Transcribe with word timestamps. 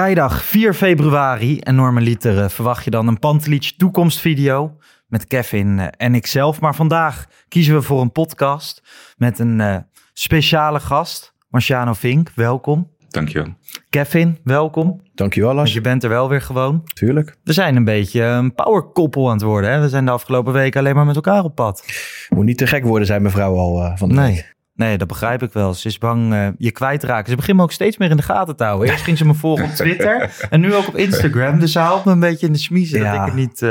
Vrijdag 0.00 0.44
4 0.44 0.74
februari 0.74 1.58
en 1.58 1.74
normaliter 1.74 2.42
eh, 2.42 2.48
verwacht 2.48 2.84
je 2.84 2.90
dan 2.90 3.06
een 3.06 3.18
Pantelic 3.18 3.72
toekomstvideo 3.76 4.76
met 5.06 5.26
Kevin 5.26 5.78
eh, 5.78 5.86
en 5.96 6.14
ikzelf. 6.14 6.60
Maar 6.60 6.74
vandaag 6.74 7.26
kiezen 7.48 7.74
we 7.74 7.82
voor 7.82 8.00
een 8.00 8.12
podcast 8.12 8.82
met 9.16 9.38
een 9.38 9.60
eh, 9.60 9.76
speciale 10.12 10.80
gast. 10.80 11.34
Marciano 11.48 11.92
Vink, 11.92 12.30
welkom. 12.34 12.90
Dankjewel. 13.08 13.54
Kevin, 13.90 14.38
welkom. 14.44 15.00
Dankjewel, 15.14 15.48
Want 15.48 15.60
Lars. 15.60 15.72
je 15.74 15.80
bent 15.80 16.02
er 16.02 16.08
wel 16.10 16.28
weer 16.28 16.42
gewoon. 16.42 16.82
Tuurlijk. 16.94 17.36
We 17.44 17.52
zijn 17.52 17.76
een 17.76 17.84
beetje 17.84 18.22
een 18.22 18.54
powerkoppel 18.54 19.26
aan 19.26 19.32
het 19.34 19.42
worden. 19.42 19.70
Hè? 19.70 19.80
We 19.80 19.88
zijn 19.88 20.04
de 20.04 20.10
afgelopen 20.10 20.52
weken 20.52 20.80
alleen 20.80 20.94
maar 20.94 21.06
met 21.06 21.16
elkaar 21.16 21.44
op 21.44 21.54
pad. 21.54 21.84
Moet 22.28 22.44
niet 22.44 22.58
te 22.58 22.66
gek 22.66 22.84
worden, 22.84 23.06
zei 23.06 23.20
mevrouw 23.20 23.56
al 23.56 23.96
van 23.96 24.08
de 24.08 24.14
Nee. 24.14 24.34
week. 24.34 24.58
Nee, 24.80 24.98
dat 24.98 25.08
begrijp 25.08 25.42
ik 25.42 25.52
wel. 25.52 25.74
Ze 25.74 25.88
is 25.88 25.98
bang 25.98 26.32
eh, 26.32 26.48
je 26.58 26.70
kwijtraken. 26.70 27.30
Ze 27.30 27.36
begint 27.36 27.56
me 27.56 27.62
ook 27.62 27.72
steeds 27.72 27.96
meer 27.96 28.10
in 28.10 28.16
de 28.16 28.22
gaten 28.22 28.56
te 28.56 28.64
houden. 28.64 28.88
Eerst 28.90 29.04
ging 29.04 29.18
ze 29.18 29.24
me 29.26 29.34
volgen 29.34 29.64
op 29.64 29.70
Twitter 29.70 30.36
en 30.50 30.60
nu 30.60 30.74
ook 30.74 30.88
op 30.88 30.96
Instagram. 30.96 31.58
Dus 31.58 31.72
ze 31.72 31.78
haalt 31.78 32.04
me 32.04 32.12
een 32.12 32.20
beetje 32.20 32.46
in 32.46 32.52
de 32.52 32.58
smiezen 32.58 33.00
Ja. 33.00 33.12
dat 33.16 33.22
ik 33.26 33.32
er 33.32 33.38
niet... 33.38 33.62
eh, 33.62 33.68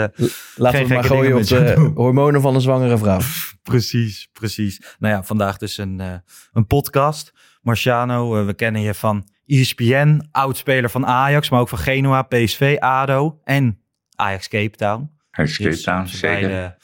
Laten 0.56 0.80
we 0.80 0.86
het 0.86 0.88
maar 0.88 1.04
gooien 1.04 1.36
op 1.38 1.46
de 1.48 1.74
doen. 1.76 1.92
hormonen 1.96 2.42
van 2.42 2.56
een 2.56 2.62
zwangere 2.62 2.98
vrouw. 2.98 3.20
Precies, 3.64 4.30
precies. 4.34 4.82
Nou 5.00 5.14
ja, 5.14 5.24
vandaag 5.24 5.58
dus 5.58 5.78
een, 5.78 6.00
eh, 6.00 6.14
een 6.54 6.68
podcast. 6.68 7.34
Marciano, 7.62 8.46
we 8.46 8.54
kennen 8.54 8.82
je 8.82 8.94
van 8.94 9.28
ESPN, 9.46 10.28
oudspeler 10.31 10.90
van 10.90 11.06
Ajax, 11.06 11.50
maar 11.50 11.59
ook 11.59 11.69
van 11.69 11.78
Genoa, 11.78 12.22
PSV, 12.22 12.75
ADO 12.80 13.40
en 13.44 13.80
Ajax 14.16 14.48
Cape 14.48 14.78
Town. 14.78 15.09
Hij 15.31 15.46
is 15.46 15.58
Cape 15.58 15.69
Dus 15.69 15.84
Town, 15.84 16.06
ze 16.08 16.18
zeker. 16.18 16.75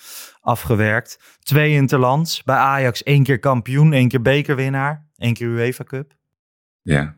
Afgewerkt. 0.45 1.38
Twee 1.39 1.73
interlands. 1.73 2.44
Bij 2.44 2.56
Ajax 2.56 3.03
één 3.03 3.23
keer 3.23 3.39
kampioen, 3.39 3.94
één 3.94 4.07
keer 4.07 4.22
bekerwinnaar, 4.22 5.07
één 5.17 5.33
keer 5.33 5.47
UEFA 5.47 5.83
Cup. 5.83 6.13
Ja. 6.81 7.17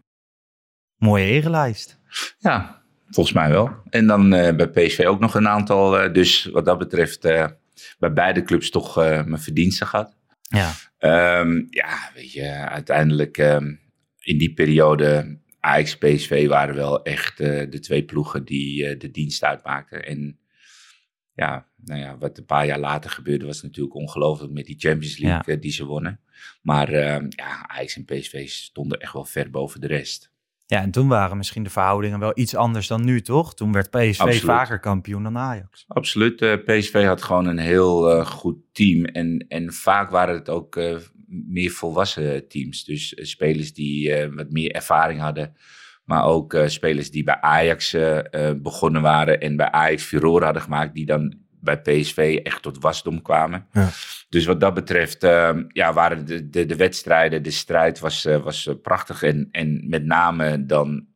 Mooie 0.98 1.26
erenlijst. 1.26 2.00
ja, 2.38 2.82
volgens 3.10 3.36
mij 3.36 3.50
wel. 3.50 3.70
En 3.90 4.08
dan 4.08 4.34
eh, 4.34 4.56
bij 4.56 4.68
PSV 4.70 5.06
ook 5.08 5.20
nog 5.20 5.36
een 5.36 5.48
aantal. 5.48 6.00
eh, 6.00 6.14
dus 6.14 6.46
wat 6.46 6.66
dat 6.66 6.78
betreft 6.78 7.26
eh, 7.26 7.46
bij 8.00 8.14
beide 8.14 8.44
clubs 8.44 8.70
toch 8.70 8.96
mijn 8.96 9.40
verdiensten 9.40 9.88
gehad. 9.88 10.16
Ja, 10.42 10.72
Ehm, 10.98 11.64
ja, 11.70 12.12
weet 12.14 12.32
je, 12.32 12.50
uiteindelijk 12.52 13.38
ehm, 13.38 13.76
in 14.20 14.38
die 14.38 14.54
periode 14.54 15.40
Ajax 15.60 15.98
PSV 15.98 16.48
waren 16.48 16.76
wel 16.76 17.04
echt 17.04 17.38
de 17.38 17.80
twee 17.82 18.04
ploegen 18.04 18.46
die 18.46 18.98
de 18.98 19.12
dienst 19.12 19.44
uitmaakten. 19.44 20.06
En 20.06 20.40
ja, 21.38 21.68
nou 21.86 22.00
ja, 22.00 22.18
wat 22.18 22.38
een 22.38 22.46
paar 22.46 22.66
jaar 22.66 22.80
later 22.80 23.10
gebeurde 23.10 23.46
was 23.46 23.62
natuurlijk 23.62 23.96
ongelooflijk 23.96 24.54
met 24.54 24.66
die 24.66 24.80
Champions 24.80 25.18
League 25.18 25.56
eh, 25.56 25.62
die 25.62 25.72
ze 25.72 25.86
wonnen. 25.86 26.20
Maar 26.62 26.90
ehm, 26.90 27.26
ja, 27.30 27.68
Ajax 27.68 27.96
en 27.96 28.06
PSV 28.06 28.48
stonden 28.50 29.00
echt 29.00 29.14
wel 29.14 29.26
ver 29.26 29.50
boven 29.50 29.82
de 29.82 29.88
rest. 29.88 30.32
ja, 30.66 30.82
en 30.82 30.92
toen 30.92 31.08
waren 31.08 31.38
misschien 31.38 31.64
de 31.64 31.70
verhoudingen 31.70 32.20
wel 32.20 32.32
iets 32.36 32.56
anders 32.56 32.88
dan 32.88 33.06
nu, 33.06 33.22
toch? 33.22 33.54
Toen 33.56 33.72
werd 33.72 33.90
PSV 33.90 34.20
Absoluut. 34.20 34.40
vaker 34.40 34.80
kampioen 34.80 35.24
dan 35.24 35.38
Ajax. 35.38 35.86
Absoluut. 35.88 36.42
eh, 36.42 36.54
PSV 36.66 37.04
had 37.06 37.22
gewoon 37.22 37.46
een 37.46 37.58
heel 37.58 38.12
eh, 38.12 38.26
goed 38.26 38.58
team. 38.72 39.06
En, 39.06 39.46
en 39.48 39.74
vaak 39.74 40.10
waren 40.10 40.36
het 40.36 40.50
ook 40.50 40.80
meer 41.28 41.72
volwassen 41.72 42.48
teams. 42.48 42.84
Dus 42.84 43.14
spelers 43.22 43.74
die 43.74 44.28
wat 44.28 44.50
meer 44.52 44.72
ervaring 44.72 45.20
hadden. 45.20 45.56
Maar 46.08 46.26
ook 46.26 46.54
eh, 46.54 46.68
spelers 46.68 47.12
die 47.12 47.24
bij 47.24 47.42
Ajax 47.42 47.94
eh, 47.94 48.50
eh, 48.50 48.56
begonnen 48.58 49.02
waren. 49.02 49.42
En 49.42 49.56
bij 49.56 49.72
Ajax 49.72 50.04
furore 50.04 50.46
hadden 50.46 50.62
gemaakt. 50.62 50.94
Die 50.94 51.06
dan 51.06 51.34
bij 51.60 51.82
PSV 51.82 52.40
echt 52.44 52.62
tot 52.62 52.80
wasdom 52.80 53.22
kwamen. 53.22 53.68
Ja. 53.72 53.90
Dus 54.30 54.46
wat 54.46 54.60
dat 54.60 54.74
betreft 54.74 55.24
eh, 55.24 55.58
ja, 55.68 55.94
waren 55.94 56.26
de, 56.26 56.50
de, 56.50 56.66
de 56.66 56.76
wedstrijden, 56.76 57.44
de 57.44 57.52
strijd 57.52 58.00
was, 58.00 58.24
was 58.24 58.70
prachtig. 58.82 59.24
En, 59.24 59.48
en 59.52 59.90
met 59.90 60.06
name 60.06 60.66
dan 60.66 61.08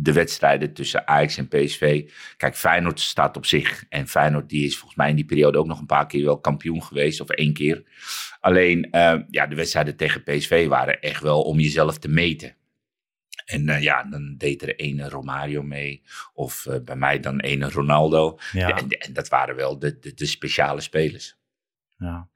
de 0.00 0.12
wedstrijden 0.12 0.72
tussen 0.72 1.08
Ajax 1.08 1.36
en 1.36 1.48
PSV. 1.48 2.10
Kijk, 2.36 2.56
Feyenoord 2.56 3.00
staat 3.00 3.36
op 3.36 3.46
zich. 3.46 3.84
En 3.88 4.08
Feyenoord 4.08 4.48
die 4.48 4.66
is 4.66 4.76
volgens 4.76 4.98
mij 4.98 5.08
in 5.08 5.16
die 5.16 5.24
periode 5.24 5.58
ook 5.58 5.66
nog 5.66 5.80
een 5.80 5.86
paar 5.86 6.06
keer 6.06 6.24
wel 6.24 6.40
kampioen 6.40 6.82
geweest. 6.82 7.20
Of 7.20 7.28
één 7.28 7.52
keer. 7.52 7.82
Alleen, 8.40 8.90
eh, 8.90 9.18
ja, 9.30 9.46
de 9.46 9.54
wedstrijden 9.54 9.96
tegen 9.96 10.22
PSV 10.22 10.68
waren 10.68 11.00
echt 11.00 11.22
wel 11.22 11.42
om 11.42 11.60
jezelf 11.60 11.98
te 11.98 12.08
meten. 12.08 12.56
En 13.48 13.68
eh, 13.68 13.82
ja, 13.82 14.02
dan 14.04 14.34
deed 14.38 14.62
er 14.62 14.74
ene 14.76 15.08
Romario 15.08 15.62
mee. 15.62 16.02
Of 16.34 16.66
eh, 16.66 16.80
bij 16.84 16.96
mij 16.96 17.20
dan 17.20 17.40
ene 17.40 17.70
Ronaldo. 17.70 18.38
Ja, 18.52 18.76
En, 18.76 18.88
en 18.88 19.12
dat 19.12 19.28
waren 19.28 19.56
wel 19.56 19.78
de, 19.78 19.98
de, 19.98 20.14
de 20.14 20.26
speciale 20.26 20.80
spelers. 20.80 21.36
ja. 21.98 22.28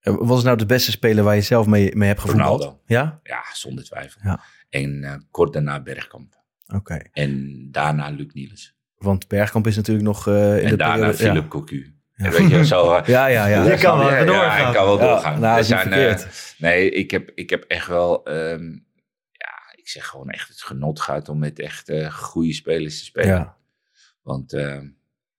Eh, 0.00 0.14
Wat 0.18 0.38
is 0.38 0.44
nou 0.44 0.56
de 0.56 0.66
beste 0.66 0.90
speler 0.90 1.24
waar 1.24 1.34
je 1.34 1.40
zelf 1.40 1.66
mee, 1.66 1.96
mee 1.96 2.08
hebt 2.08 2.20
gevoetbald? 2.20 2.60
Ronaldo. 2.60 2.82
Ja? 2.86 3.20
Ja, 3.22 3.42
zonder 3.52 3.84
twijfel. 3.84 4.20
Ja. 4.24 4.40
En 4.70 5.04
eh, 5.04 5.14
kort 5.30 5.52
daarna 5.52 5.80
Bergkamp. 5.80 6.34
Oké. 6.74 6.98
En 7.12 7.66
daarna 7.70 8.08
Luc 8.10 8.32
Niels. 8.32 8.74
Want 8.96 9.28
Bergkamp 9.28 9.66
is 9.66 9.76
natuurlijk 9.76 10.06
nog 10.06 10.28
eh, 10.28 10.56
in 10.58 10.64
En 10.64 10.70
de 10.70 10.76
daarna 10.76 10.94
periode... 10.94 11.16
Philip 11.16 11.48
Cocu. 11.48 11.94
En 12.14 12.30
Weet 12.30 12.50
je, 12.50 12.64
zo... 12.66 13.00
Ja, 13.06 13.26
ja, 13.26 13.46
ja. 13.46 13.62
Je 13.70 13.76
kan 13.78 13.98
wel 13.98 14.08
Ja, 14.10 14.16
ja, 14.18 14.24
doorgaan. 14.24 14.68
ik 14.68 14.74
kan 14.74 14.84
wel 14.84 14.98
Ja, 14.98 15.06
doorgaan. 15.06 15.40
nou, 15.40 15.58
Er 15.58 15.64
zijn, 15.64 15.92
eh, 15.92 16.16
nee, 16.58 16.90
ik 16.90 17.10
heb, 17.10 17.30
ik 17.34 17.50
heb 17.50 17.64
echt 17.64 17.86
wel, 17.86 18.24
ehm, 18.24 18.64
ja, 18.64 18.78
zeg 19.90 20.06
gewoon 20.06 20.30
echt 20.30 20.48
het 20.48 20.62
genot 20.62 21.00
gehad 21.00 21.28
om 21.28 21.38
met 21.38 21.58
echt 21.58 21.88
eh, 21.88 22.12
goede 22.12 22.52
spelers 22.52 22.98
te 22.98 23.04
spelen. 23.04 23.28
Ja. 23.28 23.56
Want 24.22 24.52
ehm, 24.52 24.88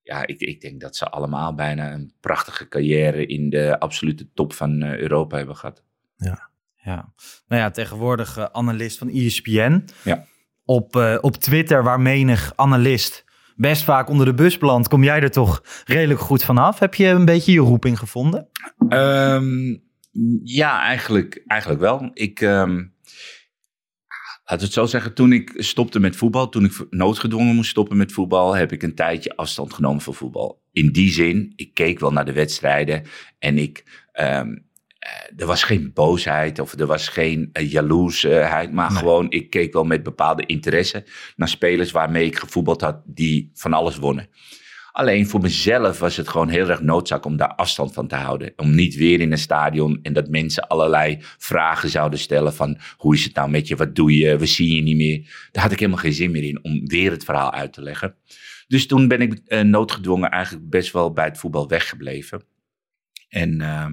ja, 0.01 0.27
ik, 0.27 0.39
ik 0.39 0.61
denk 0.61 0.81
dat 0.81 0.95
ze 0.95 1.09
allemaal 1.09 1.55
bijna 1.55 1.93
een 1.93 2.13
prachtige 2.19 2.67
carrière 2.67 3.25
in 3.25 3.49
de 3.49 3.79
absolute 3.79 4.31
top 4.33 4.53
van 4.53 4.81
eh, 4.81 4.97
Europa 4.97 5.37
hebben 5.37 5.55
gehad. 5.55 5.83
Ja, 6.15 6.51
nou 7.47 7.61
ja, 7.61 7.71
tegenwoordig 7.71 8.37
eh, 8.37 8.45
analist 8.51 8.97
van 8.97 9.09
ESPN. 9.09 9.85
Ja. 10.03 10.25
Op, 10.65 10.95
eh, 10.95 11.17
op 11.21 11.35
Twitter, 11.35 11.83
waar 11.83 11.99
menig 11.99 12.53
analist 12.55 13.25
best 13.55 13.83
vaak 13.83 14.09
onder 14.09 14.25
de 14.25 14.33
bus 14.33 14.57
belandt, 14.57 14.87
kom 14.87 15.03
jij 15.03 15.21
er 15.21 15.31
toch 15.31 15.63
redelijk 15.85 16.19
goed 16.19 16.43
vanaf. 16.43 16.79
Heb 16.79 16.93
je 16.93 17.07
een 17.07 17.25
beetje 17.25 17.51
je 17.51 17.59
roeping 17.59 17.99
gevonden? 17.99 18.47
Ehm, 18.89 19.77
ja, 20.43 20.81
eigenlijk, 20.81 21.43
eigenlijk 21.47 21.81
wel. 21.81 22.09
Ik, 22.13 22.41
ehm, 22.41 22.83
we 24.59 24.65
het 24.65 24.73
zo 24.73 24.85
zeggen, 24.85 25.13
toen 25.13 25.33
ik 25.33 25.53
stopte 25.55 25.99
met 25.99 26.15
voetbal, 26.15 26.49
toen 26.49 26.65
ik 26.65 26.85
noodgedwongen 26.89 27.55
moest 27.55 27.69
stoppen 27.69 27.97
met 27.97 28.11
voetbal, 28.11 28.55
heb 28.55 28.71
ik 28.71 28.83
een 28.83 28.95
tijdje 28.95 29.35
afstand 29.35 29.73
genomen 29.73 30.01
van 30.01 30.13
voetbal. 30.13 30.61
In 30.71 30.91
die 30.91 31.11
zin, 31.11 31.53
ik 31.55 31.73
keek 31.73 31.99
wel 31.99 32.11
naar 32.11 32.25
de 32.25 32.33
wedstrijden 32.33 33.03
en 33.39 33.57
ik, 33.57 33.83
ehm, 34.11 34.57
eh, 34.99 35.09
er 35.41 35.45
was 35.45 35.63
geen 35.63 35.93
boosheid 35.93 36.59
of 36.59 36.73
er 36.73 36.85
was 36.85 37.07
geen 37.07 37.49
uh, 37.53 37.71
jaloersheid, 37.71 38.71
maar 38.71 38.91
gewoon, 38.91 39.29
ik 39.31 39.49
keek 39.49 39.73
wel 39.73 39.83
met 39.83 40.03
bepaalde 40.03 40.45
interesse 40.45 41.05
naar 41.35 41.47
spelers 41.47 41.91
waarmee 41.91 42.25
ik 42.25 42.37
gevoetbald 42.37 42.81
had 42.81 43.01
die 43.05 43.51
van 43.53 43.73
alles 43.73 43.97
wonnen. 43.97 44.29
Alleen 44.91 45.27
voor 45.27 45.41
mezelf 45.41 45.99
was 45.99 46.17
het 46.17 46.27
gewoon 46.27 46.49
heel 46.49 46.69
erg 46.69 46.81
noodzaak 46.81 47.25
om 47.25 47.37
daar 47.37 47.55
afstand 47.55 47.93
van 47.93 48.07
te 48.07 48.15
houden. 48.15 48.53
Om 48.55 48.75
niet 48.75 48.95
weer 48.95 49.19
in 49.19 49.31
een 49.31 49.37
stadion 49.37 49.99
en 50.01 50.13
dat 50.13 50.27
mensen 50.27 50.67
allerlei 50.67 51.17
vragen 51.19 51.89
zouden 51.89 52.19
stellen 52.19 52.53
van 52.53 52.77
hoe 52.97 53.15
is 53.15 53.23
het 53.23 53.35
nou 53.35 53.49
met 53.49 53.67
je, 53.67 53.75
wat 53.75 53.95
doe 53.95 54.17
je, 54.17 54.37
we 54.37 54.45
zien 54.45 54.75
je 54.75 54.81
niet 54.81 54.95
meer. 54.95 55.49
Daar 55.51 55.63
had 55.63 55.71
ik 55.71 55.79
helemaal 55.79 56.01
geen 56.01 56.13
zin 56.13 56.31
meer 56.31 56.43
in 56.43 56.63
om 56.63 56.87
weer 56.87 57.11
het 57.11 57.23
verhaal 57.23 57.53
uit 57.53 57.73
te 57.73 57.81
leggen. 57.81 58.15
Dus 58.67 58.87
toen 58.87 59.07
ben 59.07 59.21
ik 59.21 59.41
uh, 59.47 59.61
noodgedwongen 59.61 60.29
eigenlijk 60.29 60.69
best 60.69 60.91
wel 60.91 61.11
bij 61.13 61.25
het 61.25 61.37
voetbal 61.37 61.67
weggebleven. 61.67 62.43
En 63.29 63.61
uh, 63.61 63.85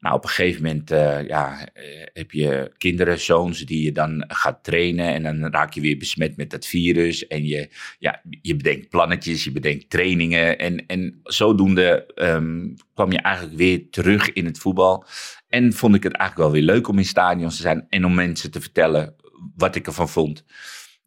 nou, 0.00 0.14
op 0.14 0.24
een 0.24 0.30
gegeven 0.30 0.62
moment 0.62 0.92
uh, 0.92 1.26
ja, 1.26 1.68
heb 2.12 2.30
je 2.30 2.72
kinderen, 2.78 3.20
zoons, 3.20 3.60
die 3.60 3.84
je 3.84 3.92
dan 3.92 4.24
gaat 4.28 4.64
trainen. 4.64 5.06
En 5.14 5.22
dan 5.22 5.52
raak 5.52 5.72
je 5.72 5.80
weer 5.80 5.96
besmet 5.96 6.36
met 6.36 6.50
dat 6.50 6.66
virus. 6.66 7.26
En 7.26 7.46
je, 7.46 7.68
ja, 7.98 8.22
je 8.42 8.56
bedenkt 8.56 8.88
plannetjes, 8.88 9.44
je 9.44 9.52
bedenkt 9.52 9.90
trainingen. 9.90 10.58
En, 10.58 10.86
en 10.86 11.20
zodoende 11.22 12.12
um, 12.14 12.74
kwam 12.94 13.12
je 13.12 13.18
eigenlijk 13.18 13.56
weer 13.56 13.90
terug 13.90 14.32
in 14.32 14.44
het 14.44 14.58
voetbal. 14.58 15.04
En 15.48 15.72
vond 15.72 15.94
ik 15.94 16.02
het 16.02 16.12
eigenlijk 16.12 16.50
wel 16.50 16.60
weer 16.60 16.74
leuk 16.74 16.88
om 16.88 16.98
in 16.98 17.04
stadions 17.04 17.56
te 17.56 17.62
zijn. 17.62 17.86
En 17.88 18.04
om 18.04 18.14
mensen 18.14 18.50
te 18.50 18.60
vertellen 18.60 19.14
wat 19.56 19.74
ik 19.74 19.86
ervan 19.86 20.08
vond. 20.08 20.44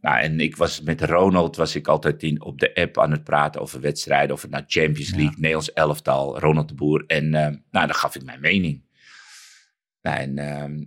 Nou, 0.03 0.19
en 0.19 0.39
ik 0.39 0.55
was 0.55 0.81
met 0.81 1.01
Ronald 1.01 1.55
was 1.55 1.75
ik 1.75 1.87
altijd 1.87 2.23
in, 2.23 2.41
op 2.41 2.59
de 2.59 2.75
app 2.75 2.99
aan 2.99 3.11
het 3.11 3.23
praten 3.23 3.61
over 3.61 3.81
wedstrijden. 3.81 4.35
Of 4.35 4.41
het 4.41 4.51
nou 4.51 4.63
Champions 4.67 5.09
League, 5.09 5.31
ja. 5.31 5.35
Nederlands 5.35 5.73
elftal, 5.73 6.39
Ronald 6.39 6.67
de 6.67 6.73
Boer. 6.73 7.03
En 7.07 7.25
uh, 7.25 7.31
nou, 7.31 7.57
dan 7.71 7.93
gaf 7.93 8.15
ik 8.15 8.23
mijn 8.23 8.41
mening. 8.41 8.83
Nou, 10.01 10.17
en 10.17 10.37
uh, 10.37 10.85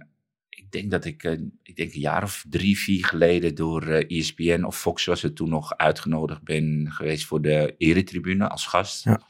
ik 0.49 0.71
denk 0.71 0.91
dat 0.91 1.05
ik, 1.05 1.23
uh, 1.23 1.33
ik 1.63 1.77
denk 1.77 1.95
een 1.95 2.01
jaar 2.01 2.23
of 2.23 2.45
drie, 2.49 2.79
vier 2.79 3.05
geleden 3.05 3.55
door 3.55 3.83
ESPN 3.89 4.63
of 4.65 4.79
Fox 4.79 5.05
was 5.05 5.23
het 5.23 5.37
toen 5.37 5.49
nog 5.49 5.77
uitgenodigd 5.77 6.43
ben 6.43 6.87
geweest 6.91 7.25
voor 7.25 7.43
de 7.43 7.75
eretribune 7.79 8.49
als 8.49 8.67
gast. 8.67 9.05
Ja. 9.05 9.21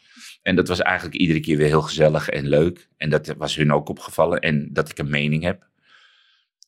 En 0.42 0.56
dat 0.56 0.68
was 0.68 0.80
eigenlijk 0.80 1.16
iedere 1.16 1.40
keer 1.40 1.56
weer 1.56 1.66
heel 1.66 1.82
gezellig 1.82 2.28
en 2.28 2.48
leuk. 2.48 2.88
En 2.96 3.10
dat 3.10 3.34
was 3.38 3.56
hun 3.56 3.72
ook 3.72 3.88
opgevallen. 3.88 4.40
En 4.40 4.72
dat 4.72 4.90
ik 4.90 4.98
een 4.98 5.10
mening 5.10 5.42
heb. 5.42 5.66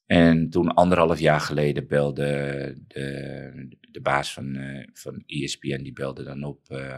En 0.09 0.51
toen 0.51 0.75
anderhalf 0.75 1.19
jaar 1.19 1.41
geleden 1.41 1.87
belde 1.87 2.25
de, 2.87 3.69
de 3.81 4.01
baas 4.01 4.33
van, 4.33 4.57
uh, 4.57 4.87
van 4.93 5.23
ESPN, 5.27 5.83
die 5.83 5.93
belde 5.93 6.23
dan 6.23 6.45
op 6.45 6.61
uh, 6.69 6.97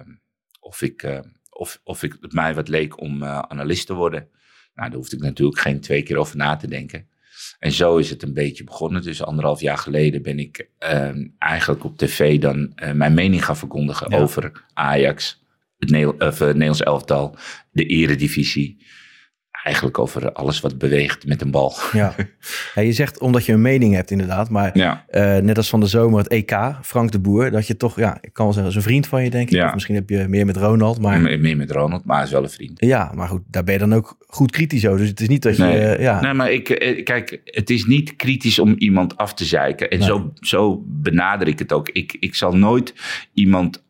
of, 0.60 0.82
ik, 0.82 1.02
uh, 1.02 1.18
of, 1.50 1.80
of 1.84 2.02
ik, 2.02 2.16
het 2.20 2.32
mij 2.32 2.54
wat 2.54 2.68
leek 2.68 3.00
om 3.00 3.24
analist 3.24 3.86
te 3.86 3.94
worden. 3.94 4.28
Nou, 4.74 4.88
daar 4.88 4.98
hoefde 4.98 5.16
ik 5.16 5.22
natuurlijk 5.22 5.60
geen 5.60 5.80
twee 5.80 6.02
keer 6.02 6.16
over 6.16 6.36
na 6.36 6.56
te 6.56 6.68
denken. 6.68 7.08
En 7.58 7.72
zo 7.72 7.96
is 7.96 8.10
het 8.10 8.22
een 8.22 8.34
beetje 8.34 8.64
begonnen. 8.64 9.02
Dus 9.02 9.22
anderhalf 9.22 9.60
jaar 9.60 9.78
geleden 9.78 10.22
ben 10.22 10.38
ik 10.38 10.70
ehm, 10.78 11.28
eigenlijk 11.38 11.84
op 11.84 11.98
tv 11.98 12.40
dan 12.40 12.72
mijn 12.94 13.14
mening 13.14 13.44
gaan 13.44 13.56
verkondigen 13.56 14.10
ja. 14.10 14.18
over 14.18 14.64
Ajax, 14.72 15.44
het, 15.78 15.90
Nederlands 15.90 16.82
elftal, 16.82 17.36
de 17.72 17.84
eredivisie 17.84 18.84
eigenlijk 19.62 19.98
over 19.98 20.32
alles 20.32 20.60
wat 20.60 20.78
beweegt 20.78 21.26
met 21.26 21.40
een 21.40 21.50
bal. 21.50 21.74
Ja. 21.92 22.14
ja 22.74 22.82
je 22.82 22.92
zegt 22.92 23.18
omdat 23.20 23.44
je 23.44 23.52
een 23.52 23.60
mening 23.60 23.94
hebt 23.94 24.10
inderdaad, 24.10 24.50
maar 24.50 24.78
ja. 24.78 25.04
uh, 25.10 25.36
net 25.36 25.56
als 25.56 25.68
van 25.68 25.80
de 25.80 25.86
zomer 25.86 26.18
het 26.18 26.28
EK, 26.28 26.58
Frank 26.82 27.12
de 27.12 27.18
Boer, 27.18 27.50
dat 27.50 27.66
je 27.66 27.76
toch, 27.76 27.96
ja, 27.96 28.18
ik 28.20 28.32
kan 28.32 28.44
wel 28.44 28.54
zeggen, 28.54 28.70
is 28.70 28.76
een 28.76 28.82
vriend 28.82 29.06
van 29.06 29.24
je 29.24 29.30
denk 29.30 29.48
ik. 29.48 29.54
Ja. 29.54 29.66
Of 29.66 29.72
misschien 29.72 29.94
heb 29.94 30.08
je 30.08 30.28
meer 30.28 30.46
met 30.46 30.56
Ronald, 30.56 31.00
maar... 31.00 31.20
Meer 31.20 31.56
met 31.56 31.70
Ronald, 31.70 32.04
maar 32.04 32.16
hij 32.16 32.26
is 32.26 32.32
wel 32.32 32.42
een 32.42 32.50
vriend. 32.50 32.80
Ja, 32.80 33.12
maar 33.14 33.28
goed, 33.28 33.42
daar 33.46 33.64
ben 33.64 33.74
je 33.74 33.80
dan 33.80 33.94
ook 33.94 34.16
goed 34.26 34.50
kritisch 34.50 34.86
over. 34.86 34.98
Dus 34.98 35.08
het 35.08 35.20
is 35.20 35.28
niet 35.28 35.42
dat 35.42 35.56
je... 35.56 35.62
Nee, 35.62 35.80
uh, 35.80 36.00
ja. 36.00 36.20
nee 36.20 36.34
maar 36.34 36.52
ik, 36.52 36.64
kijk, 37.04 37.40
het 37.44 37.70
is 37.70 37.84
niet 37.84 38.16
kritisch 38.16 38.58
om 38.58 38.74
iemand 38.78 39.16
af 39.16 39.34
te 39.34 39.44
zeiken. 39.44 39.90
En 39.90 39.98
nee. 39.98 40.06
zo, 40.06 40.32
zo 40.40 40.82
benader 40.86 41.48
ik 41.48 41.58
het 41.58 41.72
ook. 41.72 41.88
Ik, 41.88 42.16
ik 42.20 42.34
zal 42.34 42.56
nooit 42.56 42.94
iemand 43.34 43.82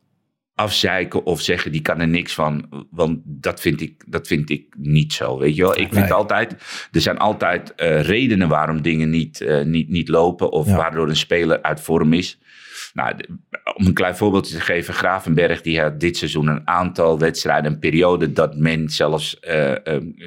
afzeiken 0.61 1.25
of 1.25 1.41
zeggen 1.41 1.73
die 1.73 1.83
kan 1.83 2.01
er 2.01 2.09
niks 2.09 2.35
van. 2.35 2.69
Want 2.91 3.19
dat 3.25 3.61
vind 3.61 3.81
ik, 3.81 4.05
dat 4.07 4.27
vind 4.27 4.51
ik 4.51 4.75
niet 4.79 5.12
zo. 5.12 5.39
Weet 5.39 5.57
je 5.57 5.62
wel? 5.62 5.73
Ik 5.79 5.89
vind 5.93 6.05
Nee. 6.05 6.12
altijd, 6.12 6.53
er 6.93 7.01
zijn 7.01 7.19
altijd 7.19 7.75
eh, 7.75 8.03
redenen 8.03 8.49
waarom 8.49 8.83
dingen 8.83 9.11
niet, 9.11 9.41
eh, 9.41 9.65
niet, 9.65 9.89
niet 9.89 10.09
lopen 10.09 10.51
of 10.53 10.67
Ja. 10.67 10.77
waardoor 10.77 11.09
een 11.09 11.17
speler 11.17 11.62
uit 11.62 11.81
vorm 11.81 12.12
is. 12.12 12.39
Nou, 12.95 13.15
om 13.77 13.87
een 13.87 13.93
klein 13.95 14.17
voorbeeldje 14.17 14.55
te 14.55 14.61
geven, 14.61 14.95
Gravenberg 14.95 15.62
die 15.62 15.81
had 15.81 16.01
dit 16.01 16.17
seizoen 16.17 16.47
een 16.47 16.69
aantal 16.69 17.19
wedstrijden, 17.19 17.73
een 17.73 17.79
periode 17.79 18.33
dat 18.33 18.56
men 18.56 18.89
zelfs 18.89 19.41
eh, 19.41 19.75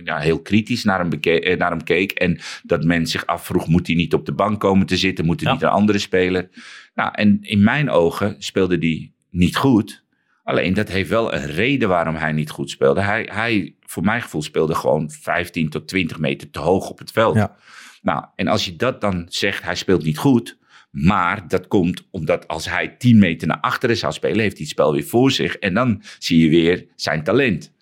ja, 0.03 0.17
heel 0.19 0.41
kritisch 0.41 0.83
naar 0.83 0.99
hem, 0.99 1.09
naar 1.57 1.69
hem 1.69 1.83
keek. 1.83 2.11
En 2.11 2.39
dat 2.63 2.83
men 2.83 3.07
zich 3.07 3.25
afvroeg, 3.25 3.67
moet 3.67 3.87
hij 3.87 3.95
niet 3.95 4.13
op 4.13 4.25
de 4.25 4.33
bank 4.33 4.59
komen 4.59 4.85
te 4.85 4.97
zitten? 4.97 5.25
Moet 5.25 5.39
hij 5.39 5.47
Ja. 5.49 5.53
niet 5.53 5.63
een 5.63 5.69
andere 5.69 5.97
speler? 5.99 6.49
Nou, 6.95 7.09
en 7.13 7.37
in 7.41 7.63
mijn 7.63 7.89
ogen 7.89 8.35
speelde 8.39 8.77
die 8.77 9.13
niet 9.29 9.55
goed. 9.55 10.02
Alleen 10.43 10.73
dat 10.73 10.89
heeft 10.89 11.09
wel 11.09 11.33
een 11.33 11.45
reden 11.45 11.89
waarom 11.89 12.15
hij 12.15 12.31
niet 12.31 12.49
goed 12.49 12.69
speelde. 12.69 13.01
Hij, 13.01 13.29
hij 13.31 13.75
voor 13.79 14.03
mijn 14.03 14.21
gevoel, 14.21 14.41
speelde 14.41 14.75
gewoon 14.75 15.11
15 15.11 15.69
tot 15.69 15.87
20 15.87 16.19
meter 16.19 16.49
te 16.49 16.59
hoog 16.59 16.89
op 16.89 16.99
het 16.99 17.11
veld. 17.11 17.35
Ja. 17.35 17.55
Nou, 18.01 18.25
en 18.35 18.47
als 18.47 18.65
je 18.65 18.75
dat 18.75 19.01
dan 19.01 19.25
zegt, 19.29 19.63
hij 19.63 19.75
speelt 19.75 20.03
niet 20.03 20.17
goed. 20.17 20.57
Maar 20.91 21.47
dat 21.47 21.67
komt 21.67 22.07
omdat 22.11 22.47
als 22.47 22.69
hij 22.69 22.87
10 22.87 23.19
meter 23.19 23.47
naar 23.47 23.59
achteren 23.59 23.97
zou 23.97 24.13
spelen, 24.13 24.39
heeft 24.39 24.57
hij 24.57 24.61
het 24.61 24.71
spel 24.71 24.93
weer 24.93 25.03
voor 25.03 25.31
zich. 25.31 25.55
En 25.55 25.73
dan 25.73 26.01
zie 26.19 26.43
je 26.43 26.49
weer 26.49 26.85
zijn 26.95 27.23
talent. 27.23 27.73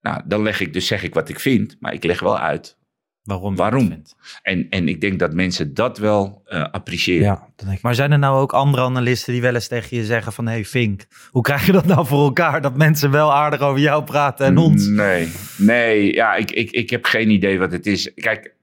Nou, 0.00 0.22
dan 0.26 0.42
leg 0.42 0.60
ik 0.60 0.72
dus 0.72 0.86
zeg 0.86 1.02
ik 1.02 1.14
wat 1.14 1.28
ik 1.28 1.40
vind, 1.40 1.76
maar 1.80 1.92
ik 1.92 2.04
leg 2.04 2.20
wel 2.20 2.38
uit. 2.38 2.78
Waarom? 3.24 4.02
En, 4.42 4.66
en 4.70 4.88
ik 4.88 5.00
denk 5.00 5.18
dat 5.18 5.32
mensen 5.32 5.74
dat 5.74 5.98
wel 5.98 6.42
eh, 6.44 6.70
appreciëren. 6.70 7.24
Ja, 7.24 7.48
dat 7.56 7.66
denk 7.66 7.76
ik. 7.76 7.82
Maar 7.82 7.94
zijn 7.94 8.12
er 8.12 8.18
nou 8.18 8.40
ook 8.40 8.52
andere 8.52 8.82
analisten 8.82 9.32
die 9.32 9.42
wel 9.42 9.54
eens 9.54 9.68
tegen 9.68 9.96
je 9.96 10.04
zeggen 10.04 10.32
van... 10.32 10.46
hey 10.46 10.64
Fink, 10.64 11.04
hoe 11.30 11.42
krijg 11.42 11.66
je 11.66 11.72
dat 11.72 11.86
nou 11.86 12.06
voor 12.06 12.24
elkaar? 12.24 12.60
Dat 12.60 12.76
mensen 12.76 13.10
wel 13.10 13.32
aardig 13.32 13.60
over 13.60 13.80
jou 13.80 14.04
praten 14.04 14.46
en 14.46 14.56
ons. 14.56 14.86
Nee, 14.86 15.32
nee, 15.56 16.14
ja, 16.14 16.34
ik, 16.34 16.50
ik, 16.50 16.70
ik 16.70 16.90
heb 16.90 17.04
geen 17.04 17.30
idee 17.30 17.58
wat 17.58 17.72
het 17.72 17.86
is. 17.86 18.14
Kijk, 18.14 18.54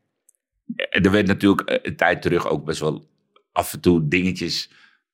er 0.75 1.11
werd 1.11 1.27
natuurlijk 1.27 1.69
eh, 1.69 1.77
een 1.81 1.95
tijd 1.95 2.21
terug 2.21 2.47
ook 2.47 2.65
best 2.65 2.79
wel 2.79 3.09
af 3.51 3.73
en 3.73 3.79
toe 3.79 4.07
dingetjes 4.07 4.71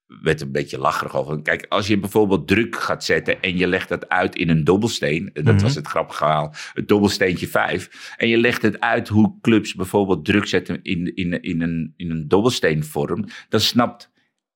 werd 0.07 0.41
een 0.41 0.51
beetje 0.51 0.77
lacherig 0.79 1.15
over. 1.15 1.41
Kijk, 1.41 1.65
als 1.69 1.87
je 1.87 1.99
bijvoorbeeld 1.99 2.47
druk 2.47 2.75
gaat 2.75 3.03
zetten 3.03 3.41
en 3.41 3.57
je 3.57 3.67
legt 3.67 3.89
dat 3.89 4.09
uit 4.09 4.35
in 4.35 4.49
een 4.49 4.63
dobbelsteen, 4.63 5.29
dat 5.33 5.43
Mhm. 5.43 5.61
was 5.61 5.75
het 5.75 5.87
grappige 5.87 6.17
verhaal, 6.17 6.53
het 6.73 6.87
dobbelsteentje 6.87 7.47
5, 7.47 8.13
en 8.17 8.27
je 8.27 8.37
legt 8.37 8.61
het 8.61 8.79
uit 8.79 9.07
hoe 9.07 9.37
clubs 9.41 9.73
bijvoorbeeld 9.75 10.25
druk 10.25 10.45
zetten 10.45 10.79
in, 10.81 11.15
in, 11.15 11.41
in, 11.41 11.61
een, 11.61 11.93
in 11.95 12.11
een 12.11 12.27
dobbelsteenvorm, 12.27 13.25
dan 13.49 13.59
snapt, 13.59 14.11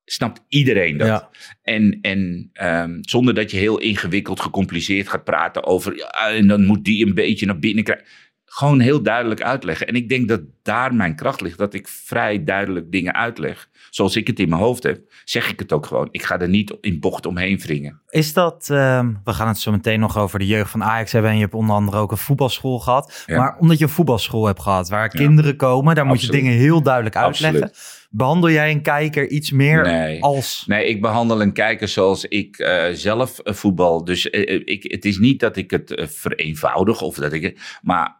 snapt 0.05 0.41
iedereen 0.47 0.97
dat. 0.97 1.07
Ja. 1.07 1.29
En, 1.61 1.97
en 2.01 2.49
ehm, 2.53 2.97
zonder 3.01 3.33
dat 3.33 3.51
je 3.51 3.57
heel 3.57 3.79
ingewikkeld, 3.79 4.39
gecompliceerd 4.39 5.09
gaat 5.09 5.23
praten 5.23 5.63
over, 5.63 5.97
ja, 5.97 6.29
en 6.29 6.47
dan 6.47 6.65
moet 6.65 6.85
die 6.85 7.05
een 7.05 7.13
beetje 7.13 7.45
naar 7.45 7.59
binnen 7.59 7.83
krijgen. 7.83 8.05
Gewoon 8.53 8.79
heel 8.79 9.01
duidelijk 9.01 9.41
uitleggen. 9.41 9.87
En 9.87 9.95
ik 9.95 10.09
denk 10.09 10.27
dat 10.27 10.41
daar 10.63 10.93
mijn 10.93 11.15
kracht 11.15 11.41
ligt. 11.41 11.57
Dat 11.57 11.73
ik 11.73 11.87
vrij 11.87 12.43
duidelijk 12.43 12.91
dingen 12.91 13.13
uitleg. 13.13 13.69
Zoals 13.89 14.15
ik 14.15 14.27
het 14.27 14.39
in 14.39 14.49
mijn 14.49 14.61
hoofd 14.61 14.83
heb, 14.83 14.99
zeg 15.23 15.49
ik 15.51 15.59
het 15.59 15.71
ook 15.71 15.85
gewoon. 15.85 16.07
Ik 16.11 16.23
ga 16.23 16.39
er 16.39 16.49
niet 16.49 16.77
in 16.81 16.99
bocht 16.99 17.25
omheen 17.25 17.57
wringen. 17.59 18.01
Is 18.09 18.33
dat, 18.33 18.69
ehm, 18.69 19.13
we 19.23 19.33
gaan 19.33 19.47
het 19.47 19.59
zo 19.59 19.71
meteen 19.71 19.99
nog 19.99 20.17
over 20.17 20.39
de 20.39 20.45
jeugd 20.47 20.71
van 20.71 20.83
Ajax 20.83 21.11
hebben. 21.11 21.29
En 21.31 21.37
je 21.37 21.43
hebt 21.43 21.53
onder 21.55 21.75
andere 21.75 21.97
ook 21.97 22.11
een 22.11 22.17
voetbalschool 22.17 22.79
gehad. 22.79 23.23
Ja. 23.25 23.37
Maar 23.37 23.57
omdat 23.59 23.77
je 23.77 23.83
een 23.83 23.89
voetbalschool 23.89 24.45
hebt 24.45 24.61
gehad, 24.61 24.89
waar 24.89 25.01
Ja. 25.01 25.07
kinderen 25.07 25.55
komen, 25.55 25.95
daar 25.95 26.05
moet 26.05 26.21
je 26.21 26.31
dingen 26.31 26.53
heel 26.53 26.81
duidelijk 26.81 27.15
uitleggen. 27.15 27.61
Absoluut. 27.63 28.07
Behandel 28.09 28.49
jij 28.49 28.71
een 28.71 28.81
kijker 28.81 29.29
iets 29.29 29.51
meer 29.51 29.81
Nee. 29.81 30.23
als... 30.23 30.63
Nee, 30.67 30.85
ik 30.87 31.01
behandel 31.01 31.41
een 31.41 31.53
kijker 31.53 31.87
zoals 31.87 32.25
ik 32.25 32.57
eh, 32.57 32.85
zelf 32.93 33.39
eh, 33.39 33.53
voetbal. 33.53 34.03
Dus 34.03 34.29
eh, 34.29 34.61
ik, 34.65 34.83
het 34.91 35.05
is 35.05 35.17
niet 35.17 35.39
dat 35.39 35.55
ik 35.57 35.71
het 35.71 36.01
vereenvoudig 36.09 37.01
of 37.01 37.15
dat 37.15 37.33
ik. 37.33 37.79
Maar 37.81 38.19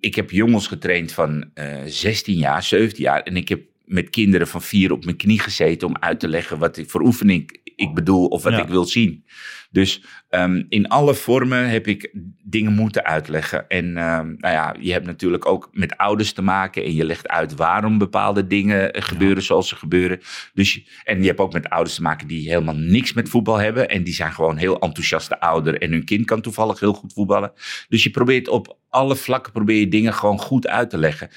ik 0.00 0.14
heb 0.14 0.30
jongens 0.30 0.66
getraind 0.66 1.12
van 1.12 1.50
eh 1.54 1.76
16 1.86 2.36
jaar, 2.36 2.62
17 2.62 3.02
jaar. 3.02 3.22
En 3.22 3.36
ik 3.36 3.48
heb 3.48 3.60
met 3.84 4.10
kinderen 4.10 4.46
van 4.46 4.62
vier 4.62 4.92
op 4.92 5.04
mijn 5.04 5.16
knie 5.16 5.40
gezeten 5.40 5.88
om 5.88 5.96
uit 6.00 6.20
te 6.20 6.28
leggen 6.28 6.58
wat 6.58 6.76
ik 6.76 6.90
voor 6.90 7.00
oefening 7.02 7.57
ik 7.78 7.94
bedoel 7.94 8.26
of 8.26 8.42
wat 8.42 8.52
Ja. 8.52 8.62
ik 8.62 8.68
wil 8.68 8.84
zien. 8.84 9.24
Dus 9.70 10.02
ehm, 10.28 10.62
in 10.68 10.88
alle 10.88 11.14
vormen 11.14 11.68
heb 11.68 11.86
ik 11.86 12.14
dingen 12.44 12.72
moeten 12.72 13.04
uitleggen. 13.04 13.68
En 13.68 13.96
ehm, 13.96 14.34
nou 14.36 14.54
ja, 14.54 14.74
je 14.80 14.92
hebt 14.92 15.06
natuurlijk 15.06 15.46
ook 15.46 15.68
met 15.72 15.96
ouders 15.96 16.32
te 16.32 16.42
maken 16.42 16.84
en 16.84 16.94
je 16.94 17.04
legt 17.04 17.28
uit 17.28 17.54
waarom 17.54 17.98
bepaalde 17.98 18.46
dingen 18.46 18.92
eh, 18.92 19.02
gebeuren 19.02 19.42
zoals 19.42 19.68
ze 19.68 19.76
gebeuren. 19.76 20.20
Dus, 20.54 20.82
en 21.04 21.20
je 21.20 21.26
hebt 21.26 21.38
ook 21.38 21.52
met 21.52 21.68
ouders 21.68 21.94
te 21.94 22.02
maken 22.02 22.26
die 22.26 22.48
helemaal 22.48 22.76
niks 22.76 23.12
met 23.12 23.28
voetbal 23.28 23.56
hebben. 23.56 23.88
En 23.88 24.04
die 24.04 24.14
zijn 24.14 24.32
gewoon 24.32 24.56
heel 24.56 24.78
enthousiaste 24.80 25.40
ouder. 25.40 25.82
En 25.82 25.90
hun 25.90 26.04
kind 26.04 26.24
kan 26.26 26.40
toevallig 26.40 26.80
heel 26.80 26.92
goed 26.92 27.12
voetballen. 27.12 27.52
Dus 27.88 28.02
je 28.02 28.10
probeert 28.10 28.48
op 28.48 28.76
alle 28.88 29.16
vlakken 29.16 29.52
probeer 29.52 29.78
je 29.78 29.88
dingen 29.88 30.14
gewoon 30.14 30.38
goed 30.38 30.66
uit 30.68 30.90
te 30.90 30.98
leggen. 30.98 31.30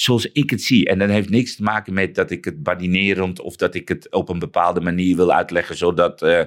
Zoals 0.00 0.26
ik 0.32 0.50
het 0.50 0.62
zie. 0.62 0.86
En 0.86 0.98
dat 0.98 1.08
heeft 1.08 1.30
niks 1.30 1.56
te 1.56 1.62
maken 1.62 1.92
met 1.92 2.14
dat 2.14 2.30
ik 2.30 2.44
het 2.44 2.62
badinerend 2.62 3.40
of 3.40 3.56
dat 3.56 3.74
ik 3.74 3.88
het 3.88 4.12
op 4.12 4.28
een 4.28 4.38
bepaalde 4.38 4.80
manier 4.80 5.16
wil 5.16 5.32
uitleggen. 5.32 5.76
Zodat, 5.76 6.22
eh, 6.22 6.44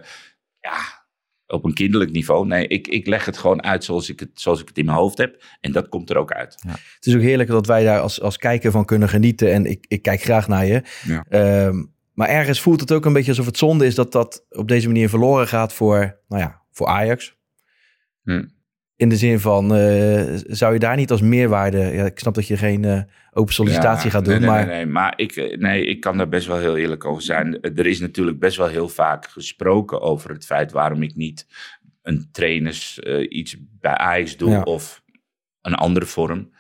ja, 0.60 1.02
op 1.48 1.66
een 1.66 1.74
kinderlijk 1.74 2.12
niveau. 2.12 2.48
Nee, 2.48 2.68
ik, 2.68 2.88
ik 2.88 3.08
leg 3.08 3.26
het 3.26 3.38
gewoon 3.38 3.64
uit 3.64 3.84
zoals 3.84 4.10
ik 4.10 4.20
het, 4.20 4.30
zoals 4.34 4.62
ik 4.62 4.68
het 4.68 4.78
in 4.78 4.86
mijn 4.86 4.98
hoofd 4.98 5.18
heb. 5.18 5.44
En 5.62 5.72
dat 5.72 5.90
komt 5.90 6.10
er 6.10 6.18
ook 6.18 6.32
uit. 6.32 6.58
Het 6.68 7.06
is 7.06 7.16
ook 7.16 7.22
heerlijk 7.22 7.50
dat 7.50 7.68
wij 7.68 7.84
daar 7.84 8.00
als, 8.00 8.22
als 8.22 8.38
kijker 8.38 8.72
van 8.72 8.86
kunnen 8.86 9.10
genieten. 9.10 9.52
En 9.52 9.66
ik, 9.66 9.86
ik 9.88 10.02
kijk 10.02 10.22
graag 10.22 10.48
naar 10.48 10.66
je. 10.66 10.84
Ja. 11.06 11.26
Ehm, 11.30 11.84
maar 12.14 12.28
ergens 12.28 12.62
voelt 12.62 12.80
het 12.80 12.92
ook 12.92 13.06
een 13.06 13.14
beetje 13.14 13.32
alsof 13.32 13.46
het 13.46 13.58
zonde 13.58 13.86
is 13.86 13.96
dat 13.96 14.12
dat 14.12 14.46
op 14.50 14.68
deze 14.68 14.88
manier 14.88 15.10
verloren 15.10 15.48
gaat 15.48 15.74
voor, 15.74 16.20
nou 16.28 16.42
ja, 16.42 16.62
voor 16.72 16.88
Ajax. 16.88 17.36
Hm. 18.24 18.46
In 19.02 19.10
de 19.10 19.16
zin 19.16 19.40
van, 19.40 19.76
eh, 19.76 20.38
zou 20.48 20.74
je 20.74 20.80
daar 20.80 20.96
niet 20.96 21.12
als 21.12 21.22
meerwaarde... 21.22 21.78
Ja, 21.78 22.06
ik 22.06 22.20
snap 22.20 22.34
dat 22.34 22.48
je 22.48 22.58
geen 22.58 22.86
eh, 22.86 23.02
open 23.32 23.54
sollicitatie 23.54 24.06
Ja, 24.06 24.12
gaat 24.12 24.26
doen, 24.26 24.40
nee, 24.40 24.50
maar... 24.50 24.66
Nee, 24.66 24.76
nee, 24.76 24.86
maar 24.86 25.14
ik, 25.16 25.36
eh, 25.36 25.58
nee, 25.58 25.86
ik 25.86 26.00
kan 26.00 26.18
daar 26.18 26.30
best 26.30 26.48
wel 26.48 26.58
heel 26.58 26.78
eerlijk 26.78 27.06
over 27.06 27.22
zijn. 27.22 27.62
Er 27.62 27.86
is 27.86 28.00
natuurlijk 28.00 28.40
best 28.40 28.58
wel 28.58 28.68
heel 28.68 28.90
vaak 28.90 29.28
gesproken 29.28 30.02
over 30.02 30.30
het 30.30 30.46
feit 30.46 30.72
waarom 30.72 31.04
ik 31.04 31.16
niet 31.16 31.48
een 32.02 32.30
trainers 32.32 33.00
iets 33.30 33.56
bij 33.60 33.94
Ajax 33.94 34.38
doe 34.38 34.50
Ja. 34.50 34.62
of 34.62 35.04
een 35.62 35.76
andere 35.76 36.06
vorm. 36.06 36.52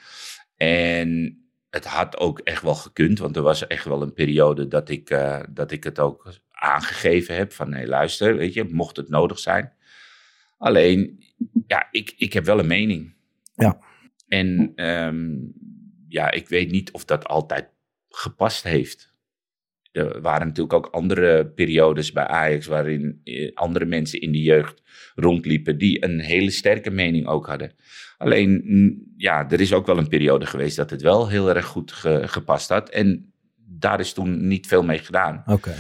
En 0.55 1.39
het 1.69 1.85
had 1.85 2.17
ook 2.17 2.39
echt 2.39 2.61
wel 2.61 2.75
gekund, 2.75 3.19
want 3.19 3.35
er 3.35 3.41
was 3.41 3.67
echt 3.67 3.85
wel 3.85 4.01
een 4.01 4.13
periode 4.13 4.67
dat 4.67 4.89
ik, 4.89 5.17
dat 5.49 5.71
ik 5.71 5.83
het 5.83 5.99
ook 5.99 6.33
aangegeven 6.51 7.35
heb 7.35 7.53
van 7.53 7.69
nee 7.69 7.87
luister, 7.87 8.35
weet 8.35 8.53
je, 8.53 8.63
mocht 8.63 8.97
het 8.97 9.09
nodig 9.09 9.39
zijn. 9.39 9.73
Alleen, 10.61 11.23
ja, 11.67 11.87
ik, 11.91 12.13
ik 12.17 12.33
heb 12.33 12.45
wel 12.45 12.59
een 12.59 12.67
mening. 12.67 13.13
Ja. 13.55 13.79
En 14.27 14.71
ehm, 14.75 15.29
ja, 16.07 16.31
ik 16.31 16.47
weet 16.49 16.71
niet 16.71 16.91
of 16.91 17.05
dat 17.05 17.25
altijd 17.27 17.69
gepast 18.09 18.63
heeft. 18.63 19.09
Er 19.91 20.21
waren 20.21 20.47
natuurlijk 20.47 20.73
ook 20.73 20.87
andere 20.93 21.47
periodes 21.47 22.11
bij 22.11 22.27
Ajax 22.27 22.65
waarin 22.65 23.21
eh, 23.23 23.51
andere 23.53 23.85
mensen 23.85 24.21
in 24.21 24.31
de 24.31 24.41
jeugd 24.41 24.81
rondliepen 25.15 25.77
die 25.77 26.03
een 26.05 26.19
hele 26.19 26.49
sterke 26.51 26.89
mening 26.91 27.27
ook 27.27 27.47
hadden. 27.47 27.73
Alleen, 28.17 28.63
ja, 29.17 29.49
er 29.49 29.61
is 29.61 29.73
ook 29.73 29.85
wel 29.85 29.97
een 29.97 30.07
periode 30.07 30.45
geweest 30.45 30.75
dat 30.75 30.89
het 30.89 31.01
wel 31.01 31.29
heel 31.29 31.49
erg 31.49 31.65
goed 31.65 31.91
ge- 31.91 32.27
gepast 32.27 32.69
had. 32.69 32.89
En 32.89 33.33
daar 33.55 33.99
is 33.99 34.13
toen 34.13 34.47
niet 34.47 34.67
veel 34.67 34.83
mee 34.83 34.97
gedaan. 34.99 35.43
Oké. 35.45 35.73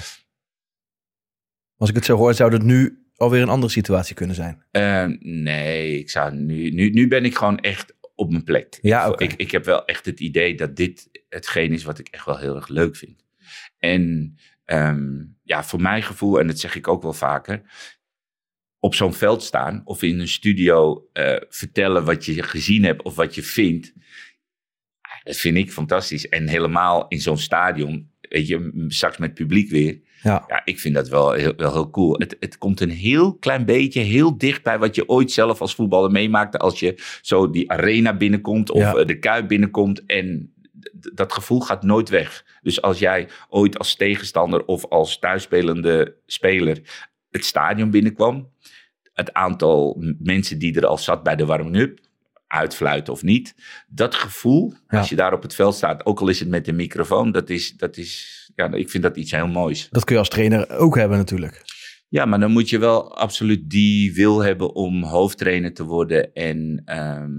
Als 1.77 1.89
ik 1.89 1.95
het 1.95 2.05
zo 2.05 2.17
hoor, 2.17 2.33
zou 2.33 2.49
dat 2.49 2.63
nu 2.63 3.00
alweer 3.21 3.41
een 3.41 3.49
andere 3.49 3.71
situatie 3.71 4.15
kunnen 4.15 4.35
zijn. 4.35 4.63
Eh, 4.71 5.05
nee, 5.19 5.99
ik 5.99 6.09
zou 6.09 6.35
nu, 6.35 6.69
nu, 6.69 6.89
nu 6.89 7.07
ben 7.07 7.25
ik 7.25 7.35
gewoon 7.35 7.59
echt 7.59 7.95
op 8.15 8.31
mijn 8.31 8.43
plek. 8.43 8.79
Ja, 8.81 9.05
ik, 9.05 9.19
ik, 9.19 9.33
ik 9.33 9.51
heb 9.51 9.65
wel 9.65 9.85
echt 9.85 10.05
het 10.05 10.19
idee 10.19 10.55
dat 10.55 10.75
dit 10.75 11.25
hetgeen 11.29 11.71
is 11.73 11.83
wat 11.83 11.99
ik 11.99 12.07
echt 12.07 12.25
wel 12.25 12.37
heel 12.37 12.55
erg 12.55 12.67
leuk 12.67 12.95
vind. 12.95 13.25
En 13.77 14.35
ehm, 14.65 15.23
ja, 15.43 15.63
voor 15.63 15.81
mijn 15.81 16.03
gevoel, 16.03 16.39
en 16.39 16.47
dat 16.47 16.59
zeg 16.59 16.75
ik 16.75 16.87
ook 16.87 17.01
wel 17.01 17.13
vaker, 17.13 17.61
op 18.79 18.95
zo'n 18.95 19.13
veld 19.13 19.43
staan 19.43 19.81
of 19.85 20.01
in 20.01 20.19
een 20.19 20.27
studio 20.27 21.07
eh, 21.13 21.35
vertellen 21.49 22.05
wat 22.05 22.25
je 22.25 22.43
gezien 22.43 22.83
hebt 22.83 23.01
of 23.01 23.15
wat 23.15 23.35
je 23.35 23.43
vindt, 23.43 23.93
dat 25.23 25.37
vind 25.37 25.57
ik 25.57 25.71
fantastisch. 25.71 26.29
En 26.29 26.47
helemaal 26.47 27.07
in 27.07 27.19
zo'n 27.19 27.37
stadion, 27.37 28.11
weet 28.21 28.47
je, 28.47 28.85
straks 28.87 29.17
met 29.17 29.33
publiek 29.33 29.69
weer. 29.69 29.99
Ja. 30.23 30.43
Ja, 30.47 30.61
ik 30.65 30.79
vind 30.79 30.95
dat 30.95 31.07
wel 31.09 31.31
heel, 31.31 31.53
wel 31.57 31.71
heel 31.73 31.89
cool. 31.89 32.15
Het, 32.19 32.35
het 32.39 32.57
komt 32.57 32.81
een 32.81 32.89
heel 32.89 33.35
klein 33.35 33.65
beetje 33.65 33.99
heel 34.01 34.37
dicht 34.37 34.63
bij 34.63 34.79
wat 34.79 34.95
je 34.95 35.09
ooit 35.09 35.31
zelf 35.31 35.61
als 35.61 35.75
voetballer 35.75 36.11
meemaakte. 36.11 36.57
Als 36.57 36.79
je 36.79 37.17
zo 37.21 37.49
die 37.49 37.71
arena 37.71 38.17
binnenkomt 38.17 38.71
of 38.71 38.81
Ja. 38.81 38.93
eh, 38.95 39.05
de 39.05 39.19
kuip 39.19 39.47
binnenkomt. 39.47 40.05
En 40.05 40.53
dat 41.13 41.33
gevoel 41.33 41.59
gaat 41.59 41.83
nooit 41.83 42.09
weg. 42.09 42.45
Dus 42.61 42.81
als 42.81 42.99
jij 42.99 43.27
ooit 43.49 43.77
als 43.77 43.95
tegenstander 43.95 44.65
of 44.65 44.85
als 44.85 45.19
thuisspelende 45.19 46.15
speler 46.25 47.05
het 47.29 47.45
stadion 47.45 47.89
binnenkwam. 47.91 48.49
Het 49.13 49.33
aantal 49.33 50.03
mensen 50.19 50.59
die 50.59 50.75
er 50.75 50.85
al 50.85 50.97
zat 50.97 51.23
bij 51.23 51.35
de 51.35 51.45
warming-up. 51.45 51.99
Uitfluiten 52.47 53.13
of 53.13 53.23
niet. 53.23 53.55
Dat 53.87 54.15
gevoel, 54.15 54.73
Ja. 54.87 54.97
als 54.97 55.09
je 55.09 55.15
daar 55.15 55.33
op 55.33 55.41
het 55.41 55.55
veld 55.55 55.75
staat, 55.75 56.05
ook 56.05 56.19
al 56.19 56.27
is 56.27 56.39
het 56.39 56.49
met 56.49 56.67
een 56.67 56.75
microfoon, 56.75 57.31
dat 57.31 57.49
is, 57.49 57.71
dat 57.77 57.97
is, 57.97 58.40
ja, 58.55 58.73
ik 58.73 58.89
vind 58.89 59.03
dat 59.03 59.17
iets 59.17 59.31
heel 59.31 59.47
moois. 59.47 59.87
Dat 59.91 60.03
kun 60.03 60.13
je 60.13 60.19
als 60.19 60.29
trainer 60.29 60.69
ook 60.69 60.95
hebben 60.95 61.17
natuurlijk. 61.17 61.61
Ja, 62.07 62.25
maar 62.25 62.39
dan 62.39 62.51
moet 62.51 62.69
je 62.69 62.79
wel 62.79 63.17
absoluut 63.17 63.69
die 63.69 64.13
wil 64.13 64.43
hebben 64.43 64.75
om 64.75 65.03
hoofdtrainer 65.03 65.73
te 65.73 65.83
worden 65.83 66.33
en 66.33 66.81
ehm, 66.85 67.29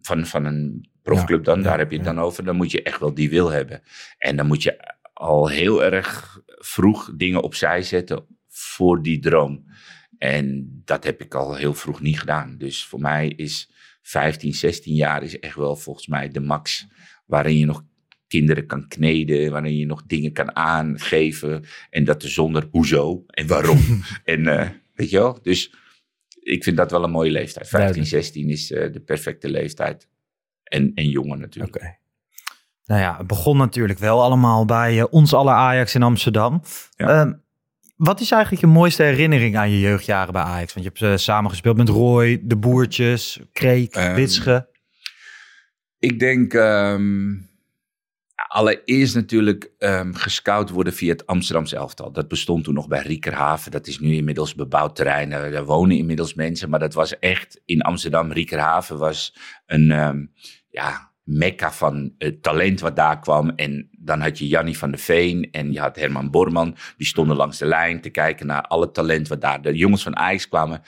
van, 0.00 0.26
van 0.26 0.44
een 0.44 0.88
profclub 1.02 1.44
dan, 1.44 1.58
Ja, 1.58 1.64
daar 1.64 1.78
heb 1.78 1.90
je 1.90 1.96
het 1.96 2.06
dan 2.06 2.18
over. 2.18 2.44
Dan 2.44 2.56
moet 2.56 2.70
je 2.70 2.82
echt 2.82 3.00
wel 3.00 3.14
die 3.14 3.30
wil 3.30 3.50
hebben. 3.50 3.82
En 4.18 4.36
dan 4.36 4.46
moet 4.46 4.62
je 4.62 4.96
al 5.12 5.48
heel 5.48 5.84
erg 5.84 6.38
vroeg 6.46 7.12
dingen 7.16 7.42
opzij 7.42 7.82
zetten 7.82 8.26
voor 8.48 9.02
die 9.02 9.20
droom. 9.20 9.64
En 10.18 10.70
dat 10.84 11.04
heb 11.04 11.20
ik 11.20 11.34
al 11.34 11.54
heel 11.54 11.74
vroeg 11.74 12.00
niet 12.00 12.18
gedaan. 12.20 12.58
Dus 12.58 12.84
voor 12.84 13.00
mij 13.00 13.28
is 13.28 13.70
15, 14.02 14.52
16 14.52 14.94
jaar 14.94 15.22
is 15.22 15.38
echt 15.38 15.56
wel 15.56 15.76
volgens 15.76 16.06
mij 16.06 16.28
de 16.28 16.40
max 16.40 16.86
waarin 17.26 17.58
je 17.58 17.66
nog 17.66 17.84
kinderen 18.28 18.66
kan 18.66 18.88
kneden, 18.88 19.50
waarin 19.50 19.76
je 19.76 19.86
nog 19.86 20.02
dingen 20.06 20.32
kan 20.32 20.56
aangeven 20.56 21.64
en 21.90 22.04
dat 22.04 22.22
er 22.22 22.30
zonder 22.30 22.68
hoezo 22.70 23.24
en 23.26 23.46
waarom. 23.46 23.80
en 24.24 24.46
eh, 24.46 24.68
weet 24.94 25.10
je 25.10 25.18
wel, 25.18 25.38
dus 25.42 25.74
ik 26.44 26.62
vind 26.62 26.76
dat 26.76 26.90
wel 26.90 27.04
een 27.04 27.10
mooie 27.10 27.30
leeftijd. 27.30 27.68
15, 27.68 27.78
Duidelijk. 27.78 28.24
16 28.24 28.48
is 28.48 28.72
eh, 28.72 28.92
de 28.92 29.00
perfecte 29.00 29.50
leeftijd. 29.50 30.08
En, 30.64 30.92
en 30.94 31.08
jonger 31.08 31.38
natuurlijk. 31.38 31.76
Oké. 31.76 31.96
Nou 32.86 33.00
ja, 33.00 33.16
het 33.18 33.26
begon 33.26 33.56
natuurlijk 33.56 33.98
wel 33.98 34.22
allemaal 34.22 34.64
bij 34.64 34.98
eh, 34.98 35.04
ons 35.10 35.34
aller 35.34 35.54
Ajax 35.54 35.94
in 35.94 36.02
Amsterdam. 36.02 36.62
Ja. 36.96 37.06
Ehm, 37.08 37.32
wat 37.96 38.20
is 38.20 38.30
eigenlijk 38.30 38.62
je 38.62 38.68
mooiste 38.68 39.02
herinnering 39.02 39.56
aan 39.56 39.70
je 39.70 39.80
jeugdjaren 39.80 40.32
bij 40.32 40.42
Ajax? 40.42 40.74
Want 40.74 40.86
je 40.86 40.92
hebt 40.92 41.12
eh, 41.12 41.24
samen 41.24 41.50
gespeeld 41.50 41.76
met 41.76 41.88
Roy, 41.88 42.40
de 42.42 42.56
Boertjes, 42.56 43.40
Kreek, 43.52 43.94
Ehm, 43.94 44.14
Witsche. 44.14 44.68
Ik 45.98 46.18
denk 46.18 46.54
ehm, 46.54 47.32
allereerst 48.34 49.14
natuurlijk 49.14 49.72
ehm, 49.78 50.12
gescout 50.12 50.70
worden 50.70 50.92
via 50.92 51.12
het 51.12 51.26
Amsterdamse 51.26 51.76
elftal. 51.76 52.12
Dat 52.12 52.28
bestond 52.28 52.64
toen 52.64 52.74
nog 52.74 52.88
bij 52.88 53.02
Riekerhaven. 53.02 53.70
Dat 53.70 53.86
is 53.86 53.98
nu 53.98 54.14
inmiddels 54.14 54.54
bebouwd 54.54 54.96
terrein. 54.96 55.32
Eh, 55.32 55.52
Daar 55.52 55.64
wonen 55.64 55.96
inmiddels 55.96 56.34
mensen. 56.34 56.70
Maar 56.70 56.78
dat 56.78 56.94
was 56.94 57.18
echt 57.18 57.60
in 57.64 57.82
Amsterdam. 57.82 58.32
Riekerhaven 58.32 58.98
was 58.98 59.36
een 59.66 59.90
ehm, 59.90 60.26
ja, 60.68 61.12
mekka 61.24 61.72
van 61.72 62.14
het 62.18 62.42
talent 62.42 62.80
wat 62.80 62.96
daar 62.96 63.20
kwam. 63.20 63.50
En 63.50 63.88
dan 63.98 64.20
had 64.20 64.38
je 64.38 64.48
Jannie 64.48 64.78
van 64.78 64.90
der 64.90 65.00
Veen 65.00 65.48
en 65.50 65.72
je 65.72 65.80
had 65.80 65.96
Herman 65.96 66.30
Borman. 66.30 66.76
Die 66.96 67.06
stonden 67.06 67.36
langs 67.36 67.58
de 67.58 67.66
lijn 67.66 68.00
te 68.00 68.10
kijken 68.10 68.46
naar 68.46 68.62
alle 68.62 68.90
talent 68.90 69.28
wat 69.28 69.40
daar. 69.40 69.62
De 69.62 69.76
jongens 69.76 70.02
van 70.02 70.16
Ajax 70.16 70.48
kwamen. 70.48 70.82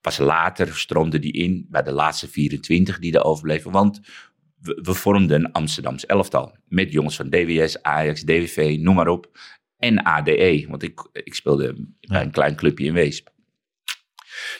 Pas 0.00 0.18
later 0.18 0.74
stroomden 0.74 1.20
die 1.20 1.32
in 1.32 1.66
bij 1.70 1.82
de 1.82 1.92
laatste 1.92 2.28
24 2.28 2.98
die 2.98 3.14
er 3.14 3.24
overbleven. 3.24 3.70
Want 3.70 4.00
we, 4.62 4.78
we 4.82 4.94
vormden 4.94 5.44
een 5.44 5.52
Amsterdams 5.52 6.06
elftal. 6.06 6.56
Met 6.68 6.92
jongens 6.92 7.16
van 7.16 7.30
DWS, 7.30 7.82
Ajax, 7.82 8.22
DWV, 8.22 8.76
noem 8.80 8.94
maar 8.94 9.08
op. 9.08 9.38
En 9.76 10.04
ADE, 10.04 10.66
want 10.68 10.82
ik, 10.82 11.08
ik 11.12 11.34
speelde 11.34 11.88
bij 12.00 12.22
een 12.22 12.30
klein 12.30 12.56
clubje 12.56 12.84
in 12.84 12.92
Weesp. 12.92 13.30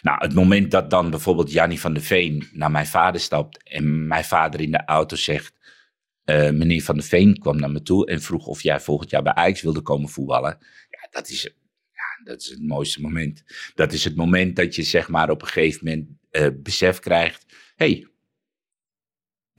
Nou, 0.02 0.18
het 0.18 0.35
moment 0.35 0.71
dat 0.71 0.90
dan 0.90 1.11
bijvoorbeeld 1.11 1.52
Jannie 1.52 1.80
van 1.80 1.92
der 1.92 2.02
Veen 2.02 2.49
naar 2.52 2.71
mijn 2.71 2.87
vader 2.87 3.21
stapt 3.21 3.62
en 3.62 4.06
mijn 4.06 4.25
vader 4.25 4.61
in 4.61 4.71
de 4.71 4.85
auto 4.85 5.16
zegt, 5.16 5.54
eh, 6.25 6.50
meneer 6.50 6.82
van 6.82 6.94
der 6.94 7.04
Veen 7.04 7.38
kwam 7.38 7.56
naar 7.56 7.71
me 7.71 7.82
toe 7.82 8.06
en 8.06 8.23
vroeg 8.23 8.47
of 8.47 8.62
jij 8.62 8.80
volgend 8.80 9.11
jaar 9.11 9.23
bij 9.23 9.35
Ajax 9.35 9.62
wilde 9.62 9.80
komen 9.80 10.09
voetballen. 10.09 10.59
Ja, 10.90 11.09
dat 11.11 11.28
is, 11.28 11.42
ja, 11.92 12.25
dat 12.25 12.40
is 12.40 12.49
het 12.49 12.62
mooiste 12.62 13.00
moment. 13.00 13.42
Dat 13.75 13.92
is 13.92 14.04
het 14.04 14.16
moment 14.16 14.56
dat 14.56 14.75
je 14.75 14.82
zeg 14.82 15.09
maar 15.09 15.30
op 15.30 15.42
een 15.42 15.49
gegeven 15.49 15.85
moment 15.85 16.09
eh, 16.30 16.49
besef 16.62 16.99
krijgt, 16.99 17.47
hey, 17.75 18.12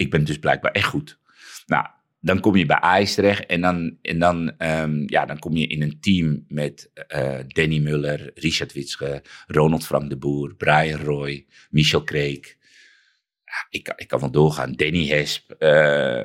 ik 0.03 0.11
ben 0.11 0.23
dus 0.23 0.39
blijkbaar 0.39 0.71
echt 0.71 0.85
goed. 0.85 1.19
Nou, 1.65 1.85
dan 2.19 2.39
kom 2.39 2.55
je 2.55 2.65
bij 2.65 2.79
Ajax 2.79 3.13
terecht 3.13 3.45
en 3.45 3.61
dan, 3.61 3.97
en 4.01 4.19
dan, 4.19 4.57
ehm, 4.57 5.03
ja, 5.05 5.25
dan 5.25 5.39
kom 5.39 5.55
je 5.55 5.67
in 5.67 5.81
een 5.81 5.99
team 5.99 6.45
met 6.47 6.91
eh, 7.07 7.39
Danny 7.47 7.79
Muller, 7.79 8.31
Richard 8.33 8.73
Witsche, 8.73 9.23
Ronald 9.47 9.85
Frank 9.85 10.09
de 10.09 10.17
Boer, 10.17 10.55
Brian 10.55 10.99
Roy, 10.99 11.45
Michel 11.69 12.03
Kreek. 12.03 12.57
Ja, 13.45 13.67
ik, 13.69 13.83
kan- 13.83 13.93
ik 13.97 14.07
kan 14.07 14.19
wel 14.19 14.31
doorgaan. 14.31 14.73
Danny 14.73 15.07
Hesp, 15.07 15.51
eh, 15.51 15.69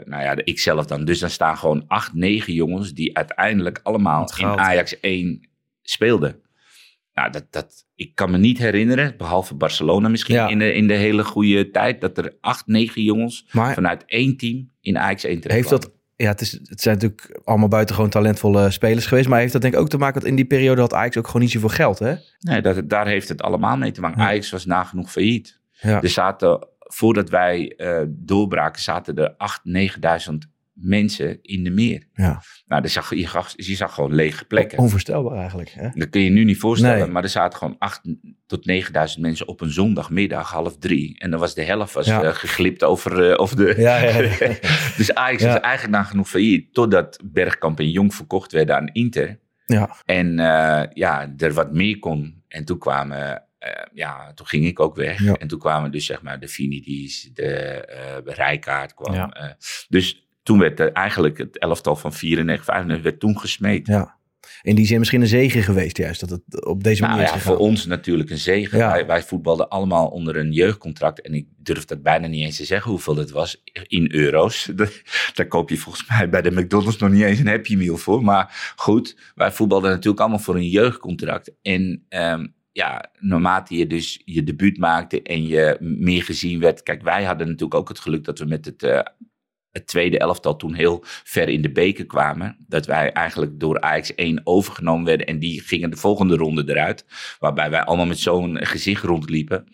nou 0.04 0.23
ja, 0.23 0.37
ik 0.44 0.58
zelf 0.58 0.87
dan. 0.87 1.04
Dus 1.04 1.18
dan 1.18 1.30
staan 1.30 1.56
gewoon 1.58 1.85
acht, 1.87 2.14
negen 2.14 2.52
jongens 2.52 2.92
die 2.94 3.16
uiteindelijk 3.16 3.80
allemaal 3.82 4.20
in. 4.20 4.26
Ajax 4.58 5.00
1 5.00 5.49
speelden. 5.82 6.42
Nou, 7.14 7.30
dat, 7.30 7.52
dat, 7.52 7.87
ik 7.99 8.14
kan 8.14 8.31
me 8.31 8.38
niet 8.38 8.59
herinneren, 8.59 9.14
behalve 9.17 9.55
Barcelona 9.55 10.09
misschien 10.09 10.35
Ja. 10.35 10.49
in, 10.49 10.59
de, 10.59 10.75
in 10.75 10.87
de 10.87 10.95
hele 10.95 11.25
goede 11.25 11.71
tijd, 11.71 12.00
dat 12.00 12.19
er 12.19 12.37
acht, 12.40 12.67
negen 12.67 13.02
jongens 13.02 13.47
Maar 13.52 13.75
vanuit 13.75 14.02
één 14.07 14.37
team 14.37 14.71
in 14.81 14.99
Ajax 14.99 15.25
1 15.25 15.40
terecht 15.40 15.59
heeft 15.59 15.83
dat... 15.83 15.97
Ja, 16.17 16.28
het, 16.28 16.40
is, 16.40 16.52
het 16.52 16.81
zijn 16.81 16.95
natuurlijk 16.95 17.40
allemaal 17.45 17.69
buitengewoon 17.69 18.11
talentvolle 18.11 18.71
spelers 18.71 19.07
geweest. 19.07 19.28
Maar 19.28 19.40
heeft 19.40 19.52
dat 19.52 19.62
denk 19.62 19.75
ik 19.75 19.81
ook 19.81 19.88
te 19.88 19.99
maken 19.99 20.21
dat 20.21 20.28
in 20.28 20.37
die 20.37 20.45
periode 20.45 20.81
had 20.81 20.95
Ajax 20.95 21.17
ook 21.17 21.26
gewoon 21.26 21.43
niet 21.43 21.50
zoveel 21.50 21.69
geld, 21.69 21.99
hè? 21.99 22.14
Nee, 22.38 22.61
dat, 22.61 22.88
daar 22.88 23.07
heeft 23.07 23.28
het 23.28 23.43
allemaal 23.43 23.76
mee 23.76 23.90
te 23.90 24.00
maken. 24.00 24.21
Ja. 24.21 24.28
Ajax 24.28 24.50
was 24.50 24.64
nagenoeg 24.64 25.11
failliet. 25.11 25.61
Ja. 25.73 26.02
Er 26.02 26.09
zaten, 26.09 26.69
voordat 26.78 27.31
wij 27.31 27.75
eh, 27.76 28.02
doorbraken, 28.09 28.83
zaten 28.83 29.17
er 29.17 29.33
8.000, 29.33 30.33
9.000 30.33 30.58
mensen 30.80 31.38
in 31.42 31.64
de 31.64 31.70
meer. 31.70 32.08
Ja. 32.12 32.42
Nou, 32.66 32.82
er 32.82 32.88
zag, 32.88 33.14
je, 33.14 33.28
zag, 33.28 33.52
je 33.56 33.75
zag 33.76 33.94
gewoon 33.94 34.14
lege 34.14 34.44
plekken. 34.44 34.78
Onvoorstelbaar 34.78 35.38
eigenlijk. 35.38 35.70
Hè? 35.70 35.88
Dat 35.94 36.08
kun 36.08 36.20
je 36.20 36.30
nu 36.30 36.44
niet 36.44 36.58
voorstellen, 36.58 36.99
Nee. 36.99 37.08
maar 37.08 37.23
er 37.23 37.28
zaten 37.28 37.58
gewoon 37.58 37.76
8 37.78 38.00
tot 38.47 38.64
9000 38.64 39.23
mensen 39.23 39.49
op 39.49 39.61
een 39.61 39.70
zondagmiddag, 39.70 40.50
half 40.50 40.78
drie. 40.78 41.18
En 41.18 41.30
dan 41.30 41.40
was 41.40 41.54
de 41.54 41.62
helft 41.64 41.94
was, 41.94 42.06
Ja. 42.06 42.23
eh, 42.23 42.35
geglipt 42.35 42.85
over, 42.85 43.38
over 43.38 43.56
de... 43.56 43.75
Ja, 43.76 43.97
ja, 43.99 44.20
dus 44.97 45.14
Ajax 45.14 45.42
Ja. 45.42 45.52
was 45.52 45.61
eigenlijk 45.61 45.94
nagenoeg 45.97 46.28
failliet, 46.28 46.75
totdat 46.75 47.20
Bergkamp 47.25 47.78
en 47.78 47.90
Jong 47.90 48.14
verkocht 48.14 48.52
werden 48.52 48.76
aan 48.76 48.88
Inter. 48.92 49.38
Ja. 49.66 49.97
En 50.04 50.38
eh, 50.38 50.82
ja, 50.92 51.35
er 51.37 51.52
wat 51.52 51.73
meer 51.73 51.99
kon. 51.99 52.42
En 52.49 52.64
toen 52.64 52.78
kwamen 52.78 53.42
ja, 53.92 54.32
toen 54.35 54.47
ging 54.47 54.66
ik 54.66 54.80
ook 54.80 54.97
weg. 54.97 55.23
Ja. 55.23 55.35
En 55.35 55.49
toen 55.49 55.58
kwamen 55.58 55.90
dus 55.90 56.06
zeg 56.06 56.23
maar 56.23 56.40
de 56.40 56.49
Finidis, 56.49 57.30
de 57.35 57.47
eh 57.85 58.35
Rijkaard 58.35 58.94
kwam. 58.94 59.14
Ja. 59.14 59.56
dus 59.88 60.27
toen 60.49 60.59
werd 60.59 60.81
er 60.81 60.93
eigenlijk 60.93 61.38
het 61.38 61.59
elftal 61.59 61.97
van 61.97 62.12
94, 62.12 62.64
95 62.64 63.05
werd 63.05 63.21
toen 63.21 63.38
gesmeed. 63.38 63.87
Ja. 63.87 64.17
In 64.62 64.75
die 64.75 64.87
zin 64.87 64.99
misschien 64.99 65.21
een 65.21 65.26
zegen 65.26 65.62
geweest 65.62 65.97
juist, 65.97 66.21
dat 66.21 66.31
het 66.31 66.64
op 66.67 66.85
deze 66.85 67.00
Nou 67.00 67.12
manier 67.12 67.28
ja, 67.28 67.35
is 67.35 67.40
gegaan. 67.40 67.57
voor 67.57 67.67
ons 67.67 67.87
natuurlijk 67.87 68.31
een 68.31 68.38
zegen. 68.38 68.78
Ja. 68.78 68.90
Wij, 68.93 69.07
wij 69.07 69.23
voetbalden 69.23 69.69
allemaal 69.69 70.07
onder 70.09 70.37
een 70.37 70.52
jeugdcontract. 70.52 71.21
En 71.21 71.35
ik 71.35 71.47
durf 71.57 71.85
dat 71.85 72.02
bijna 72.02 72.26
niet 72.26 72.45
eens 72.45 72.57
te 72.57 72.64
zeggen 72.64 72.90
hoeveel 72.90 73.17
het 73.17 73.31
was 73.31 73.62
in 73.87 74.12
euro's. 74.12 74.71
Daar 75.35 75.47
koop 75.49 75.71
je 75.71 75.76
volgens 75.76 76.09
mij 76.09 76.28
bij 76.28 76.43
de 76.43 76.50
McDonald's 76.50 76.99
nog 76.99 77.11
niet 77.11 77.23
eens 77.23 77.38
een 77.38 77.47
Happy 77.47 77.76
Meal 77.76 77.97
voor. 77.97 78.23
Maar 78.25 78.73
goed, 78.76 79.33
wij 79.35 79.52
voetbalden 79.52 79.90
natuurlijk 79.90 80.21
allemaal 80.21 80.38
voor 80.38 80.57
een 80.57 80.69
jeugdcontract. 80.69 81.52
En 81.62 82.05
ehm, 82.09 82.47
ja, 82.73 83.11
naarmate 83.19 83.76
je 83.76 83.87
dus 83.87 84.23
je 84.25 84.45
debuut 84.45 84.78
maakte 84.78 85.23
en 85.23 85.47
je 85.47 85.76
meer 85.81 86.23
gezien 86.23 86.61
werd. 86.61 86.83
Kijk, 86.83 87.02
wij 87.02 87.25
hadden 87.25 87.47
natuurlijk 87.47 87.81
ook 87.81 87.88
het 87.88 88.00
geluk 88.00 88.25
dat 88.25 88.38
we 88.38 88.45
met 88.45 88.64
het... 88.64 88.83
eh, 88.83 89.00
het 89.72 89.87
tweede 89.87 90.18
elftal 90.18 90.56
toen 90.56 90.75
heel 90.75 91.00
ver 91.04 91.48
in 91.48 91.62
de 91.62 91.72
beker 91.72 92.06
kwamen. 92.06 92.56
Dat 92.66 92.87
wij 92.87 93.12
eigenlijk 93.12 93.60
door 93.60 93.80
Ajax 93.80 94.14
1 94.14 94.40
overgenomen 94.44 95.04
werden. 95.04 95.26
En 95.26 95.38
die 95.38 95.60
gingen 95.60 95.90
de 95.90 95.96
volgende 95.96 96.37
ronde 96.37 96.64
eruit. 96.66 97.04
Waarbij 97.38 97.70
wij 97.70 97.82
allemaal 97.82 98.06
met 98.06 98.18
zo'n 98.18 98.66
gezicht 98.66 99.04
rondliepen. 99.04 99.66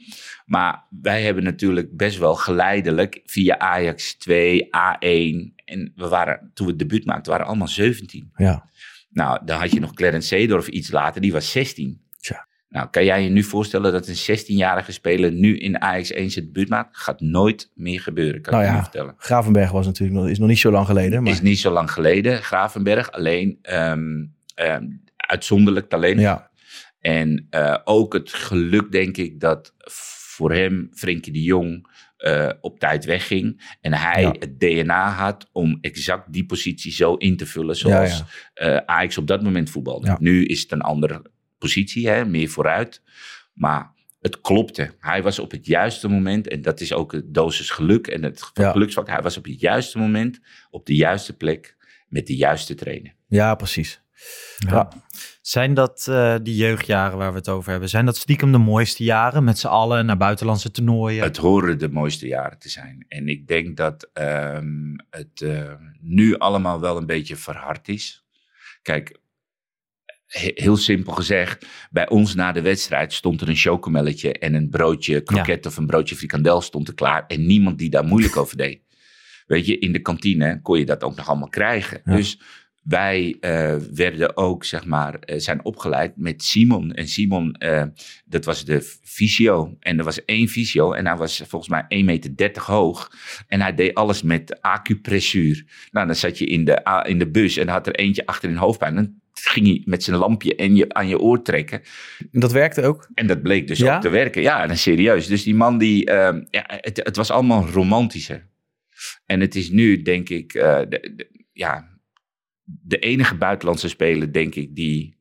Maar 0.45 0.87
wij 1.01 1.23
hebben 1.23 1.45
natuurlijk 1.45 1.97
best 1.97 2.19
wel 2.19 2.35
geleidelijk 2.35 3.21
via 3.25 3.59
Ajax 3.59 4.15
2, 4.15 4.65
A1. 4.65 5.53
En 5.65 5.93
we 5.95 6.09
waren, 6.09 6.51
toen 6.55 6.67
we 6.67 6.73
het 6.73 6.81
debuut 6.81 7.05
maakten, 7.05 7.31
waren 7.31 7.45
we 7.45 7.51
allemaal 7.51 7.69
17. 7.69 8.31
Ja. 8.37 8.69
Nou, 9.11 9.45
dan 9.45 9.61
had 9.61 9.71
je 9.71 9.81
nog 9.81 9.95
Clarence 9.95 10.27
Seedorf 10.27 10.69
iets 10.69 10.91
later, 10.91 11.21
die 11.21 11.33
was 11.33 11.51
16. 11.51 12.01
Tja. 12.21 12.47
Nou, 12.75 12.89
kan 12.91 13.05
jij 13.05 13.23
je 13.23 13.29
nu 13.29 13.43
voorstellen 13.43 13.93
dat 13.93 14.09
een 14.09 14.39
16-jarige 14.39 14.93
speler 14.93 15.33
nu 15.33 15.59
in 15.59 15.81
Ajax 15.81 16.11
1 16.13 16.31
zijn 16.31 16.45
debuut 16.45 16.69
maakt? 16.69 16.97
Gaat 16.97 17.21
nooit 17.21 17.71
meer 17.75 18.01
gebeuren, 18.01 18.41
kan 18.41 18.53
Nou 18.53 18.65
ik 18.65 18.71
je 18.71 18.77
ja, 18.77 18.83
nu 18.83 18.91
vertellen. 18.91 19.15
Gravenberg 19.19 19.71
was 19.71 19.87
natuurlijk 19.87 20.19
nog, 20.19 20.29
is 20.29 20.39
nog 20.39 20.49
niet 20.49 20.59
zo 20.59 20.71
lang 20.71 20.87
geleden. 20.87 21.23
Maar 21.23 21.33
Is 21.33 21.41
niet 21.41 21.59
zo 21.59 21.71
lang 21.71 21.91
geleden, 21.91 22.43
Gravenberg. 22.43 23.13
Alleen 23.13 23.59
ehm, 23.63 24.25
ehm, 24.55 24.85
uitzonderlijk 25.17 25.89
talent. 25.89 26.21
ja, 26.21 26.51
En 27.01 27.47
eh, 27.51 27.77
ook 27.85 28.13
het 28.13 28.33
geluk, 28.33 28.93
denk 28.93 29.17
ik, 29.17 29.41
dat 29.41 29.75
voor 30.35 30.53
hem 30.53 30.89
Frenkie 30.95 31.33
de 31.33 31.43
Jong 31.43 31.93
eh, 32.17 32.49
op 32.61 32.79
tijd 32.79 33.05
wegging. 33.05 33.77
En 33.81 33.93
hij 33.93 34.23
Ja. 34.23 34.35
het 34.39 34.61
DNA 34.61 35.09
had 35.11 35.49
om 35.53 35.79
exact 35.81 36.33
die 36.33 36.47
positie 36.47 36.93
zo 36.93 37.15
in 37.15 37.37
te 37.37 37.47
vullen 37.47 37.77
zoals 37.77 38.23
eh, 38.55 38.77
Ajax 38.77 39.19
op 39.19 39.27
dat 39.27 39.43
moment 39.43 39.71
voetbalde. 39.71 40.07
Ja. 40.07 40.17
Nu 40.21 40.45
is 40.45 40.61
het 40.63 40.73
een 40.73 40.81
andere 40.81 41.33
positie, 41.65 42.09
hè, 42.09 42.25
meer 42.25 42.49
vooruit. 42.49 43.03
Maar 43.55 43.93
het 44.21 44.41
klopte. 44.41 44.95
Hij 45.01 45.23
was 45.23 45.39
op 45.39 45.51
het 45.51 45.67
juiste 45.67 46.09
moment. 46.09 46.49
En 46.49 46.63
dat 46.63 46.81
is 46.81 46.93
ook 46.93 47.13
het 47.13 47.35
dosis 47.35 47.71
geluk 47.71 48.07
en 48.07 48.23
het 48.23 48.51
Ja. 48.55 48.71
geluksvak. 48.71 49.09
Hij 49.09 49.23
was 49.23 49.37
op 49.37 49.45
het 49.45 49.61
juiste 49.61 49.99
moment, 49.99 50.41
op 50.71 50.87
de 50.87 50.95
juiste 50.95 51.37
plek, 51.37 51.77
met 52.09 52.27
de 52.27 52.37
juiste 52.37 52.75
trainer. 52.75 53.15
ja, 53.29 53.55
precies. 53.55 54.03
Ja. 54.59 54.89
Zijn 55.43 55.75
dat 55.75 56.07
eh, 56.11 56.35
die 56.43 56.57
jeugdjaren 56.57 57.19
waar 57.19 57.31
we 57.33 57.39
het 57.39 57.49
over 57.49 57.71
hebben? 57.71 57.89
Zijn 57.89 58.05
dat 58.05 58.17
stiekem 58.17 58.53
de 58.53 58.59
mooiste 58.59 59.05
jaren 59.05 59.45
met 59.45 59.59
z'n 59.59 59.67
allen 59.67 60.07
naar 60.07 60.17
buitenlandse 60.17 60.71
toernooien? 60.71 61.23
Het 61.25 61.37
horen 61.37 61.79
de 61.79 61.89
mooiste 61.89 62.27
jaren 62.27 62.59
te 62.59 62.69
zijn. 62.69 63.05
En 63.09 63.29
ik 63.29 63.47
denk 63.47 63.77
dat 63.77 64.11
ehm, 64.13 64.95
het 65.11 65.41
eh, 65.41 65.73
nu 66.01 66.37
allemaal 66.39 66.81
wel 66.81 66.97
een 66.97 67.07
beetje 67.07 67.37
verhard 67.37 67.89
is. 67.89 68.25
Kijk, 68.83 69.19
heel 70.35 70.77
simpel 70.77 71.13
gezegd, 71.13 71.67
bij 71.91 72.09
ons 72.09 72.35
na 72.35 72.53
de 72.53 72.63
wedstrijd 72.63 73.13
stond 73.13 73.41
er 73.41 73.49
een 73.49 73.57
chocomelletje 73.57 74.33
en 74.33 74.55
een 74.55 74.69
broodje 74.69 75.21
kroket 75.21 75.67
of 75.67 75.77
een 75.77 75.87
broodje 75.87 76.17
frikandel 76.17 76.61
stond 76.61 76.89
er 76.89 76.95
klaar. 76.95 77.25
En 77.27 77.47
niemand 77.47 77.79
die 77.79 77.91
daar 77.91 78.05
moeilijk 78.05 78.37
over 78.37 78.57
deed. 78.57 78.81
Weet 79.47 79.67
je, 79.67 79.79
in 79.79 79.93
de 79.93 79.99
kantine 80.03 80.61
kon 80.63 80.79
je 80.79 80.85
dat 80.85 81.03
ook 81.05 81.17
nog 81.17 81.29
allemaal 81.29 81.49
krijgen. 81.49 82.01
Ja. 82.05 82.17
Dus 82.17 82.41
wij 82.83 83.37
eh, 83.41 83.77
werden 83.95 84.37
ook, 84.37 84.65
zeg 84.65 84.85
maar, 84.85 85.15
eh, 85.15 85.39
zijn 85.39 85.65
opgeleid 85.65 86.17
met 86.17 86.43
Simon. 86.43 86.93
En 86.93 87.09
Simon, 87.09 87.55
eh, 87.55 87.85
dat 88.25 88.45
was 88.45 88.65
de 88.65 88.83
fysio. 89.03 89.77
En 89.81 89.99
er 89.99 90.05
was 90.05 90.25
één 90.25 90.49
fysio 90.49 90.93
en 90.93 91.07
hij 91.07 91.17
was 91.17 91.43
volgens 91.47 91.71
mij 91.71 91.85
1,30 91.89 92.05
meter 92.05 92.63
hoog. 92.63 93.11
En 93.49 93.61
hij 93.61 93.75
deed 93.75 93.95
alles 93.95 94.23
met 94.23 94.61
acupressuur. 94.61 95.65
Nou, 95.91 96.07
dan 96.07 96.17
zat 96.17 96.39
je 96.39 96.47
in 96.47 96.65
de, 96.65 96.89
a- 96.89 97.05
in 97.07 97.19
de 97.19 97.31
bus 97.31 97.57
en 97.57 97.69
had 97.69 97.87
er 97.87 97.95
eentje 97.95 98.27
achter 98.27 98.49
in 98.51 98.57
hoofdpijn. 98.57 98.95
Dan 98.95 99.15
ging 99.45 99.67
hij 99.67 99.83
met 99.85 100.03
zijn 100.03 100.17
lampje 100.17 100.55
en 100.57 100.77
je, 100.77 100.93
aan 100.95 101.09
je 101.09 101.19
oor 101.19 101.43
trekken. 101.43 101.83
En 102.33 102.41
dat 102.41 102.53
werkte 102.53 102.83
ook. 102.83 103.09
En 103.15 103.27
dat 103.27 103.43
bleek 103.43 103.67
dus 103.67 103.79
Ja? 103.79 103.95
ook 103.97 104.03
te 104.03 104.09
werken. 104.09 104.43
Ja, 104.43 104.69
en 104.69 104.79
serieus. 104.79 105.27
Dus 105.27 105.43
die 105.43 105.55
man, 105.55 105.79
die, 105.79 106.07
ehm, 106.07 106.45
ja, 106.51 106.65
het, 106.67 106.97
het 107.05 107.17
was 107.17 107.31
allemaal 107.31 107.67
romantischer. 107.69 108.49
En 109.27 109.41
het 109.41 109.55
is 109.55 109.71
nu, 109.71 110.03
denk 110.03 110.29
ik, 110.29 110.55
eh, 110.55 110.79
de, 110.79 111.13
de- 111.17 111.31
ja, 111.53 111.99
de 112.65 112.99
enige 112.99 113.35
buitenlandse 113.37 113.89
speler, 113.89 114.33
denk 114.33 114.55
ik, 114.55 114.75
die 114.77 115.17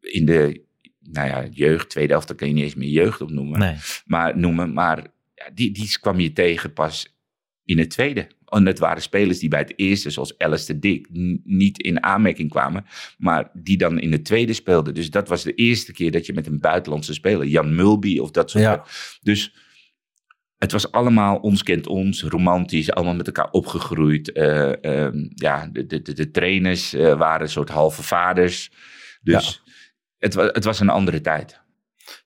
in 0.00 0.24
de 0.26 0.62
nou 1.00 1.28
ja, 1.28 1.46
jeugd, 1.50 1.90
tweede 1.90 2.12
helft, 2.12 2.28
daar 2.28 2.36
kan 2.36 2.48
je 2.48 2.54
niet 2.54 2.64
eens 2.64 2.74
meer 2.74 2.88
jeugd 2.90 3.20
op 3.20 3.30
noemen. 3.30 3.58
Nee. 3.58 3.74
Maar, 4.04 4.38
noemen, 4.38 4.72
maar 4.72 4.98
ja, 5.34 5.50
die, 5.54 5.70
die 5.72 5.98
kwam 6.00 6.20
je 6.20 6.32
tegen 6.32 6.72
pas 6.72 7.16
in 7.64 7.78
het 7.78 7.90
tweede. 7.90 8.26
En 8.54 8.66
het 8.66 8.78
waren 8.78 9.02
spelers 9.02 9.38
die 9.38 9.48
bij 9.48 9.58
het 9.60 9.72
eerste, 9.76 10.10
zoals 10.10 10.38
Alistair 10.38 10.80
Dick, 10.80 11.06
niet 11.44 11.78
in 11.78 12.02
aanmerking 12.02 12.50
kwamen. 12.50 12.84
Maar 13.18 13.50
die 13.52 13.76
dan 13.76 13.98
in 13.98 14.12
het 14.12 14.24
tweede 14.24 14.52
speelden. 14.52 14.94
Dus 14.94 15.10
dat 15.10 15.28
was 15.28 15.42
de 15.42 15.54
eerste 15.54 15.92
keer 15.92 16.10
dat 16.10 16.26
je 16.26 16.32
met 16.32 16.46
een 16.46 16.60
buitenlandse 16.60 17.14
speler, 17.14 17.46
Jan 17.46 17.74
Mulby 17.74 18.18
of 18.18 18.30
dat 18.30 18.50
soort. 18.50 18.64
Ja. 18.64 18.84
Dus 19.22 19.54
het 20.58 20.72
was 20.72 20.92
allemaal 20.92 21.36
ons 21.36 21.62
kent 21.62 21.86
ons, 21.86 22.22
romantisch, 22.22 22.92
allemaal 22.92 23.14
met 23.14 23.26
elkaar 23.26 23.50
opgegroeid. 23.50 24.32
Eh, 24.32 24.84
ehm, 24.84 25.26
ja, 25.34 25.68
de, 25.72 25.86
de, 25.86 26.02
de, 26.02 26.12
de 26.12 26.30
trainers 26.30 26.92
eh, 26.92 27.18
waren 27.18 27.40
een 27.42 27.48
soort 27.48 27.68
halve 27.68 28.02
vaders. 28.02 28.70
Dus 29.22 29.62
het, 30.18 30.34
wa- 30.34 30.50
het 30.52 30.64
was 30.64 30.80
een 30.80 30.88
andere 30.88 31.20
tijd. 31.20 31.62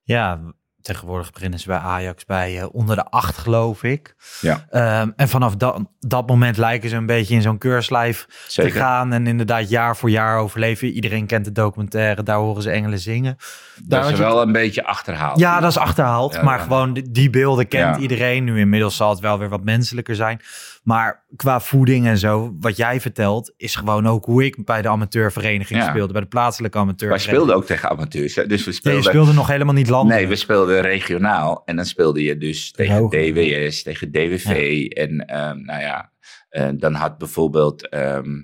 Ja, 0.02 0.54
tegenwoordig 0.82 1.30
beginnen 1.30 1.58
ze 1.58 1.66
bij 1.66 1.78
Ajax 1.78 2.24
bij 2.24 2.60
eh, 2.60 2.66
onder 2.72 2.96
de 2.96 3.04
acht, 3.04 3.36
geloof 3.36 3.82
ik. 3.82 4.14
Ja. 4.40 4.66
Ehm, 4.70 5.10
en 5.16 5.28
vanaf 5.28 5.56
dat, 5.56 5.80
dat 5.98 6.26
moment 6.26 6.56
lijken 6.56 6.88
ze 6.88 6.96
een 6.96 7.06
beetje 7.06 7.34
in 7.34 7.42
zo'n 7.42 7.58
keurslijf 7.58 8.26
te 8.46 8.70
gaan. 8.70 9.12
En 9.12 9.26
inderdaad 9.26 9.68
jaar 9.68 9.96
voor 9.96 10.10
jaar 10.10 10.38
overleven. 10.38 10.88
Iedereen 10.88 11.26
kent 11.26 11.44
de 11.44 11.52
documentaire, 11.52 12.22
daar 12.22 12.36
horen 12.36 12.62
ze 12.62 12.70
engelen 12.70 12.98
zingen. 12.98 13.36
Daar 13.84 14.02
Dat 14.02 14.10
is 14.10 14.18
wel 14.18 14.42
een 14.42 14.52
beetje 14.52 14.84
achterhaald. 14.84 15.38
Ja, 15.38 15.60
dat 15.60 15.70
is 15.70 15.78
achterhaald. 15.78 16.34
Ja, 16.34 16.42
maar 16.42 16.56
ja. 16.56 16.62
gewoon 16.62 16.92
die, 16.92 17.10
die 17.10 17.30
beelden 17.30 17.68
kent 17.68 17.96
iedereen. 17.96 18.44
Nu 18.44 18.58
inmiddels 18.58 18.96
zal 18.96 19.10
het 19.10 19.20
wel 19.20 19.38
weer 19.38 19.48
wat 19.48 19.64
menselijker 19.64 20.14
zijn. 20.14 20.40
Maar 20.88 21.24
qua 21.37 21.61
voeding 21.61 22.07
en 22.07 22.18
zo, 22.18 22.57
wat 22.61 22.77
jij 22.77 23.01
vertelt, 23.01 23.53
is 23.57 23.74
gewoon 23.77 24.07
ook 24.07 24.24
hoe 24.24 24.44
ik 24.44 24.64
bij 24.64 24.83
de 24.83 24.88
amateurvereniging 24.88 25.81
Ja. 25.81 25.88
speelde. 25.88 26.12
Bij 26.12 26.22
de 26.22 26.29
plaatselijke 26.29 26.77
Wij 26.77 26.87
amateurvereniging. 26.87 27.37
speelden 27.37 27.57
ook 27.57 27.66
tegen 27.66 27.90
amateurs. 27.90 28.35
Hè? 28.35 28.46
Dus 28.46 28.64
we 28.64 28.72
speelden... 28.72 29.03
je 29.03 29.09
speelde 29.09 29.33
nog 29.33 29.46
helemaal 29.46 29.74
niet 29.74 29.88
landelijk. 29.88 30.20
Nee, 30.20 30.29
we 30.29 30.37
speelden 30.37 30.81
regionaal. 30.81 31.62
En 31.64 31.77
dan 31.77 31.85
speelde 31.85 32.22
je 32.22 32.37
dus 32.38 32.70
tegen. 32.70 33.09
DWS, 33.09 33.83
tegen 33.83 34.11
DWV. 34.12 34.85
En 34.88 35.27
ehm, 35.27 35.61
nou 35.64 35.81
ja, 35.81 36.12
eh, 36.48 36.68
dan 36.77 36.94
had 36.94 37.18
bijvoorbeeld... 37.18 37.88
ehm, 37.88 38.42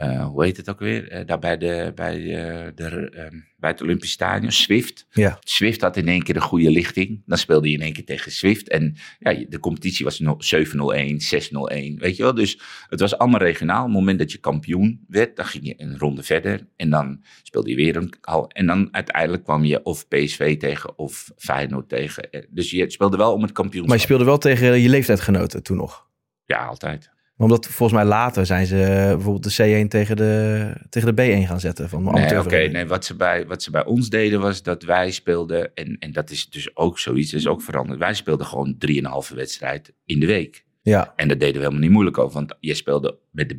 eh, 0.00 0.26
hoe 0.26 0.44
heet 0.44 0.56
het 0.56 0.70
ook 0.70 0.78
weer? 0.78 1.08
Eh, 1.10 1.26
daar 1.26 1.38
bij, 1.38 1.58
de, 1.58 1.92
bij, 1.94 2.16
eh, 2.16 2.68
de, 2.74 3.10
ehm, 3.10 3.40
bij 3.56 3.70
het 3.70 3.82
Olympisch 3.82 4.10
Stadion, 4.10 4.52
Swift. 4.52 5.06
Ja. 5.10 5.38
Swift 5.40 5.80
had 5.80 5.96
in 5.96 6.08
één 6.08 6.22
keer 6.22 6.34
de 6.34 6.40
goede 6.40 6.70
lichting. 6.70 7.22
Dan 7.26 7.38
speelde 7.38 7.68
je 7.68 7.74
in 7.74 7.82
één 7.82 7.92
keer 7.92 8.04
tegen 8.04 8.32
Swift. 8.32 8.68
En 8.68 8.96
ja, 9.18 9.44
de 9.48 9.58
competitie 9.58 10.04
was 10.04 10.18
no- 10.18 10.36
7-0-1, 10.38 11.20
6-0-1. 11.20 11.98
Weet 11.98 12.16
je 12.16 12.22
wel? 12.22 12.34
Dus 12.34 12.60
het 12.88 13.00
was 13.00 13.18
allemaal 13.18 13.40
regionaal. 13.40 13.80
Op 13.80 13.86
het 13.86 13.94
moment 13.94 14.18
dat 14.18 14.32
je 14.32 14.38
kampioen 14.38 15.04
werd, 15.08 15.36
dan 15.36 15.44
ging 15.44 15.66
je 15.66 15.74
een 15.76 15.98
ronde 15.98 16.22
verder. 16.22 16.66
En 16.76 16.90
dan 16.90 17.22
speelde 17.42 17.70
je 17.70 17.76
weer 17.76 17.96
een 17.96 18.12
hal. 18.20 18.48
En 18.48 18.66
dan 18.66 18.88
uiteindelijk 18.90 19.44
kwam 19.44 19.64
je 19.64 19.82
of 19.82 20.08
PSV 20.08 20.58
tegen 20.58 20.98
of 20.98 21.30
Feyenoord 21.36 21.88
tegen. 21.88 22.46
Dus 22.50 22.70
je 22.70 22.90
speelde 22.90 23.16
wel 23.16 23.32
om 23.32 23.42
het 23.42 23.52
kampioenschap. 23.52 23.88
Maar 23.88 23.98
je 23.98 24.04
speelde 24.04 24.24
wel 24.24 24.38
tegen 24.38 24.80
je 24.80 24.88
leeftijdgenoten 24.88 25.62
toen 25.62 25.76
nog. 25.76 26.08
Ja, 26.44 26.64
altijd. 26.64 27.10
Maar 27.40 27.48
Omdat 27.48 27.66
volgens 27.66 27.98
mij 28.00 28.08
later 28.08 28.46
zijn 28.46 28.66
ze 28.66 28.82
eh, 28.82 29.14
bijvoorbeeld 29.14 29.56
de 29.56 29.84
C1 29.84 29.88
tegen 29.88 30.16
de, 30.16 30.72
tegen 30.88 31.16
de 31.16 31.22
B1 31.22 31.46
gaan 31.46 31.60
zetten 31.60 31.88
van 31.88 32.02
Nee, 32.04 32.38
oké. 32.38 32.56
nee, 32.56 32.86
wat, 32.86 33.04
ze 33.04 33.16
bij, 33.16 33.46
wat 33.46 33.62
ze 33.62 33.70
bij 33.70 33.84
ons 33.84 34.08
deden 34.08 34.40
was 34.40 34.62
dat 34.62 34.82
wij 34.82 35.10
speelden, 35.10 35.74
en, 35.74 35.96
en 35.98 36.12
dat 36.12 36.30
is 36.30 36.50
dus 36.50 36.76
ook 36.76 36.98
zoiets, 36.98 37.30
dat 37.30 37.40
is 37.40 37.46
ook 37.46 37.62
veranderd. 37.62 37.98
Wij 37.98 38.14
speelden 38.14 38.46
gewoon 38.46 38.74
drieënhalve 38.78 39.34
wedstrijd 39.34 39.92
in 40.04 40.20
de 40.20 40.26
week. 40.26 40.64
Ja, 40.82 41.12
En 41.16 41.28
dat 41.28 41.40
deden 41.40 41.54
we 41.54 41.60
helemaal 41.60 41.80
niet 41.80 41.90
moeilijk 41.90 42.18
over, 42.18 42.34
want 42.34 42.54
je 42.60 42.74
speelde 42.74 43.18
met 43.30 43.48
de 43.48 43.54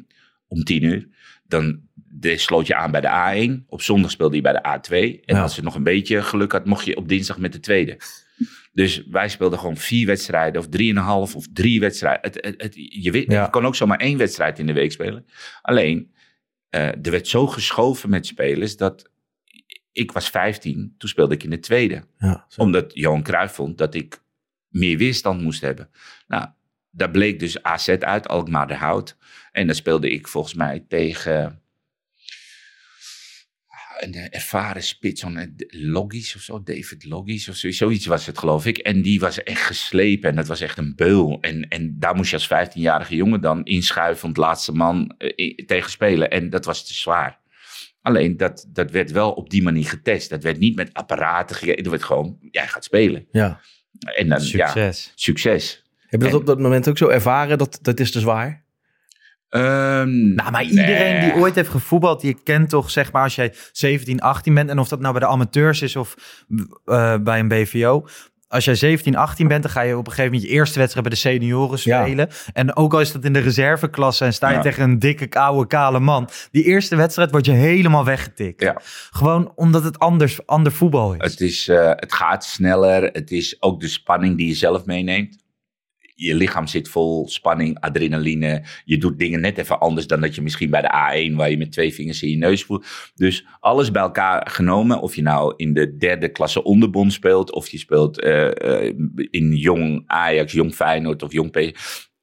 B1 0.00 0.14
om 0.48 0.64
10 0.64 0.82
uur. 0.82 1.08
Dan 1.44 1.80
sloot 2.20 2.66
je 2.66 2.74
aan 2.74 2.90
bij 2.90 3.00
de 3.00 3.48
A1. 3.58 3.64
Op 3.68 3.82
zondag 3.82 4.10
speelde 4.10 4.36
je 4.36 4.42
bij 4.42 4.52
de 4.52 4.78
A2. 4.78 5.24
En 5.24 5.36
Ja. 5.36 5.42
als 5.42 5.56
je 5.56 5.62
nog 5.62 5.74
een 5.74 5.82
beetje 5.82 6.22
geluk 6.22 6.52
had, 6.52 6.64
mocht 6.64 6.84
je 6.84 6.96
op 6.96 7.08
dinsdag 7.08 7.38
met 7.38 7.52
de 7.52 7.60
tweede. 7.60 7.96
Dus 8.76 9.06
wij 9.06 9.28
speelden 9.28 9.58
gewoon 9.58 9.76
vier 9.76 10.06
wedstrijden, 10.06 10.60
of 10.60 10.68
drieënhalf, 10.68 11.36
of 11.36 11.46
drie 11.52 11.80
wedstrijden. 11.80 12.20
Het, 12.22 12.44
het, 12.44 12.62
het- 12.62 12.74
je, 13.02 13.10
weet, 13.10 13.30
Ja. 13.30 13.42
je 13.44 13.50
kon 13.50 13.66
ook 13.66 13.74
zomaar 13.74 13.98
één 13.98 14.18
wedstrijd 14.18 14.58
in 14.58 14.66
de 14.66 14.72
week 14.72 14.92
spelen. 14.92 15.26
Alleen, 15.62 16.14
eh, 16.68 16.82
er 16.86 17.10
werd 17.10 17.28
zo 17.28 17.46
geschoven 17.46 18.10
met 18.10 18.26
spelers 18.26 18.76
dat 18.76 19.10
ik 19.92 20.12
was 20.12 20.30
15, 20.30 20.94
toen 20.98 21.08
speelde 21.08 21.34
ik 21.34 21.42
in 21.42 21.50
de 21.50 21.58
tweede. 21.58 22.04
Ja. 22.18 22.46
Omdat 22.56 22.90
Johan 22.94 23.22
Cruijff 23.22 23.54
vond 23.54 23.78
dat 23.78 23.94
ik 23.94 24.22
meer 24.68 24.98
weerstand 24.98 25.42
moest 25.42 25.60
hebben. 25.60 25.90
Nou, 26.26 26.46
daar 26.90 27.10
bleek 27.10 27.38
dus 27.38 27.62
AZ 27.62 27.88
uit, 27.88 28.28
Alkmaar 28.28 28.66
de 28.68 28.74
Hout. 28.74 29.16
En 29.52 29.66
dan 29.66 29.74
speelde 29.76 30.10
ik 30.10 30.28
volgens 30.28 30.54
mij 30.54 30.84
tegen 30.88 31.62
een 33.98 34.14
ervaren 34.30 34.82
spits, 34.82 35.20
zo'n 35.20 35.36
eh, 35.36 35.46
Loggies 35.68 36.36
of 36.36 36.40
zo, 36.42 36.62
David 36.62 37.04
Loggies 37.04 37.48
of 37.48 37.54
zo, 37.56 37.70
zoiets 37.70 38.06
was 38.06 38.26
het 38.26 38.38
geloof 38.38 38.66
ik. 38.66 38.78
En 38.78 39.02
die 39.02 39.20
was 39.20 39.42
echt 39.42 39.62
geslepen 39.62 40.30
en 40.30 40.36
dat 40.36 40.46
was 40.46 40.60
echt 40.60 40.78
een 40.78 40.92
beul. 40.96 41.38
En, 41.40 41.68
en 41.68 41.96
daar 41.98 42.14
moest 42.14 42.30
je 42.30 42.36
als 42.36 42.68
15-jarige 42.68 43.16
jongen 43.16 43.40
dan 43.40 43.64
inschuiven, 43.64 44.30
laatste 44.32 44.72
man 44.72 45.14
eh, 45.18 45.54
tegen 45.66 45.90
spelen. 45.90 46.30
En 46.30 46.50
dat 46.50 46.64
was 46.64 46.86
te 46.86 46.94
zwaar. 46.94 47.38
Alleen 48.02 48.36
dat, 48.36 48.66
dat 48.68 48.90
werd 48.90 49.10
wel 49.10 49.32
op 49.32 49.50
die 49.50 49.62
manier 49.62 49.88
getest. 49.88 50.30
Dat 50.30 50.42
werd 50.42 50.58
niet 50.58 50.76
met 50.76 50.92
apparaten 50.94 51.56
gegeven. 51.56 51.82
Dat 51.82 51.92
werd 51.92 52.04
gewoon, 52.04 52.38
jij 52.50 52.68
gaat 52.68 52.84
spelen. 52.84 53.26
Ja. 53.30 53.60
En 54.16 54.28
dan, 54.28 54.42
ja, 54.42 54.66
Succes. 54.66 55.12
succes. 55.14 55.82
Heb 56.06 56.20
je 56.20 56.26
dat 56.26 56.28
En- 56.28 56.40
op 56.40 56.46
dat 56.46 56.58
moment 56.58 56.88
ook 56.88 56.98
zo 56.98 57.08
ervaren? 57.08 57.58
Dat, 57.58 57.78
dat 57.82 58.00
is 58.00 58.10
te 58.10 58.20
zwaar? 58.20 58.64
Ehm, 59.56 60.34
Nou, 60.34 60.50
maar 60.50 60.62
iedereen 60.64 61.14
nee. 61.20 61.32
die 61.32 61.40
ooit 61.42 61.54
heeft 61.54 61.68
gevoetbald, 61.68 62.20
die 62.20 62.36
kent 62.44 62.68
toch, 62.68 62.90
zeg 62.90 63.12
maar, 63.12 63.22
als 63.22 63.34
jij 63.34 63.52
17, 63.72 64.20
18 64.20 64.54
bent, 64.54 64.70
en 64.70 64.78
of 64.78 64.88
dat 64.88 65.00
nou 65.00 65.12
bij 65.12 65.22
de 65.22 65.28
amateurs 65.28 65.82
is 65.82 65.96
of 65.96 66.14
eh, 66.84 67.14
bij 67.20 67.38
een 67.38 67.48
BVO. 67.48 68.06
Als 68.48 68.64
jij 68.64 68.74
17, 68.74 69.16
18 69.16 69.48
bent, 69.48 69.62
dan 69.62 69.72
ga 69.72 69.80
je 69.80 69.96
op 69.96 70.06
een 70.06 70.12
gegeven 70.12 70.32
moment 70.32 70.50
je 70.50 70.56
eerste 70.56 70.78
wedstrijd 70.78 71.06
bij 71.08 71.14
de 71.16 71.20
senioren 71.20 71.78
Ja. 71.82 72.02
spelen. 72.04 72.28
En 72.52 72.76
ook 72.76 72.92
al 72.92 73.00
is 73.00 73.12
dat 73.12 73.24
in 73.24 73.32
de 73.32 73.38
reserveklasse 73.38 74.24
en 74.24 74.32
sta 74.32 74.48
je 74.48 74.54
Ja. 74.54 74.60
tegen 74.60 74.82
een 74.82 74.98
dikke, 74.98 75.26
koude, 75.26 75.66
kale 75.66 76.00
man. 76.00 76.28
Die 76.50 76.64
eerste 76.64 76.96
wedstrijd 76.96 77.30
word 77.30 77.46
je 77.46 77.52
helemaal 77.52 78.04
weggetikt. 78.04 78.62
Ja. 78.62 78.80
Gewoon 79.10 79.52
omdat 79.54 79.84
het 79.84 79.98
anders, 79.98 80.46
ander 80.46 80.72
voetbal 80.72 81.14
is. 81.14 81.30
Het, 81.30 81.40
is, 81.40 81.68
eh, 81.68 81.88
het 81.94 82.12
gaat 82.14 82.44
sneller. 82.44 83.02
Het 83.12 83.30
is 83.30 83.56
ook 83.62 83.80
de 83.80 83.88
spanning 83.88 84.36
die 84.36 84.46
je 84.48 84.54
zelf 84.54 84.84
meeneemt. 84.84 85.44
Je 86.18 86.34
lichaam 86.34 86.66
zit 86.66 86.88
vol 86.88 87.28
spanning, 87.28 87.80
adrenaline. 87.80 88.62
Je 88.84 88.98
doet 88.98 89.18
dingen 89.18 89.40
net 89.40 89.58
even 89.58 89.80
anders 89.80 90.06
dan 90.06 90.20
dat 90.20 90.34
je 90.34 90.42
misschien 90.42 90.70
bij 90.70 90.80
de 90.82 90.88
A1, 91.30 91.36
waar 91.36 91.50
je 91.50 91.56
met 91.58 91.72
twee 91.72 91.94
vingers 91.94 92.22
in 92.22 92.30
je 92.30 92.36
neus 92.36 92.64
voelt. 92.64 92.86
Dus 93.14 93.46
alles 93.60 93.90
bij 93.90 94.02
elkaar 94.02 94.50
genomen. 94.50 95.00
Of 95.00 95.14
je 95.14 95.22
nou 95.22 95.54
in 95.56 95.74
de 95.74 95.96
derde 95.96 96.28
klasse 96.28 96.62
onderbond 96.62 97.12
speelt. 97.12 97.52
Of 97.52 97.68
je 97.68 97.78
speelt 97.78 98.20
eh, 98.20 98.86
eh, 98.86 98.94
in 99.30 99.56
jong 99.56 100.02
Ajax, 100.06 100.52
jong 100.52 100.74
Feyenoord 100.74 101.22
of 101.22 101.32
jong 101.32 101.50
P. 101.50 101.56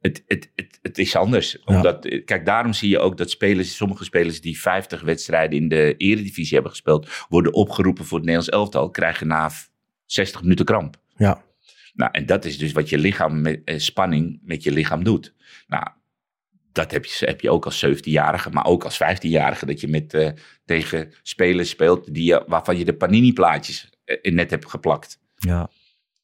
Het, 0.01 0.23
het, 0.27 0.51
het, 0.56 0.79
het 0.82 0.97
is 0.97 1.15
anders. 1.15 1.63
Omdat, 1.65 2.06
eh, 2.06 2.25
kijk, 2.25 2.45
daarom 2.45 2.73
zie 2.73 2.89
je 2.89 2.99
ook 2.99 3.17
dat 3.17 3.29
spelers, 3.29 3.75
sommige 3.75 4.03
spelers 4.03 4.41
die 4.41 4.60
50 4.60 5.01
wedstrijden 5.01 5.58
in 5.60 5.67
de 5.67 5.93
eredivisie 5.97 6.53
hebben 6.53 6.71
gespeeld, 6.71 7.10
worden 7.29 7.53
opgeroepen 7.53 8.06
voor 8.06 8.17
het 8.17 8.27
Nederlands 8.27 8.56
elftal, 8.58 8.89
krijgen 8.89 9.27
na 9.27 9.49
v- 9.49 9.65
60 10.06 10.41
minuten 10.41 10.65
kramp. 10.65 10.95
Ja. 11.17 11.43
Nou, 11.93 12.12
en 12.12 12.25
dat 12.25 12.45
is 12.45 12.58
dus 12.58 12.71
wat 12.71 12.89
je 12.89 12.97
lichaam 12.97 13.41
met 13.41 13.62
eh, 13.65 13.79
spanning 13.79 14.39
met 14.43 14.63
je 14.63 14.71
lichaam 14.71 15.03
doet. 15.03 15.34
Nou, 15.67 15.88
dat 16.71 16.91
heb 16.91 17.06
je, 17.06 17.25
heb 17.25 17.41
je 17.41 17.49
ook 17.49 17.65
als 17.65 17.86
17-jarige, 17.86 18.49
maar 18.49 18.65
ook 18.65 18.84
als 18.84 18.99
15-jarige, 19.03 19.65
dat 19.65 19.82
je 19.82 19.88
met, 19.88 20.13
eh, 20.13 20.29
tegen 20.65 21.13
spelers 21.21 21.69
speelt 21.69 22.13
die, 22.13 22.36
waarvan 22.47 22.77
je 22.77 22.86
de 22.86 22.95
panini-plaatjes 22.95 23.89
eh, 24.06 24.34
net 24.34 24.49
hebt 24.49 24.69
geplakt. 24.69 25.19
ja. 25.36 25.69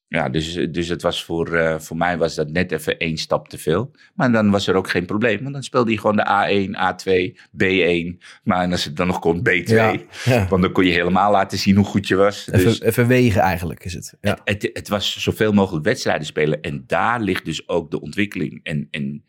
Ja, 0.10 0.30
dus, 0.30 0.54
dus 0.72 0.88
het 0.88 1.02
was 1.02 1.24
voor, 1.24 1.54
eh, 1.54 1.80
voor 1.80 1.98
mij 1.98 2.18
was 2.18 2.36
dat 2.36 2.50
net 2.50 2.72
even 2.72 2.98
één 2.98 3.18
stap 3.18 3.48
te 3.48 3.58
veel. 3.58 3.92
Maar 4.14 4.32
dan 4.32 4.50
was 4.50 4.68
er 4.68 4.76
ook 4.76 4.90
geen 4.90 5.06
probleem, 5.06 5.42
want 5.42 5.54
dan 5.54 5.64
speelde 5.64 5.92
je 5.92 6.00
gewoon 6.00 6.16
de 6.16 6.26
A1, 6.26 6.76
A2, 6.76 7.38
B1. 7.52 8.18
Maar 8.44 8.64
en 8.64 8.72
als 8.72 8.84
het 8.84 8.96
dan 8.96 9.08
nog 9.08 9.20
kon, 9.20 9.40
B2. 9.40 9.64
Ja. 9.64 9.96
Ja. 10.24 10.48
Want 10.48 10.62
dan 10.62 10.72
kon 10.72 10.86
je 10.86 10.92
helemaal 10.92 11.32
laten 11.32 11.58
zien 11.58 11.76
hoe 11.76 11.86
goed 11.86 12.08
je 12.08 12.16
was. 12.16 12.46
Dus 12.46 12.64
Even, 12.64 12.88
even 12.88 13.08
wegen 13.08 13.42
eigenlijk 13.42 13.86
is 13.86 13.94
het. 13.94 14.14
Ja. 14.22 14.38
het, 14.44 14.70
het 14.74 14.88
was 14.88 15.18
zoveel 15.18 15.52
mogelijk 15.52 15.86
wedstrijden 15.86 16.26
spelen. 16.26 16.62
En 16.62 16.84
daar 16.88 17.22
ligt 17.22 17.46
dus 17.46 17.68
ook 17.68 17.92
de 17.92 18.02
ontwikkeling. 18.02 18.60
En, 18.64 18.88
en 18.92 19.24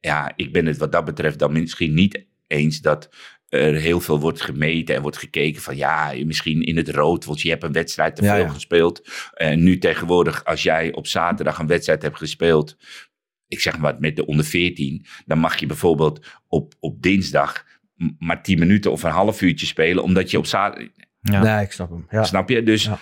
ja, 0.00 0.32
ik 0.36 0.52
ben 0.52 0.66
het 0.66 0.76
wat 0.76 0.92
dat 0.92 1.04
betreft 1.04 1.38
dan 1.38 1.52
misschien 1.52 1.94
niet 1.94 2.24
eens 2.46 2.80
dat 2.80 3.08
er 3.48 3.74
heel 3.74 4.00
veel 4.00 4.20
wordt 4.20 4.40
gemeten 4.40 4.94
en 4.94 5.02
wordt 5.02 5.16
gekeken 5.16 5.62
van 5.62 5.76
ja, 5.76 6.12
misschien 6.24 6.62
in 6.62 6.76
het 6.76 6.88
rood, 6.88 7.24
want 7.24 7.40
je 7.40 7.48
hebt 7.48 7.62
een 7.62 7.72
wedstrijd 7.72 8.16
te 8.16 8.22
veel 8.22 8.36
ja. 8.36 8.48
gespeeld. 8.48 9.08
En 9.34 9.62
nu 9.62 9.78
tegenwoordig, 9.78 10.44
als 10.44 10.62
jij 10.62 10.92
op 10.92 11.06
zaterdag 11.06 11.58
een 11.58 11.66
wedstrijd 11.66 12.02
hebt 12.02 12.16
gespeeld, 12.16 12.76
ik 13.46 13.60
zeg 13.60 13.78
maar 13.78 13.96
met 13.98 14.16
de 14.16 14.26
onder 14.26 14.44
14, 14.44 15.06
dan 15.26 15.38
mag 15.38 15.60
je 15.60 15.66
bijvoorbeeld 15.66 16.26
op, 16.48 16.74
op 16.80 17.02
dinsdag 17.02 17.64
maar 18.18 18.42
10 18.42 18.58
minuten 18.58 18.92
of 18.92 19.02
een 19.02 19.10
half 19.10 19.42
uurtje 19.42 19.66
spelen, 19.66 20.02
omdat 20.02 20.30
je 20.30 20.38
op 20.38 20.46
zaterdag, 20.46 20.88
Ja. 21.20 21.42
Nee, 21.42 21.64
ik 21.64 21.72
snap 21.72 21.90
hem. 21.90 22.06
Ja. 22.10 22.24
Snap 22.24 22.48
je? 22.48 22.62
Dus 22.62 22.84
Ja. 22.84 22.98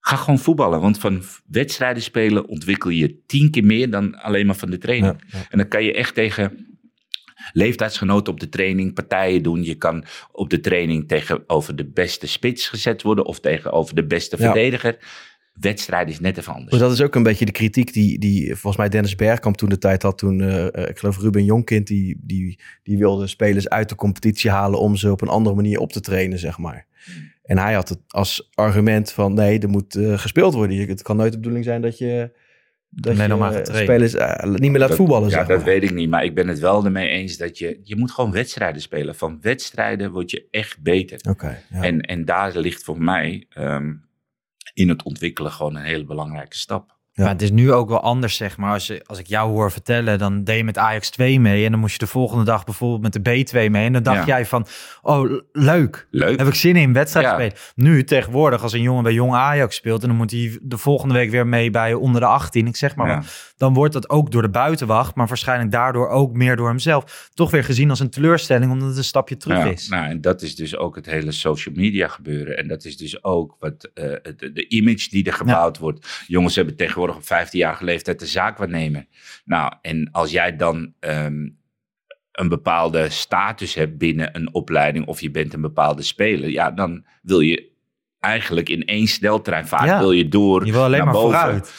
ga 0.00 0.16
gewoon 0.16 0.38
voetballen. 0.38 0.80
Want 0.80 0.98
van 0.98 1.22
wedstrijden 1.46 2.02
spelen 2.02 2.46
ontwikkel 2.46 2.90
je 2.90 3.22
tien 3.26 3.50
keer 3.50 3.64
meer 3.64 3.90
dan 3.90 4.14
alleen 4.14 4.46
maar 4.46 4.56
van 4.56 4.70
de 4.70 4.78
training. 4.78 5.16
Ja, 5.26 5.38
ja. 5.38 5.46
En 5.50 5.58
dan 5.58 5.68
kan 5.68 5.84
je 5.84 5.94
echt 5.94 6.14
tegen 6.14 6.78
leeftijdsgenoten 7.52 8.32
op 8.32 8.40
de 8.40 8.48
training 8.48 8.94
partijen 8.94 9.42
doen. 9.42 9.64
Je 9.64 9.74
kan 9.74 10.04
op 10.32 10.50
de 10.50 10.60
training 10.60 11.08
tegenover 11.08 11.76
de 11.76 11.86
beste 11.86 12.26
spits 12.26 12.68
gezet 12.68 13.02
worden 13.02 13.24
of 13.26 13.40
tegenover 13.40 13.94
de 13.94 14.06
beste 14.06 14.36
Ja. 14.38 14.44
verdediger. 14.44 14.98
Wedstrijd 15.60 16.08
is 16.08 16.20
net 16.20 16.38
even 16.38 16.52
anders. 16.52 16.70
Maar 16.70 16.80
dat 16.80 16.92
is 16.92 17.02
ook 17.02 17.14
een 17.14 17.22
beetje 17.22 17.44
de 17.44 17.52
kritiek 17.52 17.92
die, 17.92 18.18
die 18.18 18.46
volgens 18.46 18.76
mij 18.76 18.88
Dennis 18.88 19.14
Bergkamp 19.14 19.56
toen 19.56 19.68
de 19.68 19.78
tijd 19.78 20.02
had. 20.02 20.18
Toen, 20.18 20.40
eh, 20.40 20.66
eh, 20.74 20.88
ik 20.88 20.98
geloof 20.98 21.18
Ruben 21.18 21.44
Jonkind, 21.44 21.86
die, 21.86 22.20
die, 22.22 22.60
die 22.82 22.98
wilde 22.98 23.26
spelers 23.26 23.68
uit 23.68 23.88
de 23.88 23.94
competitie 23.94 24.50
halen 24.50 24.78
om 24.78 24.96
ze 24.96 25.10
op 25.10 25.20
een 25.20 25.28
andere 25.28 25.56
manier 25.56 25.78
op 25.78 25.92
te 25.92 26.00
trainen, 26.00 26.38
zeg 26.38 26.58
maar. 26.58 26.86
En 27.42 27.58
hij 27.58 27.72
had 27.74 27.88
het 27.88 27.98
als 28.08 28.50
argument 28.54 29.12
van 29.12 29.34
nee, 29.34 29.58
er 29.58 29.68
moet 29.68 29.94
eh, 29.94 30.18
gespeeld 30.18 30.54
worden. 30.54 30.88
Het 30.88 31.02
kan 31.02 31.16
nooit 31.16 31.32
de 31.32 31.38
bedoeling 31.38 31.64
zijn 31.64 31.82
dat 31.82 31.98
je, 31.98 32.30
dat 32.94 33.16
je 33.16 33.22
eh, 33.22 33.82
spelers 33.82 34.14
eh, 34.14 34.44
niet 34.44 34.70
meer 34.70 34.78
laat 34.80 34.88
Dat- 34.88 34.96
voetballen, 34.96 35.28
Ja, 35.28 35.34
zeg 35.34 35.46
dat 35.46 35.56
maar. 35.56 35.66
weet 35.66 35.82
ik 35.82 35.92
niet. 35.94 36.08
Maar 36.10 36.24
ik 36.24 36.34
ben 36.34 36.48
het 36.48 36.58
wel 36.58 36.84
ermee 36.84 37.08
eens 37.08 37.36
dat 37.36 37.58
je... 37.58 37.80
Je 37.82 37.96
moet 37.96 38.10
gewoon 38.10 38.32
wedstrijden 38.32 38.82
spelen. 38.82 39.14
Van 39.14 39.38
wedstrijden 39.40 40.10
word 40.10 40.30
je 40.30 40.46
echt 40.50 40.82
beter. 40.82 41.20
Oké, 41.30 41.58
ja. 41.70 41.82
En, 41.82 42.00
en 42.00 42.24
daar 42.24 42.56
ligt 42.56 42.84
voor 42.84 43.02
mij 43.02 43.46
ehm, 43.48 43.92
in 44.74 44.88
het 44.88 45.02
ontwikkelen 45.02 45.52
gewoon 45.52 45.76
een 45.76 45.82
hele 45.84 46.04
belangrijke 46.04 46.56
stap. 46.56 46.91
Ja. 47.14 47.22
Maar 47.22 47.32
het 47.32 47.42
is 47.42 47.50
nu 47.50 47.72
ook 47.72 47.88
wel 47.88 48.00
anders, 48.00 48.36
zeg 48.36 48.56
maar. 48.56 48.72
Als, 48.72 48.86
je, 48.86 49.02
als 49.06 49.18
ik 49.18 49.26
jou 49.26 49.50
hoor 49.50 49.70
vertellen, 49.72 50.18
dan 50.18 50.44
deed 50.44 50.56
je 50.56 50.64
met 50.64 50.78
Ajax 50.78 51.10
2 51.10 51.40
mee. 51.40 51.64
En 51.64 51.70
dan 51.70 51.80
moest 51.80 51.92
je 51.92 51.98
de 51.98 52.06
volgende 52.06 52.44
dag 52.44 52.64
bijvoorbeeld 52.64 53.02
met 53.14 53.24
de 53.24 53.44
B2 53.44 53.70
mee. 53.70 53.86
En 53.86 53.92
dan 53.92 54.02
dacht 54.02 54.18
Ja. 54.18 54.24
jij 54.26 54.46
van, 54.46 54.66
oh, 55.02 55.40
leuk. 55.52 56.06
Leuk. 56.10 56.38
Heb 56.38 56.46
ik 56.46 56.54
zin 56.54 56.76
in, 56.76 56.92
wedstrijd 56.92 57.26
Ja. 57.26 57.32
spelen. 57.32 57.52
Nu, 57.74 58.04
tegenwoordig, 58.04 58.62
als 58.62 58.72
een 58.72 58.80
jongen 58.82 59.02
bij 59.02 59.12
Jong 59.12 59.34
Ajax 59.34 59.76
speelt... 59.76 60.02
en 60.02 60.08
dan 60.08 60.16
moet 60.16 60.30
hij 60.30 60.58
de 60.62 60.78
volgende 60.78 61.14
week 61.14 61.30
weer 61.30 61.46
mee 61.46 61.70
bij 61.70 61.94
onder 61.94 62.20
de 62.20 62.26
18, 62.26 62.66
ik 62.66 62.76
zeg 62.76 62.96
maar. 62.96 63.26
Dan 63.56 63.74
wordt 63.74 63.92
dat 63.92 64.10
ook 64.10 64.30
door 64.30 64.42
de 64.42 64.50
buitenwacht, 64.50 65.14
maar 65.14 65.26
waarschijnlijk 65.26 65.70
daardoor 65.70 66.08
ook 66.08 66.32
meer 66.32 66.56
door 66.56 66.68
hemzelf... 66.68 67.30
toch 67.34 67.50
weer 67.50 67.64
gezien 67.64 67.90
als 67.90 68.00
een 68.00 68.10
teleurstelling, 68.10 68.72
omdat 68.72 68.88
het 68.88 68.96
een 68.96 69.04
stapje 69.04 69.36
terug 69.36 69.58
Ja, 69.58 69.64
is. 69.64 69.88
Nou, 69.88 70.06
en 70.10 70.20
dat 70.20 70.42
is 70.42 70.56
dus 70.56 70.76
ook 70.76 70.96
het 70.96 71.06
hele 71.06 71.32
social 71.32 71.74
media 71.74 72.08
gebeuren. 72.08 72.56
En 72.58 72.68
dat 72.68 72.84
is 72.84 72.96
dus 72.96 73.24
ook 73.24 73.56
wat, 73.58 73.90
eh, 73.94 74.04
de, 74.36 74.50
de 74.52 74.68
image 74.68 75.08
die 75.10 75.24
er 75.24 75.32
gebouwd 75.32 75.78
wordt. 75.78 76.24
Jongens 76.26 76.54
hebben 76.54 76.76
tegenwoordig 76.76 77.00
op 77.08 77.22
15-jarige 77.22 77.84
leeftijd 77.84 78.18
de 78.18 78.26
zaakwaarnemer. 78.26 79.06
Nou, 79.44 79.72
en 79.82 80.08
als 80.12 80.30
jij 80.30 80.56
dan 80.56 80.94
ehm, 81.00 81.48
een 82.32 82.48
bepaalde 82.48 83.08
status 83.10 83.74
hebt 83.74 83.98
binnen 83.98 84.36
een 84.36 84.54
opleiding... 84.54 85.06
of 85.06 85.20
je 85.20 85.30
bent 85.30 85.54
een 85.54 85.60
bepaalde 85.60 86.02
speler... 86.02 86.50
ja, 86.50 86.70
dan 86.70 87.04
wil 87.22 87.40
je 87.40 87.70
eigenlijk 88.20 88.68
in 88.68 88.84
één 88.84 89.06
sneltrein 89.06 89.66
vaak 89.66 89.86
Ja. 89.86 89.98
wil 89.98 90.12
je 90.12 90.28
door 90.28 90.66
Je 90.66 90.72
wil 90.72 90.82
alleen 90.82 90.96
naar 90.96 91.04
maar 91.04 91.14
boven. 91.14 91.38
vooruit. 91.38 91.72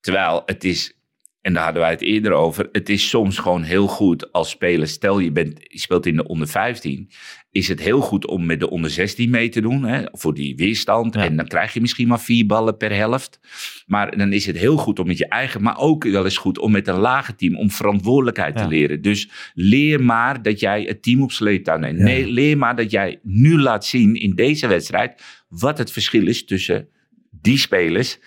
Terwijl 0.00 0.42
het 0.46 0.64
is, 0.64 0.99
en 1.40 1.52
daar 1.52 1.64
hadden 1.64 1.82
wij 1.82 1.90
het 1.90 2.02
eerder 2.02 2.32
over, 2.32 2.68
het 2.72 2.88
is 2.88 3.08
soms 3.08 3.38
gewoon 3.38 3.62
heel 3.62 3.86
goed 3.86 4.32
als 4.32 4.50
speler. 4.50 4.88
Stel 4.88 5.18
je, 5.18 5.32
bent, 5.32 5.58
je 5.58 5.78
speelt 5.78 6.06
in 6.06 6.16
de 6.16 6.26
onder 6.26 6.48
15, 6.48 7.10
is 7.50 7.68
het 7.68 7.80
heel 7.80 8.00
goed 8.00 8.26
om 8.26 8.46
met 8.46 8.60
de 8.60 8.70
onder 8.70 8.90
16 8.90 9.30
mee 9.30 9.48
te 9.48 9.60
doen, 9.60 9.84
hè, 9.84 10.02
voor 10.12 10.34
die 10.34 10.56
weerstand. 10.56 11.14
Ja. 11.14 11.24
En 11.24 11.36
dan 11.36 11.46
krijg 11.46 11.72
je 11.74 11.80
misschien 11.80 12.08
maar 12.08 12.20
vier 12.20 12.46
ballen 12.46 12.76
per 12.76 12.94
helft. 12.94 13.40
Maar 13.86 14.16
dan 14.16 14.32
is 14.32 14.46
het 14.46 14.56
heel 14.56 14.76
goed 14.76 14.98
om 14.98 15.06
met 15.06 15.18
je 15.18 15.28
eigen, 15.28 15.62
maar 15.62 15.78
ook 15.78 16.04
wel 16.04 16.24
eens 16.24 16.36
goed 16.36 16.58
om 16.58 16.70
met 16.72 16.88
een 16.88 16.98
lage 16.98 17.34
team, 17.34 17.56
om 17.56 17.70
verantwoordelijkheid 17.70 18.58
Ja. 18.58 18.62
te 18.62 18.68
leren. 18.68 19.02
Dus 19.02 19.28
leer 19.54 20.02
maar 20.02 20.42
dat 20.42 20.60
jij 20.60 20.82
het 20.82 21.02
team 21.02 21.22
op 21.22 21.32
sleeptouw 21.32 21.78
neemt. 21.78 21.98
Ja. 21.98 22.04
Nee, 22.04 22.26
leer 22.26 22.58
maar 22.58 22.76
dat 22.76 22.90
jij 22.90 23.18
nu 23.22 23.58
laat 23.60 23.84
zien 23.84 24.14
in 24.14 24.34
deze 24.34 24.66
wedstrijd 24.66 25.22
wat 25.48 25.78
het 25.78 25.92
verschil 25.92 26.26
is 26.26 26.44
tussen 26.44 26.88
die 27.30 27.58
spelers 27.58 28.18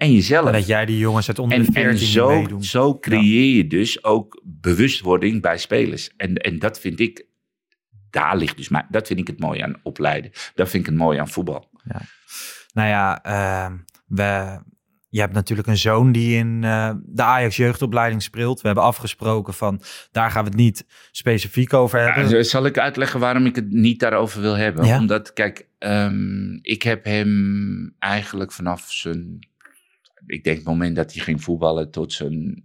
en 0.00 0.12
jezelf. 0.12 0.46
En 0.46 0.52
dat 0.52 0.66
jij 0.66 0.86
die 0.86 0.98
jongens 0.98 1.28
uit 1.28 1.38
onder 1.38 1.58
En, 1.58 1.64
de 1.64 1.72
14 1.72 1.90
en 1.90 1.98
zo, 1.98 2.28
meedoen. 2.28 2.64
zo 2.64 2.98
creëer 2.98 3.56
je 3.56 3.66
dus 3.66 4.04
ook 4.04 4.42
bewustwording 4.44 5.42
bij 5.42 5.58
spelers. 5.58 6.10
En, 6.16 6.34
en 6.34 6.58
dat 6.58 6.80
vind 6.80 7.00
ik, 7.00 7.26
daar 8.10 8.36
ligt 8.36 8.56
dus 8.56 8.68
mij, 8.68 8.86
dat 8.88 9.06
vind 9.06 9.20
ik 9.20 9.26
het 9.26 9.40
mooie 9.40 9.62
aan 9.62 9.80
opleiden. 9.82 10.30
Dat 10.54 10.68
vind 10.68 10.82
ik 10.82 10.90
het 10.90 10.98
mooie 10.98 11.20
aan 11.20 11.28
voetbal. 11.28 11.70
Nou 12.72 12.88
ja, 12.88 13.22
ehm, 13.22 13.76
we, 14.06 14.60
Je 15.08 15.20
hebt 15.20 15.32
natuurlijk 15.32 15.68
een 15.68 15.76
zoon 15.76 16.12
die 16.12 16.36
in 16.36 16.62
uh, 16.64 16.90
de 17.04 17.22
Ajax 17.22 17.56
jeugdopleiding 17.56 18.22
speelt. 18.22 18.60
We 18.60 18.66
hebben 18.66 18.84
afgesproken 18.84 19.54
van 19.54 19.82
daar 20.10 20.30
gaan 20.30 20.44
we 20.44 20.48
het 20.48 20.58
niet 20.58 20.84
specifiek 21.10 21.72
over 21.72 22.00
hebben. 22.00 22.36
Ja, 22.36 22.42
zal 22.42 22.64
ik 22.64 22.78
uitleggen 22.78 23.20
waarom 23.20 23.46
ik 23.46 23.56
het 23.56 23.70
niet 23.70 24.00
daarover 24.00 24.40
wil 24.40 24.56
hebben? 24.56 24.86
Ja? 24.86 24.98
Omdat, 24.98 25.32
kijk, 25.32 25.68
um, 25.78 26.58
ik 26.62 26.82
heb 26.82 27.04
hem 27.04 27.94
eigenlijk 27.98 28.52
vanaf 28.52 28.92
zijn, 28.92 29.48
ik 30.30 30.44
denk 30.44 30.56
het 30.56 30.66
moment 30.66 30.96
dat 30.96 31.12
hij 31.12 31.22
ging 31.22 31.42
voetballen 31.42 31.90
tot 31.90 32.12
zijn 32.12 32.62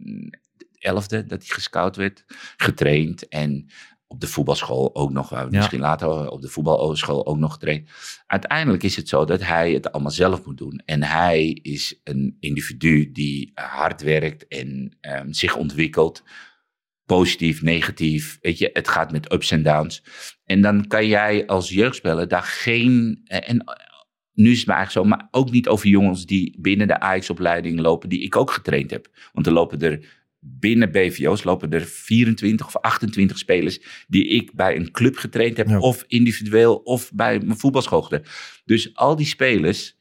elfde, 0.79 1.25
dat 1.25 1.39
hij 1.39 1.55
gescout 1.55 1.95
werd, 1.95 2.25
getraind. 2.57 3.27
En 3.27 3.69
op 4.07 4.19
de 4.19 4.27
voetbalschool 4.27 4.95
ook 4.95 5.11
nog, 5.11 5.29
waar 5.29 5.49
we 5.49 5.55
misschien 5.55 5.79
later 5.79 6.29
op 6.29 6.41
de 6.41 6.47
voetbalschool 6.47 7.25
ook 7.25 7.37
nog 7.37 7.53
getraind. 7.53 7.89
Uiteindelijk 8.27 8.83
is 8.83 8.95
het 8.95 9.09
zo 9.09 9.25
dat 9.25 9.43
hij 9.43 9.71
het 9.71 9.91
allemaal 9.91 10.11
zelf 10.11 10.45
moet 10.45 10.57
doen. 10.57 10.81
En 10.85 11.03
hij 11.03 11.49
is 11.49 11.99
een 12.03 12.37
individu 12.39 13.11
die 13.11 13.51
hard 13.53 14.01
werkt 14.01 14.47
en 14.47 14.97
um, 15.01 15.33
zich 15.33 15.55
ontwikkelt. 15.55 16.23
Positief, 17.05 17.61
negatief, 17.61 18.37
weet 18.41 18.57
je, 18.57 18.69
het 18.73 18.87
gaat 18.87 19.11
met 19.11 19.33
ups 19.33 19.51
en 19.51 19.63
downs. 19.63 20.03
En 20.43 20.61
dan 20.61 20.87
kan 20.87 21.07
jij 21.07 21.45
als 21.47 21.69
jeugdspeler 21.69 22.27
daar 22.27 22.43
geen, 22.43 23.21
eh, 23.23 23.49
en 23.49 23.63
nu 24.35 24.51
is 24.51 24.57
het 24.57 24.67
maar 24.67 24.75
eigenlijk 24.75 25.07
zo, 25.07 25.15
maar 25.15 25.27
ook 25.31 25.51
niet 25.51 25.67
over 25.67 25.87
jongens 25.87 26.25
die 26.25 26.55
binnen 26.59 26.87
de 26.87 26.99
Ajax-opleiding 26.99 27.79
lopen, 27.79 28.09
die 28.09 28.21
ik 28.21 28.35
ook 28.35 28.51
getraind 28.51 28.91
heb. 28.91 29.07
Want 29.33 29.47
er 29.47 29.53
lopen 29.53 29.81
er 29.81 30.23
binnen 30.47 30.91
BVO's 30.91 31.43
lopen 31.43 31.71
er 31.71 31.81
24 31.81 32.65
of 32.67 32.77
28 32.77 33.37
spelers 33.37 34.05
die 34.07 34.27
ik 34.27 34.53
bij 34.53 34.75
een 34.75 34.91
club 34.91 35.15
getraind 35.15 35.57
heb, 35.57 35.79
of 35.79 36.03
individueel, 36.07 36.75
of 36.75 37.11
bij 37.13 37.39
mijn 37.39 37.57
voetbalschool. 37.57 38.09
Dus 38.65 38.95
al 38.95 39.15
die 39.15 39.25
spelers, 39.25 39.97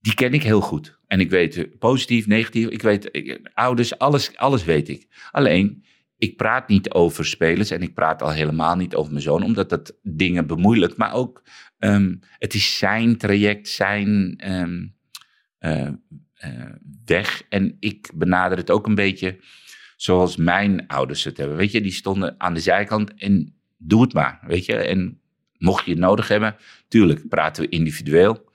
die 0.00 0.14
ken 0.14 0.32
ik 0.32 0.42
heel 0.42 0.60
goed. 0.60 0.98
En 1.06 1.20
ik 1.20 1.30
weet 1.30 1.78
positief, 1.78 2.26
negatief, 2.26 2.68
ik 2.68 2.82
weet 2.82 3.10
ouders, 3.54 3.98
alles, 3.98 4.36
alles 4.36 4.64
weet 4.64 4.88
ik. 4.88 5.06
Alleen, 5.30 5.84
ik 6.18 6.36
praat 6.36 6.68
niet 6.68 6.90
over 6.90 7.26
spelers 7.26 7.70
en 7.70 7.82
ik 7.82 7.94
praat 7.94 8.22
al 8.22 8.30
helemaal 8.30 8.76
niet 8.76 8.94
over 8.94 9.12
mijn 9.12 9.24
zoon, 9.24 9.42
omdat 9.42 9.68
dat 9.68 9.98
dingen 10.02 10.46
bemoeilijkt. 10.46 10.96
Maar 10.96 11.14
ook, 11.14 11.42
um, 11.84 12.18
het 12.38 12.54
is 12.54 12.78
zijn 12.78 13.16
traject, 13.16 13.68
zijn 13.68 14.40
um, 14.52 14.94
uh, 15.60 15.88
uh, 16.44 16.72
weg. 17.04 17.42
En 17.48 17.76
ik 17.78 18.10
benader 18.14 18.58
het 18.58 18.70
ook 18.70 18.86
een 18.86 18.94
beetje 18.94 19.38
zoals 19.96 20.36
mijn 20.36 20.86
ouders 20.86 21.24
het 21.24 21.36
hebben. 21.36 21.56
Weet 21.56 21.72
je, 21.72 21.80
die 21.80 21.92
stonden 21.92 22.34
aan 22.40 22.54
de 22.54 22.60
zijkant 22.60 23.14
en 23.14 23.54
doe 23.78 24.02
het 24.02 24.12
maar, 24.12 24.40
weet 24.46 24.64
je. 24.64 24.74
En 24.74 25.20
mocht 25.58 25.84
je 25.84 25.90
het 25.90 26.00
nodig 26.00 26.28
hebben, 26.28 26.56
tuurlijk 26.88 27.28
praten 27.28 27.62
we 27.62 27.68
individueel. 27.68 28.50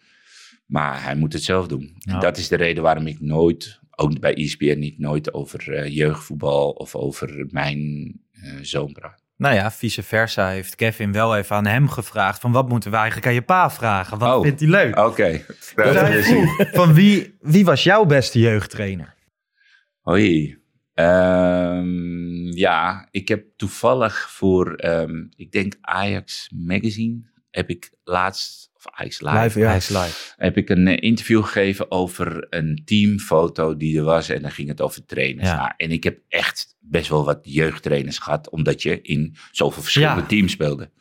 Maar 0.65 1.03
hij 1.03 1.15
moet 1.15 1.33
het 1.33 1.43
zelf 1.43 1.67
doen. 1.67 1.95
En 1.99 2.19
dat 2.19 2.37
is 2.37 2.47
de 2.47 2.55
reden 2.55 2.83
waarom 2.83 3.07
ik 3.07 3.19
nooit, 3.21 3.79
ook 3.91 4.19
bij 4.19 4.33
ESPN 4.33 4.79
niet, 4.79 4.99
nooit 4.99 5.33
over 5.33 5.73
uh, 5.73 5.95
jeugdvoetbal 5.95 6.71
of 6.71 6.95
over 6.95 7.47
mijn 7.49 8.11
zoon 8.61 8.91
praat. 8.91 9.26
Nou 9.37 9.55
ja, 9.55 9.71
vice 9.71 10.03
versa 10.03 10.49
heeft 10.49 10.75
Kevin 10.75 11.11
wel 11.11 11.37
even 11.37 11.55
aan 11.55 11.65
hem 11.65 11.89
gevraagd 11.89 12.39
van 12.39 12.51
wat 12.51 12.69
moeten 12.69 12.91
we 12.91 12.97
eigenlijk 12.97 13.27
aan 13.27 13.33
je 13.33 13.41
pa 13.41 13.71
vragen? 13.71 14.17
Wat 14.17 14.35
oh, 14.35 14.41
vindt 14.41 14.59
hij 14.59 14.69
leuk? 14.69 14.97
Oké. 14.97 15.43
Okay. 15.75 16.55
van 16.79 16.93
wie, 16.93 17.35
wie 17.41 17.65
was 17.65 17.83
jouw 17.83 18.05
beste 18.05 18.39
jeugdtrainer? 18.39 19.15
Oei. 20.09 20.57
Um, 20.93 22.51
ja, 22.51 23.07
ik 23.11 23.27
heb 23.27 23.45
toevallig 23.55 24.31
voor, 24.31 24.85
um, 24.85 25.29
ik 25.35 25.51
denk 25.51 25.73
Ajax 25.81 26.51
Magazine, 26.55 27.21
heb 27.49 27.69
ik 27.69 27.91
laatst, 28.03 28.71
of 28.75 28.85
Ajax 28.91 29.21
Live, 29.21 29.39
live, 29.39 29.59
ja. 29.59 29.69
Ajax 29.69 29.89
Live. 29.89 30.33
heb 30.37 30.57
ik 30.57 30.69
een 30.69 30.87
uh, 30.87 30.97
interview 30.99 31.43
gegeven 31.43 31.91
over 31.91 32.47
een 32.49 32.81
teamfoto 32.85 33.77
die 33.77 33.97
er 33.97 34.03
was 34.03 34.29
en 34.29 34.41
dan 34.41 34.51
ging 34.51 34.67
het 34.67 34.81
over 34.81 35.05
trainers. 35.05 35.47
Ja. 35.47 35.55
Nou, 35.55 35.71
en 35.77 35.91
ik 35.91 36.03
heb 36.03 36.19
echt 36.27 36.75
best 36.89 37.09
wel 37.09 37.25
wat 37.25 37.39
jeugdtrainers 37.41 38.17
gehad, 38.17 38.49
omdat 38.49 38.81
je 38.81 39.01
in 39.01 39.35
zoveel 39.51 39.81
verschillende 39.81 40.21
ja. 40.21 40.27
teams 40.27 40.51
speelde. 40.51 40.91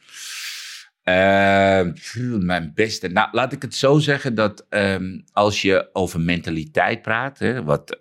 Uh, 1.05 1.93
mijn 2.39 2.73
beste. 2.75 3.09
Nou, 3.09 3.29
laat 3.33 3.53
ik 3.53 3.63
het 3.63 3.75
zo 3.75 3.99
zeggen 3.99 4.35
dat 4.35 4.67
um, 4.71 5.25
als 5.33 5.63
je 5.63 5.91
over 5.93 6.21
mentaliteit 6.21 7.03
praat, 7.03 7.39
hè, 7.39 7.63
wat 7.63 7.97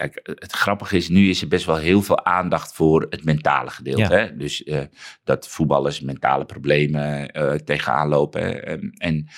Kijk, 0.00 0.20
het 0.22 0.52
grappige 0.52 0.96
is, 0.96 1.08
nu 1.08 1.28
is 1.28 1.42
er 1.42 1.48
best 1.48 1.66
wel 1.66 1.76
heel 1.76 2.02
veel 2.02 2.24
aandacht 2.24 2.74
voor 2.74 3.06
het 3.10 3.24
mentale 3.24 3.70
gedeelte. 3.70 4.00
Ja. 4.00 4.10
Hè? 4.10 4.36
Dus 4.36 4.66
uh, 4.66 4.80
dat 5.24 5.48
voetballers 5.48 6.00
mentale 6.00 6.44
problemen 6.44 7.38
uh, 7.38 7.52
tegenaan 7.52 8.08
lopen. 8.08 8.66
En, 8.66 8.92
en 8.96 9.28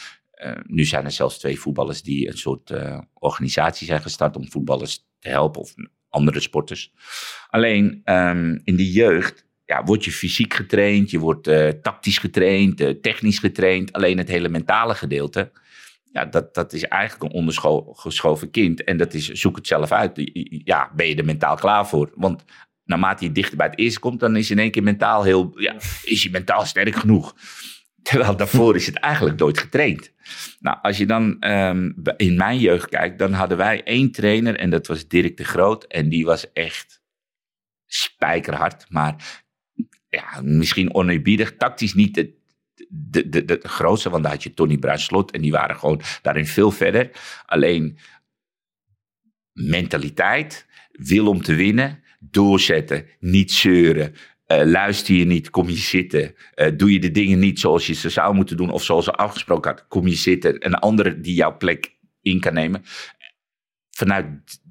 uh, 0.44 0.52
nu 0.66 0.84
zijn 0.84 1.04
er 1.04 1.10
zelfs 1.10 1.38
twee 1.38 1.60
voetballers 1.60 2.02
die 2.02 2.28
een 2.28 2.38
soort 2.38 2.72
organisatie 3.14 3.86
zijn 3.86 4.02
gestart 4.02 4.36
om 4.36 4.50
voetballers 4.50 5.06
te 5.18 5.28
helpen 5.28 5.60
of 5.60 5.74
andere 6.12 6.40
sporters. 6.40 6.92
Alleen 7.48 8.00
um, 8.04 8.60
in 8.64 8.76
de 8.76 8.92
jeugd 8.92 9.46
ja, 9.64 9.84
word 9.84 10.04
je 10.04 10.12
fysiek 10.12 10.54
getraind, 10.54 11.10
je 11.10 11.18
wordt 11.18 11.50
tactisch 11.82 12.18
getraind, 12.18 13.02
technisch 13.02 13.38
getraind. 13.38 13.92
Alleen 13.92 14.18
het 14.18 14.28
hele 14.28 14.48
mentale 14.48 14.94
gedeelte 14.94 15.50
ja, 16.12 16.24
dat, 16.24 16.54
dat 16.54 16.72
is 16.72 16.84
eigenlijk 16.84 17.22
een 17.22 17.38
ondergeschoven 17.38 18.50
kind. 18.50 18.84
En 18.84 18.96
dat 18.96 19.14
is, 19.14 19.28
zoek 19.28 19.56
het 19.56 19.66
zelf 19.66 19.92
uit. 19.92 20.30
Ja, 20.64 20.90
ben 20.94 21.08
je 21.08 21.14
er 21.14 21.24
mentaal 21.24 21.56
klaar 21.56 21.88
voor? 21.88 22.12
Want 22.14 22.44
naarmate 22.84 23.24
je 23.24 23.32
dichter 23.32 23.56
bij 23.56 23.66
het 23.66 23.78
eerste 23.78 24.00
komt, 24.00 24.20
dan 24.20 24.36
is 24.36 24.50
in 24.50 24.58
één 24.58 24.70
keer 24.70 24.82
mentaal 24.82 25.22
heel, 25.22 25.52
ja, 25.54 25.74
is 26.02 26.22
je 26.22 26.30
mentaal 26.30 26.66
sterk 26.66 26.94
genoeg. 26.94 27.34
Terwijl 28.02 28.36
daarvoor 28.36 28.76
is 28.76 28.86
het 28.86 28.96
eigenlijk 28.96 29.38
nooit 29.38 29.58
getraind. 29.58 30.12
Nou, 30.60 30.78
als 30.82 30.98
je 30.98 31.06
dan 31.06 31.36
um, 31.50 31.94
in 32.16 32.36
mijn 32.36 32.58
jeugd 32.58 32.88
kijkt, 32.88 33.18
dan 33.18 33.32
hadden 33.32 33.56
wij 33.56 33.82
één 33.82 34.10
trainer 34.10 34.56
en 34.56 34.70
dat 34.70 34.86
was 34.86 35.08
Dirk 35.08 35.36
de 35.36 35.44
Groot. 35.44 35.84
En 35.84 36.08
die 36.08 36.24
was 36.24 36.52
echt 36.52 37.02
spijkerhard, 37.86 38.86
maar 38.90 39.42
ja, 40.08 40.40
misschien 40.42 40.94
oneerbiedig. 40.94 41.56
Tactisch 41.56 41.94
niet 41.94 42.16
het, 42.16 42.30
de, 42.88 43.28
de, 43.28 43.44
de, 43.44 43.60
grootste, 43.62 44.10
want 44.10 44.22
daar 44.22 44.32
had 44.32 44.42
je 44.42 44.54
Tony 44.54 44.78
Bruinslot 44.78 45.30
en 45.30 45.40
die 45.40 45.50
waren 45.50 45.76
gewoon 45.76 46.00
daarin 46.22 46.46
veel 46.46 46.70
verder. 46.70 47.10
Alleen 47.46 47.98
mentaliteit, 49.52 50.66
wil 50.92 51.26
om 51.26 51.42
te 51.42 51.54
winnen, 51.54 52.02
doorzetten, 52.20 53.06
niet 53.20 53.52
zeuren. 53.52 54.14
Uh, 54.52 54.64
luister 54.64 55.14
je 55.14 55.24
niet, 55.24 55.50
kom 55.50 55.68
je 55.68 55.76
zitten. 55.76 56.34
Uh, 56.54 56.66
doe 56.76 56.92
je 56.92 56.98
de 56.98 57.10
dingen 57.10 57.38
niet 57.38 57.60
zoals 57.60 57.86
je 57.86 57.94
ze 57.94 58.08
zou 58.08 58.34
moeten 58.34 58.56
doen 58.56 58.70
of 58.70 58.84
zoals 58.84 59.04
ze 59.04 59.12
afgesproken 59.12 59.70
had, 59.70 59.86
kom 59.88 60.06
je 60.06 60.14
zitten. 60.14 60.66
Een 60.66 60.74
andere 60.74 61.20
die 61.20 61.34
jouw 61.34 61.56
plek 61.56 61.96
in 62.22 62.40
kan 62.40 62.54
nemen. 62.54 62.82
Vanuit 63.90 64.26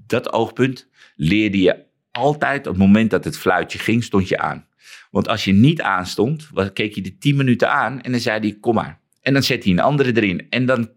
dat 0.07 0.33
oogpunt 0.33 0.89
leerde 1.15 1.61
je 1.61 1.85
altijd, 2.11 2.67
op 2.67 2.73
het 2.73 2.81
moment 2.83 3.09
dat 3.09 3.23
het 3.23 3.37
fluitje 3.37 3.79
ging, 3.79 4.03
stond 4.03 4.27
je 4.27 4.37
aan. 4.37 4.67
Want 5.11 5.27
als 5.27 5.43
je 5.43 5.53
niet 5.53 5.81
aanstond, 5.81 6.49
keek 6.73 6.95
je 6.95 7.01
de 7.01 7.17
tien 7.17 7.35
minuten 7.35 7.71
aan 7.71 8.01
en 8.01 8.11
dan 8.11 8.19
zei 8.21 8.39
hij, 8.39 8.57
kom 8.59 8.75
maar. 8.75 8.99
En 9.21 9.33
dan 9.33 9.43
zet 9.43 9.63
hij 9.63 9.73
een 9.73 9.79
andere 9.79 10.15
erin. 10.15 10.47
En 10.49 10.65
dan 10.65 10.91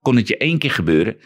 kon 0.00 0.16
het 0.16 0.28
je 0.28 0.36
één 0.36 0.58
keer 0.58 0.70
gebeuren. 0.70 1.16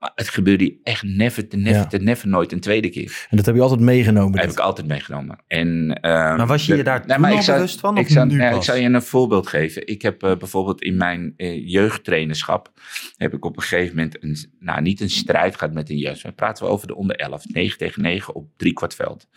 Maar 0.00 0.12
het 0.14 0.28
gebeurde 0.28 0.78
echt 0.82 1.02
never, 1.02 1.46
never, 1.50 1.86
ja. 1.90 2.04
never 2.04 2.28
nooit 2.28 2.52
een 2.52 2.60
tweede 2.60 2.88
keer. 2.88 3.26
En 3.30 3.36
dat 3.36 3.46
heb 3.46 3.54
je 3.54 3.60
altijd 3.60 3.80
meegenomen? 3.80 4.32
Dat 4.32 4.40
heb 4.40 4.50
ik 4.50 4.58
altijd 4.58 4.86
meegenomen. 4.86 5.38
En, 5.46 5.68
uh, 5.86 6.00
maar 6.02 6.46
was 6.46 6.66
je 6.66 6.76
je 6.76 6.82
daar 6.82 7.06
de, 7.06 7.42
zou, 7.42 7.58
bewust 7.58 7.80
van? 7.80 7.96
Ik 7.96 8.08
zou, 8.08 8.26
nee, 8.26 8.54
ik 8.54 8.62
zou 8.62 8.78
je 8.78 8.88
een 8.88 9.02
voorbeeld 9.02 9.46
geven. 9.46 9.86
Ik 9.86 10.02
heb 10.02 10.22
uh, 10.22 10.36
bijvoorbeeld 10.36 10.82
in 10.82 10.96
mijn 10.96 11.34
uh, 11.36 11.68
jeugdtrainerschap... 11.68 12.72
heb 13.16 13.34
ik 13.34 13.44
op 13.44 13.56
een 13.56 13.62
gegeven 13.62 13.96
moment 13.96 14.22
een, 14.22 14.36
nou, 14.58 14.82
niet 14.82 15.00
een 15.00 15.10
strijd 15.10 15.56
gehad 15.56 15.74
met 15.74 15.90
een 15.90 15.98
jeugd. 15.98 16.22
Maar 16.22 16.32
praten 16.32 16.64
we 16.64 16.70
over 16.70 16.86
de 16.86 16.94
onder 16.94 17.16
11. 17.16 17.48
9 17.48 17.78
tegen 17.78 18.02
9 18.02 18.34
op 18.34 18.48
drie 18.56 18.72
kwart 18.72 18.94
veld. 18.94 19.28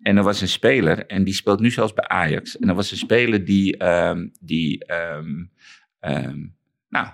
En 0.00 0.16
er 0.16 0.22
was 0.22 0.40
een 0.40 0.48
speler, 0.48 1.06
en 1.06 1.24
die 1.24 1.34
speelt 1.34 1.60
nu 1.60 1.70
zelfs 1.70 1.92
bij 1.92 2.08
Ajax. 2.08 2.58
En 2.58 2.68
er 2.68 2.74
was 2.74 2.90
een 2.90 2.96
speler 2.96 3.44
die... 3.44 3.84
Um, 3.84 4.32
die 4.40 4.92
um, 4.92 5.50
um, 6.00 6.56
nou, 6.88 7.06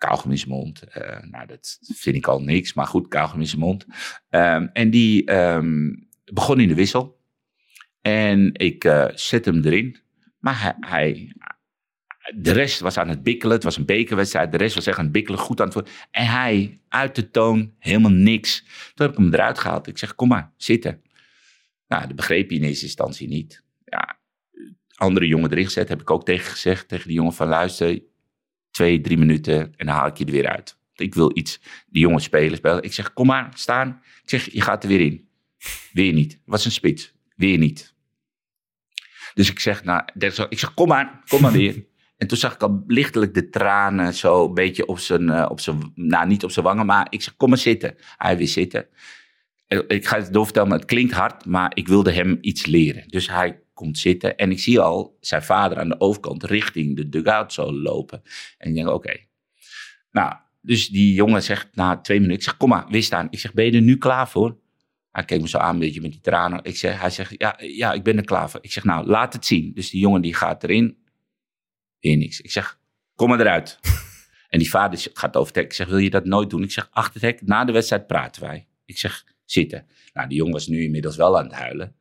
kauwgom 0.00 0.30
in 0.30 0.38
zijn 0.38 0.50
mond. 0.50 0.82
Uh, 0.96 1.18
nou, 1.22 1.46
dat 1.46 1.78
vind 1.82 2.16
ik 2.16 2.26
al 2.26 2.42
niks, 2.42 2.72
maar 2.72 2.86
goed, 2.86 3.08
kauwgom 3.08 3.40
in 3.40 3.46
zijn 3.46 3.60
mond. 3.60 3.86
Um, 4.30 4.70
en 4.72 4.90
die 4.90 5.32
um, 5.32 6.08
begon 6.24 6.60
in 6.60 6.68
de 6.68 6.74
wissel. 6.74 7.20
En 8.00 8.54
ik 8.54 8.84
uh, 8.84 9.08
zet 9.14 9.44
hem 9.44 9.64
erin. 9.64 9.96
Maar 10.38 10.76
hij, 10.80 11.32
de 12.34 12.52
rest 12.52 12.80
was 12.80 12.98
aan 12.98 13.08
het 13.08 13.22
bikkelen. 13.22 13.54
Het 13.54 13.64
was 13.64 13.76
een 13.76 13.84
bekerwedstrijd. 13.84 14.52
De 14.52 14.58
rest 14.58 14.74
was 14.74 14.86
echt 14.86 14.98
aan 14.98 15.04
het 15.04 15.12
bikkelen, 15.12 15.40
goed 15.40 15.60
aan 15.60 15.68
het. 15.68 15.90
En 16.10 16.26
hij, 16.26 16.80
uit 16.88 17.14
de 17.14 17.30
toon, 17.30 17.74
helemaal 17.78 18.10
niks. 18.10 18.64
Toen 18.94 19.06
heb 19.06 19.10
ik 19.10 19.22
hem 19.22 19.34
eruit 19.34 19.58
gehaald. 19.58 19.86
Ik 19.86 19.98
zeg, 19.98 20.14
kom 20.14 20.28
maar, 20.28 20.52
zitten. 20.56 21.02
Nou, 21.88 22.06
dat 22.06 22.16
begreep 22.16 22.48
hij 22.48 22.58
in 22.58 22.64
eerste 22.64 22.84
instantie 22.84 23.28
niet. 23.28 23.64
Ja, 23.84 24.18
andere 24.94 25.26
jongen 25.26 25.50
erin 25.50 25.64
gezet, 25.64 25.88
heb 25.88 26.00
ik 26.00 26.10
ook 26.10 26.24
tegen 26.24 26.50
gezegd. 26.50 26.88
Tegen 26.88 27.06
die 27.06 27.16
jongen 27.16 27.32
van, 27.32 27.48
luister, 27.48 28.02
twee, 28.70 29.00
drie 29.00 29.18
minuten 29.18 29.60
en 29.60 29.86
dan 29.86 29.94
haal 29.94 30.06
ik 30.06 30.16
je 30.16 30.24
er 30.24 30.32
weer 30.32 30.48
uit. 30.48 30.78
Ik 30.94 31.14
wil 31.14 31.30
iets, 31.36 31.60
die 31.86 32.02
jongens 32.02 32.24
spelen, 32.24 32.56
spelen. 32.56 32.82
Ik 32.82 32.92
zeg, 32.92 33.12
kom 33.12 33.26
maar, 33.26 33.50
staan. 33.54 34.00
Ik 34.22 34.30
zeg, 34.30 34.52
je 34.52 34.60
gaat 34.60 34.82
er 34.82 34.88
weer 34.88 35.00
in. 35.00 35.28
Weer 35.92 36.12
niet. 36.12 36.40
Wat 36.44 36.58
is 36.58 36.64
een 36.64 36.72
spits? 36.72 37.14
Weer 37.36 37.58
niet. 37.58 37.94
Dus 39.34 39.50
ik 39.50 39.58
zeg, 39.58 39.84
nou, 39.84 40.02
ik 40.48 40.58
zeg, 40.58 40.74
kom 40.74 40.88
maar, 40.88 41.22
kom 41.28 41.40
maar 41.40 41.52
weer. 41.52 41.84
En 42.20 42.26
toen 42.26 42.38
zag 42.38 42.54
ik 42.54 42.62
al 42.62 42.84
lichtelijk 42.86 43.34
de 43.34 43.48
tranen 43.48 44.14
zo 44.14 44.44
een 44.44 44.54
beetje 44.54 44.86
op 44.86 44.98
zijn, 44.98 45.30
eh, 45.30 45.46
op 45.50 45.60
zijn 45.60 45.92
nou 45.94 46.26
niet 46.26 46.44
op 46.44 46.50
zijn 46.50 46.64
wangen, 46.64 46.86
maar 46.86 47.06
ik 47.10 47.22
zeg 47.22 47.36
kom 47.36 47.48
maar 47.48 47.58
zitten. 47.58 47.96
Hij 48.16 48.36
wil 48.36 48.46
zitten. 48.46 48.86
En 49.66 49.88
Ik 49.88 50.06
ga 50.06 50.16
het 50.16 50.32
doorvertellen, 50.32 50.68
maar 50.68 50.78
het 50.78 50.86
klinkt 50.86 51.12
hard, 51.12 51.44
maar 51.44 51.70
ik 51.74 51.88
wilde 51.88 52.12
hem 52.12 52.38
iets 52.40 52.66
leren. 52.66 53.08
Dus 53.08 53.28
hij 53.28 53.60
komt 53.80 53.98
zitten 53.98 54.36
en 54.36 54.50
ik 54.50 54.58
zie 54.58 54.80
al 54.80 55.16
zijn 55.20 55.42
vader 55.42 55.78
aan 55.78 55.88
de 55.88 56.00
overkant 56.00 56.42
richting 56.44 56.96
de 56.96 57.08
dugout 57.08 57.52
zo 57.52 57.72
lopen. 57.72 58.22
En 58.58 58.68
ik 58.68 58.74
denk, 58.74 58.88
oké. 58.88 59.16
Nou, 60.10 60.34
dus 60.60 60.88
die 60.88 61.14
jongen 61.14 61.42
zegt 61.42 61.68
na 61.74 62.00
twee 62.00 62.20
minuten, 62.20 62.38
ik 62.38 62.44
zeg, 62.44 62.56
kom 62.56 62.68
maar, 62.68 62.86
weer 62.88 63.02
staan. 63.02 63.26
Ik 63.30 63.38
zeg, 63.38 63.52
ben 63.52 63.64
je 63.64 63.72
er 63.72 63.80
nu 63.82 63.96
klaar 63.96 64.28
voor? 64.28 64.58
Hij 65.10 65.24
keek 65.24 65.40
me 65.40 65.48
zo 65.48 65.58
aan, 65.58 65.74
een 65.74 65.80
beetje 65.80 66.00
met 66.00 66.10
die 66.10 66.20
tranen. 66.20 66.64
Ik 66.64 66.76
zeg, 66.76 67.00
hij 67.00 67.10
zegt, 67.10 67.34
ja, 67.38 67.58
ja, 67.58 67.92
ik 67.92 68.02
ben 68.02 68.16
er 68.16 68.24
klaar 68.24 68.50
voor. 68.50 68.60
Ik 68.62 68.72
zeg, 68.72 68.84
nou, 68.84 69.06
laat 69.06 69.32
het 69.32 69.46
zien. 69.46 69.72
Dus 69.74 69.90
die 69.90 70.00
jongen 70.00 70.22
die 70.22 70.34
gaat 70.34 70.64
erin, 70.64 70.98
weer 72.00 72.16
niks. 72.16 72.40
Ik 72.40 72.50
zeg, 72.50 72.78
kom 73.14 73.28
maar 73.28 73.40
eruit. 73.40 73.78
en 74.52 74.58
die 74.58 74.70
vader 74.70 75.06
gaat 75.12 75.36
over 75.36 75.46
het 75.46 75.56
hek. 75.56 75.64
Ik 75.64 75.72
zeg, 75.72 75.88
wil 75.88 75.98
je 75.98 76.10
dat 76.10 76.24
nooit 76.24 76.50
doen? 76.50 76.62
Ik 76.62 76.72
zeg, 76.72 76.88
achter 76.90 77.20
het 77.20 77.30
hek, 77.30 77.48
na 77.48 77.64
de 77.64 77.72
wedstrijd 77.72 78.06
praten 78.06 78.42
wij. 78.42 78.66
Ik 78.84 78.98
zeg, 78.98 79.24
zitten. 79.44 79.86
Nou, 80.12 80.28
die 80.28 80.36
jongen 80.36 80.52
was 80.52 80.66
nu 80.66 80.82
inmiddels 80.82 81.16
wel 81.16 81.38
aan 81.38 81.44
het 81.44 81.54
huilen. 81.54 81.94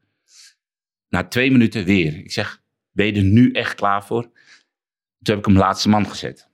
Na 1.10 1.28
twee 1.28 1.52
minuten 1.52 1.86
weer. 1.86 2.18
Ik 2.18 2.32
zeg, 2.32 2.62
ben 2.92 3.06
je 3.06 3.14
er 3.14 3.24
nu 3.24 3.52
echt 3.52 3.76
klaar 3.76 4.06
voor? 4.06 4.22
Toen 4.22 5.36
heb 5.36 5.38
ik 5.38 5.46
hem 5.46 5.58
laatste 5.58 5.90
man 5.90 6.08
gezet. 6.08 6.50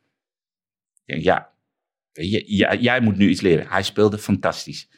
Ik 1.06 1.24
denk, 1.24 1.24
ja, 1.24 2.76
jij 2.76 3.02
moet 3.02 3.18
nu 3.18 3.30
iets 3.30 3.42
leren. 3.42 3.68
Hij 3.68 3.84
speelde 3.84 4.18
fantastisch. 4.18 4.90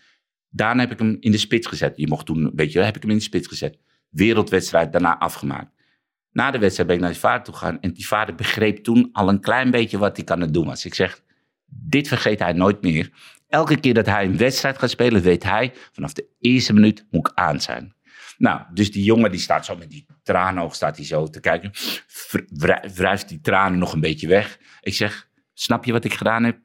Daarna 0.50 0.82
heb 0.82 0.92
ik 0.92 1.00
hem 1.00 1.18
in 1.20 1.32
de 1.32 1.38
spits 1.38 1.68
gezet. 1.68 1.98
Je 1.98 2.08
mocht 2.08 2.26
toen, 2.26 2.52
weet 2.56 2.72
je, 2.72 2.80
heb 2.80 2.96
ik 2.96 3.02
hem 3.02 3.12
in 3.12 3.18
de 3.18 3.24
spits 3.24 3.48
gezet. 3.48 3.78
Wereldwedstrijd 4.10 4.92
daarna 4.92 5.20
afgemaakt. 5.20 5.76
Na 6.32 6.52
de 6.52 6.60
wedstrijd 6.60 6.88
ben 6.88 6.98
ik 6.98 7.04
naar 7.04 7.12
die 7.12 7.22
vader 7.22 7.44
toe 7.44 7.54
gegaan. 7.54 7.82
En 7.82 7.94
die 7.94 8.08
vader 8.08 8.36
begreep 8.36 8.78
toen 8.78 9.10
al 9.12 9.30
een 9.30 9.42
klein 9.42 9.72
beetje 9.72 9.98
wat 9.98 10.18
hij 10.18 10.26
aan 10.26 10.42
het 10.42 10.54
doen 10.54 10.66
was. 10.66 10.86
Ik 10.86 10.94
zeg, 10.94 11.22
dit 11.66 12.08
vergeet 12.08 12.40
hij 12.40 12.54
nooit 12.54 12.82
meer. 12.82 13.12
Elke 13.48 13.80
keer 13.80 13.94
dat 13.94 14.06
hij 14.06 14.26
een 14.26 14.38
wedstrijd 14.38 14.78
gaat 14.78 14.90
spelen, 14.90 15.22
weet 15.22 15.44
hij, 15.44 15.74
vanaf 15.92 16.14
de 16.14 16.28
eerste 16.40 16.74
minuut 16.74 17.06
moet 17.12 17.28
ik 17.28 17.34
aan 17.36 17.62
zijn. 17.62 17.96
Nou, 18.38 18.62
dus 18.74 18.92
die 18.92 19.04
jongen 19.04 19.32
die 19.32 19.40
staat 19.40 19.66
zo 19.66 19.76
met 19.76 19.90
die 19.90 20.06
tranenoog 20.24 20.76
staat 20.76 20.98
hij 20.98 21.06
zo 21.06 21.28
te 21.28 21.40
kijken. 21.40 21.72
Wr- 22.32 22.40
wri- 22.50 22.90
Wrijft 22.94 23.30
die 23.30 23.42
tranen 23.42 23.80
nog 23.80 23.94
een 23.94 24.00
beetje 24.00 24.28
weg. 24.28 24.60
Ik 24.82 24.94
zeg, 24.94 25.30
snap 25.54 25.86
je 25.86 25.92
wat 25.92 26.06
ik 26.06 26.14
gedaan 26.14 26.44
heb? 26.44 26.58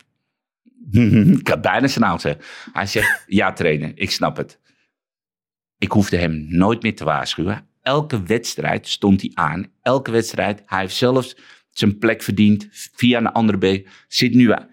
ik 1.41 1.49
had 1.49 1.61
bijna 1.61 1.87
zijn 1.87 2.05
naam. 2.05 2.19
Hij 2.73 2.87
zegt, 2.87 3.25
ja 3.27 3.53
trainer, 3.53 3.93
ik 3.95 4.11
snap 4.11 4.37
het. 4.37 4.61
Ik 5.79 5.93
hoefde 5.93 6.17
hem 6.17 6.47
nooit 6.49 6.83
meer 6.83 6.97
te 6.97 7.05
waarschuwen. 7.05 7.67
Elke 7.83 8.23
wedstrijd 8.23 8.89
stond 8.89 9.21
hij 9.21 9.31
aan. 9.35 9.67
Elke 9.83 10.11
wedstrijd. 10.11 10.63
Hij 10.67 10.81
heeft 10.81 10.95
zelfs 10.95 11.37
zijn 11.71 11.99
plek 11.99 12.23
verdiend 12.23 12.69
via 12.71 13.19
een 13.19 13.33
andere 13.33 13.81
B. 13.83 13.89
Zit 14.09 14.35
nu 14.35 14.53
aan. 14.53 14.71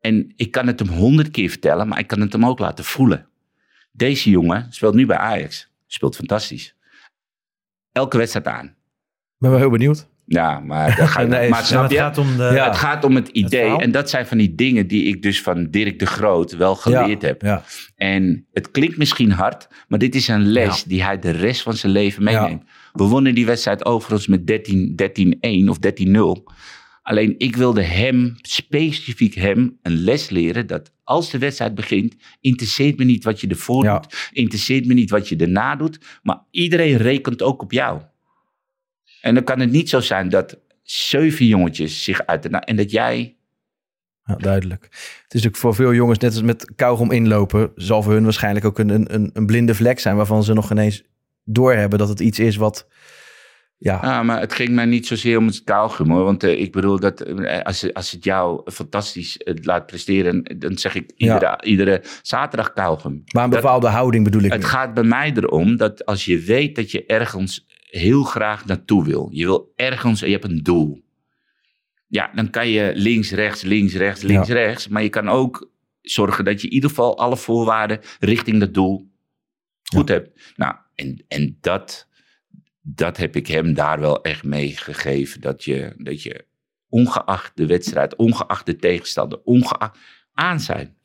En 0.00 0.32
ik 0.36 0.50
kan 0.50 0.66
het 0.66 0.78
hem 0.78 0.88
honderd 0.88 1.30
keer 1.30 1.48
vertellen, 1.50 1.88
maar 1.88 1.98
ik 1.98 2.06
kan 2.06 2.20
het 2.20 2.32
hem 2.32 2.46
ook 2.46 2.58
laten 2.58 2.84
voelen. 2.84 3.28
Deze 3.92 4.30
jongen 4.30 4.72
speelt 4.72 4.94
nu 4.94 5.06
bij 5.06 5.16
Ajax. 5.16 5.69
Speelt 5.92 6.16
fantastisch. 6.16 6.76
Elke 7.92 8.16
wedstrijd 8.16 8.46
aan. 8.46 8.66
Ik 8.66 9.38
ben 9.38 9.50
wel 9.50 9.58
heel 9.58 9.70
benieuwd. 9.70 10.08
Ja, 10.24 10.60
maar, 10.60 10.96
dat 10.96 11.08
gaat, 11.08 11.28
Nee, 11.28 11.48
maar 11.48 11.58
het 11.58 11.68
snap 11.68 11.82
het 11.82 11.92
je? 11.92 11.98
gaat 11.98 12.18
om 12.18 12.36
de... 12.36 12.42
Ja. 12.42 12.66
Het 12.66 12.76
gaat 12.76 13.04
om 13.04 13.14
het 13.14 13.28
idee. 13.28 13.76
en 13.76 13.90
dat 13.90 14.10
zijn 14.10 14.26
van 14.26 14.38
die 14.38 14.54
dingen 14.54 14.86
die 14.86 15.04
ik 15.04 15.22
dus 15.22 15.42
van 15.42 15.70
Dirk 15.70 15.98
de 15.98 16.06
Groot 16.06 16.56
wel 16.56 16.74
geleerd 16.74 17.22
ja, 17.22 17.28
heb. 17.28 17.42
Ja. 17.42 17.64
En 17.96 18.46
het 18.52 18.70
klinkt 18.70 18.96
misschien 18.96 19.30
hard, 19.30 19.68
maar 19.88 19.98
dit 19.98 20.14
is 20.14 20.28
een 20.28 20.46
les 20.46 20.82
die 20.84 21.02
hij 21.02 21.18
de 21.18 21.30
rest 21.30 21.62
van 21.62 21.74
zijn 21.74 21.92
leven 21.92 22.22
meeneemt. 22.22 22.64
We 22.92 23.04
wonnen 23.04 23.34
die 23.34 23.46
wedstrijd 23.46 23.84
overigens 23.84 24.26
met 24.26 24.46
13 24.46 25.00
13-1 25.66 25.68
of 25.68 25.76
13-0. 25.76 26.52
Alleen 27.02 27.34
ik 27.38 27.56
wilde 27.56 27.82
hem, 27.82 28.34
specifiek 28.42 29.34
hem, 29.34 29.78
een 29.82 29.92
les 30.02 30.30
leren 30.30 30.66
dat 30.66 30.92
als 31.04 31.30
de 31.30 31.38
wedstrijd 31.38 31.74
begint, 31.74 32.14
interesseert 32.40 32.98
me 32.98 33.04
niet 33.04 33.24
wat 33.24 33.40
je 33.40 33.46
ervoor 33.46 33.84
Ja. 33.84 33.98
doet, 33.98 34.30
interesseert 34.32 34.86
me 34.86 34.94
niet 34.94 35.10
wat 35.10 35.28
je 35.28 35.36
erna 35.36 35.76
doet, 35.76 35.98
maar 36.22 36.40
iedereen 36.50 36.96
rekent 36.96 37.42
ook 37.42 37.62
op 37.62 37.72
jou. 37.72 38.02
En 39.20 39.34
dan 39.34 39.44
kan 39.44 39.60
het 39.60 39.70
niet 39.70 39.88
zo 39.88 40.00
zijn 40.00 40.28
dat 40.28 40.58
zeven 40.82 41.46
jongetjes 41.46 42.04
zich 42.04 42.26
uit 42.26 42.42
de 42.42 42.48
en 42.48 42.76
dat 42.76 42.90
jij 42.90 43.34
Ja, 44.24 44.36
duidelijk. 44.36 44.82
Het 44.82 44.92
is 45.00 45.26
natuurlijk 45.28 45.56
voor 45.56 45.74
veel 45.74 45.94
jongens, 45.94 46.18
net 46.18 46.32
als 46.32 46.42
met 46.42 46.72
kauwgom 46.76 47.10
inlopen, 47.10 47.72
zal 47.74 48.02
voor 48.02 48.12
hun 48.12 48.22
waarschijnlijk 48.24 48.64
ook 48.64 48.78
een, 48.78 48.88
een- 48.88 49.14
een, 49.14 49.30
een 49.32 49.46
blinde 49.46 49.74
vlek 49.74 49.98
zijn 49.98 50.16
waarvan 50.16 50.44
ze 50.44 50.52
nog 50.52 50.70
ineens 50.70 51.02
doorhebben 51.44 51.98
dat 51.98 52.08
het 52.08 52.20
iets 52.20 52.38
is 52.38 52.56
wat, 52.56 52.86
ja, 53.82 53.98
Ja, 54.02 54.22
maar 54.22 54.40
het 54.40 54.52
ging 54.52 54.68
mij 54.70 54.84
niet 54.84 55.06
zozeer 55.06 55.38
om 55.38 55.46
het 55.46 55.64
kauwgum 55.64 56.10
hoor. 56.10 56.24
Want 56.24 56.42
eh, 56.44 56.60
ik 56.60 56.72
bedoel 56.72 56.98
dat 57.00 57.20
eh, 57.20 57.62
als, 57.62 57.92
als 57.92 58.10
het 58.10 58.24
jou 58.24 58.70
fantastisch 58.70 59.36
eh, 59.38 59.54
laat 59.62 59.86
presteren, 59.86 60.42
dan 60.58 60.78
zeg 60.78 60.94
ik 60.94 61.12
iedere, 61.16 61.58
iedere 61.62 62.02
zaterdag 62.22 62.72
kauwgum. 62.72 63.22
maar 63.32 63.44
een 63.44 63.50
Dat- 63.50 63.60
bepaalde 63.60 63.88
houding 63.88 64.24
bedoel 64.24 64.42
ik. 64.42 64.52
Het 64.52 64.64
gaat 64.64 64.94
bij 64.94 65.02
mij 65.04 65.32
erom 65.36 65.76
dat 65.76 66.04
als 66.04 66.24
je 66.24 66.38
weet 66.38 66.76
dat 66.76 66.90
je 66.90 67.06
ergens 67.06 67.66
heel 67.90 68.22
graag 68.22 68.66
naartoe 68.66 69.04
wil. 69.04 69.28
Je 69.32 69.44
wil 69.44 69.72
ergens, 69.76 70.20
je 70.20 70.26
hebt 70.30 70.44
een 70.44 70.62
doel. 70.62 71.02
Ja, 72.06 72.30
dan 72.34 72.50
kan 72.50 72.68
je 72.68 72.92
links, 72.94 73.30
rechts, 73.30 73.62
links, 73.62 73.94
rechts, 73.94 74.22
links, 74.22 74.48
Ja. 74.48 74.54
rechts. 74.54 74.88
Maar 74.88 75.02
je 75.02 75.08
kan 75.08 75.28
ook 75.28 75.70
zorgen 76.00 76.44
dat 76.44 76.60
je 76.60 76.66
in 76.66 76.72
ieder 76.72 76.88
geval 76.88 77.18
alle 77.18 77.36
voorwaarden 77.36 78.00
richting 78.20 78.60
dat 78.60 78.74
doel 78.74 79.08
goed 79.94 80.08
hebt. 80.08 80.52
Nou, 80.56 80.74
en, 80.94 81.24
en 81.28 81.58
dat, 81.60 82.08
dat 82.94 83.16
heb 83.16 83.36
ik 83.36 83.46
hem 83.46 83.74
daar 83.74 84.00
wel 84.00 84.22
echt 84.22 84.44
meegegeven. 84.44 85.40
Dat 85.40 85.64
je, 85.64 85.94
dat 85.96 86.22
je 86.22 86.44
ongeacht 86.88 87.52
de 87.54 87.66
wedstrijd, 87.66 88.16
ongeacht 88.16 88.66
de 88.66 88.76
tegenstander, 88.76 89.40
ongeacht 89.44 89.98
aan 90.32 90.60
zijn. 90.60 90.96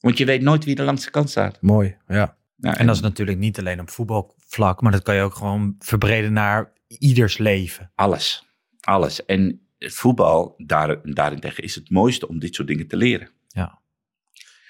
Want 0.00 0.18
je 0.18 0.24
weet 0.24 0.42
nooit 0.42 0.64
wie 0.64 0.76
er 0.76 0.84
langs 0.84 1.04
de 1.04 1.10
kant 1.10 1.30
staat. 1.30 1.60
Mooi, 1.60 1.96
ja. 2.08 2.36
Nou, 2.56 2.76
En 2.76 2.86
dat 2.86 2.94
is 2.94 3.00
natuurlijk 3.02 3.38
niet 3.38 3.58
alleen 3.58 3.80
op 3.80 3.90
voetbalvlak, 3.90 4.80
maar 4.80 4.92
dat 4.92 5.02
kan 5.02 5.14
je 5.14 5.22
ook 5.22 5.34
gewoon 5.34 5.76
verbreden 5.78 6.32
naar 6.32 6.72
ieders 6.86 7.38
leven. 7.38 7.90
Alles. 7.94 8.46
Alles. 8.80 9.24
En 9.24 9.66
voetbal, 9.78 10.54
daar, 10.56 11.12
daarentegen 11.12 11.64
is 11.64 11.74
het 11.74 11.90
mooiste 11.90 12.28
om 12.28 12.38
dit 12.38 12.54
soort 12.54 12.68
dingen 12.68 12.86
te 12.86 12.96
leren. 12.96 13.28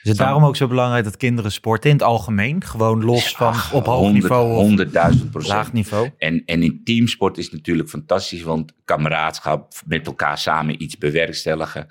Is 0.02 0.08
het 0.08 0.18
daarom 0.18 0.44
ook 0.44 0.56
zo 0.56 0.66
belangrijk 0.66 1.04
dat 1.04 1.16
kinderen 1.16 1.52
sporten 1.52 1.90
in 1.90 1.96
het 1.96 2.04
algemeen? 2.04 2.64
Gewoon 2.64 3.04
los 3.04 3.30
van 3.36 3.46
Ach, 3.46 3.72
op 3.72 3.86
hoog 3.86 3.98
100, 3.98 4.22
niveau 4.22 4.56
of 4.56 4.70
100.000 4.70 5.30
procent. 5.30 5.46
laag 5.54 5.72
niveau? 5.72 6.10
En, 6.18 6.42
en 6.44 6.62
in 6.62 6.80
teamsport 6.84 7.38
is 7.38 7.44
het 7.44 7.52
natuurlijk 7.54 7.88
fantastisch, 7.88 8.42
want 8.42 8.72
kameraadschap, 8.84 9.72
met 9.86 10.06
elkaar 10.06 10.38
samen 10.38 10.82
iets 10.82 10.98
bewerkstelligen, 10.98 11.86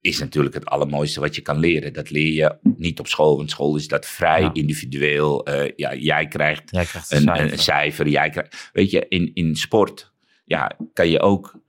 is 0.00 0.18
natuurlijk 0.18 0.54
het 0.54 0.64
allermooiste 0.66 1.20
wat 1.20 1.34
je 1.34 1.40
kan 1.40 1.58
leren. 1.58 1.92
Dat 1.92 2.10
leer 2.10 2.32
je 2.34 2.56
niet 2.76 2.98
op 2.98 3.06
school, 3.06 3.36
want 3.36 3.50
school 3.50 3.76
is 3.76 3.88
dat 3.88 4.06
vrij 4.06 4.40
Ja. 4.40 4.50
individueel. 4.52 5.44
Eh, 5.46 5.72
ja, 5.76 5.94
jij 5.94 6.28
krijgt 6.28 6.62
Jij 6.70 6.84
krijgt 6.84 7.10
een 7.12 7.16
een, 7.16 7.22
cijfer. 7.34 7.52
een 7.52 7.58
cijfer. 7.58 8.08
Jij 8.08 8.30
krijgt, 8.30 8.70
weet 8.72 8.90
je, 8.90 9.06
in, 9.08 9.30
in 9.34 9.56
sport 9.56 10.12
ja, 10.44 10.76
kan 10.92 11.08
je 11.08 11.20
ook 11.20 11.62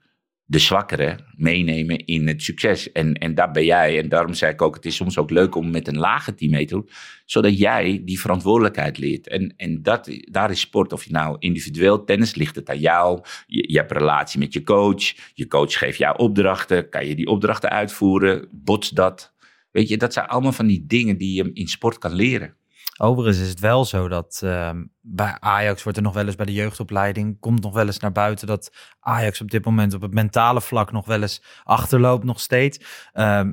de 0.48 0.58
zwakkeren 0.58 1.24
meenemen 1.36 1.98
in 1.98 2.28
het 2.28 2.42
succes. 2.42 2.92
En, 2.92 3.14
en 3.14 3.34
daar 3.34 3.50
ben 3.50 3.64
jij. 3.64 3.98
En 3.98 4.08
daarom 4.08 4.34
zei 4.34 4.52
ik 4.52 4.62
ook, 4.62 4.74
het 4.74 4.84
is 4.84 4.96
soms 4.96 5.18
ook 5.18 5.30
leuk 5.30 5.54
om 5.54 5.70
met 5.70 5.88
een 5.88 5.98
lage 5.98 6.34
team 6.34 6.50
mee 6.50 6.66
te 6.66 6.74
doen. 6.74 6.88
Zodat 7.24 7.58
jij 7.58 8.02
die 8.04 8.20
verantwoordelijkheid 8.20 8.98
leert. 8.98 9.28
En, 9.28 9.54
en 9.56 9.82
dat, 9.82 10.10
daar 10.30 10.50
is 10.50 10.60
sport, 10.60 10.92
of 10.92 11.04
je 11.04 11.12
nou 11.12 11.36
individueel 11.38 12.04
tennis, 12.04 12.34
ligt 12.34 12.56
het 12.56 12.70
aan 12.70 12.78
jou. 12.78 13.20
Je, 13.46 13.72
je 13.72 13.78
hebt 13.78 13.90
een 13.90 13.98
relatie 13.98 14.38
met 14.38 14.52
je 14.52 14.62
coach. 14.62 15.14
Je 15.34 15.46
coach 15.46 15.78
geeft 15.78 15.98
jou 15.98 16.18
opdrachten. 16.18 16.88
Kan 16.88 17.06
je 17.06 17.14
die 17.14 17.26
opdrachten 17.26 17.70
uitvoeren? 17.70 18.48
Bots 18.52 18.90
dat? 18.90 19.34
Weet 19.70 19.88
je, 19.88 19.96
dat 19.96 20.12
zijn 20.12 20.26
allemaal 20.26 20.52
van 20.52 20.66
die 20.66 20.84
dingen 20.86 21.16
die 21.16 21.34
je 21.34 21.50
in 21.52 21.68
sport 21.68 21.98
kan 21.98 22.12
leren. 22.12 22.56
Overigens 22.98 23.38
is 23.38 23.48
het 23.48 23.60
wel 23.60 23.84
zo 23.84 24.08
dat 24.08 24.40
ehm, 24.44 24.84
bij 25.00 25.36
Ajax 25.40 25.82
wordt 25.82 25.98
er 25.98 26.04
nog 26.04 26.14
wel 26.14 26.26
eens 26.26 26.34
bij 26.36 26.46
de 26.46 26.52
jeugdopleiding, 26.52 27.40
komt 27.40 27.62
nog 27.62 27.74
wel 27.74 27.86
eens 27.86 27.98
naar 27.98 28.12
buiten 28.12 28.46
dat 28.46 28.72
Ajax 29.00 29.40
op 29.40 29.50
dit 29.50 29.64
moment 29.64 29.94
op 29.94 30.02
het 30.02 30.14
mentale 30.14 30.60
vlak 30.60 30.92
nog 30.92 31.06
wel 31.06 31.22
eens 31.22 31.42
achterloopt 31.64 32.24
nog 32.24 32.40
steeds. 32.40 33.08
Ehm, 33.12 33.52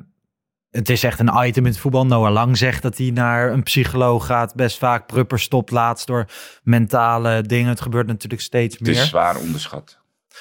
het 0.70 0.88
is 0.88 1.04
echt 1.04 1.20
een 1.20 1.46
item 1.46 1.64
in 1.64 1.70
het 1.70 1.80
voetbal. 1.80 2.06
Noah 2.06 2.32
Lang 2.32 2.56
zegt 2.56 2.82
dat 2.82 2.98
hij 2.98 3.10
naar 3.10 3.52
een 3.52 3.62
psycholoog 3.62 4.26
gaat. 4.26 4.54
Best 4.54 4.78
vaak 4.78 5.06
Prupper 5.06 5.38
stopt 5.38 5.70
laatst 5.70 6.06
door 6.06 6.28
mentale 6.62 7.42
dingen. 7.42 7.68
Het 7.68 7.80
gebeurt 7.80 8.06
natuurlijk 8.06 8.42
steeds 8.42 8.74
Het 8.78 8.86
meer. 8.86 8.96
is 8.96 9.08
zwaar 9.08 9.36
onderschat. 9.36 9.98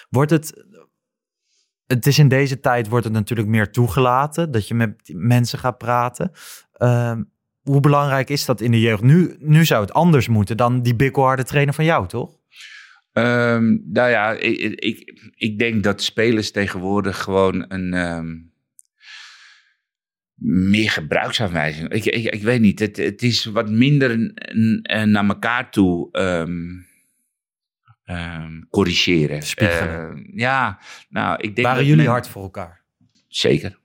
Wordt 0.09 0.31
het. 0.31 0.65
Het 1.85 2.07
is 2.07 2.19
in 2.19 2.27
deze 2.27 2.59
tijd 2.59 2.87
wordt 2.87 3.05
het 3.05 3.13
natuurlijk 3.13 3.49
meer 3.49 3.71
toegelaten 3.71 4.51
dat 4.51 4.67
je 4.67 4.73
met 4.73 5.11
mensen 5.13 5.59
gaat 5.59 5.77
praten. 5.77 6.31
Ehm, 6.73 7.21
hoe 7.63 7.79
belangrijk 7.79 8.29
is 8.29 8.45
dat 8.45 8.61
in 8.61 8.71
de 8.71 8.79
jeugd? 8.79 9.01
Nu, 9.03 9.35
nu 9.39 9.65
zou 9.65 9.81
het 9.81 9.93
anders 9.93 10.27
moeten 10.27 10.57
dan 10.57 10.81
die 10.81 10.95
bikkelharde 10.95 11.43
trainer 11.43 11.73
van 11.73 11.85
jou, 11.85 12.07
toch? 12.07 12.37
Ehm, 13.13 13.77
nou 13.85 14.09
ja, 14.09 14.31
ik, 14.31 14.57
ik, 14.79 15.19
ik 15.35 15.59
denk 15.59 15.83
dat 15.83 16.03
spelers 16.03 16.51
tegenwoordig 16.51 17.21
gewoon 17.21 17.65
een 17.67 17.93
ehm, 17.93 18.35
meer 20.35 20.89
gebruiksaanwijzing. 20.89 21.89
Ik, 21.89 22.05
ik, 22.05 22.33
ik 22.33 22.41
weet 22.43 22.61
niet, 22.61 22.79
het, 22.79 22.97
het 22.97 23.21
is 23.21 23.45
wat 23.45 23.69
minder 23.69 24.17
n- 24.17 24.81
naar 25.11 25.27
elkaar 25.27 25.71
toe. 25.71 26.11
ehm, 26.11 26.71
corrigeren. 28.69 29.41
Spiegelen. 29.41 30.15
Eh, 30.15 30.37
ja, 30.39 30.79
nou, 31.09 31.37
ik 31.41 31.55
denk 31.55 31.67
Waren 31.67 31.85
jullie 31.85 32.03
men- 32.03 32.11
hard 32.11 32.27
voor 32.27 32.43
elkaar? 32.43 32.81
Zeker. 33.27 33.79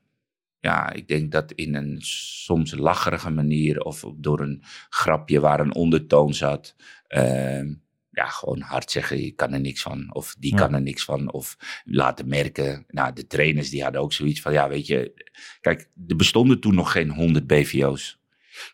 Ja, 0.68 0.92
ik 0.92 1.08
denk 1.08 1.32
dat 1.32 1.52
in 1.52 1.74
een 1.74 1.96
soms 2.44 2.74
lacherige 2.74 3.30
manier 3.30 3.80
of 3.80 4.04
door 4.16 4.40
een 4.40 4.62
grapje 4.88 5.40
waar 5.40 5.60
een 5.60 5.74
ondertoon 5.74 6.34
zat. 6.34 6.76
ehm, 7.08 7.74
ja, 8.10 8.24
gewoon 8.26 8.60
hard 8.60 8.90
zeggen, 8.90 9.20
je 9.22 9.30
kan 9.30 9.52
er 9.52 9.60
niks 9.60 9.82
van. 9.82 10.14
Of 10.14 10.34
die 10.38 10.50
Ja. 10.50 10.56
kan 10.58 10.74
er 10.74 10.82
niks 10.82 11.04
van. 11.04 11.32
Of 11.32 11.56
laten 11.84 12.28
merken. 12.28 12.84
Nou, 12.88 13.12
de 13.12 13.26
trainers 13.26 13.70
die 13.70 13.82
hadden 13.82 14.00
ook 14.00 14.12
zoiets 14.12 14.40
van, 14.40 14.52
ja, 14.52 14.68
weet 14.68 14.86
je. 14.86 15.24
Kijk, 15.60 15.90
er 16.08 16.16
bestonden 16.16 16.60
toen 16.60 16.74
nog 16.74 16.92
geen 16.92 17.10
100 17.10 17.46
BVO's. 17.46 18.18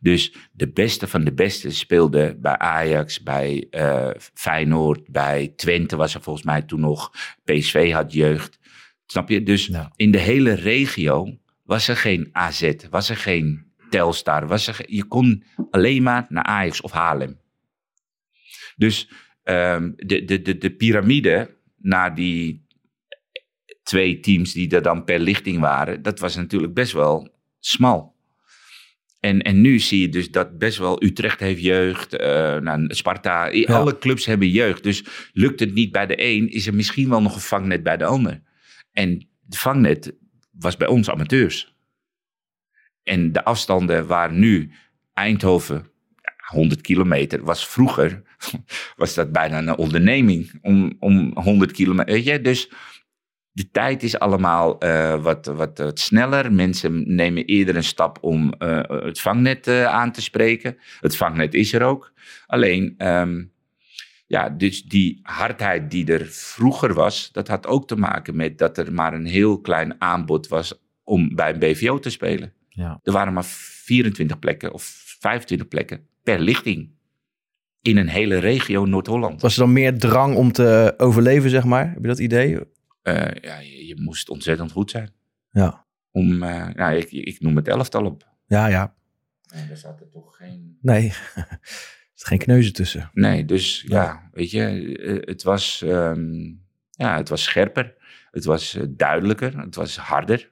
Dus 0.01 0.35
de 0.53 0.71
beste 0.73 1.07
van 1.09 1.25
de 1.25 1.33
beste 1.35 1.71
speelden 1.71 2.41
bij 2.41 2.59
Ajax, 2.59 3.23
bij 3.23 3.67
eh, 3.71 4.11
Feyenoord, 4.35 5.09
bij 5.11 5.53
Twente 5.57 5.97
was 5.97 6.15
er 6.15 6.23
volgens 6.23 6.45
mij 6.45 6.63
toen 6.63 6.81
nog. 6.81 7.11
PSV 7.45 7.93
had 7.93 8.13
jeugd. 8.13 8.59
Snap 9.07 9.29
je? 9.29 9.43
Dus 9.43 9.67
Ja. 9.67 9.93
in 9.97 10.11
de 10.11 10.19
hele 10.19 10.53
regio 10.55 11.39
was 11.65 11.89
er 11.89 11.97
geen 11.97 12.29
AZ, 12.33 12.73
was 12.91 13.11
er 13.11 13.17
geen 13.17 13.73
Telstar. 13.91 14.47
Was 14.47 14.67
er, 14.67 14.81
je 14.87 15.05
kon 15.05 15.45
alleen 15.71 16.03
maar 16.03 16.27
naar 16.29 16.45
Ajax 16.45 16.81
of 16.81 16.91
Haarlem. 16.93 17.39
Dus 18.77 19.11
ehm, 19.43 19.93
de, 19.97 20.25
de, 20.25 20.43
de, 20.43 20.59
de 20.59 20.71
piramide 20.71 21.57
naar 21.77 22.15
die 22.15 22.67
twee 23.83 24.21
teams 24.21 24.53
die 24.53 24.71
er 24.71 24.83
dan 24.83 25.05
per 25.05 25.19
lichting 25.19 25.61
waren, 25.61 26.03
dat 26.03 26.19
was 26.19 26.37
natuurlijk 26.37 26.75
best 26.75 26.93
wel 26.93 27.35
smal. 27.61 28.15
En, 29.21 29.43
en 29.43 29.61
nu 29.61 29.79
zie 29.79 30.01
je 30.01 30.09
dus 30.09 30.31
dat 30.31 30.59
best 30.59 30.79
wel 30.79 31.03
Utrecht 31.05 31.41
heeft 31.41 31.63
jeugd, 31.63 32.15
eh, 32.15 32.57
nou, 32.59 32.95
Sparta, 32.95 33.47
Ja. 33.47 33.75
alle 33.75 33.99
clubs 33.99 34.27
hebben 34.27 34.49
jeugd. 34.49 34.83
Dus 34.83 35.05
lukt 35.33 35.61
het 35.61 35.75
niet 35.75 35.93
bij 35.93 36.07
de 36.07 36.23
een, 36.23 36.49
is 36.49 36.67
er 36.67 36.75
misschien 36.75 37.09
wel 37.09 37.23
nog 37.23 37.35
een 37.35 37.41
vangnet 37.41 37.83
bij 37.83 37.97
de 37.97 38.05
ander. 38.05 38.43
En 38.93 39.29
de 39.41 39.57
vangnet 39.57 40.15
was 40.59 40.77
bij 40.77 40.89
ons 40.89 41.11
amateurs. 41.11 41.75
En 43.03 43.33
de 43.33 43.45
afstanden 43.45 44.07
waren 44.07 44.39
nu 44.39 44.71
Eindhoven, 45.13 45.87
ja, 46.21 46.57
100 46.57 46.81
kilometer, 46.81 47.45
was 47.45 47.69
vroeger, 47.69 48.23
was 48.97 49.15
dat 49.15 49.33
bijna 49.33 49.59
een 49.59 49.77
onderneming 49.77 50.59
om, 50.63 50.97
om 50.99 51.39
100 51.39 51.73
kilometer. 51.73 52.15
Weet 52.15 52.25
je, 52.25 52.41
dus 52.41 52.71
de 53.55 53.71
tijd 53.71 54.03
is 54.03 54.19
allemaal 54.19 54.79
eh, 54.79 55.23
wat, 55.23 55.47
wat, 55.47 55.79
wat 55.79 55.99
sneller. 56.01 56.53
Mensen 56.53 57.15
nemen 57.15 57.45
eerder 57.45 57.77
een 57.77 57.85
stap 57.85 58.19
om 58.21 58.53
eh, 58.59 58.81
het 58.89 59.21
vangnet 59.21 59.67
eh, 59.67 59.85
aan 59.85 60.13
te 60.13 60.23
spreken. 60.23 60.77
Het 61.01 61.17
vangnet 61.17 61.55
is 61.55 61.73
er 61.73 61.83
ook. 61.83 62.13
Alleen, 62.47 62.95
ehm, 62.99 63.45
ja, 64.35 64.49
dus 64.51 64.83
die 64.83 65.21
hardheid 65.23 65.91
die 65.91 66.13
er 66.13 66.27
vroeger 66.27 66.95
was, 66.95 67.33
dat 67.33 67.49
had 67.49 67.67
ook 67.67 67.89
te 67.89 67.97
maken 67.97 68.37
met 68.37 68.59
dat 68.59 68.79
er 68.79 68.93
maar 68.93 69.15
een 69.15 69.27
heel 69.27 69.61
klein 69.61 70.01
aanbod 70.01 70.49
was 70.49 70.75
om 71.05 71.35
bij 71.35 71.53
een 71.53 71.59
BVO 71.59 71.99
te 71.99 72.11
spelen. 72.11 72.53
Ja. 72.69 73.01
Er 73.03 73.13
waren 73.13 73.33
maar 73.33 73.45
24 73.45 74.39
plekken 74.39 74.73
of 74.73 74.83
25 75.21 75.69
plekken 75.69 76.07
per 76.23 76.39
lichting. 76.39 76.93
In 77.83 77.97
een 77.97 78.09
hele 78.09 78.39
regio 78.39 78.85
Noord-Holland. 78.85 79.43
Was 79.43 79.53
er 79.53 79.59
dan 79.59 79.73
meer 79.73 79.99
drang 79.99 80.37
om 80.37 80.53
te 80.53 80.95
overleven, 80.97 81.51
zeg 81.51 81.65
maar? 81.65 81.89
Heb 81.89 82.01
je 82.01 82.09
dat 82.09 82.19
idee? 82.19 82.59
Eh, 83.03 83.15
ja, 83.43 83.59
je, 83.59 83.87
je 83.87 84.01
moest 84.01 84.29
ontzettend 84.29 84.73
goed 84.73 84.91
zijn. 84.91 85.11
Ja. 85.51 85.87
Om, 86.11 86.43
eh, 86.43 86.69
nou, 86.75 86.97
ik, 86.97 87.11
ik 87.11 87.41
noem 87.41 87.57
het 87.57 87.69
elftal 87.69 88.05
op. 88.05 88.29
Ja, 88.47 88.67
ja. 88.67 88.95
En 89.53 89.71
er 89.71 89.77
zat 89.77 90.01
er 90.01 90.09
toch 90.09 90.37
geen... 90.37 90.79
Nee. 90.81 91.13
geen 92.25 92.39
kneuzen 92.39 92.73
tussen. 92.73 93.11
Nee, 93.13 93.45
dus 93.45 93.85
ja, 93.87 94.29
weet 94.33 94.51
je, 94.51 94.97
eh, 94.99 95.29
het 95.29 95.43
was, 95.43 95.83
ehm, 95.83 96.43
ja, 96.91 97.17
het 97.17 97.29
was 97.29 97.43
scherper. 97.43 97.95
Het 98.31 98.45
was 98.45 98.75
eh, 98.75 98.83
duidelijker. 98.89 99.59
Het 99.59 99.75
was 99.75 99.97
harder. 99.97 100.51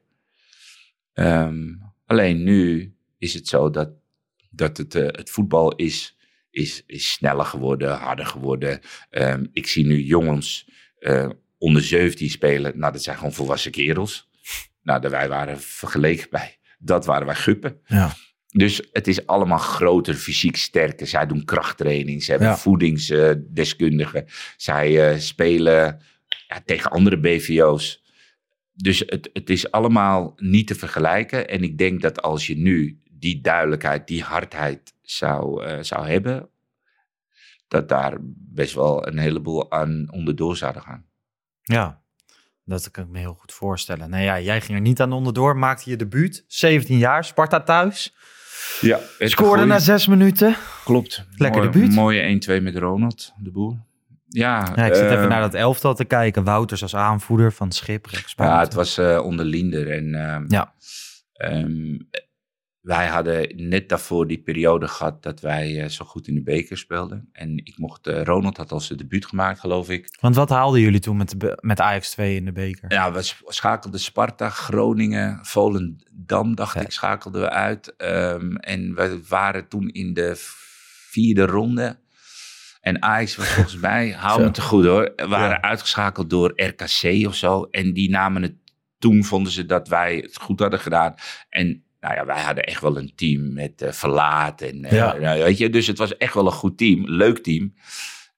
Ehm, 1.13 1.75
alleen 2.07 2.43
nu 2.43 2.95
is 3.19 3.35
het 3.35 3.49
zo 3.49 3.71
dat, 3.71 3.91
dat 4.51 4.77
het, 4.77 4.95
eh, 4.95 5.03
het 5.03 5.31
voetbal 5.31 5.75
is, 5.75 6.17
is, 6.51 6.83
is 6.87 7.13
sneller 7.13 7.45
geworden, 7.45 7.97
harder 7.97 8.27
geworden. 8.27 8.81
Ehm, 9.11 9.47
ik 9.53 9.67
zie 9.67 9.87
nu 9.87 10.03
jongens 10.03 10.71
onder 11.59 11.83
17 11.83 12.31
spelen. 12.31 12.79
Nou, 12.79 12.93
dat 12.93 13.03
zijn 13.03 13.17
gewoon 13.17 13.33
volwassen 13.33 13.71
kerels. 13.71 14.29
Nou, 14.83 15.01
dat 15.01 15.11
wij 15.11 15.29
waren 15.29 15.61
vergeleken 15.61 16.27
bij. 16.31 16.59
Dat 16.79 17.05
waren 17.07 17.27
wij 17.27 17.35
guppen. 17.35 17.81
Ja. 17.87 18.13
Dus 18.55 18.83
het 18.93 19.07
is 19.09 19.27
allemaal 19.27 19.59
groter, 19.59 20.15
fysiek 20.15 20.57
sterker. 20.57 21.07
Zij 21.07 21.27
doen 21.27 21.45
krachttraining, 21.45 22.23
ze 22.23 22.31
hebben 22.31 22.49
Ja. 22.49 22.57
voedingsdeskundigen. 22.57 24.27
Zij 24.57 25.11
eh, 25.13 25.19
spelen 25.19 26.01
ja, 26.49 26.63
tegen 26.65 26.91
andere 26.91 27.19
BVO's. 27.21 28.03
Dus 28.73 29.03
het, 29.07 29.31
het 29.33 29.51
is 29.51 29.71
allemaal 29.71 30.33
niet 30.37 30.67
te 30.67 30.75
vergelijken. 30.75 31.49
En 31.49 31.63
ik 31.63 31.79
denk 31.79 32.01
dat 32.03 32.23
als 32.23 32.47
je 32.47 32.57
nu 32.57 33.01
die 33.11 33.41
duidelijkheid, 33.41 34.07
die 34.07 34.23
hardheid 34.23 34.95
zou, 35.03 35.65
eh, 35.65 35.83
zou 35.83 36.07
hebben, 36.09 36.49
dat 37.69 37.89
daar 37.89 38.17
best 38.35 38.75
wel 38.75 39.07
een 39.07 39.19
heleboel 39.19 39.71
aan 39.73 40.09
onderdoor 40.11 40.57
zouden 40.57 40.83
gaan. 40.83 41.05
Ja, 41.63 42.03
dat 42.65 42.91
kan 42.91 43.05
ik 43.05 43.11
me 43.11 43.19
heel 43.19 43.35
goed 43.41 43.53
voorstellen. 43.53 44.11
Nou 44.11 44.23
ja, 44.23 44.41
jij 44.41 44.61
ging 44.61 44.79
er 44.79 44.85
niet 44.85 45.01
aan 45.01 45.13
onderdoor, 45.13 45.57
maakte 45.57 45.91
je 45.91 45.97
debuut. 45.97 46.45
17 46.47 46.99
jaar, 46.99 47.25
Sparta 47.25 47.61
thuis. 47.63 48.15
Ja, 48.83 49.01
Scoorde 49.19 49.65
na 49.65 49.79
zes 49.79 50.07
minuten. 50.07 50.57
Klopt. 50.85 51.25
Lekker 51.37 51.61
Mooi- 51.63 51.73
debuut. 51.73 51.95
Mooie 51.95 52.23
1-2 52.23 52.63
met 52.63 52.77
Ronald, 52.77 53.33
de 53.39 53.51
boer. 53.51 53.77
Ja, 54.29 54.73
Ja, 54.77 54.85
ik 54.87 54.95
zit 54.95 55.11
even 55.11 55.29
naar 55.29 55.41
dat 55.41 55.55
elftal 55.55 55.95
te 55.95 56.05
kijken. 56.05 56.45
Wouters 56.45 56.83
als 56.83 56.97
aanvoerder 56.97 57.53
van 57.53 57.73
Schip. 57.73 58.07
Ja, 58.37 58.61
het 58.61 58.75
was 58.75 58.99
eh, 58.99 59.21
onder 59.25 59.45
Linder. 59.45 59.91
En 59.91 60.15
ehm, 60.15 60.45
Ja. 60.49 60.73
ehm, 61.33 61.95
wij 62.83 63.07
hadden 63.07 63.69
net 63.69 63.89
daarvoor 63.89 64.27
die 64.27 64.39
periode 64.43 64.89
gehad 64.89 65.23
dat 65.23 65.41
wij 65.41 65.83
eh, 65.83 65.89
zo 65.89 66.05
goed 66.05 66.29
in 66.29 66.35
de 66.35 66.43
beker 66.43 66.79
speelden. 66.79 67.29
En 67.33 67.57
ik 67.59 67.79
mocht, 67.79 68.07
eh, 68.07 68.23
Ronald 68.23 68.57
had 68.57 68.73
al 68.73 68.81
zijn 68.81 68.99
debuut 68.99 69.27
gemaakt, 69.27 69.61
geloof 69.61 69.89
ik. 69.91 70.17
Want 70.21 70.35
wat 70.35 70.49
haalden 70.49 70.81
jullie 70.81 71.01
toen 71.01 71.17
met, 71.17 71.41
de, 71.41 71.59
met 71.61 71.81
Ajax 71.81 72.11
2 72.11 72.35
in 72.37 72.45
de 72.45 72.53
beker? 72.53 72.93
Ja, 72.93 73.13
we 73.13 73.33
schakelden 73.47 74.01
Sparta, 74.01 74.49
Groningen, 74.49 75.39
Volendam, 75.43 76.55
dacht 76.55 76.81
ik, 76.81 76.91
schakelden 76.91 77.41
we 77.41 77.51
uit. 77.51 77.97
Ehm, 77.97 78.57
en 78.57 78.95
we 78.95 79.21
waren 79.29 79.69
toen 79.69 79.89
in 79.89 80.15
de 80.15 80.33
vierde 81.11 81.47
ronde. 81.47 82.01
En 82.81 83.03
Ajax 83.03 83.37
was 83.37 83.49
volgens 83.49 83.77
mij, 83.91 84.11
hou 84.11 84.39
Zo. 84.41 84.45
me 84.47 84.51
te 84.51 84.61
goed 84.63 84.85
hoor, 84.85 85.13
we 85.17 85.27
waren 85.29 85.49
Ja. 85.51 85.63
uitgeschakeld 85.63 86.31
door 86.31 86.53
RKC 86.57 87.27
of 87.27 87.35
zo. 87.35 87.63
En 87.63 87.93
die 87.93 88.11
namen 88.11 88.43
het, 88.43 88.55
toen 88.99 89.25
vonden 89.25 89.53
ze 89.53 89.67
dat 89.67 89.89
wij 89.89 90.17
het 90.17 90.37
goed 90.37 90.61
hadden 90.61 90.81
gedaan. 90.81 91.15
En 91.49 91.85
nou 92.03 92.15
ja, 92.15 92.25
wij 92.27 92.41
hadden 92.43 92.65
echt 92.65 92.81
wel 92.81 92.97
een 92.99 93.13
team 93.15 93.53
met 93.53 93.83
eh, 93.83 93.93
Verlaat. 93.93 94.61
En, 94.61 94.85
eh, 94.85 94.93
Ja. 94.93 95.17
nou, 95.19 95.43
weet 95.43 95.59
je, 95.59 95.71
dus 95.71 95.87
het 95.87 95.99
was 95.99 96.17
echt 96.17 96.35
wel 96.35 96.47
een 96.47 96.53
goed 96.53 96.79
team, 96.79 97.09
leuk 97.09 97.39
team. 97.39 97.75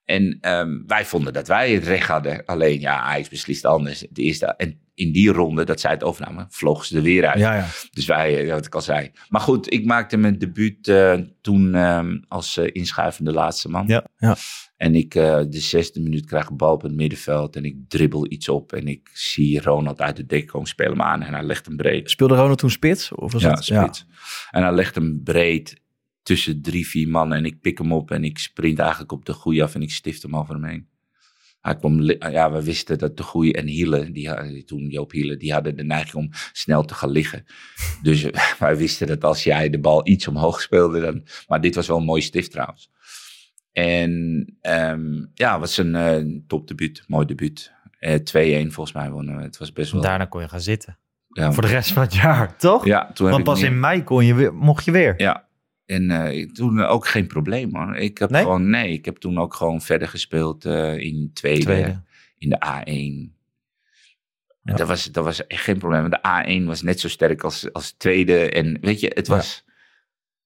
En 0.05 0.37
ehm, 0.41 0.81
wij 0.87 1.05
vonden 1.05 1.33
dat 1.33 1.47
wij 1.47 1.71
het 1.73 1.83
recht 1.87 2.07
hadden. 2.07 2.45
Alleen 2.45 2.79
ja, 2.79 2.99
Ajax 3.01 3.29
beslist 3.29 3.65
anders. 3.65 3.99
Het 3.99 4.17
eerste, 4.17 4.45
en 4.45 4.79
in 4.95 5.11
die 5.11 5.31
ronde 5.31 5.63
dat 5.63 5.79
zij 5.79 5.91
het 5.91 6.03
overnamen, 6.03 6.47
vlogen 6.49 6.85
ze 6.85 6.95
er 6.95 7.01
weer 7.01 7.25
uit. 7.27 7.39
Ja, 7.39 7.55
ja. 7.55 7.65
Dus 7.91 8.05
wij, 8.05 8.43
eh, 8.45 8.53
wat 8.53 8.65
ik 8.65 8.75
al 8.75 8.81
zei. 8.81 9.11
Maar 9.29 9.41
goed, 9.41 9.73
ik 9.73 9.85
maakte 9.85 10.17
mijn 10.17 10.37
debuut 10.37 10.87
eh, 10.87 11.19
toen 11.41 11.75
ehm, 11.75 12.17
als 12.27 12.57
eh, 12.57 12.69
inschuivende 12.71 13.31
laatste 13.31 13.69
man. 13.69 13.87
Ja. 13.87 14.05
Ja. 14.17 14.35
En 14.77 14.95
ik, 14.95 15.11
de 15.13 15.47
zesde 15.49 16.01
minuut 16.01 16.25
krijg 16.25 16.49
een 16.49 16.57
bal 16.57 16.73
op 16.73 16.81
het 16.81 16.95
middenveld 16.95 17.55
en 17.55 17.65
ik 17.65 17.75
dribbel 17.87 18.31
iets 18.31 18.49
op. 18.49 18.73
En 18.73 18.87
ik 18.87 19.09
zie 19.13 19.61
Ronald 19.61 20.01
uit 20.01 20.15
de 20.15 20.25
dek 20.25 20.47
komen, 20.47 20.67
speel 20.67 20.89
hem 20.89 21.01
aan 21.01 21.21
en 21.21 21.33
hij 21.33 21.43
legt 21.43 21.65
hem 21.65 21.75
breed. 21.75 22.09
Speelde 22.09 22.35
Ronald 22.35 22.57
toen 22.57 22.69
spits? 22.69 23.11
Of 23.11 23.31
was 23.31 23.41
Ja, 23.41 23.49
het? 23.49 23.63
spits. 23.63 24.05
En 24.51 24.63
hij 24.63 24.73
legt 24.73 24.95
hem 24.95 25.21
breed 25.23 25.81
tussen 26.23 26.61
drie, 26.61 26.87
vier 26.87 27.07
mannen. 27.09 27.37
En 27.37 27.45
ik 27.45 27.61
pik 27.61 27.77
hem 27.77 27.91
op 27.91 28.11
en 28.11 28.23
ik 28.23 28.37
sprint 28.37 28.79
eigenlijk 28.79 29.11
op 29.11 29.25
de 29.25 29.33
goeie 29.33 29.63
af 29.63 29.75
en 29.75 29.81
ik 29.81 29.91
stift 29.91 30.21
hem 30.21 30.35
over 30.35 30.53
hem 30.53 30.63
heen. 30.63 30.87
Hij 31.65 31.75
kwam, 31.75 32.01
li- 32.01 32.17
ja, 32.19 32.51
we 32.51 32.63
wisten 32.63 32.97
dat 32.97 33.17
de 33.17 33.23
goeie 33.23 33.53
en 33.53 33.67
Hiele, 33.67 34.11
die, 34.11 34.63
toen 34.63 34.87
Joop 34.89 35.11
Hiele, 35.11 35.37
die 35.37 35.53
hadden 35.53 35.75
de 35.75 35.83
neiging 35.83 36.13
om 36.15 36.29
snel 36.51 36.83
te 36.85 36.93
gaan 36.93 37.09
liggen. 37.09 37.45
Dus 38.01 38.23
eh, 38.23 38.41
wij 38.59 38.77
wisten 38.77 39.07
dat 39.07 39.23
als 39.23 39.43
jij 39.43 39.69
de 39.69 39.79
bal 39.79 40.07
iets 40.07 40.27
omhoog 40.27 40.61
speelde, 40.61 40.99
dan... 40.99 41.23
Maar 41.47 41.61
dit 41.61 41.75
was 41.75 41.87
wel 41.87 41.97
een 41.97 42.03
mooi 42.03 42.21
stift 42.21 42.51
trouwens. 42.51 42.89
En 43.71 44.45
ehm, 44.61 45.25
ja, 45.33 45.51
het 45.51 45.59
was 45.59 45.77
een 45.77 45.95
eh 45.95 46.39
topdebuut, 46.47 47.03
mooi 47.07 47.25
debuut. 47.25 47.71
Eh 47.99 48.13
2-1 48.65 48.71
volgens 48.71 48.93
mij 48.95 49.11
wonnen 49.11 49.35
we. 49.37 49.41
Het 49.43 49.57
was 49.57 49.71
best 49.73 49.91
wel... 49.91 50.01
Daarna 50.01 50.25
kon 50.25 50.41
je 50.41 50.47
gaan 50.49 50.61
zitten. 50.61 50.97
ja, 51.27 51.51
Voor 51.51 51.63
de 51.63 51.69
rest 51.69 51.91
van 51.91 52.01
het 52.03 52.13
jaar, 52.13 52.57
toch? 52.57 52.85
ja, 52.85 53.11
toen 53.13 53.29
Want 53.29 53.43
pas 53.43 53.61
in 53.61 53.79
mei 53.79 54.03
kon 54.03 54.25
je 54.25 54.33
weer, 54.33 54.53
mocht 54.53 54.85
je 54.85 54.91
weer. 54.91 55.13
Ja, 55.17 55.47
en 55.85 56.11
eh, 56.11 56.45
toen 56.51 56.81
ook 56.81 57.07
geen 57.07 57.27
probleem 57.27 57.75
hoor. 57.75 57.95
Ik 57.95 58.17
heb 58.17 58.29
Nee? 58.29 58.41
gewoon, 58.41 58.69
nee, 58.69 58.91
ik 58.91 59.05
heb 59.05 59.17
toen 59.17 59.37
ook 59.37 59.53
gewoon 59.53 59.81
verder 59.81 60.07
gespeeld 60.07 60.65
eh, 60.65 60.97
in 60.97 61.31
tweede, 61.33 61.61
Tweede. 61.63 62.01
in 62.37 62.49
de 62.49 62.57
A1. 62.65 63.33
Ja. 64.61 64.73
Dat, 64.75 64.87
was, 64.87 65.05
dat 65.05 65.23
was 65.23 65.47
echt 65.47 65.63
geen 65.63 65.77
probleem. 65.77 66.09
De 66.09 66.19
A1 66.61 66.65
was 66.65 66.81
net 66.81 66.99
zo 66.99 67.07
sterk 67.07 67.43
als, 67.43 67.73
als 67.73 67.91
tweede. 67.91 68.49
En 68.49 68.77
weet 68.81 68.99
je, 68.99 69.11
het 69.13 69.27
was, 69.27 69.64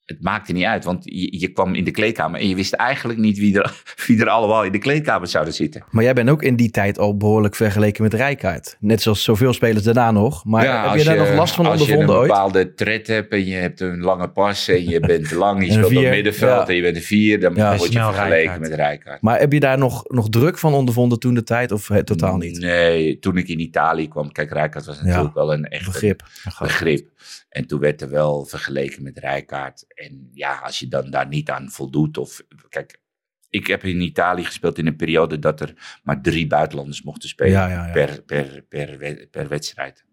het 0.10 0.22
maakte 0.24 0.52
niet 0.52 0.64
uit, 0.66 0.84
want 0.84 1.02
je, 1.04 1.40
je 1.40 1.48
kwam 1.48 1.76
in 1.76 1.84
de 1.84 1.92
kleedkamer 1.92 2.40
en 2.40 2.48
je 2.48 2.56
wist 2.56 2.74
eigenlijk 2.74 3.20
niet 3.20 3.38
wie 3.38 3.62
er, 3.62 3.82
wie 4.08 4.20
er 4.22 4.30
allemaal 4.30 4.64
in 4.64 4.72
de 4.72 4.78
kleedkamer 4.78 5.28
zouden 5.28 5.54
zitten. 5.54 5.84
Maar 5.92 6.04
jij 6.04 6.14
bent 6.14 6.30
ook 6.30 6.44
in 6.44 6.56
die 6.56 6.72
tijd 6.72 7.00
al 7.00 7.18
behoorlijk 7.18 7.56
vergeleken 7.56 8.04
met 8.04 8.14
Rijkaard. 8.14 8.78
Net 8.80 9.02
zoals 9.02 9.24
zoveel 9.24 9.54
spelers 9.54 9.84
daarna 9.84 10.12
nog. 10.12 10.46
Maar 10.46 10.64
Ja, 10.64 10.90
heb 10.90 11.00
je 11.00 11.06
daar 11.06 11.18
nog 11.18 11.34
last 11.34 11.54
van 11.56 11.66
Als 11.66 11.74
je 11.74 11.82
ondervonden 11.82 12.16
een 12.16 12.22
ooit? 12.22 12.28
bepaalde 12.32 12.74
tred 12.74 13.08
hebt 13.08 13.32
en 13.34 13.46
je 13.46 13.56
hebt 13.56 13.80
een 13.80 14.00
lange 14.00 14.30
pas 14.30 14.68
en 14.68 14.90
je 14.90 15.00
bent 15.00 15.32
lang, 15.32 15.66
je 15.66 15.72
speelt 15.72 15.96
op 15.98 16.04
middenveld 16.04 16.62
ja. 16.62 16.68
en 16.68 16.76
je 16.76 16.82
bent 16.82 16.96
een 16.96 17.02
vier, 17.02 17.40
dan 17.40 17.56
Ja, 17.56 17.78
word 17.78 17.94
je 17.94 18.00
vergeleken 18.00 18.30
Rijkaard. 18.36 18.60
met 18.60 18.74
Rijkaard. 18.74 19.22
Maar 19.22 19.40
heb 19.40 19.54
je 19.54 19.60
daar 19.60 19.78
nog, 19.78 20.04
nog 20.08 20.30
druk 20.30 20.58
van 20.58 20.74
ondervonden 20.74 21.20
toen 21.20 21.34
de 21.34 21.44
tijd 21.44 21.72
of 21.72 21.90
eh, 21.90 21.98
totaal 21.98 22.38
niet? 22.38 22.60
Nee, 22.60 23.20
toen 23.20 23.38
ik 23.38 23.48
in 23.48 23.60
Italië 23.60 24.08
kwam, 24.08 24.32
kijk, 24.32 24.52
Rijkaard 24.52 24.86
was 24.86 25.02
natuurlijk 25.02 25.34
wel 25.34 25.54
een 25.54 25.66
echt 25.66 25.86
Begrip. 25.86 26.24
begrip. 26.60 27.08
En 27.50 27.68
toen 27.68 27.80
werd 27.80 28.02
er 28.02 28.10
wel 28.10 28.46
vergeleken 28.46 29.04
met 29.04 29.18
Rijkaard. 29.18 29.94
En 29.94 30.30
ja, 30.34 30.58
als 30.58 30.80
je 30.80 30.88
dan 30.88 31.10
daar 31.10 31.28
niet 31.28 31.50
aan 31.50 31.70
voldoet. 31.70 32.18
Of, 32.18 32.42
kijk, 32.70 33.02
ik 33.50 33.68
heb 33.68 33.84
in 33.84 34.02
Italië 34.02 34.44
gespeeld 34.44 34.78
in 34.78 34.88
een 34.88 34.96
periode 34.96 35.40
dat 35.40 35.62
er 35.62 36.00
maar 36.04 36.22
drie 36.22 36.48
buitenlanders 36.48 37.02
mochten 37.02 37.30
spelen. 37.30 37.52
Ja, 37.52 37.68
ja, 37.68 37.86
ja. 37.86 37.92
Per, 37.92 38.24
per, 38.24 38.64
per, 38.64 39.28
per 39.28 39.48
wedstrijd. 39.48 40.06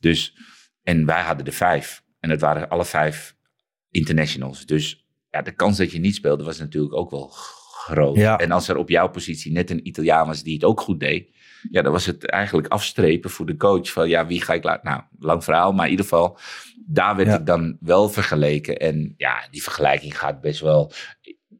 Dus, 0.00 0.36
en 0.82 1.06
wij 1.06 1.22
hadden 1.22 1.46
er 1.46 1.52
vijf. 1.52 2.02
En 2.20 2.30
het 2.30 2.40
waren 2.40 2.68
alle 2.68 2.84
vijf 2.84 3.36
internationals. 3.90 4.66
Dus 4.66 5.06
ja, 5.30 5.42
de 5.42 5.54
kans 5.54 5.76
dat 5.76 5.92
je 5.92 5.98
niet 5.98 6.14
speelde 6.14 6.44
was 6.44 6.58
natuurlijk 6.58 6.94
ook 6.94 7.10
wel 7.10 7.28
groot. 7.28 8.16
En 8.16 8.50
als 8.50 8.68
er 8.68 8.76
op 8.76 8.88
jouw 8.88 9.08
positie 9.08 9.52
net 9.52 9.70
een 9.70 9.86
Italiaan 9.86 10.26
was 10.26 10.42
die 10.42 10.54
het 10.54 10.64
ook 10.64 10.80
goed 10.80 11.00
deed. 11.00 11.30
Ja, 11.70 11.82
dan 11.82 11.92
was 11.92 12.06
het 12.06 12.26
eigenlijk 12.26 12.68
afstrepen 12.68 13.30
voor 13.30 13.46
de 13.46 13.56
coach. 13.56 13.90
Van 13.92 14.08
ja, 14.08 14.26
wie 14.26 14.42
ga 14.42 14.52
ik 14.52 14.64
laten? 14.64 14.90
Nou, 14.90 15.02
lang 15.18 15.44
verhaal. 15.44 15.72
Maar 15.72 15.84
in 15.84 15.90
ieder 15.90 16.04
geval, 16.06 16.38
daar 16.86 17.16
werd 17.16 17.28
Ja. 17.28 17.38
ik 17.38 17.46
dan 17.46 17.76
wel 17.80 18.08
vergeleken. 18.08 18.76
En 18.76 19.14
ja, 19.16 19.46
die 19.50 19.62
vergelijking 19.62 20.18
gaat 20.18 20.40
best 20.40 20.60
wel 20.60 20.92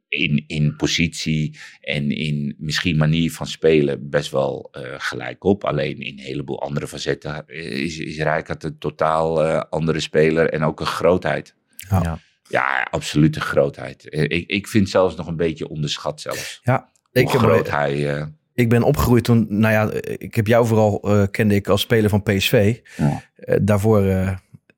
in, 0.09 0.44
in 0.46 0.76
positie 0.76 1.59
en 1.80 2.11
in 2.11 2.55
misschien 2.59 2.96
manier 2.96 3.32
van 3.32 3.46
spelen 3.46 4.11
best 4.11 4.30
wel 4.30 4.68
eh, 4.72 4.82
gelijk 4.98 5.44
op. 5.44 5.64
Alleen 5.64 6.00
in 6.00 6.18
een 6.18 6.24
heleboel 6.24 6.62
andere 6.62 6.88
facetten 6.88 7.44
is, 7.46 7.98
is 7.98 8.16
Rijkaard 8.16 8.64
een 8.64 8.78
totaal 8.78 9.44
eh, 9.44 9.62
andere 9.70 10.00
speler 10.00 10.50
en 10.50 10.62
ook 10.64 10.80
een 10.80 10.86
grootheid. 10.86 11.55
Ja. 11.88 12.00
Ja. 12.03 12.18
Ja, 12.48 12.86
absolute 12.90 13.40
grootheid. 13.40 14.09
Eh, 14.09 14.22
Ik, 14.22 14.48
ik 14.50 14.68
vind 14.68 14.88
zelfs 14.88 15.16
nog 15.16 15.26
een 15.26 15.36
beetje 15.36 15.68
onderschat 15.68 16.20
zelfs. 16.20 16.61
Ja, 16.62 16.90
Hoe 17.12 17.22
ik, 17.22 17.28
heb, 17.28 17.40
groot 17.40 17.70
hij... 17.70 18.16
eh, 18.16 18.26
ik 18.55 18.68
ben 18.68 18.82
opgegroeid 18.82 19.24
toen, 19.24 19.46
nou 19.48 19.72
ja, 19.72 20.00
ik 20.18 20.34
heb 20.34 20.46
jou 20.46 20.66
vooral 20.66 21.00
eh, 21.03 21.22
kende 21.30 21.55
ik 21.55 21.68
als 21.68 21.80
speler 21.80 22.11
van 22.11 22.22
PSV. 22.22 22.76
Ja. 22.96 23.22
Eh, 23.34 23.57
daarvoor 23.62 24.05
eh, 24.07 24.36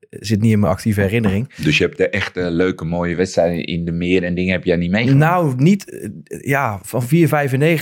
zit 0.09 0.41
niet 0.41 0.51
in 0.51 0.59
mijn 0.59 0.71
actieve 0.71 1.01
herinnering. 1.01 1.53
dus 1.55 1.77
je 1.77 1.83
hebt 1.83 1.97
de 1.97 2.09
echte 2.09 2.51
leuke 2.51 2.85
mooie 2.85 3.15
wedstrijden 3.15 3.65
in 3.65 3.85
de 3.85 3.91
meer 3.91 4.23
en 4.23 4.35
dingen 4.35 4.51
heb 4.51 4.63
jij 4.63 4.75
niet 4.75 4.91
meegemaakt. 4.91 5.19
Nou, 5.19 5.53
niet, 5.57 6.09
ja, 6.27 6.79
van 6.83 7.03
4,95, 7.03 7.07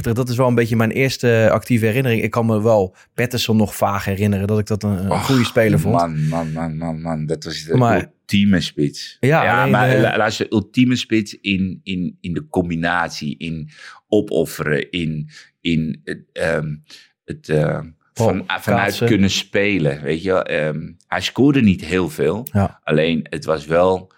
dat 0.02 0.30
is 0.30 0.36
wel 0.38 0.48
een 0.48 0.56
beetje 0.56 0.76
mijn 0.76 0.91
eerste 0.91 1.50
actieve 1.52 1.86
herinnering. 1.86 2.22
Ik 2.24 2.32
kan 2.32 2.46
me 2.46 2.62
wel 2.62 2.96
Patterson 3.14 3.58
nog 3.58 3.76
vaag 3.76 4.06
herinneren, 4.06 4.48
dat 4.48 4.60
ik 4.60 4.68
dat 4.68 4.84
een, 4.84 5.04
een 5.04 5.12
Och, 5.12 5.26
goede 5.26 5.46
speler 5.46 5.80
vond. 5.80 5.96
Man, 5.96 6.28
man, 6.28 6.52
man, 6.52 6.78
man, 6.78 7.02
man. 7.02 7.26
Dat 7.26 7.44
was 7.44 7.64
de 7.64 7.78
Maar- 7.78 8.12
ultieme 8.24 8.62
spits. 8.62 9.18
Ja, 9.20 9.60
alleen, 9.62 9.72
maar 9.72 10.18
luister, 10.18 10.46
ultieme 10.50 10.96
spits 10.96 11.38
in, 11.41 11.80
in, 11.84 12.18
in 12.22 12.34
de 12.34 12.48
combinatie, 12.48 13.38
in 13.38 13.70
opofferen, 14.08 14.91
in, 14.91 15.30
in 15.64 16.01
het, 16.03 16.24
ehm, 16.34 16.76
het 17.26 17.49
eh, 17.49 17.80
van, 18.14 18.41
Oh, 18.41 18.57
vanuit 18.59 18.97
kunnen 18.97 19.30
spelen. 19.30 20.01
Weet 20.01 20.24
je. 20.24 20.43
Ehm, 20.43 20.91
hij 21.07 21.22
scoorde 21.22 21.61
niet 21.61 21.86
heel 21.86 22.09
veel. 22.09 22.47
Ja. 22.51 22.80
Alleen 22.84 23.26
het 23.30 23.45
was 23.45 23.66
wel, 23.66 24.11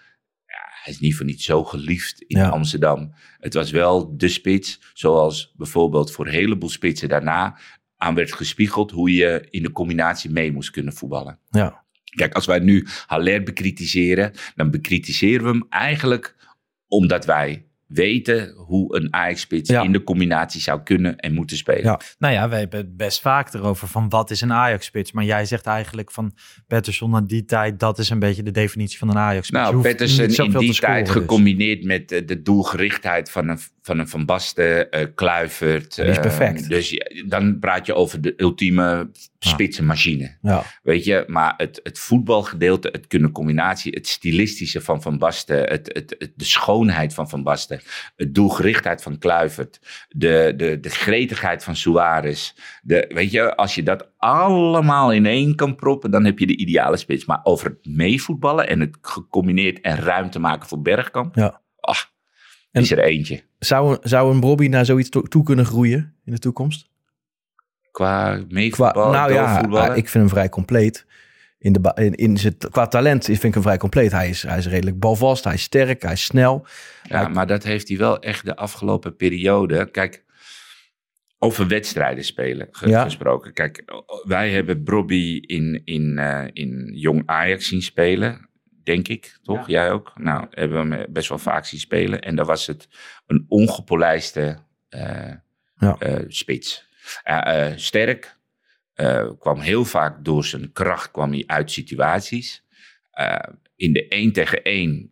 ja, 0.45 0.63
hij 0.83 0.93
is 0.93 0.99
niet 0.99 1.15
voor 1.15 1.25
niet 1.25 1.41
zo 1.41 1.63
geliefd 1.63 2.21
in 2.21 2.39
Ja. 2.39 2.49
Amsterdam. 2.49 3.13
Het 3.39 3.53
was 3.53 3.71
wel 3.71 4.17
de 4.17 4.27
spits, 4.27 4.79
zoals 4.93 5.53
bijvoorbeeld 5.57 6.11
voor 6.11 6.25
een 6.25 6.33
heleboel 6.33 6.69
spitsen 6.69 7.09
daarna 7.09 7.57
aan 7.97 8.15
werd 8.15 8.33
gespiegeld 8.33 8.91
hoe 8.91 9.13
je 9.13 9.47
in 9.49 9.63
de 9.63 9.71
combinatie 9.71 10.29
mee 10.29 10.51
moest 10.51 10.69
kunnen 10.71 10.93
voetballen. 10.93 11.39
Ja. 11.49 11.83
Kijk, 12.15 12.33
als 12.33 12.45
wij 12.45 12.59
nu 12.59 12.87
Haller 13.05 13.43
bekritiseren, 13.43 14.31
dan 14.55 14.71
bekritiseren 14.71 15.43
we 15.45 15.51
hem 15.51 15.65
eigenlijk 15.69 16.35
omdat 16.87 17.25
wij 17.25 17.65
weten 17.88 18.53
hoe 18.55 18.95
een 18.95 19.13
Ajax-spits 19.13 19.69
Ja. 19.69 19.81
in 19.83 19.91
de 19.91 20.03
combinatie 20.03 20.61
zou 20.61 20.83
kunnen 20.83 21.15
en 21.17 21.33
moeten 21.33 21.57
spelen. 21.57 21.83
Ja. 21.83 21.99
Nou 22.17 22.33
ja, 22.33 22.49
we 22.49 22.55
hebben 22.55 22.79
het 22.79 22.97
best 22.97 23.21
vaak 23.21 23.53
erover 23.53 23.88
van 23.88 24.09
wat 24.09 24.31
is 24.31 24.41
een 24.41 24.53
Ajax-spits. 24.53 25.11
Maar 25.11 25.23
jij 25.23 25.45
zegt 25.45 25.65
eigenlijk 25.65 26.11
van 26.11 26.33
Patterson 26.67 27.15
aan 27.15 27.25
die 27.25 27.45
tijd, 27.45 27.79
dat 27.79 27.99
is 27.99 28.09
een 28.09 28.19
beetje 28.19 28.43
de 28.43 28.51
definitie 28.51 28.97
van 28.97 29.09
een 29.09 29.17
Ajax-spits. 29.17 29.63
Je 29.67 29.71
Nou, 29.71 29.88
niet 30.27 30.38
in 30.53 30.59
die 30.59 30.73
scoren, 30.73 30.93
tijd 30.93 31.05
dus. 31.05 31.15
gecombineerd 31.15 31.83
met 31.83 32.11
eh, 32.11 32.27
de 32.27 32.41
doelgerichtheid 32.41 33.31
van 33.31 33.47
een 33.49 33.59
van, 33.86 33.99
een 33.99 34.07
van 34.07 34.25
Basten, 34.25 34.91
eh, 34.91 35.05
Kluivert. 35.15 35.95
Die 35.95 36.05
is 36.05 36.15
eh, 36.15 36.21
perfect. 36.21 36.69
dus 36.69 37.01
dan 37.27 37.59
praat 37.59 37.86
je 37.86 37.93
over 37.93 38.21
de 38.21 38.33
ultieme 38.38 39.09
spitsenmachine. 39.39 40.38
Ja. 40.41 40.63
Weet 40.83 41.03
je, 41.05 41.23
maar 41.27 41.53
het, 41.57 41.79
het 41.83 41.99
voetbalgedeelte, 41.99 42.89
het 42.91 43.07
kunnen 43.07 43.31
combinatie, 43.31 43.91
het 43.93 44.07
stilistische 44.07 44.81
van 44.81 45.01
Van 45.01 45.17
Basten, 45.17 45.57
het, 45.57 45.89
het, 45.93 46.15
het- 46.17 46.33
de 46.36 46.45
schoonheid 46.45 47.13
van 47.13 47.29
Van 47.29 47.43
Basten, 47.43 47.79
het 48.15 48.33
doelgerichtheid 48.36 49.01
van 49.03 49.17
Kluivert, 49.17 49.79
de, 50.09 50.53
de, 50.57 50.79
de 50.79 50.89
gretigheid 50.89 51.63
van 51.63 51.75
Suarez. 51.75 52.53
De, 52.81 53.05
weet 53.13 53.31
je, 53.31 53.55
als 53.55 53.75
je 53.75 53.83
dat 53.83 54.11
allemaal 54.17 55.11
in 55.13 55.25
één 55.25 55.55
kan 55.55 55.75
proppen, 55.75 56.11
dan 56.11 56.25
heb 56.25 56.39
je 56.39 56.47
de 56.47 56.57
ideale 56.57 56.97
spits. 56.97 57.25
Maar 57.25 57.39
over 57.43 57.67
het 57.67 57.95
meevoetballen 57.95 58.67
en 58.67 58.79
het 58.79 58.97
gecombineerd 59.01 59.81
en 59.81 59.97
ruimte 59.97 60.39
maken 60.39 60.67
voor 60.67 60.81
Bergkamp, 60.81 61.36
Ja. 61.36 61.61
ach, 61.79 62.13
En- 62.76 62.82
is 62.82 62.91
er 62.91 62.99
eentje. 62.99 63.41
Zou, 63.59 63.91
een- 63.91 64.09
zou 64.09 64.34
een 64.34 64.39
Bobby 64.39 64.67
naar 64.67 64.86
zoiets 64.86 65.09
to- 65.09 65.21
toe 65.21 65.43
kunnen 65.43 65.65
groeien 65.65 66.15
in 66.26 66.34
de 66.34 66.39
toekomst? 66.39 66.89
Qua 67.91 68.36
Qua, 68.36 68.45
meevoetballen, 68.49 69.11
nou 69.11 69.34
ja, 69.34 69.88
ik 69.93 70.09
vind 70.09 70.13
hem 70.23 70.30
vrij 70.30 70.49
compleet. 70.49 71.05
In 71.59 71.73
de, 71.73 71.91
in, 71.95 72.13
in 72.15 72.38
zijn, 72.38 72.57
qua 72.71 72.88
talent 72.88 73.26
vind 73.26 73.43
ik 73.43 73.53
hem 73.53 73.63
vrij 73.63 73.78
compleet. 73.78 74.11
Hij 74.11 74.30
is, 74.30 74.43
hij 74.43 74.57
is 74.57 74.67
redelijk 74.67 74.99
balvast, 74.99 75.43
hij 75.43 75.53
is 75.53 75.61
sterk, 75.61 76.01
hij 76.01 76.11
is 76.11 76.23
snel. 76.23 76.65
Ja, 77.03 77.28
maar 77.28 77.47
dat 77.47 77.63
heeft 77.63 77.88
hij 77.88 77.97
wel 77.97 78.19
echt 78.19 78.45
de 78.45 78.55
afgelopen 78.55 79.15
periode. 79.15 79.91
Kijk, 79.91 80.23
over 81.39 81.67
wedstrijden 81.67 82.23
spelen 82.23 82.67
ge- 82.71 82.89
Ja. 82.89 83.03
gesproken. 83.03 83.53
Kijk, 83.53 83.84
wij 84.23 84.51
hebben 84.51 84.84
Brobby 84.84 85.38
in, 85.41 85.82
in, 85.86 86.17
eh, 86.17 86.45
in 86.53 86.91
Jong 86.93 87.23
Ajax 87.26 87.67
zien 87.67 87.82
spelen. 87.82 88.49
Denk 88.86 89.07
ik, 89.07 89.38
toch? 89.43 89.67
Jij 89.67 89.91
ook? 89.91 90.11
Nou, 90.15 90.47
hebben 90.49 90.89
we 90.89 90.95
hem 90.95 91.05
best 91.13 91.29
wel 91.29 91.38
vaak 91.38 91.65
zien 91.65 91.79
spelen. 91.79 92.21
En 92.21 92.36
daar 92.36 92.45
was 92.45 92.67
het 92.67 92.88
een 93.27 93.45
ongepolijste 93.47 94.57
eh, 94.89 95.31
Ja. 95.77 95.95
eh, 95.99 96.23
spits. 96.27 96.88
Eh, 97.23 97.71
sterk. 97.75 98.38
kwam 99.39 99.59
heel 99.59 99.86
vaak 99.86 100.25
door 100.25 100.45
zijn 100.45 100.71
kracht 100.71 101.11
kwam 101.11 101.31
hij 101.31 101.43
uit 101.47 101.71
situaties. 101.71 102.63
In 103.75 103.93
de 103.93 104.05
1 104.09 104.31
tegen 104.31 104.59
1 104.63 105.11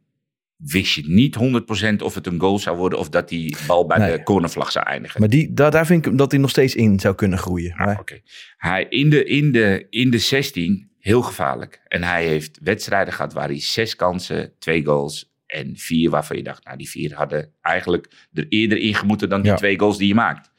wist 0.55 0.93
je 0.93 1.03
niet 1.05 1.35
100% 1.35 2.01
of 2.01 2.15
het 2.15 2.27
een 2.27 2.39
goal 2.39 2.59
zou 2.59 2.77
worden 2.77 2.99
of 2.99 3.09
dat 3.09 3.29
die 3.29 3.55
bal 3.67 3.85
bij 3.85 3.97
Nee. 3.97 4.17
de 4.17 4.23
cornervlag 4.23 4.71
zou 4.71 4.85
eindigen. 4.85 5.19
Maar 5.19 5.29
die, 5.29 5.53
daar, 5.53 5.71
daar 5.71 5.85
vind 5.85 6.05
ik 6.05 6.17
dat 6.17 6.31
hij 6.31 6.39
nog 6.39 6.49
steeds 6.49 6.75
in 6.75 6.99
zou 6.99 7.15
kunnen 7.15 7.37
groeien. 7.39 7.75
Maar- 7.77 7.99
oké. 7.99 8.19
Hij 8.57 8.85
in 8.89 9.09
de, 9.09 9.23
in, 9.23 9.51
de, 9.51 9.87
in 9.89 10.09
de 10.11 10.17
16 10.17 10.91
heel 11.03 11.21
gevaarlijk. 11.21 11.81
En 11.87 12.03
hij 12.03 12.27
heeft 12.27 12.59
wedstrijden 12.61 13.13
gehad 13.13 13.33
waar 13.33 13.47
hij 13.47 13.59
zes 13.59 13.95
kansen, 13.95 14.53
twee 14.59 14.85
goals 14.85 15.33
en 15.45 15.77
vier 15.77 16.09
waarvan 16.09 16.37
je 16.37 16.43
dacht, 16.43 16.65
nou 16.65 16.77
die 16.77 16.89
vier 16.89 17.13
hadden 17.13 17.53
eigenlijk 17.61 18.27
er 18.33 18.45
eerder 18.49 18.77
ingemoeten 18.77 19.29
dan 19.29 19.41
die 19.41 19.51
Ja. 19.51 19.57
twee 19.57 19.79
goals 19.79 19.97
die 19.97 20.07
je 20.07 20.13
maakt. 20.13 20.51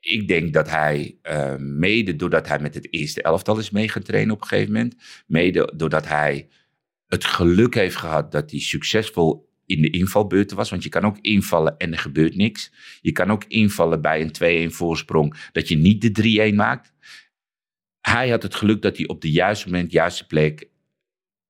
Ik 0.00 0.28
denk 0.28 0.52
dat 0.52 0.70
hij, 0.70 1.16
eh, 1.22 1.56
mede 1.56 2.16
doordat 2.16 2.48
hij 2.48 2.58
met 2.58 2.74
het 2.74 2.92
eerste 2.92 3.22
elftal 3.22 3.58
is 3.58 3.70
mee 3.70 3.88
gaan 3.88 4.02
trainen 4.02 4.34
op 4.34 4.40
een 4.40 4.46
gegeven 4.46 4.72
moment, 4.72 4.94
mede 5.26 5.72
doordat 5.76 6.06
hij 6.08 6.48
het 7.06 7.24
geluk 7.24 7.74
heeft 7.74 7.96
gehad 7.96 8.32
dat 8.32 8.50
hij 8.50 8.60
succesvol 8.60 9.48
in 9.66 9.82
de 9.82 9.90
invalbeurten 9.90 10.56
was. 10.56 10.70
Want 10.70 10.82
je 10.82 10.88
kan 10.88 11.04
ook 11.04 11.18
invallen 11.20 11.76
en 11.76 11.92
er 11.92 11.98
gebeurt 11.98 12.36
niks. 12.36 12.72
Je 13.00 13.12
kan 13.12 13.30
ook 13.30 13.44
invallen 13.48 14.00
bij 14.00 14.20
een 14.20 14.32
2-1 14.32 14.72
voorsprong 14.72 15.48
dat 15.52 15.68
je 15.68 15.76
niet 15.76 16.00
de 16.02 16.12
3-1 16.12 16.54
maakt. 16.54 16.92
Hij 18.00 18.30
had 18.30 18.42
het 18.42 18.54
geluk 18.54 18.82
dat 18.82 18.96
hij 18.96 19.06
op 19.08 19.20
de 19.20 19.30
juiste 19.30 19.68
moment, 19.70 19.92
juiste 19.92 20.26
plek, 20.26 20.68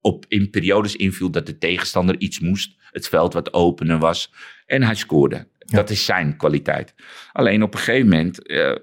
op, 0.01 0.25
in 0.29 0.51
periodes 0.51 0.97
inviel 0.97 1.31
dat 1.31 1.47
de 1.47 1.59
tegenstander 1.59 2.19
iets 2.21 2.41
moest. 2.41 2.77
Het 2.91 3.09
veld 3.09 3.33
wat 3.33 3.53
opener 3.53 3.99
was. 3.99 4.33
En 4.67 4.83
hij 4.83 4.95
scoorde. 4.95 5.49
Dat 5.59 5.91
is 5.91 6.05
zijn 6.05 6.37
kwaliteit. 6.37 6.95
Alleen 7.33 7.63
op 7.63 7.75
een 7.75 7.81
gegeven 7.81 8.09
moment 8.09 8.47
eh, 8.47 8.77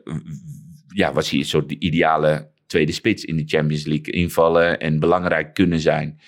ja, 0.88 1.14
was 1.14 1.30
hij 1.30 1.40
een 1.40 1.46
soort 1.46 1.70
de 1.70 1.80
ideale 1.80 2.52
tweede 2.68 2.92
spits 2.92 3.26
in 3.26 3.36
de 3.38 3.44
Champions 3.46 3.86
League. 3.86 4.14
Invallen 4.14 4.80
en 4.80 5.00
belangrijk 5.00 5.54
kunnen 5.54 5.80
zijn. 5.80 6.20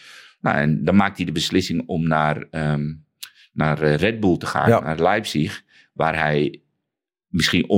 Nou, 0.42 0.58
en 0.58 0.84
dan 0.84 0.96
maakt 0.96 1.18
hij 1.18 1.26
de 1.26 1.32
beslissing 1.32 1.84
om 1.86 2.08
naar, 2.08 2.48
ehm, 2.52 2.94
naar 3.52 3.82
eh, 3.82 3.96
Red 3.96 4.20
Bull 4.20 4.38
te 4.38 4.46
gaan, 4.46 4.70
Ja. 4.70 4.80
naar 4.80 5.00
Leipzig. 5.02 5.64
Waar 5.94 6.16
hij 6.18 6.62
misschien 7.28 7.70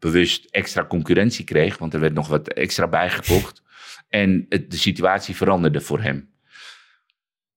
onbewust 0.00 0.46
extra 0.50 0.84
concurrentie 0.84 1.44
kreeg. 1.44 1.78
Want 1.78 1.94
er 1.94 2.00
werd 2.00 2.14
nog 2.14 2.28
wat 2.28 2.48
extra 2.48 2.88
bijgekocht. 2.88 3.62
En 4.08 4.46
de 4.48 4.76
situatie 4.76 5.36
veranderde 5.36 5.80
voor 5.80 6.00
hem. 6.00 6.28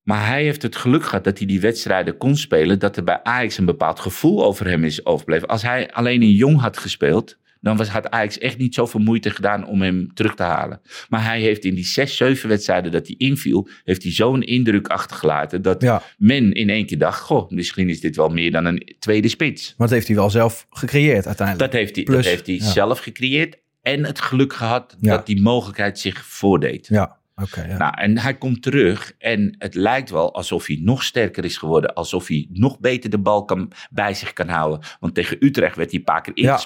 Maar 0.02 0.26
hij 0.26 0.42
heeft 0.42 0.62
het 0.62 0.76
geluk 0.76 1.04
gehad 1.04 1.24
dat 1.24 1.38
hij 1.38 1.46
die 1.46 1.60
wedstrijden 1.60 2.16
kon 2.16 2.36
spelen. 2.36 2.78
Dat 2.78 2.96
er 2.96 3.04
bij 3.04 3.22
Ajax 3.22 3.58
een 3.58 3.64
bepaald 3.64 4.00
gevoel 4.00 4.44
over 4.44 4.66
hem 4.66 4.84
is 4.84 5.06
overbleven. 5.06 5.48
Als 5.48 5.62
hij 5.62 5.92
alleen 5.92 6.22
in 6.22 6.30
Jong 6.30 6.60
had 6.60 6.78
gespeeld. 6.78 7.38
Dan 7.64 7.76
was, 7.76 7.88
had 7.88 8.10
Ajax 8.10 8.38
echt 8.38 8.58
niet 8.58 8.74
zoveel 8.74 9.00
moeite 9.00 9.30
gedaan 9.30 9.66
om 9.66 9.82
hem 9.82 10.14
terug 10.14 10.34
te 10.34 10.42
halen. 10.42 10.80
Maar 11.08 11.24
hij 11.24 11.40
heeft 11.40 11.64
in 11.64 11.74
die 11.74 11.84
zes, 11.84 12.16
zeven 12.16 12.48
wedstrijden 12.48 12.92
dat 12.92 13.06
hij 13.06 13.14
inviel. 13.18 13.68
Heeft 13.84 14.02
hij 14.02 14.12
zo'n 14.12 14.42
indruk 14.42 14.88
achtergelaten. 14.88 15.62
Dat 15.62 15.82
Ja. 15.82 16.02
men 16.18 16.52
in 16.52 16.68
één 16.70 16.86
keer 16.86 16.98
dacht. 16.98 17.20
Goh, 17.20 17.50
misschien 17.50 17.88
is 17.88 18.00
dit 18.00 18.16
wel 18.16 18.28
meer 18.28 18.50
dan 18.50 18.64
een 18.64 18.94
tweede 18.98 19.28
spits. 19.28 19.68
Maar 19.76 19.86
dat 19.86 19.96
heeft 19.96 20.06
hij 20.06 20.16
wel 20.16 20.30
zelf 20.30 20.66
gecreëerd 20.70 21.26
uiteindelijk. 21.26 21.70
Dat 21.72 21.80
heeft 21.80 21.94
hij, 21.94 22.04
Plus, 22.04 22.16
dat 22.16 22.24
heeft 22.24 22.46
hij 22.46 22.56
ja. 22.56 22.64
zelf 22.70 22.98
gecreëerd. 22.98 23.56
En 23.82 24.04
het 24.04 24.20
geluk 24.20 24.52
gehad 24.52 24.96
Ja. 25.00 25.16
dat 25.16 25.26
die 25.26 25.40
mogelijkheid 25.42 25.98
zich 25.98 26.24
voordeed. 26.26 26.86
Ja, 26.86 27.16
oké. 27.36 27.64
ja. 27.66 27.76
Nou, 27.76 27.92
en 27.96 28.18
hij 28.18 28.34
komt 28.38 28.62
terug 28.62 29.12
en 29.18 29.54
het 29.58 29.74
lijkt 29.74 30.10
wel 30.10 30.34
alsof 30.34 30.66
hij 30.66 30.78
nog 30.82 31.02
sterker 31.02 31.44
is 31.44 31.56
geworden. 31.56 31.94
Alsof 31.94 32.26
hij 32.28 32.46
nog 32.50 32.78
beter 32.80 33.10
de 33.10 33.18
bal 33.18 33.44
kan, 33.44 33.72
bij 33.90 34.14
zich 34.14 34.32
kan 34.32 34.48
houden. 34.48 34.80
Want 35.00 35.14
tegen 35.14 35.36
Utrecht 35.40 35.76
werd 35.76 35.90
hij 35.90 35.98
een 35.98 36.04
paar 36.04 36.20
keer 36.22 36.32
Ja. 36.34 36.58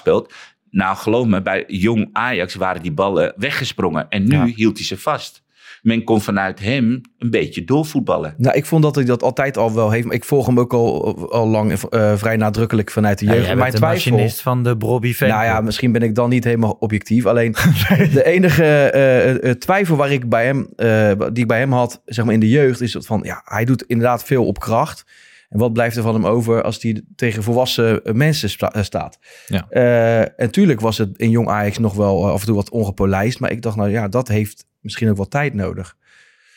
Nou, 0.71 0.97
geloof 0.97 1.25
me, 1.27 1.41
bij 1.41 1.63
jong 1.67 2.09
Ajax 2.11 2.55
waren 2.55 2.81
die 2.81 2.91
ballen 2.91 3.33
weggesprongen. 3.37 4.05
En 4.09 4.23
nu 4.27 4.35
Ja. 4.35 4.45
hield 4.45 4.77
hij 4.77 4.85
ze 4.85 4.97
vast. 4.97 5.43
Men 5.81 6.03
kon 6.03 6.21
vanuit 6.21 6.59
hem 6.59 7.01
een 7.17 7.29
beetje 7.29 7.63
doorvoetballen. 7.63 8.33
Nou, 8.37 8.55
ik 8.57 8.65
vond 8.65 8.83
dat 8.83 8.95
hij 8.95 9.05
dat 9.05 9.23
altijd 9.23 9.57
al 9.57 9.73
wel 9.73 9.91
heeft. 9.91 10.05
Maar 10.05 10.15
ik 10.15 10.23
volg 10.23 10.45
hem 10.45 10.59
ook 10.59 10.73
al, 10.73 11.31
al 11.31 11.47
lang 11.47 11.71
eh, 11.73 12.13
vrij 12.15 12.35
nadrukkelijk 12.37 12.91
vanuit 12.91 13.19
de 13.19 13.25
Ja, 13.25 13.31
jeugd. 13.33 13.45
jij 13.45 13.55
Mijn 13.55 13.71
de 13.71 13.77
twijfel. 13.77 14.11
machinist 14.11 14.41
van 14.41 14.63
de 14.63 14.77
Brobby 14.77 15.13
fan. 15.13 15.27
Nou 15.27 15.43
ja, 15.43 15.61
misschien 15.61 15.91
ben 15.91 16.01
ik 16.01 16.15
dan 16.15 16.29
niet 16.29 16.43
helemaal 16.43 16.75
objectief. 16.79 17.25
Alleen 17.25 17.51
de 18.13 18.21
enige 18.25 18.63
eh, 18.63 19.49
eh, 19.49 19.55
twijfel 19.55 19.95
waar 19.95 20.11
ik 20.11 20.29
bij 20.29 20.45
hem, 20.45 20.67
eh, 20.75 21.11
die 21.17 21.43
ik 21.43 21.47
bij 21.47 21.59
hem 21.59 21.71
had, 21.73 22.01
zeg 22.05 22.25
maar 22.25 22.33
in 22.33 22.39
de 22.39 22.49
jeugd, 22.49 22.81
is 22.81 22.91
dat 22.91 23.05
van 23.05 23.19
ja, 23.23 23.41
hij 23.45 23.65
doet 23.65 23.83
inderdaad 23.83 24.23
veel 24.23 24.45
op 24.45 24.59
kracht. 24.59 25.05
En 25.49 25.59
wat 25.59 25.73
blijft 25.73 25.95
er 25.97 26.03
van 26.03 26.13
hem 26.13 26.25
over 26.25 26.63
als 26.63 26.81
hij 26.81 27.01
tegen 27.15 27.43
volwassen 27.43 28.03
eh, 28.03 28.13
mensen 28.13 28.49
sta- 28.49 28.73
eh, 28.73 28.83
staat? 28.83 29.19
Ja. 29.47 29.67
Eh, 29.69 30.41
en 30.41 30.51
tuurlijk 30.51 30.79
was 30.79 30.97
het 30.97 31.17
in 31.17 31.29
jong 31.29 31.47
Ajax 31.47 31.77
nog 31.77 31.93
wel 31.93 32.29
af 32.29 32.39
en 32.39 32.45
toe 32.45 32.55
wat 32.55 32.69
ongepolijst. 32.69 33.39
Maar 33.39 33.51
ik 33.51 33.61
dacht, 33.61 33.75
nou 33.75 33.89
ja, 33.89 34.07
dat 34.07 34.27
heeft 34.27 34.65
misschien 34.81 35.09
ook 35.09 35.17
wel 35.17 35.27
tijd 35.27 35.53
nodig. 35.53 35.97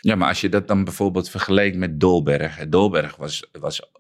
Ja, 0.01 0.15
maar 0.15 0.29
als 0.29 0.41
je 0.41 0.49
dat 0.49 0.69
dan 0.69 0.85
bijvoorbeeld 0.85 1.31
vergeleek 1.31 1.75
met 1.77 2.01
Dolberg. 2.01 2.69
Dolberg 2.69 3.17
was, 3.17 3.49
was 3.61 3.91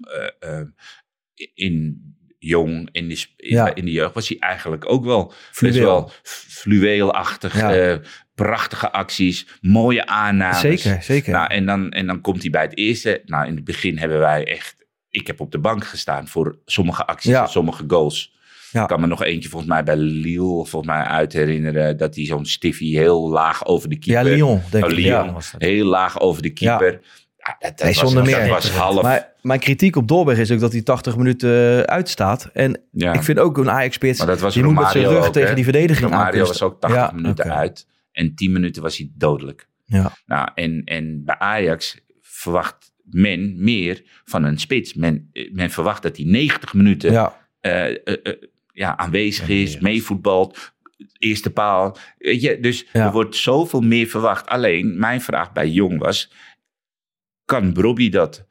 in 1.54 2.00
jong, 2.38 2.88
in 2.92 3.08
de, 3.08 3.26
in, 3.36 3.56
Ja. 3.56 3.74
in 3.74 3.84
de 3.84 3.90
jeugd, 3.90 4.14
was 4.14 4.28
hij 4.28 4.36
eigenlijk 4.38 4.90
ook 4.90 5.04
wel 5.04 5.26
best 5.26 5.38
Fluweel. 5.52 5.84
wel 5.84 6.10
fluweelachtig. 6.22 7.56
Ja. 7.56 7.74
eh, 7.74 7.96
prachtige 8.34 8.92
acties, 8.92 9.46
mooie 9.60 10.06
aannames. 10.06 10.60
Zeker, 10.60 11.02
zeker. 11.02 11.32
Nou, 11.32 11.48
en, 11.52 11.66
dan, 11.66 11.90
en 11.90 12.06
dan 12.06 12.20
komt 12.20 12.42
hij 12.42 12.50
bij 12.50 12.62
het 12.62 12.76
eerste. 12.76 13.22
Nou, 13.26 13.46
in 13.46 13.54
het 13.54 13.64
begin 13.64 13.98
hebben 13.98 14.18
wij 14.18 14.44
echt... 14.46 14.80
Ik 15.12 15.26
heb 15.26 15.40
op 15.40 15.52
de 15.52 15.58
bank 15.58 15.84
gestaan 15.86 16.28
voor 16.28 16.58
sommige 16.64 17.06
acties 17.06 17.30
Ja. 17.30 17.42
en 17.42 17.48
sommige 17.50 17.84
goals. 17.86 18.34
Ja. 18.70 18.82
Ik 18.82 18.88
kan 18.88 19.00
me 19.00 19.06
nog 19.06 19.22
eentje 19.22 19.48
volgens 19.48 19.70
mij 19.70 19.84
bij 19.84 19.96
Lille 19.96 20.38
volgens 20.66 20.86
mij 20.86 21.02
uit 21.04 21.32
herinneren... 21.32 21.96
dat 21.96 22.14
hij 22.14 22.24
zo'n 22.24 22.44
stiffie 22.46 22.98
heel 22.98 23.30
laag 23.30 23.66
over 23.66 23.88
de 23.88 23.96
ja, 24.00 24.00
keeper... 24.00 24.32
Lyon, 24.36 24.60
denk 24.70 24.84
Oh, 24.84 24.90
ik. 24.90 24.96
Lyon, 24.96 25.24
Ja. 25.24 25.32
was 25.32 25.50
dat. 25.50 25.60
heel 25.62 25.84
laag 25.86 26.20
over 26.20 26.42
de 26.42 26.50
keeper. 26.50 26.92
Ja. 26.92 27.56
dat, 27.58 27.78
dat 27.78 27.78
Nee, 27.86 27.94
was, 27.94 27.98
zonder 28.12 28.30
dat 28.32 28.40
meer. 28.40 28.48
was 28.50 28.70
half. 28.70 29.02
Maar 29.02 29.32
mijn 29.42 29.60
kritiek 29.60 29.96
op 29.96 30.08
Dolberg 30.08 30.38
is 30.38 30.50
ook 30.50 30.60
dat 30.60 30.72
hij 30.72 30.82
80 30.82 31.16
minuten 31.16 31.78
eh, 31.78 31.80
uitstaat. 31.80 32.50
En 32.52 32.80
ja. 32.92 33.12
ik 33.12 33.22
vind 33.22 33.38
ook 33.38 33.58
een 33.58 33.70
Ajax-spits, 33.70 34.18
maar 34.18 34.26
dat 34.26 34.40
was 34.40 34.56
moet 34.56 34.74
met 34.74 34.88
zijn 34.90 35.04
rug 35.08 35.26
ook, 35.26 35.32
tegen 35.32 35.48
hè? 35.48 35.54
die 35.54 35.64
verdediging 35.64 36.04
aan 36.04 36.10
Romario 36.12 36.30
kunnen 36.30 36.48
was 36.48 36.62
ook 36.62 36.80
80 36.80 37.00
Ja, 37.00 37.10
minuten 37.14 37.54
uit. 37.54 37.86
En 38.12 38.34
10 38.34 38.52
minuten 38.52 38.82
was 38.82 38.96
hij 38.96 39.10
dodelijk. 39.14 39.68
Ja. 39.84 40.12
Nou, 40.26 40.48
en, 40.54 40.82
en 40.84 41.24
bij 41.24 41.38
Ajax 41.38 41.98
verwacht 42.20 42.91
men 43.14 43.54
meer 43.64 44.02
van 44.24 44.44
een 44.44 44.58
spits. 44.58 44.94
Men, 44.94 45.28
eh, 45.32 45.52
men 45.52 45.70
verwacht 45.70 46.02
dat 46.02 46.16
hij 46.16 46.26
90 46.26 46.74
minuten 46.74 47.12
Ja, 47.12 47.46
eh, 47.60 47.90
eh, 48.06 48.36
ja, 48.72 48.96
aanwezig 48.96 49.48
is, 49.48 49.78
meevoetbalt, 49.78 50.72
eerste 51.18 51.50
paal. 51.50 51.96
Weet 52.18 52.40
je, 52.40 52.60
dus 52.60 52.86
Ja. 52.92 53.04
er 53.06 53.12
wordt 53.12 53.36
zoveel 53.36 53.80
meer 53.80 54.06
verwacht. 54.06 54.46
Alleen, 54.48 54.98
mijn 54.98 55.20
vraag 55.20 55.52
bij 55.52 55.68
Jong 55.68 55.98
was, 55.98 56.32
kan 57.44 57.72
Brobby 57.72 58.08
dat? 58.08 58.46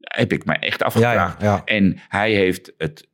Heb 0.00 0.32
ik 0.32 0.44
mij 0.44 0.58
echt 0.58 0.80
ja, 0.80 0.86
afgevraagd. 0.86 1.40
ja, 1.40 1.46
ja. 1.46 1.64
En 1.64 1.96
hij 2.08 2.32
heeft 2.34 2.72
het, 2.78 3.08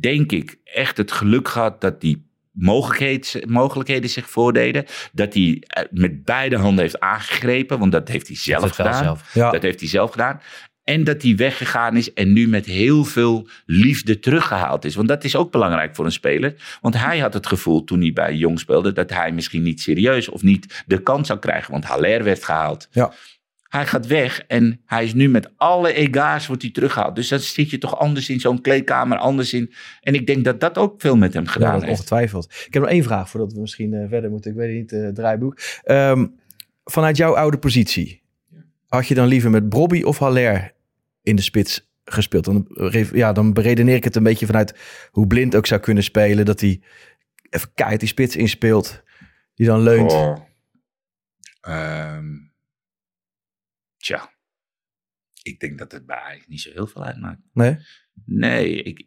denk 0.00 0.32
ik, 0.32 0.56
echt 0.64 0.96
het 0.96 1.12
geluk 1.12 1.48
gehad 1.48 1.80
dat 1.80 2.00
die 2.00 2.29
mogelijkheden, 2.60 3.52
mogelijkheden 3.52 4.10
zich 4.10 4.30
voordeden. 4.30 4.84
Dat 5.12 5.34
hij 5.34 5.62
eh, 5.66 5.84
met 5.90 6.24
beide 6.24 6.56
handen 6.56 6.80
heeft 6.80 7.00
aangegrepen, 7.00 7.78
want 7.78 7.92
dat 7.92 8.08
heeft 8.08 8.26
hij 8.26 8.36
zelf 8.36 8.70
gedaan. 8.70 9.04
zelf. 9.04 9.34
Ja. 9.34 9.50
Dat 9.50 9.62
heeft 9.62 9.80
hij 9.80 9.88
zelf 9.88 10.10
gedaan. 10.10 10.40
En 10.84 11.04
dat 11.04 11.22
hij 11.22 11.36
weggegaan 11.36 11.96
is 11.96 12.12
en 12.12 12.32
nu 12.32 12.48
met 12.48 12.66
heel 12.66 13.04
veel 13.04 13.48
liefde 13.66 14.18
teruggehaald 14.18 14.84
is. 14.84 14.94
Want 14.94 15.08
dat 15.08 15.24
is 15.24 15.36
ook 15.36 15.50
belangrijk 15.50 15.94
voor 15.94 16.04
een 16.04 16.12
speler. 16.12 16.54
Want 16.80 16.96
hij 16.96 17.18
had 17.18 17.34
het 17.34 17.46
gevoel 17.46 17.84
toen 17.84 18.00
hij 18.00 18.12
bij 18.12 18.34
Jong 18.34 18.58
speelde... 18.60 18.92
dat 18.92 19.10
hij 19.10 19.32
misschien 19.32 19.62
niet 19.62 19.80
serieus 19.80 20.28
of 20.28 20.42
niet 20.42 20.82
de 20.86 21.02
kans 21.02 21.26
zou 21.26 21.38
krijgen. 21.38 21.72
Want 21.72 21.84
Haller 21.84 22.24
werd 22.24 22.44
gehaald. 22.44 22.88
Ja. 22.90 23.12
Hij 23.70 23.86
gaat 23.86 24.06
weg 24.06 24.40
en 24.46 24.80
hij 24.84 25.04
is 25.04 25.14
nu 25.14 25.28
met 25.28 25.50
alle 25.56 25.92
ega's 25.92 26.46
wordt 26.46 26.62
hij 26.62 26.70
teruggehaald. 26.70 27.14
Dus 27.16 27.28
dan 27.28 27.38
zit 27.38 27.70
je 27.70 27.78
toch 27.78 27.98
anders 27.98 28.28
in 28.28 28.40
zo'n 28.40 28.60
kleedkamer, 28.60 29.18
anders 29.18 29.52
in. 29.52 29.72
En 30.00 30.14
ik 30.14 30.26
denk 30.26 30.44
dat 30.44 30.60
dat 30.60 30.78
ook 30.78 31.00
veel 31.00 31.16
met 31.16 31.34
hem 31.34 31.44
Ja, 31.44 31.50
gedaan 31.50 31.72
dat 31.72 31.80
heeft. 31.80 31.92
ongetwijfeld. 31.92 32.44
Ik 32.66 32.72
heb 32.74 32.82
nog 32.82 32.90
één 32.92 33.02
vraag 33.02 33.30
voordat 33.30 33.52
we 33.52 33.60
misschien 33.60 33.94
eh, 33.94 34.08
verder 34.08 34.30
moeten. 34.30 34.50
Ik 34.50 34.56
weet 34.56 34.66
het 34.68 34.76
niet, 34.76 34.92
eh 34.92 35.08
draaiboek. 35.08 35.58
Ehm, 35.82 36.26
vanuit 36.84 37.16
jouw 37.16 37.36
oude 37.36 37.58
positie, 37.58 38.22
had 38.88 39.06
je 39.06 39.14
dan 39.14 39.26
liever 39.26 39.50
met 39.50 39.68
Brobby 39.68 40.02
of 40.02 40.18
Haller 40.18 40.72
in 41.22 41.36
de 41.36 41.42
spits 41.42 41.88
gespeeld? 42.04 42.44
Dan, 42.44 42.64
re- 42.68 43.08
ja, 43.12 43.32
dan 43.32 43.52
beredeneer 43.52 43.94
ik 43.96 44.04
het 44.04 44.16
een 44.16 44.22
beetje 44.22 44.46
vanuit 44.46 44.74
hoe 45.10 45.26
Blind 45.26 45.56
ook 45.56 45.66
zou 45.66 45.80
kunnen 45.80 46.02
spelen. 46.02 46.44
Dat 46.44 46.60
hij 46.60 46.80
even 47.50 47.70
keihard 47.74 48.00
die 48.00 48.08
spits 48.08 48.36
inspeelt, 48.36 49.02
die 49.54 49.66
dan 49.66 49.80
leunt. 49.80 50.12
Oh. 50.12 50.36
Ehm, 51.60 52.24
tja, 54.00 54.34
ik 55.42 55.60
denk 55.60 55.78
dat 55.78 55.92
het 55.92 56.06
bij 56.06 56.16
Ajax 56.16 56.46
niet 56.46 56.60
zo 56.60 56.70
heel 56.70 56.86
veel 56.86 57.04
uitmaakt. 57.04 57.40
Nee? 57.52 57.76
Nee, 58.24 58.82
ik, 58.82 59.06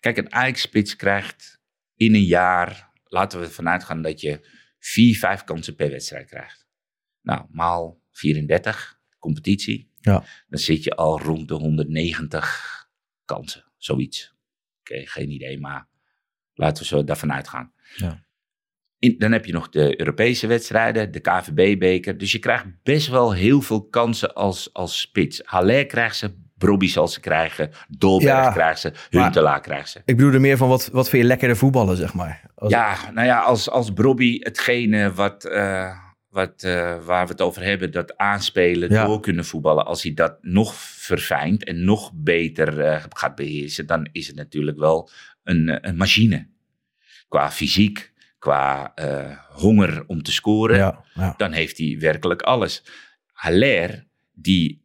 kijk, 0.00 0.16
een 0.16 0.32
Ajax-spits 0.32 0.96
krijgt 0.96 1.60
in 1.94 2.14
een 2.14 2.24
jaar, 2.24 2.90
laten 3.04 3.40
we 3.40 3.46
ervan 3.46 3.68
uitgaan 3.68 4.02
dat 4.02 4.20
je 4.20 4.48
vier, 4.78 5.16
vijf 5.16 5.44
kansen 5.44 5.74
per 5.74 5.90
wedstrijd 5.90 6.28
krijgt. 6.28 6.66
Nou, 7.20 7.46
maal 7.50 8.02
34, 8.10 9.00
competitie. 9.18 9.92
Ja. 10.00 10.24
Dan 10.48 10.58
zit 10.58 10.84
je 10.84 10.94
al 10.94 11.20
rond 11.20 11.48
de 11.48 11.54
190 11.54 12.88
kansen, 13.24 13.64
zoiets. 13.76 14.34
Oké, 14.80 15.06
geen 15.06 15.30
idee, 15.30 15.58
maar 15.58 15.88
laten 16.54 16.82
we 16.82 16.88
zo 16.88 17.04
daarvan 17.04 17.32
uitgaan. 17.32 17.72
Ja. 17.96 18.25
In, 18.98 19.14
dan 19.18 19.32
heb 19.32 19.44
je 19.46 19.52
nog 19.52 19.68
de 19.68 20.00
Europese 20.00 20.46
wedstrijden, 20.46 21.12
de 21.12 21.20
KVB-beker. 21.20 22.18
Dus 22.18 22.32
je 22.32 22.38
krijgt 22.38 22.64
best 22.82 23.08
wel 23.08 23.32
heel 23.34 23.60
veel 23.60 23.88
kansen 23.88 24.34
als, 24.34 24.72
als 24.72 25.00
spits. 25.00 25.40
Haller 25.44 25.86
krijgt 25.86 26.16
ze, 26.16 26.34
Brobby 26.58 26.86
zal 26.88 27.08
ze 27.08 27.20
krijgen, 27.20 27.70
Dolberg 27.88 28.30
Ja, 28.30 28.50
krijgt 28.52 28.80
ze, 28.80 28.92
Huntelaar 29.10 29.60
krijgt 29.60 29.90
ze. 29.90 29.98
Ik 30.04 30.16
bedoel 30.16 30.32
er 30.32 30.40
meer 30.40 30.56
van, 30.56 30.68
wat, 30.68 30.88
wat 30.92 31.08
vind 31.08 31.22
je 31.22 31.28
lekkerder 31.28 31.56
voetballen, 31.56 31.96
zeg 31.96 32.14
maar? 32.14 32.42
Als- 32.54 32.72
Ja, 32.72 32.96
nou 33.14 33.26
ja, 33.26 33.40
als, 33.40 33.70
als 33.70 33.90
Brobby 33.92 34.38
hetgene 34.40 35.12
wat, 35.12 35.44
eh, 35.44 35.98
wat, 36.28 36.62
eh, 36.62 37.04
waar 37.04 37.26
we 37.26 37.32
het 37.32 37.40
over 37.40 37.62
hebben, 37.62 37.90
dat 37.92 38.16
aanspelen, 38.16 38.90
Ja. 38.90 39.04
door 39.06 39.20
kunnen 39.20 39.44
voetballen, 39.44 39.86
als 39.86 40.02
hij 40.02 40.14
dat 40.14 40.38
nog 40.40 40.74
verfijnt 40.74 41.64
en 41.64 41.84
nog 41.84 42.12
beter 42.14 42.80
eh, 42.80 43.04
gaat 43.08 43.34
beheersen, 43.34 43.86
dan 43.86 44.08
is 44.12 44.26
het 44.26 44.36
natuurlijk 44.36 44.78
wel 44.78 45.10
een, 45.42 45.88
een 45.88 45.96
machine. 45.96 46.48
Qua 47.28 47.50
fysiek, 47.50 48.12
qua 48.46 48.92
eh, 48.94 49.38
honger 49.50 50.04
om 50.06 50.22
te 50.22 50.32
scoren, 50.32 50.76
ja, 50.76 51.04
ja. 51.14 51.34
dan 51.36 51.52
heeft 51.52 51.78
hij 51.78 51.96
werkelijk 51.98 52.42
alles. 52.42 52.82
Haller, 53.32 54.06
die 54.32 54.82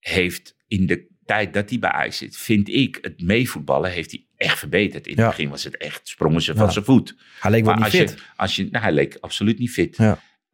heeft 0.00 0.56
in 0.68 0.86
de 0.86 1.06
tijd 1.24 1.54
dat 1.54 1.70
hij 1.70 1.78
bij 1.78 1.90
Ajax 1.90 2.16
zit, 2.16 2.36
vind 2.36 2.68
ik, 2.68 2.98
het 3.00 3.22
meevoetballen 3.22 3.90
heeft 3.90 4.10
hij 4.10 4.24
echt 4.36 4.58
verbeterd. 4.58 5.06
In 5.06 5.12
het 5.12 5.20
Ja. 5.20 5.28
begin 5.28 5.48
was 5.48 5.64
het 5.64 5.76
echt, 5.76 6.08
sprongen 6.08 6.42
ze 6.42 6.54
van 6.54 6.72
zijn 6.72 6.84
voet. 6.84 7.16
Hij 7.40 7.50
leek 7.50 7.64
wel 7.64 7.74
niet 7.74 7.84
als 7.84 7.94
fit. 7.94 8.10
je, 8.10 8.16
als 8.36 8.56
je, 8.56 8.68
nou, 8.70 8.84
hij 8.84 8.92
leek 8.92 9.16
absoluut 9.20 9.58
niet 9.58 9.70
fit. 9.70 9.96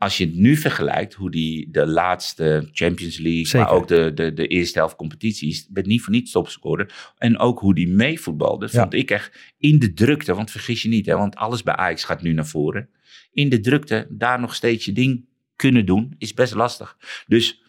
Als 0.02 0.16
je 0.16 0.24
het 0.26 0.34
nu 0.34 0.56
vergelijkt, 0.56 1.14
hoe 1.14 1.30
die 1.30 1.68
de 1.70 1.86
laatste 1.86 2.68
Champions 2.72 3.18
League, 3.18 3.46
Zeker. 3.46 3.58
maar 3.58 3.70
ook 3.76 3.88
de, 3.88 4.12
de, 4.14 4.32
de 4.32 4.46
eerste 4.46 4.78
helft 4.78 4.96
competities, 4.96 5.68
werd 5.72 5.86
niet 5.86 6.02
voor 6.02 6.12
niets 6.12 6.30
topscorer. 6.30 7.12
En 7.18 7.38
ook 7.38 7.60
hoe 7.60 7.74
die 7.74 7.88
meevoetbalde, 7.88 8.68
Ja. 8.70 8.80
vond 8.80 8.94
ik 8.94 9.10
echt 9.10 9.52
in 9.58 9.78
de 9.78 9.92
drukte. 9.92 10.34
Want 10.34 10.50
vergis 10.50 10.82
je 10.82 10.88
niet, 10.88 11.06
hè, 11.06 11.16
want 11.16 11.36
alles 11.36 11.62
bij 11.62 11.74
Ajax 11.76 12.04
gaat 12.04 12.22
nu 12.22 12.32
naar 12.32 12.46
voren. 12.46 12.88
In 13.32 13.48
de 13.48 13.60
drukte, 13.60 14.06
daar 14.10 14.40
nog 14.40 14.54
steeds 14.54 14.84
je 14.84 14.92
ding 14.92 15.24
kunnen 15.56 15.86
doen, 15.86 16.14
is 16.18 16.34
best 16.34 16.54
lastig. 16.54 16.96
Dus 17.26 17.62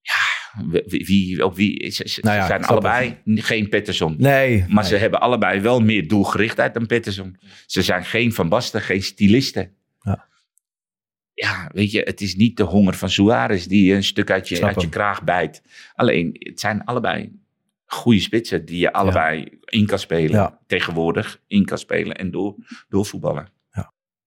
ja, 0.00 0.62
wie, 0.86 1.04
wie, 1.06 1.44
op 1.44 1.56
wie, 1.56 1.90
ze, 1.90 2.08
ze 2.08 2.20
Nou 2.22 2.36
ja, 2.36 2.46
zijn 2.46 2.64
allebei 2.64 3.16
geen 3.24 3.68
Pettersson. 3.68 4.14
Nee. 4.18 4.58
Maar 4.68 4.82
nee. 4.82 4.92
ze 4.92 4.96
hebben 4.96 5.20
allebei 5.20 5.60
wel 5.60 5.80
meer 5.80 6.08
doelgerichtheid 6.08 6.74
dan 6.74 6.86
Pettersson. 6.86 7.36
Ze 7.66 7.82
zijn 7.82 8.04
geen 8.04 8.32
Van 8.32 8.48
Basten, 8.48 8.80
geen 8.80 9.02
stilisten. 9.02 9.70
ja, 10.00 10.26
weet 11.72 11.90
je, 11.90 12.00
het 12.00 12.20
is 12.20 12.36
niet 12.36 12.56
de 12.56 12.62
honger 12.62 12.94
van 12.94 13.10
Suarez 13.10 13.66
die 13.66 13.84
je 13.86 13.94
een 13.94 14.04
stuk 14.04 14.30
uit 14.30 14.48
je, 14.48 14.64
uit 14.64 14.80
je 14.80 14.88
kraag 14.88 15.22
bijt. 15.22 15.62
Alleen, 15.94 16.36
het 16.38 16.60
zijn 16.60 16.84
allebei 16.84 17.32
goede 17.84 18.20
spitsen 18.20 18.64
die 18.64 18.78
je 18.78 18.92
allebei 18.92 19.58
in 19.64 19.86
kan 19.86 19.98
spelen. 19.98 20.30
Ja. 20.30 20.58
Tegenwoordig 20.66 21.40
in 21.46 21.64
kan 21.64 21.78
spelen 21.78 22.16
en 22.16 22.30
door, 22.30 22.54
doorvoetballen. 22.88 23.52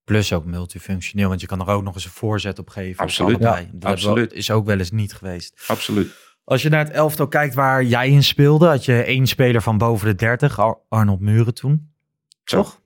Plus 0.03 0.33
ook 0.33 0.45
multifunctioneel, 0.45 1.29
want 1.29 1.41
je 1.41 1.47
kan 1.47 1.59
er 1.59 1.67
ook 1.67 1.83
nog 1.83 1.93
eens 1.93 2.05
een 2.05 2.11
voorzet 2.11 2.59
op 2.59 2.69
geven. 2.69 3.03
Absoluut. 3.03 3.39
Ja, 3.39 3.65
dat 3.71 3.91
absoluut. 3.91 4.33
is 4.33 4.51
ook 4.51 4.65
wel 4.65 4.77
eens 4.77 4.91
niet 4.91 5.13
geweest. 5.13 5.63
Absoluut. 5.67 6.15
Als 6.43 6.61
je 6.61 6.69
naar 6.69 6.85
het 6.85 6.93
elftal 6.93 7.27
kijkt 7.27 7.53
waar 7.53 7.83
jij 7.83 8.09
in 8.09 8.23
speelde, 8.23 8.67
had 8.67 8.85
je 8.85 9.03
één 9.03 9.27
speler 9.27 9.61
van 9.61 9.77
boven 9.77 10.07
de 10.07 10.15
30, 10.15 10.59
Ar- 10.59 10.79
Arnold 10.89 11.19
Muren 11.19 11.53
toen. 11.53 11.93
Toch? 12.43 12.81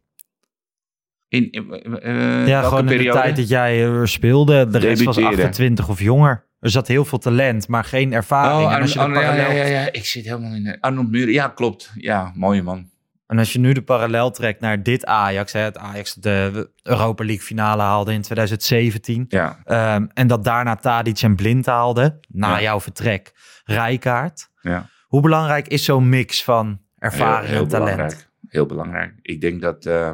In, 1.31 1.51
in, 1.51 1.71
eh, 2.01 2.47
ja, 2.47 2.61
gewoon 2.61 2.79
in 2.79 2.85
de 2.85 2.91
periode? 2.95 3.19
tijd 3.19 3.35
dat 3.35 3.47
jij 3.49 3.83
er 3.83 4.07
speelde. 4.07 4.67
De 4.67 4.77
rest 4.77 5.03
was 5.03 5.15
Debuteerde. 5.15 5.43
28 5.43 5.89
of 5.89 5.99
jonger. 5.99 6.45
Er 6.59 6.69
zat 6.69 6.87
heel 6.87 7.05
veel 7.05 7.17
talent, 7.17 7.67
maar 7.67 7.83
geen 7.83 8.13
ervaring. 8.13 8.67
Oh, 8.67 8.73
en, 8.75 8.81
als 8.81 8.93
je 8.93 8.99
Arno- 8.99 9.19
ja, 9.19 9.25
parallel, 9.29 9.51
ja, 9.55 9.63
ja, 9.65 9.81
ja, 9.81 9.91
ik 9.91 10.05
zit 10.05 10.25
helemaal 10.25 10.53
in 10.53 10.63
de... 10.63 10.77
Arnold 10.81 11.11
Muren, 11.11 11.33
ja, 11.33 11.47
klopt. 11.47 11.91
Ja, 11.95 12.31
mooie 12.35 12.61
man. 12.63 12.89
en 13.27 13.37
als 13.37 13.53
je 13.53 13.59
nu 13.59 13.73
de 13.73 13.81
parallel 13.81 14.31
trekt 14.31 14.59
naar 14.59 14.83
dit 14.83 15.05
Ajax, 15.05 15.53
hè, 15.53 15.59
het 15.59 15.77
Ajax 15.77 16.13
dat 16.13 16.23
de 16.53 16.71
Europa 16.83 17.23
League 17.25 17.43
finale 17.45 17.81
haalde 17.81 18.13
in 18.13 18.21
2017. 18.21 19.25
Ja, 19.27 19.59
ehm, 19.65 20.05
en 20.13 20.27
dat 20.27 20.43
daarna 20.43 20.75
Tadic 20.75 21.21
en 21.21 21.35
Blind 21.35 21.65
haalde, 21.65 22.19
na 22.27 22.49
Ja. 22.55 22.61
jouw 22.61 22.79
vertrek, 22.81 23.31
Rijkaard. 23.63 24.49
ja. 24.61 24.89
Hoe 25.07 25.21
belangrijk 25.21 25.67
is 25.67 25.83
zo'n 25.85 26.09
mix 26.09 26.43
van 26.43 26.79
ervaring 26.97 27.45
heel, 27.45 27.53
heel 27.53 27.63
en 27.63 27.67
talent? 27.69 27.95
belangrijk. 27.95 28.29
Heel 28.47 28.65
belangrijk. 28.65 29.13
Ik 29.21 29.41
denk 29.41 29.61
dat, 29.61 29.85
eh, 29.85 30.09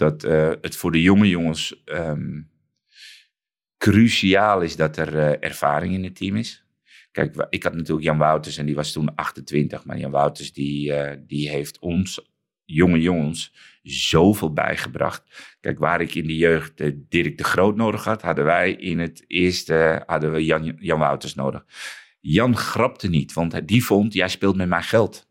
dat 0.00 0.24
eh, 0.24 0.50
het 0.60 0.76
voor 0.76 0.92
de 0.92 1.02
jonge 1.02 1.28
jongens 1.28 1.82
ehm, 1.84 2.40
cruciaal 3.78 4.60
is 4.60 4.76
dat 4.76 4.96
er 4.96 5.18
eh, 5.18 5.48
ervaring 5.48 5.94
in 5.94 6.04
het 6.04 6.16
team 6.16 6.36
is. 6.36 6.64
Kijk, 7.12 7.46
ik 7.50 7.62
had 7.62 7.74
natuurlijk 7.74 8.06
Jan 8.06 8.18
Wouters 8.18 8.56
en 8.56 8.66
die 8.66 8.74
was 8.74 8.92
toen 8.92 9.14
28. 9.14 9.84
Maar 9.84 9.98
Jan 9.98 10.10
Wouters 10.10 10.52
die, 10.52 10.92
eh, 10.92 11.16
die 11.26 11.50
heeft 11.50 11.78
ons, 11.78 12.30
jonge 12.64 13.00
jongens, 13.00 13.54
zoveel 13.82 14.52
bijgebracht. 14.52 15.56
Kijk, 15.60 15.78
waar 15.78 16.00
ik 16.00 16.14
in 16.14 16.26
de 16.26 16.36
jeugd 16.36 16.82
Dirk 17.08 17.38
de 17.38 17.44
Groot 17.44 17.76
nodig 17.76 18.04
had, 18.04 18.22
hadden 18.22 18.44
wij 18.44 18.72
in 18.72 18.98
het 18.98 19.24
eerste 19.26 20.02
hadden 20.06 20.32
we 20.32 20.44
Jan, 20.44 20.76
Jan 20.78 20.98
Wouters 20.98 21.34
nodig. 21.34 21.64
Jan 22.20 22.56
grapte 22.56 23.08
niet, 23.08 23.32
want 23.32 23.68
die 23.68 23.84
vond, 23.84 24.12
jij 24.12 24.28
speelt 24.28 24.56
met 24.56 24.68
mijn 24.68 24.82
geld. 24.82 25.28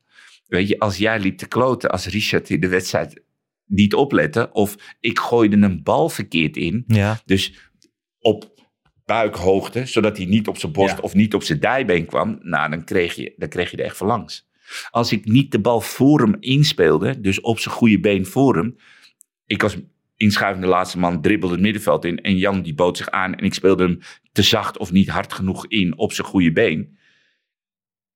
Weet 0.47 0.67
je, 0.67 0.79
als 0.79 0.97
jij 0.97 1.19
liep 1.19 1.37
te 1.37 1.47
kloten 1.47 1.89
als 1.89 2.05
Richard 2.05 2.49
in 2.49 2.59
de 2.59 2.67
wedstrijd 2.67 3.23
niet 3.69 3.93
oplette, 3.93 4.49
of 4.51 4.95
ik 4.99 5.19
gooide 5.19 5.55
een 5.55 5.83
bal 5.83 6.09
verkeerd 6.09 6.57
in, 6.57 6.83
Ja. 6.87 7.19
dus 7.25 7.71
op 8.19 8.57
buikhoogte, 9.05 9.85
zodat 9.85 10.17
hij 10.17 10.25
niet 10.25 10.47
op 10.47 10.57
zijn 10.57 10.71
borst 10.71 10.95
Ja. 10.95 11.01
of 11.01 11.13
niet 11.13 11.33
op 11.33 11.43
zijn 11.43 11.59
dijbeen 11.59 12.05
kwam, 12.05 12.39
nou, 12.41 12.69
dan 12.69 12.83
kreeg, 12.83 13.13
je, 13.15 13.33
dan 13.37 13.49
kreeg 13.49 13.71
je 13.71 13.77
er 13.77 13.83
echt 13.85 13.97
van 13.97 14.07
langs. 14.07 14.47
Als 14.89 15.11
ik 15.11 15.25
niet 15.25 15.51
de 15.51 15.59
bal 15.59 15.81
voor 15.81 16.19
hem 16.21 16.35
inspeelde, 16.39 17.19
dus 17.21 17.41
op 17.41 17.59
zijn 17.59 17.75
goede 17.75 17.99
been 17.99 18.25
voor 18.25 18.55
hem, 18.55 18.75
ik 19.45 19.63
als 19.63 19.77
inschuivende 20.15 20.67
laatste 20.67 20.99
man 20.99 21.21
dribbelde 21.21 21.53
het 21.55 21.63
middenveld 21.63 22.05
in 22.05 22.21
en 22.21 22.37
Jan 22.37 22.61
die 22.61 22.73
bood 22.73 22.97
zich 22.97 23.09
aan 23.09 23.35
en 23.35 23.45
ik 23.45 23.53
speelde 23.53 23.83
hem 23.83 23.99
te 24.31 24.41
zacht 24.41 24.77
of 24.77 24.91
niet 24.91 25.09
hard 25.09 25.33
genoeg 25.33 25.67
in 25.67 25.97
op 25.97 26.13
zijn 26.13 26.27
goede 26.27 26.51
been. 26.51 26.97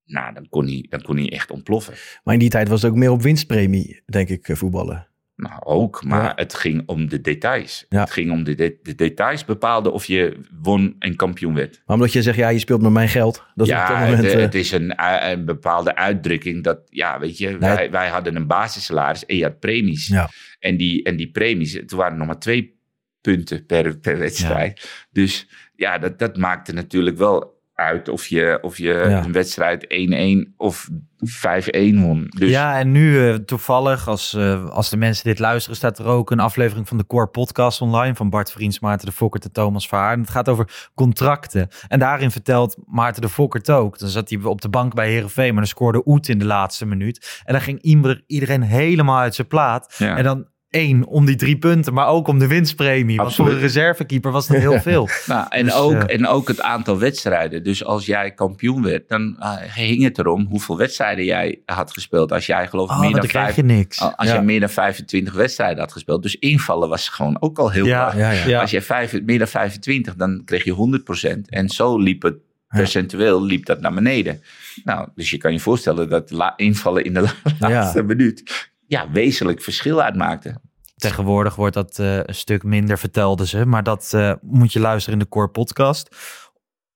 Nou, 0.05 0.33
dan 0.33 0.49
kon 0.49 0.65
hij, 0.65 0.85
dan 0.89 1.01
kon 1.01 1.17
hij 1.17 1.29
echt 1.31 1.51
ontploffen. 1.51 1.93
Maar 2.23 2.33
in 2.33 2.39
die 2.39 2.49
tijd 2.49 2.67
was 2.67 2.81
het 2.81 2.91
ook 2.91 2.97
meer 2.97 3.11
op 3.11 3.21
winstpremie, 3.21 4.01
denk 4.05 4.29
ik, 4.29 4.47
eh, 4.47 4.55
voetballen. 4.55 5.07
Nou, 5.35 5.61
ook, 5.63 6.03
maar 6.03 6.23
Ja. 6.23 6.31
het 6.35 6.53
ging 6.53 6.83
om 6.85 7.09
de 7.09 7.21
details. 7.21 7.85
Ja. 7.89 7.99
Het 7.99 8.11
ging 8.11 8.31
om 8.31 8.43
de, 8.43 8.55
de, 8.55 8.79
de 8.81 8.95
details 8.95 9.45
bepaalden 9.45 9.93
of 9.93 10.05
je 10.05 10.37
won 10.61 10.95
en 10.99 11.15
kampioen 11.15 11.53
werd. 11.53 11.81
Maar 11.85 11.95
omdat 11.95 12.13
je 12.13 12.21
zegt, 12.21 12.37
ja, 12.37 12.49
je 12.49 12.59
speelt 12.59 12.81
met 12.81 12.91
mijn 12.91 13.09
geld. 13.09 13.43
Dat 13.55 13.67
is 13.67 13.73
op 13.73 13.79
ja, 13.79 13.87
dat 13.87 13.99
moment... 13.99 14.23
het, 14.23 14.33
eh, 14.33 14.41
het 14.41 14.55
is 14.55 14.71
een, 14.71 14.83
u- 14.91 15.31
een 15.31 15.45
bepaalde 15.45 15.95
uitdrukking 15.95 16.63
dat, 16.63 16.79
ja, 16.89 17.19
weet 17.19 17.37
je, 17.37 17.57
wij, 17.57 17.91
wij 17.91 18.07
hadden 18.09 18.35
een 18.35 18.47
basissalaris 18.47 19.25
en 19.25 19.35
je 19.35 19.43
had 19.43 19.59
premies. 19.59 20.07
Ja. 20.07 20.29
En, 20.59 20.77
die, 20.77 21.03
en 21.03 21.15
die 21.15 21.31
premies, 21.31 21.73
het 21.73 21.91
waren 21.91 22.17
nog 22.17 22.27
maar 22.27 22.39
twee 22.39 22.79
punten 23.21 23.65
per, 23.65 23.97
per 23.99 24.17
wedstrijd. 24.19 25.05
Dus 25.11 25.47
ja, 25.75 25.97
dat, 25.97 26.19
dat 26.19 26.37
maakte 26.37 26.73
natuurlijk 26.73 27.17
wel 27.17 27.52
uit 27.75 28.09
of 28.09 28.25
je, 28.25 28.59
of 28.61 28.77
je 28.77 28.83
Ja. 29.09 29.23
een 29.23 29.31
wedstrijd 29.31 29.85
1-1 29.87 30.53
of 30.57 30.89
5-1 31.25 32.01
won. 32.01 32.25
Dus 32.37 32.49
Ja, 32.49 32.79
en 32.79 32.91
nu 32.91 33.29
eh, 33.29 33.33
toevallig, 33.35 34.07
als, 34.07 34.33
eh, 34.33 34.69
als 34.69 34.89
de 34.89 34.97
mensen 34.97 35.23
dit 35.23 35.39
luisteren, 35.39 35.77
staat 35.77 35.99
er 35.99 36.05
ook 36.05 36.31
een 36.31 36.39
aflevering 36.39 36.87
van 36.87 36.97
de 36.97 37.07
Core 37.07 37.27
Podcast 37.27 37.81
online 37.81 38.15
van 38.15 38.29
Bart 38.29 38.51
Vriends, 38.51 38.79
Maarten 38.79 39.05
de 39.07 39.11
Fokkert 39.13 39.43
en 39.43 39.51
Thomas 39.51 39.87
Verhaar. 39.87 40.13
En 40.13 40.19
het 40.19 40.29
gaat 40.29 40.49
over 40.49 40.89
contracten. 40.95 41.67
En 41.87 41.99
daarin 41.99 42.31
vertelt 42.31 42.77
Maarten 42.85 43.21
de 43.21 43.29
Fokkert 43.29 43.69
ook. 43.69 43.99
Dan 43.99 44.09
zat 44.09 44.29
hij 44.29 44.39
op 44.43 44.61
de 44.61 44.69
bank 44.69 44.93
bij 44.93 45.09
Herenveen, 45.09 45.47
maar 45.49 45.61
dan 45.63 45.67
scoorde 45.67 46.01
Oet 46.05 46.27
in 46.29 46.39
de 46.39 46.45
laatste 46.45 46.85
minuut. 46.85 47.41
En 47.45 47.53
dan 47.53 47.61
ging 47.61 47.81
iedereen 48.27 48.61
helemaal 48.61 49.19
uit 49.19 49.35
zijn 49.35 49.47
plaat. 49.47 49.95
Ja. 49.97 50.17
En 50.17 50.23
dan 50.23 50.47
één, 50.73 51.05
om 51.05 51.25
die 51.25 51.35
drie 51.35 51.57
punten, 51.57 51.93
maar 51.93 52.07
ook 52.07 52.27
om 52.27 52.39
de 52.39 52.47
winstpremie. 52.47 53.17
Want 53.17 53.35
voor 53.35 53.45
Absoluut. 53.45 53.53
een 53.53 53.67
reservekeeper 53.67 54.31
was 54.31 54.47
dat 54.47 54.57
heel 54.57 54.79
veel. 54.89 55.09
Nou, 55.27 55.45
en, 55.49 55.65
Dus, 55.65 55.73
ook, 55.73 55.93
eh, 55.93 56.15
en 56.15 56.27
ook 56.27 56.47
het 56.47 56.61
aantal 56.61 56.99
wedstrijden. 56.99 57.63
Dus 57.63 57.83
als 57.85 58.05
jij 58.05 58.31
kampioen 58.33 58.83
werd, 58.83 59.09
dan 59.09 59.35
eh, 59.39 59.53
ging 59.67 60.03
het 60.03 60.17
erom 60.19 60.45
hoeveel 60.49 60.77
wedstrijden 60.77 61.25
jij 61.25 61.61
had 61.65 61.91
gespeeld. 61.91 62.31
Als 62.31 62.45
jij 62.45 62.67
geloof 62.67 62.89
ik 62.89 62.95
Oh, 62.95 62.99
meer 63.01 63.11
dan 63.11 63.19
dan 63.19 63.29
krijg 63.29 63.45
vijf, 63.45 63.55
je 63.55 63.63
niks. 63.63 63.99
als 64.01 64.27
Ja. 64.27 64.33
jij 64.33 64.43
meer 64.43 64.59
dan 64.59 64.69
25 64.69 65.33
wedstrijden 65.33 65.79
had 65.79 65.91
gespeeld. 65.91 66.21
Dus 66.23 66.35
invallen 66.35 66.89
was 66.89 67.09
gewoon 67.09 67.37
ook 67.41 67.59
al 67.59 67.69
heel 67.71 67.85
Ja, 67.85 68.05
laag. 68.05 68.17
ja, 68.17 68.31
ja. 68.31 68.47
Ja. 68.47 68.61
Als 68.61 68.71
jij 68.71 68.81
vijf, 68.81 69.21
meer 69.21 69.37
dan 69.37 69.47
25, 69.47 70.15
dan 70.15 70.41
kreeg 70.45 70.63
je 70.63 70.71
100%. 70.71 71.49
En 71.49 71.69
zo 71.69 71.97
liep 71.97 72.21
het 72.21 72.35
percentueel 72.67 73.43
liep 73.43 73.65
dat 73.65 73.81
naar 73.81 73.93
beneden. 73.93 74.41
Nou, 74.83 75.07
dus 75.15 75.29
je 75.29 75.37
kan 75.37 75.51
je 75.53 75.59
voorstellen 75.59 76.09
dat 76.09 76.31
la- 76.31 76.53
invallen 76.55 77.03
in 77.05 77.13
de 77.13 77.21
la- 77.21 77.33
laatste 77.69 78.03
minuut 78.03 78.71
ja, 78.93 79.11
wezenlijk 79.11 79.61
verschil 79.61 80.01
uitmaakte. 80.01 80.55
Tegenwoordig 80.95 81.55
wordt 81.55 81.73
dat 81.73 81.99
eh, 81.99 82.15
een 82.15 82.35
stuk 82.35 82.63
minder, 82.63 82.97
vertelden 82.97 83.47
ze. 83.47 83.65
Maar 83.65 83.83
dat 83.83 84.11
eh, 84.13 84.33
moet 84.41 84.73
je 84.73 84.79
luisteren 84.79 85.19
in 85.19 85.25
de 85.25 85.31
Core 85.31 85.47
podcast. 85.47 86.15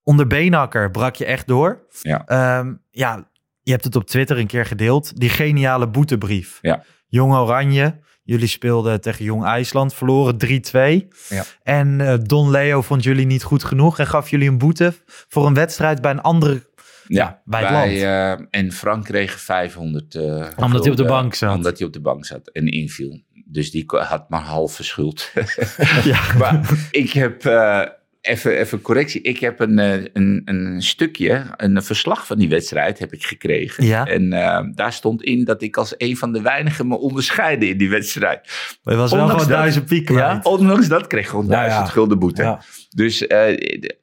Onder 0.04 0.28
Beenhakker 0.28 0.92
brak 0.92 1.16
je 1.16 1.26
echt 1.26 1.48
door. 1.48 1.88
Ja. 2.02 2.26
Ehm, 2.26 2.74
ja, 2.92 3.30
je 3.62 3.72
hebt 3.72 3.84
het 3.84 3.96
op 3.96 4.06
Twitter 4.06 4.38
een 4.38 4.48
keer 4.48 4.66
gedeeld. 4.66 5.20
Die 5.20 5.30
geniale 5.30 5.88
boetebrief. 5.88 6.60
Ja. 6.62 6.84
Jong 7.08 7.34
Oranje. 7.34 8.00
Jullie 8.24 8.48
speelden 8.48 9.02
tegen 9.02 9.26
Jong 9.26 9.46
IJsland. 9.46 9.94
Verloren 9.94 10.38
3-2. 10.38 11.08
Ja. 11.30 11.44
En 11.64 12.02
eh, 12.02 12.18
Don 12.22 12.50
Leo 12.50 12.82
vond 12.82 13.04
jullie 13.04 13.26
niet 13.26 13.44
goed 13.44 13.64
genoeg. 13.64 14.00
En 14.00 14.08
gaf 14.08 14.30
jullie 14.30 14.50
een 14.50 14.58
boete 14.58 14.94
voor 15.06 15.46
een 15.46 15.54
wedstrijd 15.54 16.02
bij 16.02 16.12
een 16.12 16.22
andere... 16.22 16.66
Ja, 17.08 17.42
bij 17.46 17.62
het 17.62 17.70
wij, 17.70 18.02
land. 18.04 18.42
eh, 18.42 18.60
en 18.62 18.72
Frank 18.72 19.04
kreeg 19.06 19.40
500. 19.40 20.16
eh, 20.16 20.22
Omdat 20.56 20.82
hij 20.82 20.92
op 20.92 20.98
de 20.98 21.06
bank 21.06 21.34
zat. 21.34 21.56
Omdat 21.56 21.78
hij 21.78 21.88
op 21.88 21.94
de 21.94 22.02
bank 22.02 22.26
zat 22.26 22.48
en 22.48 22.68
inviel. 22.68 23.22
Dus 23.46 23.72
die 23.72 23.84
had 23.88 24.30
maar 24.30 24.42
half 24.42 24.74
verschuld. 24.76 25.32
Ja. 26.04 26.20
maar 26.40 26.70
ik 26.92 27.12
heb, 27.12 27.46
eh, 27.46 27.82
even, 28.28 28.58
even 28.58 28.82
correctie, 28.82 29.22
ik 29.22 29.40
heb 29.40 29.60
een, 29.60 29.80
eh, 29.80 29.94
een, 30.14 30.42
een 30.46 30.82
stukje, 30.82 31.46
een 31.58 31.84
verslag 31.84 32.26
van 32.26 32.38
die 32.38 32.50
wedstrijd 32.50 33.00
heb 33.00 33.14
ik 33.14 33.26
gekregen. 33.26 33.86
Ja. 33.86 34.06
En 34.06 34.34
eh, 34.34 34.60
daar 34.76 34.94
stond 34.94 35.24
in 35.24 35.44
dat 35.44 35.62
ik 35.62 35.78
als 35.78 35.94
een 35.98 36.18
van 36.18 36.32
de 36.32 36.42
weinigen 36.42 36.88
me 36.88 36.98
onderscheidde 36.98 37.68
in 37.68 37.78
die 37.78 37.90
wedstrijd. 37.90 38.40
Maar 38.84 38.94
je 38.94 39.00
was 39.00 39.12
wel 39.12 39.28
gewoon 39.28 39.48
duizend 39.48 39.86
piek 39.86 40.06
kwijt. 40.06 40.46
Ondanks 40.46 40.88
dat 40.88 41.08
kreeg 41.08 41.24
ik 41.24 41.30
gewoon 41.30 41.46
Ja, 41.46 41.52
duizend 41.52 41.86
ja. 41.86 41.92
gulden 41.92 42.20
boete. 42.20 42.42
Ja. 42.42 42.62
Dus 42.90 43.28
eh, 43.28 43.58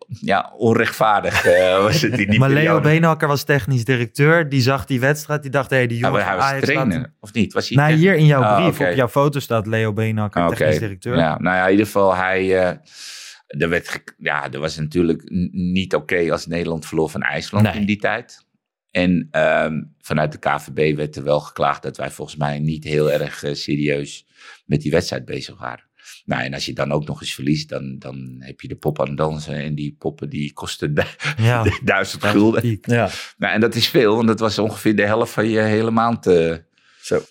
ja, 0.07 0.53
onrechtvaardig 0.57 1.43
was 1.83 2.01
het 2.03 2.19
in 2.19 2.31
die 2.31 2.39
Maar 2.39 2.51
Leo. 2.51 2.81
Beenhakker 2.81 3.29
was 3.29 3.43
technisch 3.45 3.85
directeur. 3.85 4.49
Die 4.49 4.61
zag 4.61 4.85
die 4.85 5.01
wedstrijd. 5.01 5.43
Die 5.43 5.51
dacht, 5.51 5.71
hé, 5.71 5.77
hey, 5.77 5.87
die 5.87 5.99
Ja, 5.99 6.07
jongen 6.07 6.21
maar 6.21 6.29
hij 6.29 6.39
was 6.39 6.45
Ajax 6.51 6.65
trainer, 6.67 7.13
of 7.21 7.33
niet? 7.33 7.53
Was 7.53 7.69
hij 7.69 7.89
tech- 7.89 7.97
hier 7.99 8.15
in 8.15 8.27
jouw 8.27 8.43
Ah, 8.43 8.63
brief, 8.63 8.89
op 8.91 8.95
jouw 8.97 9.09
foto 9.09 9.39
staat 9.41 9.67
Leo 9.67 9.93
Beenhakker, 9.93 10.43
Ah, 10.43 10.49
technisch 10.49 10.79
directeur. 10.79 11.17
Ja, 11.17 11.39
nou 11.39 11.57
ja, 11.57 11.65
in 11.65 11.71
ieder 11.71 11.87
geval, 11.87 12.15
hij, 12.17 12.79
er, 13.59 13.69
werd 13.69 14.03
ja, 14.19 14.53
er 14.53 14.61
was 14.61 14.77
natuurlijk 14.77 15.23
niet 15.53 15.95
oké 15.95 16.33
als 16.33 16.47
Nederland 16.47 16.87
verloor 16.87 17.11
van 17.11 17.23
IJsland 17.23 17.65
Nee. 17.65 17.75
in 17.75 17.87
die 17.87 17.97
tijd. 17.97 18.47
En 18.91 19.29
ehm, 19.31 19.83
vanuit 20.01 20.33
de 20.33 20.39
KVB 20.39 20.97
werd 20.97 21.17
er 21.17 21.25
wel 21.25 21.41
geklaagd 21.41 21.83
dat 21.83 21.97
wij 21.97 22.11
volgens 22.11 22.37
mij 22.37 22.59
niet 22.59 22.85
heel 22.85 23.13
erg 23.13 23.43
eh, 23.43 23.55
serieus 23.55 24.27
met 24.67 24.81
die 24.81 24.91
wedstrijd 24.91 25.25
bezig 25.25 25.59
waren. 25.59 25.85
Nou, 26.25 26.43
en 26.43 26.55
als 26.55 26.67
je 26.67 26.73
dan 26.73 26.93
ook 26.93 27.07
nog 27.07 27.21
eens 27.21 27.35
verliest, 27.35 27.69
dan, 27.69 27.99
dan 27.99 28.37
heb 28.39 28.61
je 28.61 28.69
de 28.69 28.77
pop 28.77 29.01
aan 29.01 29.09
het 29.09 29.17
dansen. 29.17 29.55
En 29.55 29.75
die 29.75 29.95
poppen 29.99 30.29
die 30.29 30.53
kosten 30.53 30.95
du- 30.95 31.03
Ja. 31.37 31.65
duizend 31.85 32.25
gulden. 32.25 32.79
Ja. 32.83 33.11
Nou, 33.37 33.55
en 33.55 33.61
dat 33.61 33.75
is 33.75 33.89
veel, 33.89 34.15
want 34.17 34.27
dat 34.29 34.41
was 34.41 34.59
ongeveer 34.59 34.97
de 34.97 35.07
helft 35.07 35.33
van 35.33 35.49
je 35.49 35.61
hele 35.61 35.91
maand. 35.91 36.27
eh, 36.27 36.57
Zo. 37.03 37.23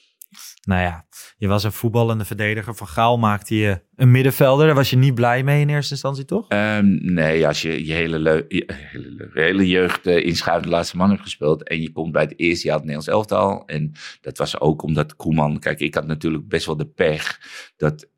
Nou 0.64 0.82
ja, 0.82 1.06
je 1.38 1.48
was 1.48 1.64
een 1.64 1.72
voetballende 1.72 2.26
verdediger. 2.26 2.76
Van 2.76 2.88
Gaal 2.88 3.18
maakte 3.18 3.56
je 3.56 3.82
een 3.96 4.12
middenvelder. 4.12 4.66
Daar 4.66 4.76
was 4.76 4.90
je 4.90 4.98
niet 4.98 5.16
blij 5.16 5.44
mee 5.44 5.62
in 5.62 5.70
eerste 5.70 5.94
instantie, 5.94 6.26
toch? 6.26 6.48
Ehm, 6.48 7.14
nee, 7.14 7.48
als 7.48 7.62
je 7.62 7.86
je 7.86 7.94
hele, 7.94 8.20
leu- 8.20 8.46
je 8.48 8.70
hele, 8.74 9.10
leu- 9.10 9.30
je 9.34 9.42
hele 9.42 9.68
jeugd 9.68 10.08
uh, 10.08 10.26
inschuivende 10.26 10.70
laatste 10.70 10.98
man 10.98 11.10
hebt 11.10 11.22
gespeeld 11.22 11.68
en 11.68 11.82
je 11.82 11.92
komt 11.92 12.12
bij 12.12 12.22
het 12.22 12.40
eerste 12.40 12.68
jaar 12.68 12.78
het 12.78 12.86
Nederlands 12.86 13.14
elftal. 13.14 13.66
En 13.66 13.92
dat 14.22 14.38
was 14.38 14.60
ook 14.60 14.84
omdat 14.84 15.16
Koeman, 15.16 15.60
kijk, 15.60 15.80
ik 15.80 15.94
had 15.94 16.06
natuurlijk 16.06 16.48
best 16.48 16.66
wel 16.66 16.78
de 16.78 16.88
pech 16.88 17.40
dat 17.78 18.12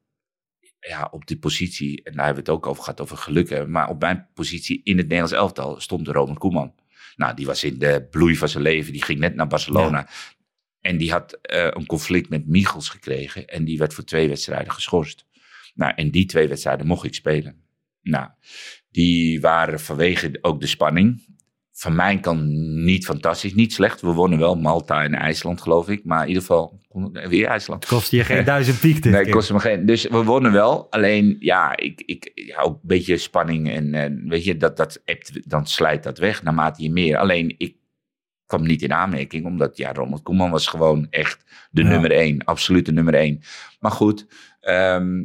ja, 0.80 1.07
op 1.11 1.28
die 1.28 1.39
positie, 1.39 2.03
en 2.03 2.16
daar 2.16 2.26
hebben 2.26 2.43
we 2.43 2.51
het 2.51 2.59
ook 2.59 2.68
over 2.68 2.84
gehad, 2.84 3.01
over 3.01 3.18
geluk 3.18 3.49
hebben. 3.49 3.72
Maar 3.72 3.89
op 3.89 3.99
mijn 4.01 4.28
positie 4.34 4.82
in 4.84 4.97
het 4.97 5.05
Nederlands 5.05 5.34
elftal 5.34 5.80
stond 5.80 6.05
de 6.05 6.11
Ronald 6.11 6.38
Koeman. 6.38 6.74
Nou, 7.16 7.36
die 7.36 7.45
was 7.45 7.63
in 7.63 7.80
de 7.80 8.07
bloei 8.11 8.36
van 8.36 8.49
zijn 8.49 8.63
leven. 8.63 8.91
Die 8.91 9.03
ging 9.03 9.20
net 9.20 9.36
naar 9.36 9.47
Barcelona. 9.47 10.07
En 10.86 10.98
die 10.98 11.12
had 11.12 11.34
eh, 11.42 11.68
een 11.70 11.86
conflict 11.86 12.30
met 12.30 12.48
Michels 12.48 12.90
gekregen. 12.90 13.48
En 13.48 13.66
die 13.66 13.78
werd 13.78 13.94
voor 13.94 14.04
twee 14.04 14.28
wedstrijden 14.28 14.74
geschorst. 14.74 15.26
Nou, 15.76 15.94
en 15.96 16.10
die 16.12 16.26
twee 16.26 16.48
wedstrijden 16.48 16.88
mocht 16.88 17.06
ik 17.06 17.14
spelen. 17.14 17.56
Nou, 18.02 18.28
die 18.92 19.42
waren 19.42 19.80
vanwege 19.80 20.38
ook 20.42 20.60
de 20.60 20.68
spanning. 20.68 21.34
Van 21.72 21.96
mijn 21.96 22.20
kant 22.20 22.44
niet 22.86 23.06
fantastisch, 23.06 23.54
niet 23.54 23.74
slecht. 23.74 24.02
We 24.02 24.08
wonnen 24.12 24.40
wel 24.40 24.56
Malta 24.56 25.04
en 25.04 25.14
IJsland, 25.14 25.62
geloof 25.62 25.90
ik. 25.90 26.04
Maar 26.04 26.22
in 26.22 26.28
ieder 26.28 26.42
geval, 26.42 26.80
weer 27.30 27.48
IJsland. 27.48 27.84
Het 27.84 27.94
kostte 27.94 28.16
je 28.16 28.24
geen 28.24 28.46
duizend 28.56 28.80
piek 28.80 29.04
dit 29.04 29.12
Nee, 29.12 29.24
keer. 29.24 29.32
kostte 29.32 29.54
me 29.54 29.60
geen. 29.60 29.86
Dus 29.86 30.08
we 30.08 30.24
wonnen 30.24 30.52
wel. 30.52 30.92
Alleen, 30.92 31.36
ja, 31.40 31.78
ik, 31.78 32.02
ik 32.06 32.32
ja, 32.36 32.62
ook 32.62 32.74
een 32.74 32.88
beetje 32.88 33.18
spanning. 33.18 33.70
En, 33.70 33.94
en 33.94 34.24
weet 34.28 34.44
je, 34.44 34.58
dat, 34.58 34.78
dat 34.78 35.02
ebt, 35.06 35.50
dan 35.50 35.68
slijt 35.68 36.04
dat 36.04 36.18
weg 36.18 36.44
naarmate 36.44 36.84
je 36.84 36.92
meer. 36.92 37.18
Alleen, 37.18 37.56
ik 37.58 37.76
kwam 38.46 38.66
niet 38.66 38.82
in 38.82 38.93
aanmerking. 38.93 39.46
Omdat, 39.46 39.78
ja, 39.78 39.93
Ronald 39.93 40.24
Koeman 40.24 40.52
was 40.52 40.68
gewoon 40.68 41.08
echt 41.10 41.43
de 41.72 41.82
Ja. 41.84 41.89
nummer 41.89 42.12
één. 42.12 42.43
Absoluut 42.43 42.86
de 42.86 42.91
nummer 42.91 43.14
één. 43.14 43.41
Maar 43.80 43.91
goed, 43.91 44.28
ehm, 44.60 45.24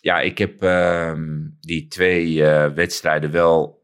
ja, 0.00 0.20
ik 0.20 0.38
heb 0.38 0.62
ehm, 0.62 1.40
die 1.60 1.88
twee 1.88 2.44
eh, 2.46 2.72
wedstrijden 2.72 3.30
wel 3.30 3.80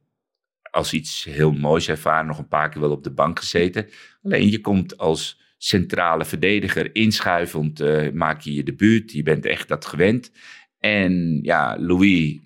als 0.71 0.93
iets 0.93 1.25
heel 1.25 1.53
moois 1.53 1.89
ervaren. 1.89 2.27
Nog 2.27 2.39
een 2.39 2.49
paar 2.49 2.69
keer 2.69 2.81
wel 2.81 2.91
op 2.91 3.05
de 3.05 3.13
bank 3.13 3.39
gezeten. 3.39 3.87
Alleen 4.23 4.51
je 4.51 4.61
komt 4.61 4.99
als 4.99 5.41
centrale 5.59 6.25
verdediger 6.25 6.95
inschuivend, 6.95 7.81
eh, 7.81 8.11
maak 8.13 8.41
je 8.41 8.55
je 8.55 8.63
debuut. 8.63 9.13
Je 9.13 9.23
bent 9.23 9.47
echt 9.47 9.69
dat 9.69 9.85
gewend. 9.87 10.33
En 10.79 11.39
ja, 11.43 11.77
Louis, 11.81 12.39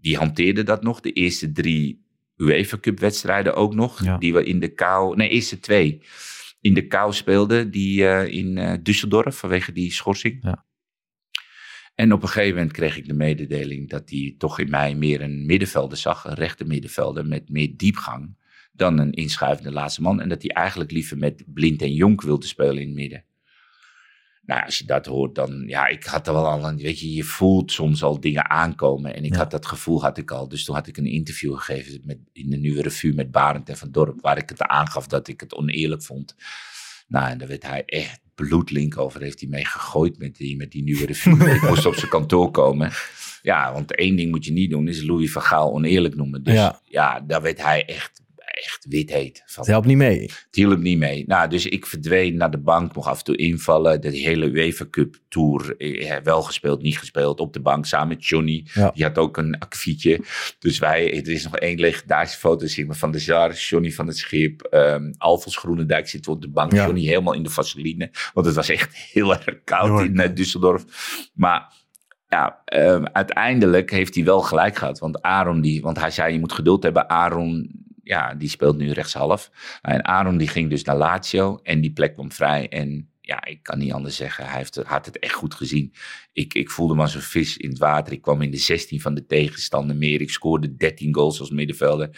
die 0.00 0.16
hanteerde 0.16 0.62
dat 0.62 0.82
nog. 0.82 1.00
De 1.00 1.12
eerste 1.12 1.52
drie 1.52 2.04
UEFA 2.40 2.78
Cup 2.78 2.98
wedstrijden 3.00 3.54
ook 3.54 3.74
nog. 3.74 4.04
Ja. 4.04 4.18
Die 4.18 4.32
we 4.32 4.44
in 4.44 4.60
de 4.60 4.68
kou, 4.68 5.16
nee, 5.16 5.28
eerste 5.28 5.60
twee. 5.60 6.02
In 6.60 6.74
de 6.74 6.86
kou 6.86 7.12
speelden, 7.12 7.70
die 7.70 8.06
eh, 8.06 8.34
in 8.38 8.58
eh, 8.58 8.72
Düsseldorf 8.72 9.34
vanwege 9.34 9.72
die 9.72 9.92
schorsing. 9.92 10.38
Ja. 10.42 10.64
En 11.94 12.12
op 12.12 12.22
een 12.22 12.28
gegeven 12.28 12.54
moment 12.54 12.72
kreeg 12.72 12.96
ik 12.96 13.06
de 13.06 13.14
mededeling 13.14 13.88
dat 13.88 14.10
hij 14.10 14.34
toch 14.38 14.58
in 14.58 14.70
mij 14.70 14.94
meer 14.94 15.20
een 15.20 15.46
middenvelder 15.46 15.98
zag, 15.98 16.24
een 16.24 16.34
rechter 16.34 16.66
middenvelder 16.66 17.26
met 17.26 17.48
meer 17.48 17.76
diepgang 17.76 18.36
dan 18.72 18.98
een 18.98 19.12
inschuivende 19.12 19.72
laatste 19.72 20.02
man. 20.02 20.20
En 20.20 20.28
dat 20.28 20.42
hij 20.42 20.50
eigenlijk 20.50 20.90
liever 20.90 21.18
met 21.18 21.44
Blind 21.46 21.82
en 21.82 21.92
Jonk 21.92 22.22
wilde 22.22 22.46
spelen 22.46 22.78
in 22.78 22.86
het 22.86 22.96
midden. 22.96 23.24
Nou, 24.50 24.64
als 24.64 24.78
je 24.78 24.84
dat 24.84 25.06
hoort, 25.06 25.34
dan, 25.34 25.62
ja, 25.66 25.86
ik 25.86 26.04
had 26.04 26.26
er 26.26 26.32
wel 26.32 26.46
al 26.48 26.64
een, 26.68 26.76
weet 26.76 27.00
je, 27.00 27.14
je 27.14 27.24
voelt 27.24 27.72
soms 27.72 28.02
al 28.02 28.20
dingen 28.20 28.50
aankomen. 28.50 29.14
En 29.14 29.24
ik 29.24 29.32
Ja. 29.32 29.38
had 29.38 29.50
dat 29.50 29.66
gevoel, 29.66 30.02
had 30.02 30.18
ik 30.18 30.30
al. 30.30 30.48
Dus 30.48 30.64
toen 30.64 30.74
had 30.74 30.86
ik 30.86 30.96
een 30.96 31.06
interview 31.06 31.56
gegeven 31.56 32.00
met, 32.04 32.18
in 32.32 32.50
de 32.50 32.56
Nieuwe 32.56 32.82
Revue 32.82 33.14
met 33.14 33.30
Barend 33.30 33.68
en 33.68 33.76
Van 33.76 33.90
Dorp, 33.90 34.20
waar 34.20 34.38
ik 34.38 34.48
het 34.48 34.62
aangaf 34.62 35.06
dat 35.06 35.28
ik 35.28 35.40
het 35.40 35.54
oneerlijk 35.54 36.02
vond. 36.02 36.34
Nou, 37.08 37.30
en 37.30 37.38
daar 37.38 37.48
werd 37.48 37.62
hij 37.66 37.82
echt 37.84 38.20
bloedlink 38.34 38.98
over. 38.98 39.20
Heeft 39.22 39.40
hij 39.40 39.48
mee 39.48 39.64
gegooid 39.64 40.18
met 40.18 40.36
die, 40.36 40.56
met 40.56 40.70
die 40.72 40.82
Nieuwe 40.82 41.06
Revue. 41.06 41.50
ik 41.54 41.62
moest 41.68 41.86
op 41.86 41.94
zijn 41.94 42.10
kantoor 42.10 42.50
komen. 42.50 42.90
Ja, 43.42 43.72
want 43.72 43.94
één 43.94 44.16
ding 44.16 44.30
moet 44.30 44.44
je 44.44 44.52
niet 44.52 44.70
doen, 44.70 44.88
is 44.88 45.02
Louis 45.02 45.32
van 45.32 45.42
Gaal 45.42 45.72
oneerlijk 45.72 46.14
noemen. 46.16 46.42
Dus 46.42 46.54
Ja. 46.54 46.80
ja, 46.84 47.20
daar 47.20 47.42
werd 47.42 47.62
hij 47.62 47.84
echt, 47.84 48.20
echt 48.64 48.86
wit 48.88 49.10
heet 49.10 49.42
van. 49.46 49.62
Het 49.62 49.72
helpt 49.72 49.86
niet 49.86 49.96
mee. 49.96 50.20
Het 50.20 50.46
hielp 50.50 50.78
niet 50.78 50.98
mee. 50.98 51.24
Nou, 51.26 51.48
dus 51.48 51.66
ik 51.66 51.86
verdween 51.86 52.36
naar 52.36 52.50
de 52.50 52.58
bank, 52.58 52.94
mocht 52.94 53.08
af 53.08 53.18
en 53.18 53.24
toe 53.24 53.36
invallen. 53.36 54.00
De 54.00 54.16
hele 54.16 54.46
UEFA 54.46 54.86
Cup 54.90 55.16
Tour, 55.28 55.76
eh, 55.76 56.16
wel 56.22 56.42
gespeeld, 56.42 56.82
niet 56.82 56.98
gespeeld. 56.98 57.40
Op 57.40 57.52
de 57.52 57.60
bank 57.60 57.86
samen 57.86 58.08
met 58.08 58.26
Johnny. 58.26 58.66
Ja. 58.74 58.90
Die 58.94 59.04
had 59.04 59.18
ook 59.18 59.36
een 59.36 59.58
akfietje. 59.58 60.20
Dus 60.58 60.78
wij, 60.78 61.16
er 61.16 61.28
is 61.28 61.44
nog 61.44 61.56
één 61.56 61.78
legendarische 61.78 62.38
foto 62.38 62.66
zie 62.66 62.84
ik 62.84 62.94
van 62.94 63.10
de 63.10 63.18
Jar, 63.18 63.54
Johnny 63.54 63.92
van 63.92 64.06
het 64.06 64.16
Schip, 64.16 64.68
um, 64.70 65.14
Alfons 65.18 65.56
Groenendijk 65.56 66.08
zit 66.08 66.28
op 66.28 66.42
de 66.42 66.48
bank. 66.48 66.72
Ja. 66.72 66.84
Johnny 66.84 67.04
helemaal 67.04 67.34
in 67.34 67.42
de 67.42 67.50
vaseline. 67.50 68.10
Want 68.32 68.46
het 68.46 68.54
was 68.54 68.68
echt 68.68 68.94
heel 69.12 69.32
erg 69.32 69.64
koud 69.64 70.04
in 70.04 70.20
uh, 70.20 70.26
Düsseldorf. 70.26 70.84
Maar 71.34 71.72
ja, 72.28 72.62
um, 72.74 73.06
uiteindelijk 73.06 73.90
heeft 73.90 74.14
hij 74.14 74.24
wel 74.24 74.40
gelijk 74.40 74.76
gehad. 74.76 74.98
Want 74.98 75.22
Aaron, 75.22 75.60
die, 75.60 75.82
want 75.82 75.98
hij 75.98 76.10
zei 76.10 76.32
je 76.32 76.38
moet 76.38 76.52
geduld 76.52 76.82
hebben. 76.82 77.08
Aaron, 77.08 77.70
ja, 78.10 78.34
die 78.34 78.48
speelt 78.48 78.76
nu 78.76 78.90
rechtshalf. 78.90 79.50
En 79.82 80.04
Aaron 80.04 80.36
die 80.36 80.48
ging 80.48 80.70
dus 80.70 80.84
naar 80.84 80.96
Lazio 80.96 81.60
en 81.62 81.80
die 81.80 81.92
plek 81.92 82.14
kwam 82.14 82.32
vrij. 82.32 82.68
En 82.68 83.10
ja, 83.20 83.44
ik 83.44 83.62
kan 83.62 83.78
niet 83.78 83.92
anders 83.92 84.16
zeggen. 84.16 84.46
Hij 84.46 84.56
heeft, 84.56 84.76
had 84.76 85.06
het 85.06 85.18
echt 85.18 85.32
goed 85.32 85.54
gezien. 85.54 85.92
Ik, 86.32 86.54
ik 86.54 86.70
voelde 86.70 86.94
me 86.94 87.00
als 87.00 87.14
een 87.14 87.20
vis 87.20 87.56
in 87.56 87.68
het 87.68 87.78
water. 87.78 88.12
Ik 88.12 88.22
kwam 88.22 88.42
in 88.42 88.50
de 88.50 88.56
16 88.56 89.00
van 89.00 89.14
de 89.14 89.26
tegenstander 89.26 89.96
meer. 89.96 90.20
Ik 90.20 90.30
scoorde 90.30 90.76
13 90.76 91.14
goals 91.14 91.40
als 91.40 91.50
middenvelder. 91.50 92.10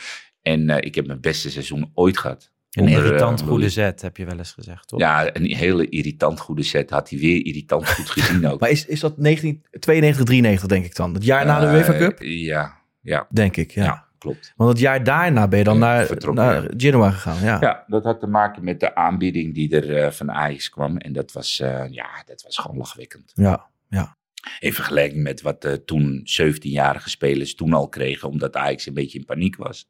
En 0.42 0.68
uh, 0.68 0.76
ik 0.80 0.94
heb 0.94 1.06
mijn 1.06 1.20
beste 1.20 1.50
seizoen 1.50 1.90
ooit 1.94 2.18
gehad. 2.18 2.50
Een 2.70 2.82
Onder, 2.82 3.04
irritant 3.04 3.40
uh, 3.40 3.46
goede 3.46 3.68
zet, 3.68 4.02
heb 4.02 4.16
je 4.16 4.24
wel 4.24 4.38
eens 4.38 4.52
gezegd, 4.52 4.88
toch? 4.88 5.00
Ja, 5.00 5.36
een 5.36 5.54
hele 5.54 5.88
irritant 5.88 6.40
goede 6.40 6.62
zet. 6.62 6.90
Had 6.90 7.10
hij 7.10 7.18
weer 7.18 7.46
irritant 7.46 7.88
goed 7.88 8.10
gezien 8.10 8.46
ook. 8.46 8.60
maar 8.60 8.70
is, 8.70 8.86
is 8.86 9.00
dat 9.00 9.18
19, 9.18 9.62
92, 9.70 10.24
93 10.24 10.68
denk 10.68 10.84
ik 10.84 10.96
dan? 10.96 11.14
Het 11.14 11.24
jaar 11.24 11.46
na 11.46 11.60
de 11.60 11.66
Uh, 11.66 11.72
UEFA 11.72 11.98
Cup? 11.98 12.22
Ja, 12.22 12.78
ja. 13.00 13.26
Denk 13.30 13.56
ik, 13.56 13.70
ja. 13.70 13.84
ja 13.84 14.10
klopt. 14.22 14.52
Want 14.56 14.70
het 14.70 14.78
jaar 14.78 15.04
daarna 15.04 15.48
ben 15.48 15.58
je 15.58 15.64
dan 15.64 15.78
naar, 15.78 16.06
vertrokken, 16.06 16.44
naar. 16.44 16.70
Genoa 16.76 17.10
gegaan. 17.10 17.44
Ja. 17.44 17.56
Ja, 17.60 17.84
dat 17.86 18.04
had 18.04 18.20
te 18.20 18.26
maken 18.26 18.64
met 18.64 18.80
de 18.80 18.94
aanbieding 18.94 19.54
die 19.54 19.76
er 19.76 19.96
eh, 19.96 20.10
van 20.10 20.32
Ajax 20.32 20.70
kwam. 20.70 20.96
En 20.96 21.12
dat 21.12 21.32
was, 21.32 21.60
eh, 21.60 21.84
ja, 21.90 22.08
dat 22.24 22.42
was 22.42 22.58
gewoon 22.58 22.76
lachwekkend. 22.76 23.32
ja, 23.34 23.66
ja. 23.88 24.16
In 24.58 24.72
vergelijking 24.72 25.22
met 25.22 25.42
wat 25.42 25.64
eh, 25.64 25.72
toen 25.72 26.26
17-jarige 26.40 27.10
spelers 27.10 27.54
toen 27.54 27.72
al 27.72 27.88
kregen, 27.88 28.28
omdat 28.28 28.56
Ajax 28.56 28.86
een 28.86 28.94
beetje 28.94 29.18
in 29.18 29.24
paniek 29.24 29.56
was. 29.56 29.88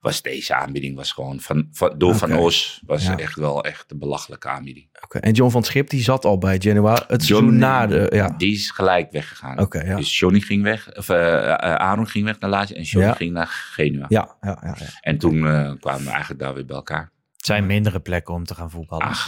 Was 0.00 0.22
deze 0.22 0.54
aanbieding 0.54 0.96
was 0.96 1.12
gewoon 1.12 1.40
van, 1.40 1.68
van, 1.72 1.94
door 1.98 2.14
Van. 2.14 2.32
Os 2.36 2.82
was 2.86 3.06
Ja. 3.06 3.16
echt 3.18 3.36
wel 3.36 3.64
echt 3.64 3.90
een 3.90 3.98
belachelijke 3.98 4.48
aanbieding. 4.48 4.88
Oké. 5.04 5.18
En 5.18 5.32
John 5.32 5.50
van 5.50 5.62
Schip, 5.64 5.88
die 5.90 6.02
zat 6.02 6.24
al 6.24 6.38
bij 6.38 6.58
Genoa 6.60 7.04
het 7.06 7.24
seizoen 7.24 7.56
na 7.58 7.86
de... 7.86 8.06
Ja, 8.14 8.34
Die 8.36 8.52
is 8.52 8.70
gelijk 8.70 9.10
weggegaan. 9.12 9.58
oké, 9.58 9.80
ja. 9.82 9.96
Dus 9.96 10.18
Johnny 10.18 10.40
ging 10.40 10.62
weg, 10.62 10.96
of 10.96 11.08
eh, 11.08 11.42
eh, 11.42 11.54
Aaron 11.74 12.08
ging 12.08 12.24
weg 12.24 12.38
naar 12.38 12.50
Lazio 12.50 12.76
en 12.76 12.82
Johnny 12.82 13.10
Ja. 13.10 13.16
ging 13.16 13.32
naar 13.32 13.46
Genua. 13.46 14.06
Ja, 14.08 14.36
ja, 14.40 14.58
ja. 14.62 14.76
En 15.00 15.18
toen 15.18 15.40
kwamen 15.80 16.04
we 16.04 16.10
eigenlijk 16.10 16.40
daar 16.40 16.54
weer 16.54 16.66
bij 16.66 16.76
elkaar. 16.76 17.11
Het 17.42 17.50
zijn 17.50 17.66
mindere 17.66 18.00
plekken 18.00 18.34
om 18.34 18.44
te 18.44 18.54
gaan 18.54 18.70
voetballen. 18.70 19.06
Ach, 19.06 19.26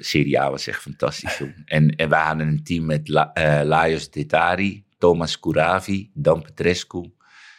Serie 0.00 0.40
A 0.40 0.50
was 0.50 0.66
echt 0.66 0.80
fantastisch. 0.80 1.42
En, 1.64 1.96
en 1.96 2.08
we 2.08 2.14
hadden 2.14 2.46
een 2.46 2.64
team 2.64 2.84
met 2.84 3.08
La, 3.08 3.32
eh, 3.32 3.66
Lajos 3.66 4.10
Detari, 4.10 4.84
Thomas 4.98 5.40
Couravi, 5.40 6.10
Dan 6.14 6.42
Petrescu, 6.42 7.12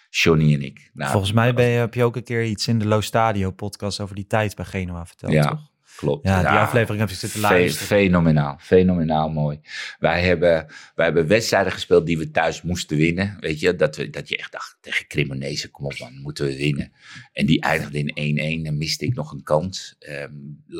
Johnny 0.09 0.53
en 0.53 0.61
ik. 0.61 0.89
Nou, 0.93 1.11
Volgens 1.11 1.31
mij 1.31 1.53
ben 1.53 1.65
je, 1.65 1.77
heb 1.77 1.93
je 1.93 2.03
ook 2.03 2.15
een 2.15 2.23
keer 2.23 2.45
iets 2.45 2.67
in 2.67 2.79
de 2.79 2.87
Low 2.87 3.01
Stadio 3.01 3.51
podcast 3.51 3.99
over 3.99 4.15
die 4.15 4.27
tijd 4.27 4.55
bij 4.55 4.65
Genoa 4.65 5.05
verteld, 5.05 5.31
Ja, 5.33 5.49
toch? 5.49 5.71
Klopt. 5.95 6.27
Ja, 6.27 6.39
die 6.39 6.47
aflevering 6.47 6.99
heb 6.99 7.09
je 7.09 7.15
zitten 7.15 7.39
luisteren. 7.39 7.87
fenomenaal, 7.87 8.57
fenomenaal 8.59 9.29
mooi. 9.29 9.59
Wij 9.99 10.21
hebben, 10.21 10.67
wij 10.95 11.05
hebben 11.05 11.27
wedstrijden 11.27 11.71
gespeeld 11.71 12.05
die 12.05 12.17
we 12.17 12.31
thuis 12.31 12.61
moesten 12.61 12.97
winnen. 12.97 13.37
Weet 13.39 13.59
je, 13.59 13.75
dat, 13.75 13.95
we, 13.95 14.09
dat 14.09 14.29
je 14.29 14.37
echt 14.37 14.51
dacht, 14.51 14.77
tegen 14.81 15.07
Cremonese, 15.07 15.71
kom 15.71 15.85
op 15.85 15.99
man, 15.99 16.21
moeten 16.21 16.45
we 16.45 16.57
winnen. 16.57 16.91
En 17.33 17.45
die 17.45 17.61
eindigde 17.61 18.03
in 18.03 18.63
1-1 18.63 18.67
en 18.67 18.77
miste 18.77 19.05
ik 19.05 19.15
nog 19.15 19.31
een 19.31 19.43
kans. 19.43 19.95
Ehm, 19.99 20.33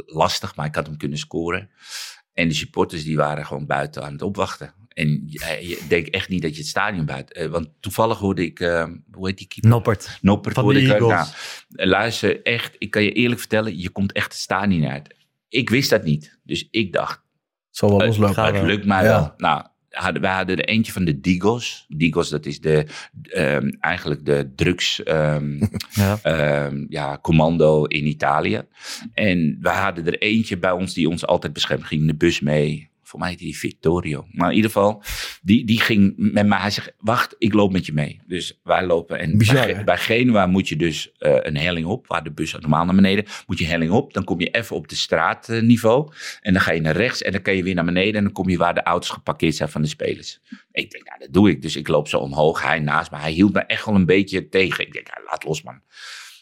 lastig, 0.06 0.56
maar 0.56 0.66
ik 0.66 0.76
had 0.76 0.86
hem 0.86 0.98
kunnen 0.98 1.18
scoren. 1.18 1.70
En 2.34 2.48
de 2.48 2.54
supporters 2.54 3.04
die 3.04 3.16
waren 3.16 3.46
gewoon 3.46 3.66
buiten 3.66 4.04
aan 4.04 4.12
het 4.12 4.22
opwachten. 4.22 4.74
En 4.96 5.24
je, 5.28 5.58
je 5.68 5.82
denkt 5.88 6.10
echt 6.10 6.30
niet 6.30 6.42
dat 6.42 6.52
je 6.52 6.58
het 6.58 6.68
stadion 6.68 7.06
buiten... 7.06 7.36
eh, 7.36 7.48
want 7.48 7.68
toevallig 7.80 8.18
hoorde 8.18 8.44
ik, 8.46 8.60
ehm, 8.60 8.96
hoe 9.12 9.28
heet 9.28 9.38
die 9.38 9.48
keeper? 9.48 9.70
Noppert. 9.72 10.18
Noppert 10.22 10.56
Van 10.56 10.64
hoorde 10.64 10.80
de 10.80 10.86
ik. 10.86 10.92
eh. 10.92 11.08
Nou, 11.70 11.90
luister, 11.90 12.42
echt, 12.44 12.76
ik 12.78 12.92
kan 12.92 13.04
je 13.04 13.12
eerlijk 13.12 13.40
vertellen, 13.40 13.80
je 13.80 13.90
komt 13.90 14.12
echt 14.12 14.32
het 14.32 14.42
stadion 14.42 14.86
uit. 14.88 15.16
Ik 15.50 15.70
wist 15.70 15.90
dat 15.90 16.04
niet. 16.04 16.40
Dus 16.44 16.68
ik 16.72 16.94
dacht, 16.94 17.22
Zal 17.70 17.90
wel 17.90 18.00
het, 18.00 18.08
loslopen. 18.08 18.44
Het 18.46 18.54
wel. 18.54 18.66
lukt 18.66 18.86
mij 18.86 19.04
Ja. 19.04 19.10
wel. 19.10 19.34
Nou, 19.38 19.64
hadden, 19.90 20.22
wij 20.22 20.34
hadden 20.34 20.58
er 20.58 20.66
eentje 20.66 20.92
van 20.92 21.06
de 21.06 21.20
Digos. 21.20 21.86
Digos, 21.90 22.30
dat 22.30 22.46
is 22.46 22.60
de, 22.62 22.86
ehm, 23.22 23.70
eigenlijk 23.80 24.26
de 24.26 24.52
drugs 24.56 25.04
ehm, 25.04 25.60
Ja. 25.92 26.20
ehm, 26.22 26.86
ja, 26.90 27.20
commando 27.22 27.84
in 27.86 28.06
Italië. 28.08 28.62
En 29.14 29.58
wij 29.62 29.76
hadden 29.76 30.06
er 30.06 30.18
eentje 30.20 30.58
bij 30.58 30.72
ons 30.72 30.94
die 30.94 31.10
ons 31.10 31.26
altijd 31.26 31.54
beschermt. 31.54 31.84
Ging 31.84 32.02
in 32.02 32.08
de 32.08 32.16
bus 32.16 32.40
mee. 32.40 32.90
Voor 33.16 33.24
mij 33.24 33.34
heette 33.34 33.50
die 33.50 33.58
Victorio. 33.58 34.28
Maar 34.32 34.50
in 34.50 34.56
ieder 34.56 34.72
geval, 34.72 35.04
die, 35.42 35.66
die 35.66 35.80
ging 35.80 36.14
met 36.18 36.48
mij. 36.48 36.60
Hij 36.60 36.70
zegt, 36.70 36.94
wacht, 37.00 37.36
ik 37.38 37.54
loop 37.54 37.72
met 37.72 37.86
je 37.86 37.94
mee. 37.94 38.22
Dus 38.28 38.60
wij 38.64 38.86
lopen. 38.86 39.20
En 39.20 39.38
Bizar, 39.38 39.66
bij, 39.66 39.84
bij 39.84 39.98
Genua 39.98 40.48
moet 40.48 40.68
je 40.68 40.76
dus 40.76 41.12
eh, 41.18 41.36
een 41.40 41.58
helling 41.58 41.86
op. 41.86 42.08
Waar 42.08 42.24
de 42.24 42.32
bus 42.32 42.52
normaal 42.52 42.86
naar 42.86 42.96
beneden. 42.96 43.26
Moet 43.48 43.58
je 43.58 43.66
helling 43.66 43.92
op. 43.92 44.14
Dan 44.14 44.24
kom 44.24 44.40
je 44.40 44.50
even 44.50 44.76
op 44.76 44.88
de 44.88 44.96
straatniveau. 44.96 46.12
En 46.42 46.54
dan 46.54 46.62
ga 46.62 46.72
je 46.72 46.82
naar 46.82 46.96
rechts. 46.96 47.22
En 47.22 47.32
dan 47.32 47.42
kan 47.42 47.56
je 47.56 47.64
weer 47.64 47.76
naar 47.76 47.86
beneden. 47.86 48.16
En 48.16 48.24
dan 48.24 48.34
kom 48.34 48.50
je 48.50 48.58
waar 48.58 48.74
de 48.74 48.84
auto's 48.84 49.10
geparkeerd 49.10 49.56
zijn 49.56 49.70
van 49.70 49.82
de 49.82 49.88
spelers. 49.88 50.40
Ik 50.72 50.92
denk, 50.92 51.08
nou, 51.08 51.20
dat 51.20 51.34
doe 51.34 51.50
ik. 51.50 51.62
Dus 51.62 51.76
ik 51.76 51.88
loop 51.88 52.08
zo 52.08 52.18
omhoog. 52.18 52.64
Hij 52.64 52.80
naast 52.80 53.12
me. 53.12 53.18
Hij 53.18 53.32
hield 53.32 53.54
me 53.54 53.60
echt 53.60 53.86
wel 53.86 53.96
een 53.96 54.06
beetje 54.06 54.50
tegen. 54.50 54.86
Ik 54.86 54.94
denk, 54.94 55.08
laat 55.26 55.44
los 55.44 55.64
man. 55.64 55.82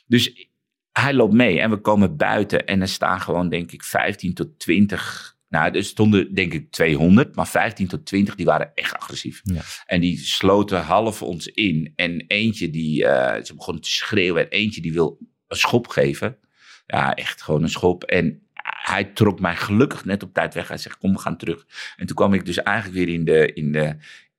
Dus 0.08 0.50
hij 0.92 1.14
loopt 1.14 1.34
mee 1.34 1.60
en 1.60 1.70
we 1.70 1.78
komen 1.78 2.18
buiten 2.18 2.66
en 2.66 2.82
er 2.82 2.88
staan 2.88 3.22
gewoon, 3.22 3.50
denk 3.50 3.72
ik, 3.72 3.84
15 3.84 4.34
tot 4.34 4.60
20 4.60 5.33
Nou, 5.54 5.76
er 5.78 5.84
stonden 5.84 6.34
denk 6.34 6.54
ik 6.54 6.72
200, 6.72 7.36
maar 7.36 7.48
15 7.48 7.88
tot 7.88 8.06
20 8.06 8.36
die 8.36 8.46
waren 8.46 8.72
echt 8.76 8.98
agressief. 8.98 9.42
Ja. 9.44 9.62
En 9.86 10.02
die 10.02 10.18
sloten 10.18 10.82
half 10.82 11.22
ons 11.22 11.48
in. 11.48 11.94
En 11.96 12.24
eentje 12.28 12.70
die, 12.70 13.06
eh, 13.06 13.44
ze 13.44 13.56
begonnen 13.56 13.84
te 13.84 13.90
schreeuwen. 13.90 14.44
En 14.44 14.50
eentje 14.50 14.82
die 14.82 14.94
wil 14.94 15.18
een 15.48 15.58
schop 15.58 15.88
geven. 15.88 16.38
Ja, 16.86 17.16
echt 17.16 17.42
gewoon 17.42 17.64
een 17.64 17.70
schop. 17.70 18.04
En 18.04 18.48
hij 18.64 19.04
trok 19.04 19.40
mij 19.40 19.56
gelukkig 19.56 20.06
net 20.06 20.24
op 20.24 20.34
tijd 20.34 20.54
weg. 20.54 20.68
Hij 20.68 20.78
zegt, 20.78 20.98
kom, 20.98 21.14
we 21.14 21.20
gaan 21.20 21.38
terug. 21.38 21.66
En 21.98 22.06
toen 22.06 22.16
kwam 22.16 22.34
ik 22.34 22.46
dus 22.46 22.64
eigenlijk 22.64 22.98
weer 22.98 23.16
in 23.16 23.26
de, 23.26 23.54
in 23.54 23.72
de, 23.72 23.96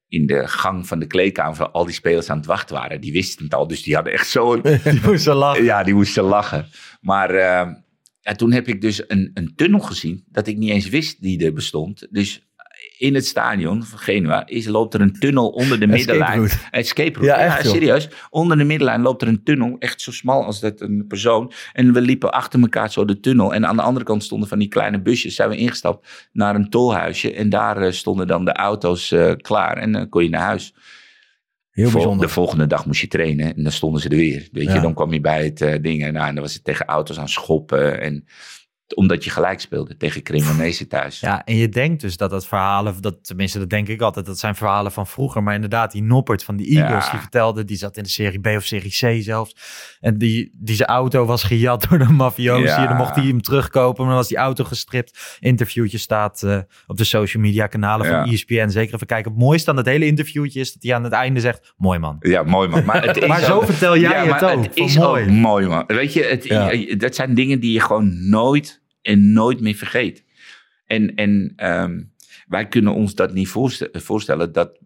in 0.09 0.27
de 0.27 0.49
gang 0.49 0.87
van 0.87 0.99
de 0.99 1.07
kleedkamer... 1.07 1.57
waar 1.57 1.71
al 1.71 1.85
die 1.85 1.95
spelers 1.95 2.31
aan 2.31 2.37
het 2.37 2.47
wachten 2.47 2.77
waren. 2.77 3.01
Die 3.01 3.13
wisten 3.13 3.45
het 3.45 3.55
al, 3.55 3.67
dus 3.67 3.83
die 3.83 3.95
hadden 3.95 4.13
echt 4.13 4.29
zo'n... 4.29 4.63
Die 4.85 5.01
moesten 5.05 5.35
lachen. 5.35 5.65
Ja, 5.65 5.83
die 5.83 5.95
moesten 5.95 6.25
lachen. 6.25 6.67
Maar 7.01 7.31
eh, 7.31 7.73
ja, 8.25 8.35
toen 8.35 8.53
heb 8.53 8.69
ik 8.69 8.81
dus 8.81 9.03
een, 9.07 9.31
een 9.35 9.53
tunnel 9.57 9.81
gezien 9.81 10.25
dat 10.29 10.47
ik 10.47 10.57
niet 10.57 10.71
eens 10.71 10.89
wist 10.89 11.23
die 11.23 11.45
er 11.45 11.53
bestond. 11.53 12.07
Dus 12.11 12.47
in 12.99 13.15
het 13.15 13.27
stadion 13.27 13.85
van 13.85 13.99
Genua 13.99 14.47
is, 14.47 14.67
loopt 14.67 14.95
er 14.95 15.01
een 15.01 15.13
tunnel 15.13 15.49
onder 15.49 15.81
de 15.81 15.87
middenlijn. 15.87 16.37
route. 16.37 16.57
Escape 16.71 17.19
route. 17.19 17.27
Ja, 17.27 17.39
echt, 17.39 17.69
serieus. 17.69 18.09
Onder 18.31 18.57
de 18.57 18.65
middenlijn 18.65 19.03
loopt 19.03 19.23
er 19.23 19.29
een 19.29 19.43
tunnel, 19.43 19.77
echt 19.79 20.01
zo 20.01 20.13
smal 20.13 20.45
als 20.45 20.61
dat 20.61 20.81
een 20.81 21.05
persoon. 21.09 21.53
En 21.73 21.93
we 21.93 22.01
liepen 22.01 22.33
achter 22.33 22.61
elkaar 22.61 22.91
zo 22.91 23.05
de 23.05 23.21
tunnel. 23.21 23.55
En 23.55 23.67
aan 23.67 23.77
de 23.77 23.83
andere 23.83 24.05
kant 24.05 24.25
stonden 24.25 24.49
van 24.49 24.59
die 24.59 24.69
kleine 24.69 25.01
busjes. 25.01 25.35
Zijn 25.35 25.49
we 25.49 25.57
ingestapt 25.57 26.29
naar 26.33 26.55
een 26.55 26.71
tolhuisje. 26.71 27.33
En 27.33 27.49
daar 27.49 27.77
eh, 27.77 27.93
stonden 27.93 28.27
dan 28.27 28.45
de 28.45 28.53
auto's 28.53 29.13
eh, 29.13 29.33
klaar. 29.37 29.77
En 29.77 29.93
dan 29.93 30.09
kon 30.09 30.23
je 30.23 30.31
naar 30.31 30.41
huis. 30.41 30.75
Heel 31.75 31.91
bijzonder. 31.91 32.27
De 32.27 32.33
volgende 32.33 32.67
dag 32.67 32.87
moest 32.87 33.01
je 33.01 33.09
trainen 33.09 33.57
en 33.57 33.63
dan 33.63 33.73
stonden 33.73 34.01
ze 34.01 34.09
er 34.09 34.17
weer. 34.17 34.49
Weet 34.53 34.67
je, 34.67 34.75
Ja. 34.75 34.81
dan 34.81 34.95
kwam 34.95 35.13
je 35.13 35.21
bij 35.21 35.45
het 35.45 35.61
eh, 35.61 35.83
ding 35.83 36.05
en, 36.05 36.13
nou, 36.13 36.27
en 36.29 36.35
dan 36.35 36.43
was 36.43 36.55
het 36.55 36.65
tegen 36.65 36.87
auto's 36.87 37.19
aan 37.19 37.29
schoppen. 37.29 38.01
En 38.01 38.25
omdat 38.95 39.25
je 39.25 39.31
gelijk 39.31 39.61
speelde 39.61 39.97
tegen 39.97 40.23
Cremonese 40.23 40.87
thuis. 40.87 41.21
Ja, 41.21 41.45
en 41.45 41.57
je 41.57 41.69
denkt 41.69 42.01
dus 42.01 42.17
dat 42.17 42.31
dat 42.31 42.47
verhalen, 42.47 42.95
dat, 43.01 43.25
tenminste 43.25 43.59
dat 43.59 43.71
denk 43.71 43.89
ik 43.89 44.01
altijd, 44.01 44.27
dat 44.27 44.39
zijn 44.39 44.55
verhalen 44.55 44.93
van 44.93 45.07
vroeger. 45.07 45.43
Maar 45.43 45.55
inderdaad, 45.55 45.93
die 45.93 46.03
Noppert 46.03 46.45
van 46.45 46.57
die 46.57 46.67
Eagles, 46.79 47.05
Ja. 47.05 47.11
die 47.11 47.21
vertelde, 47.21 47.65
die 47.65 47.77
zat 47.77 47.97
in 47.97 48.03
de 48.03 48.09
serie 48.09 48.41
B 48.41 48.47
of 48.47 48.65
serie 48.65 48.91
C 48.91 49.23
zelfs. 49.23 49.57
En 50.01 50.19
die, 50.19 50.51
die 50.59 50.77
zijn 50.77 50.89
auto 50.89 51.25
was 51.25 51.43
gejat 51.43 51.87
door 51.89 51.99
de 51.99 52.09
mafiosi. 52.13 52.63
Ja. 52.63 52.87
Dan 52.87 52.97
mocht 52.97 53.15
hij 53.17 53.25
hem 53.25 53.43
terugkopen, 53.43 53.99
maar 54.01 54.09
dan 54.13 54.17
was 54.21 54.29
die 54.29 54.37
auto 54.39 54.65
gestript. 54.65 55.37
Interviewtje 55.41 55.99
staat 55.99 56.43
eh, 56.43 56.59
op 56.87 56.97
de 56.97 57.05
social 57.05 57.43
media 57.43 57.67
kanalen 57.67 58.07
van 58.07 58.15
Ja. 58.17 58.33
ESPN. 58.33 58.69
Zeker 58.69 58.95
even 58.95 59.07
kijken. 59.07 59.31
Het 59.33 59.41
mooiste 59.41 59.71
aan 59.71 59.77
het 59.77 59.87
hele 59.87 60.07
interviewtje 60.07 60.61
is 60.61 60.73
dat 60.73 60.83
hij 60.83 60.95
aan 60.95 61.05
het 61.05 61.13
einde 61.13 61.41
zegt, 61.41 61.73
mooi 61.77 61.99
man. 61.99 62.17
Ja, 62.21 62.43
mooi 62.43 62.69
man. 62.69 62.85
Maar, 62.85 63.05
het 63.07 63.17
is 63.17 63.27
Maar 63.29 63.41
zo 63.41 63.55
ook- 63.57 63.65
vertel 63.65 63.99
jij 63.99 64.27
het 64.27 64.45
ook, 64.45 64.65
Het 64.65 64.77
is 64.77 64.97
mooi. 64.99 65.23
ook 65.25 65.31
mooi 65.31 65.67
man. 65.67 65.85
Weet 65.87 66.13
je, 66.13 66.23
het, 66.23 67.01
dat 67.01 67.15
zijn 67.15 67.35
dingen 67.35 67.61
die 67.61 67.73
je 67.73 67.81
gewoon 67.81 68.29
nooit 68.29 68.74
en 69.05 69.33
nooit 69.33 69.61
meer 69.61 69.75
vergeet. 69.75 70.25
En, 70.87 71.15
en 71.15 71.53
ehm, 71.57 72.03
wij 72.47 72.69
kunnen 72.69 72.95
ons 72.95 73.15
dat 73.15 73.33
niet 73.35 73.49
voorste- 73.49 73.91
voorstellen 73.93 74.53
dat... 74.53 74.79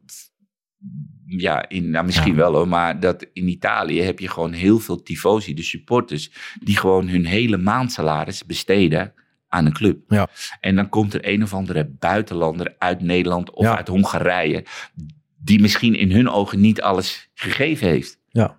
Ja, 1.26 1.68
in, 1.68 1.90
nou 1.90 2.04
misschien 2.04 2.34
wel 2.34 2.54
hoor, 2.54 2.68
maar 2.68 3.00
dat 3.00 3.26
in 3.32 3.48
Italië 3.48 4.00
heb 4.00 4.18
je 4.18 4.28
gewoon 4.28 4.52
heel 4.52 4.78
veel 4.78 5.02
tifosi, 5.02 5.54
de 5.54 5.62
supporters, 5.62 6.30
die 6.62 6.76
gewoon 6.76 7.08
hun 7.08 7.24
hele 7.24 7.56
maandsalaris 7.56 8.44
besteden 8.44 9.12
aan 9.48 9.66
een 9.66 9.72
club. 9.72 10.00
Ja. 10.08 10.28
En 10.60 10.76
dan 10.76 10.88
komt 10.88 11.14
er 11.14 11.28
een 11.28 11.42
of 11.42 11.54
andere 11.54 11.84
buitenlander 11.98 12.74
uit 12.78 13.00
Nederland 13.00 13.50
of 13.50 13.64
Ja. 13.64 13.76
uit 13.76 13.88
Hongarije, 13.88 14.64
die 15.36 15.60
misschien 15.60 15.94
in 15.94 16.12
hun 16.12 16.28
ogen 16.28 16.60
niet 16.60 16.80
alles 16.80 17.28
gegeven 17.34 17.88
heeft. 17.88 18.18
Ja. 18.28 18.57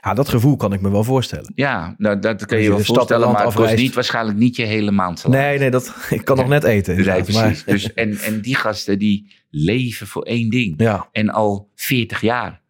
Ja, 0.00 0.14
dat 0.14 0.28
gevoel 0.28 0.56
kan 0.56 0.72
ik 0.72 0.80
me 0.80 0.90
wel 0.90 1.04
voorstellen. 1.04 1.52
Ja, 1.54 1.94
nou, 1.98 2.18
dat 2.18 2.46
kan 2.46 2.58
je 2.58 2.64
je 2.64 2.70
wel 2.70 2.78
voorstellen, 2.80 3.26
maar 3.26 3.36
het 3.36 3.44
kost 3.44 3.58
afreist. 3.58 3.82
niet, 3.82 3.94
waarschijnlijk 3.94 4.38
niet 4.38 4.56
je 4.56 4.64
hele 4.64 4.90
maand 4.90 5.18
salaris. 5.18 5.44
Nee, 5.46 5.58
nee, 5.58 5.70
dat, 5.70 5.94
ik 6.10 6.24
kan 6.24 6.36
nog 6.36 6.48
net 6.48 6.64
eten. 6.64 6.94
Precies. 6.94 7.34
maar- 7.34 7.62
Dus, 7.66 7.92
en, 7.94 8.16
en 8.18 8.40
die 8.40 8.54
gasten 8.56 8.98
die 8.98 9.32
leven 9.50 10.06
voor 10.06 10.22
één 10.22 10.50
ding. 10.50 10.74
ja, 10.80 11.08
En 11.12 11.30
al 11.30 11.70
40 11.74 12.20
jaar. 12.20 12.60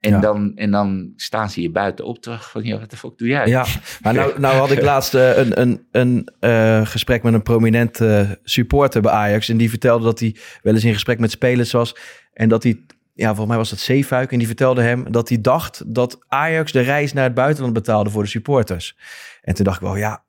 En, 0.00 0.10
Ja. 0.10 0.20
dan, 0.20 0.52
en 0.54 0.70
dan 0.70 1.12
staan 1.16 1.50
ze 1.50 1.60
hier 1.60 1.70
buiten 1.72 2.04
op 2.04 2.18
terug 2.22 2.50
van, 2.50 2.62
ja, 2.64 2.78
wat 2.78 2.90
de 2.90 2.96
fuck 2.96 3.18
doe 3.18 3.28
jij? 3.28 3.46
ja. 3.46 3.66
Maar 4.02 4.14
nou, 4.14 4.40
nou 4.40 4.56
had 4.56 4.70
ik 4.70 4.82
laatst 4.92 5.14
eh, 5.14 5.36
een, 5.36 5.60
een, 5.60 5.86
een 5.90 6.28
eh, 6.40 6.86
gesprek 6.86 7.22
met 7.22 7.34
een 7.34 7.42
prominent 7.42 8.00
eh, 8.00 8.30
supporter 8.44 9.02
bij 9.02 9.12
Ajax. 9.12 9.48
En 9.48 9.56
die 9.56 9.70
vertelde 9.70 10.04
dat 10.04 10.20
hij 10.20 10.36
wel 10.62 10.74
eens 10.74 10.84
in 10.84 10.92
gesprek 10.92 11.18
met 11.18 11.30
spelers 11.30 11.72
was. 11.72 11.96
En 12.32 12.48
dat 12.48 12.62
hij, 12.62 12.80
ja, 13.22 13.28
volgens 13.28 13.48
mij 13.48 13.56
was 13.56 13.70
dat 13.70 13.78
Zeefuik. 13.78 14.32
En 14.32 14.38
die 14.38 14.46
vertelde 14.46 14.82
hem 14.82 15.12
dat 15.12 15.28
hij 15.28 15.40
dacht 15.40 15.82
dat 15.94 16.18
Ajax 16.28 16.72
de 16.72 16.80
reis 16.80 17.12
naar 17.12 17.24
het 17.24 17.34
buitenland 17.34 17.72
betaalde 17.74 18.10
voor 18.10 18.22
de 18.22 18.28
supporters. 18.28 18.96
En 19.42 19.54
toen 19.54 19.64
dacht 19.64 19.76
ik 19.76 19.82
wel, 19.82 19.96
ja, 19.96 20.22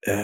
eh, 0.00 0.18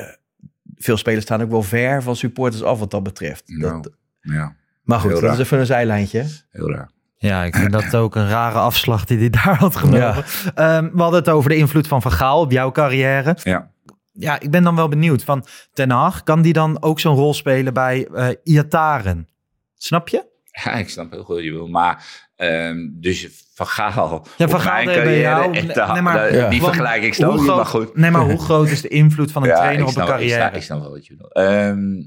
veel 0.77 0.97
spelers 0.97 1.25
staan 1.25 1.43
ook 1.43 1.51
wel 1.51 1.63
ver 1.63 2.03
van 2.03 2.17
supporters 2.17 2.63
af 2.63 2.79
wat 2.79 2.91
dat 2.91 3.03
betreft. 3.03 3.43
Nou, 3.47 3.83
Dat, 3.83 3.93
ja, 4.21 4.57
maar 4.83 5.01
goed, 5.01 5.21
dat 5.21 5.33
is 5.33 5.39
even 5.39 5.59
een 5.59 5.67
zijlijntje. 5.67 6.27
heel 6.51 6.71
raar. 6.73 6.91
Ja, 7.17 7.45
ik 7.45 7.57
vind 7.57 7.73
dat 7.73 7.97
ook 7.97 8.15
een 8.17 8.29
rare 8.29 8.59
afslag 8.59 9.05
die 9.05 9.19
hij 9.19 9.31
daar 9.31 9.57
had 9.59 9.77
genomen. 9.77 10.01
Ja. 10.01 10.23
Ehm, 10.55 10.91
we 10.93 11.01
hadden 11.03 11.21
het 11.21 11.29
over 11.29 11.51
de 11.51 11.57
invloed 11.57 11.87
van 11.89 12.03
Van 12.03 12.13
Gaal 12.13 12.41
op 12.41 12.51
jouw 12.51 12.71
carrière. 12.73 13.37
Ja. 13.43 13.71
Ja, 14.13 14.41
ik 14.41 14.51
ben 14.51 14.63
dan 14.63 14.77
wel 14.77 14.89
benieuwd. 14.89 15.25
Van 15.25 15.45
Ten 15.73 15.91
Hag, 15.91 16.23
kan 16.23 16.43
die 16.43 16.53
dan 16.53 16.83
ook 16.83 17.01
zo'n 17.01 17.17
rol 17.17 17.35
spelen 17.35 17.75
bij 17.75 18.07
eh 18.07 18.29
Iataren? 18.43 19.29
Snap 19.75 20.09
je? 20.09 20.31
Ja, 20.65 20.73
ik 20.73 20.89
snap 20.89 21.11
heel 21.11 21.25
goed 21.25 21.35
wat 21.35 21.45
je 21.45 21.51
wil. 21.51 21.67
Maar, 21.69 22.07
ehm, 22.37 22.89
dus 22.93 23.29
Van 23.55 23.67
Gaal, 23.67 24.27
Ja, 24.37 24.49
Van 24.49 24.61
Gaal 24.61 24.77
deed 24.77 24.85
bij 24.85 24.95
carrière, 24.95 25.21
jou- 25.21 25.55
echt, 25.55 25.93
nee, 25.93 26.03
maar- 26.03 26.35
Ja. 26.35 26.49
die 26.49 26.61
Want 26.61 26.75
vergelijking 26.75 27.15
snap 27.15 27.41
maar 27.41 27.67
goed. 27.67 27.97
Nee, 27.97 28.11
maar 28.11 28.21
hoe 28.25 28.39
groot 28.39 28.69
is 28.69 28.81
de 28.81 28.89
invloed 28.89 29.33
van 29.33 29.43
een 29.43 29.49
Ja, 29.49 29.57
trainer 29.57 29.81
op 29.81 29.87
een 29.87 29.93
snap- 29.93 30.07
ik 30.09 30.13
snap- 30.15 30.29
carrière? 30.29 30.57
Ik 30.57 30.63
snap 30.63 30.81
wel 30.81 30.91
wat 30.91 31.07
je 31.07 31.13
bedoelt. 31.17 31.35
Ehm, 31.35 32.03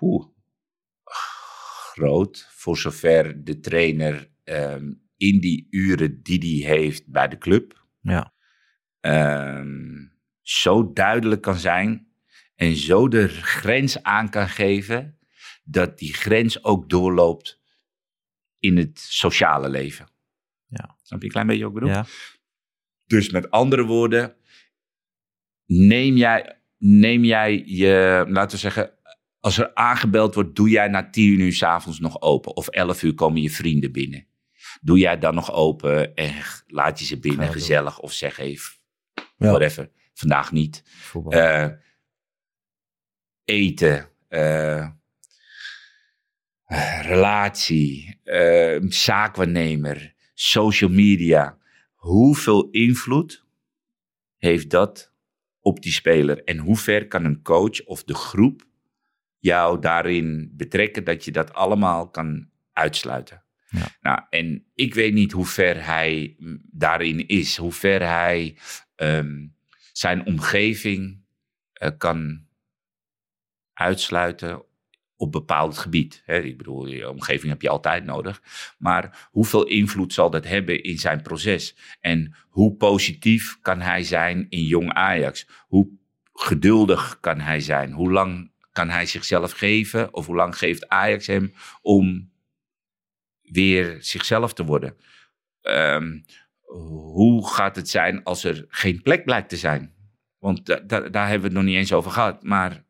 oeh. 0.00 0.24
groot, 1.92 2.48
voor 2.50 2.76
zover 2.78 3.44
de 3.44 3.60
trainer 3.60 4.30
ehm, 4.44 4.92
in 5.16 5.40
die 5.40 5.66
uren 5.70 6.22
die 6.22 6.66
hij 6.66 6.76
heeft 6.76 7.10
bij 7.10 7.28
de 7.28 7.38
club 7.38 7.84
Ja. 8.00 8.32
ehm, 9.00 10.06
zo 10.42 10.92
duidelijk 10.92 11.42
kan 11.42 11.54
zijn 11.56 12.06
en 12.54 12.74
zo 12.76 13.08
de 13.08 13.28
grens 13.28 14.02
aan 14.02 14.28
kan 14.30 14.48
geven 14.48 15.15
dat 15.68 15.98
die 15.98 16.14
grens 16.14 16.64
ook 16.64 16.88
doorloopt 16.88 17.60
in 18.58 18.76
het 18.76 18.98
sociale 18.98 19.68
leven. 19.68 20.08
Ja. 20.66 20.96
Snap 21.02 21.18
je 21.18 21.26
een 21.26 21.32
klein 21.32 21.46
beetje 21.46 21.66
ik 21.66 21.72
bedoel? 21.72 21.88
Ja. 21.88 22.06
Dus 23.06 23.30
met 23.30 23.50
andere 23.50 23.84
woorden, 23.84 24.36
neem 25.66 26.16
jij, 26.16 26.60
neem 26.78 27.24
jij 27.24 27.62
je, 27.66 28.24
laten 28.28 28.50
we 28.50 28.56
zeggen, 28.62 28.90
als 29.40 29.58
er 29.58 29.74
aangebeld 29.74 30.34
wordt, 30.34 30.56
doe 30.56 30.68
jij 30.68 30.88
na 30.88 31.10
tien 31.10 31.40
uur 31.40 31.52
s'avonds 31.52 32.00
nog 32.00 32.20
open? 32.20 32.56
Of 32.56 32.68
elf 32.68 33.02
uur 33.02 33.14
komen 33.14 33.42
je 33.42 33.50
vrienden 33.50 33.92
binnen? 33.92 34.26
Doe 34.80 34.98
jij 34.98 35.18
dan 35.18 35.34
nog 35.34 35.52
open 35.52 36.14
en 36.14 36.34
laat 36.66 36.98
je 36.98 37.04
ze 37.04 37.18
binnen, 37.18 37.44
doen. 37.44 37.52
gezellig? 37.52 37.98
Of 38.00 38.12
zeg 38.12 38.38
even, 38.38 38.74
Ja. 39.14 39.48
whatever, 39.50 39.90
vandaag 40.14 40.52
niet. 40.52 40.82
Eh, 41.28 41.68
eten, 43.44 44.08
eh, 44.28 44.88
relatie, 47.02 48.20
eh, 48.24 48.80
zaakwaarnemer, 48.88 50.14
social 50.34 50.90
media. 50.90 51.58
Hoeveel 51.94 52.70
invloed 52.70 53.44
heeft 54.36 54.70
dat 54.70 55.12
op 55.60 55.82
die 55.82 55.92
speler? 55.92 56.44
En 56.44 56.58
hoe 56.58 56.76
ver 56.76 57.08
kan 57.08 57.24
een 57.24 57.42
coach 57.42 57.84
of 57.84 58.04
de 58.04 58.14
groep 58.14 58.66
jou 59.38 59.80
daarin 59.80 60.50
betrekken 60.52 61.04
dat 61.04 61.24
je 61.24 61.32
dat 61.32 61.52
allemaal 61.52 62.10
kan 62.10 62.48
uitsluiten? 62.72 63.44
Ja. 63.68 63.88
Nou, 64.00 64.20
en 64.30 64.66
ik 64.74 64.94
weet 64.94 65.12
niet 65.12 65.32
hoe 65.32 65.46
ver 65.46 65.84
hij 65.84 66.34
mm, 66.38 66.62
daarin 66.70 67.26
is, 67.26 67.56
hoe 67.56 67.72
ver 67.72 68.02
hij 68.02 68.56
ehm, 68.94 69.46
zijn 69.92 70.26
omgeving 70.26 71.24
eh, 71.72 71.90
kan 71.98 72.46
uitsluiten 73.72 74.64
op 75.16 75.32
bepaald 75.32 75.78
gebied. 75.78 76.22
Hè? 76.24 76.38
Ik 76.38 76.56
bedoel, 76.56 76.86
je 76.86 77.10
omgeving 77.10 77.52
heb 77.52 77.62
je 77.62 77.68
altijd 77.68 78.04
nodig. 78.04 78.42
Maar 78.78 79.28
hoeveel 79.30 79.66
invloed 79.66 80.12
zal 80.12 80.30
dat 80.30 80.44
hebben 80.44 80.82
in 80.82 80.98
zijn 80.98 81.22
proces? 81.22 81.76
En 82.00 82.34
hoe 82.48 82.74
positief 82.74 83.58
kan 83.60 83.80
hij 83.80 84.02
zijn 84.02 84.46
in 84.48 84.64
jong 84.64 84.92
Ajax? 84.92 85.48
Hoe 85.66 85.88
geduldig 86.32 87.20
kan 87.20 87.40
hij 87.40 87.60
zijn? 87.60 87.92
Hoe 87.92 88.12
lang 88.12 88.50
kan 88.72 88.88
hij 88.88 89.06
zichzelf 89.06 89.52
geven? 89.52 90.14
Of 90.14 90.26
hoe 90.26 90.36
lang 90.36 90.58
geeft 90.58 90.88
Ajax 90.88 91.26
hem 91.26 91.52
om 91.82 92.30
weer 93.42 93.96
zichzelf 94.00 94.52
te 94.54 94.64
worden? 94.64 94.96
Ehm, 95.60 96.20
hoe 97.12 97.48
gaat 97.48 97.76
het 97.76 97.88
zijn 97.88 98.22
als 98.22 98.44
er 98.44 98.64
geen 98.68 99.02
plek 99.02 99.24
blijkt 99.24 99.48
te 99.48 99.56
zijn? 99.56 99.94
Want 100.38 100.66
da- 100.66 100.80
da- 100.80 101.08
daar 101.08 101.28
hebben 101.28 101.40
we 101.50 101.56
het 101.56 101.64
nog 101.64 101.64
niet 101.64 101.80
eens 101.80 101.92
over 101.92 102.10
gehad. 102.10 102.42
Maar 102.42 102.84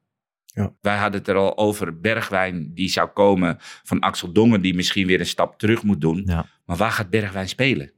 Ja. 0.57 0.75
wij 0.81 0.97
hadden 0.97 1.21
het 1.21 1.29
er 1.29 1.37
al 1.37 1.57
over. 1.59 2.01
Bergwijn 2.01 2.75
die 2.75 2.89
zou 2.89 3.09
komen 3.09 3.57
van 3.61 4.01
Axel 4.01 4.33
Dongen, 4.33 4.61
die 4.63 4.75
misschien 4.75 5.07
weer 5.07 5.21
een 5.21 5.27
stap 5.27 5.59
terug 5.59 5.83
moet 5.83 6.01
doen. 6.01 6.23
Ja. 6.27 6.49
Maar 6.65 6.77
waar 6.77 6.91
gaat 6.93 7.11
Bergwijn 7.11 7.49
spelen? 7.49 7.93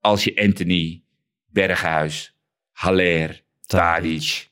Als 0.00 0.24
je 0.24 0.36
Anthony, 0.42 1.02
Berghuis, 1.46 2.36
Haller, 2.70 3.42
Tadic, 3.66 4.50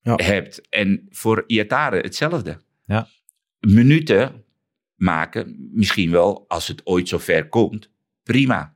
Ja. 0.00 0.14
hebt. 0.16 0.68
En 0.68 1.06
voor 1.10 1.44
Iatare 1.46 1.96
hetzelfde. 2.00 2.60
Ja. 2.84 3.08
Minuten 3.58 4.44
maken, 4.94 5.68
misschien 5.72 6.10
wel 6.10 6.44
als 6.48 6.68
het 6.68 6.86
ooit 6.86 7.08
zover 7.08 7.48
komt, 7.48 7.90
prima. 8.22 8.74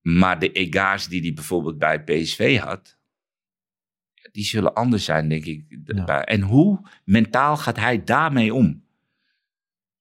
Maar 0.00 0.38
de 0.38 0.52
ega's 0.52 1.08
die 1.08 1.20
hij 1.20 1.32
bijvoorbeeld 1.32 1.78
bij 1.78 2.02
PSV 2.04 2.58
had, 2.58 2.98
die 4.32 4.44
zullen 4.44 4.74
anders 4.74 5.04
zijn, 5.04 5.28
denk 5.28 5.44
ik. 5.44 5.64
Ja. 5.84 6.24
En 6.24 6.40
hoe 6.40 6.80
mentaal 7.04 7.56
gaat 7.56 7.76
hij 7.76 8.04
daarmee 8.04 8.54
om? 8.54 8.82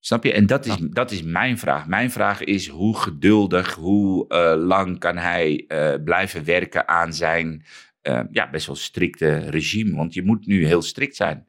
Snap 0.04 0.24
je? 0.24 0.34
En 0.34 0.46
dat 0.46 0.66
is, 0.66 0.78
dat 0.80 1.12
is 1.12 1.24
mijn 1.24 1.58
vraag. 1.58 1.88
Mijn 1.88 2.12
vraag 2.12 2.44
is 2.44 2.68
hoe 2.68 2.98
geduldig, 2.98 3.74
hoe 3.74 4.28
eh, 4.28 4.54
lang 4.58 5.00
kan 5.00 5.18
hij 5.18 5.66
eh, 5.68 5.94
blijven 6.04 6.46
werken 6.46 6.88
aan 6.88 7.14
zijn 7.14 7.66
eh, 8.02 8.22
ja, 8.32 8.50
best 8.50 8.68
wel 8.68 8.76
strikte 8.76 9.38
regime? 9.38 9.96
Want 9.96 10.14
je 10.14 10.24
moet 10.24 10.46
nu 10.46 10.66
heel 10.66 10.82
strikt 10.82 11.16
zijn. 11.16 11.48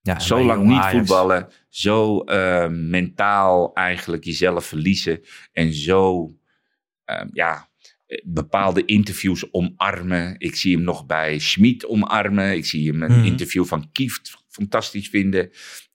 Ja, 0.00 0.18
zo 0.18 0.44
lang 0.44 0.62
niet 0.62 0.78
Ajax. 0.78 0.96
voetballen, 0.96 1.48
zo 1.68 2.24
mentaal 2.68 3.74
eigenlijk 3.74 4.24
jezelf 4.24 4.66
verliezen 4.66 5.20
en 5.52 5.72
zo 5.72 6.32
ja, 7.32 7.68
bepaalde 8.24 8.84
interviews 8.84 9.52
omarmen. 9.52 10.34
Ik 10.38 10.56
zie 10.56 10.74
hem 10.74 10.84
nog 10.84 11.06
bij 11.06 11.38
Schmid 11.38 11.86
omarmen. 11.86 12.56
Ik 12.56 12.66
zie 12.66 12.90
hem 12.90 13.02
een 13.02 13.16
Mhm. 13.18 13.24
interview 13.24 13.64
van 13.64 13.92
Kieft 13.92 14.36
fantastisch 14.48 15.08
vinden. 15.08 15.50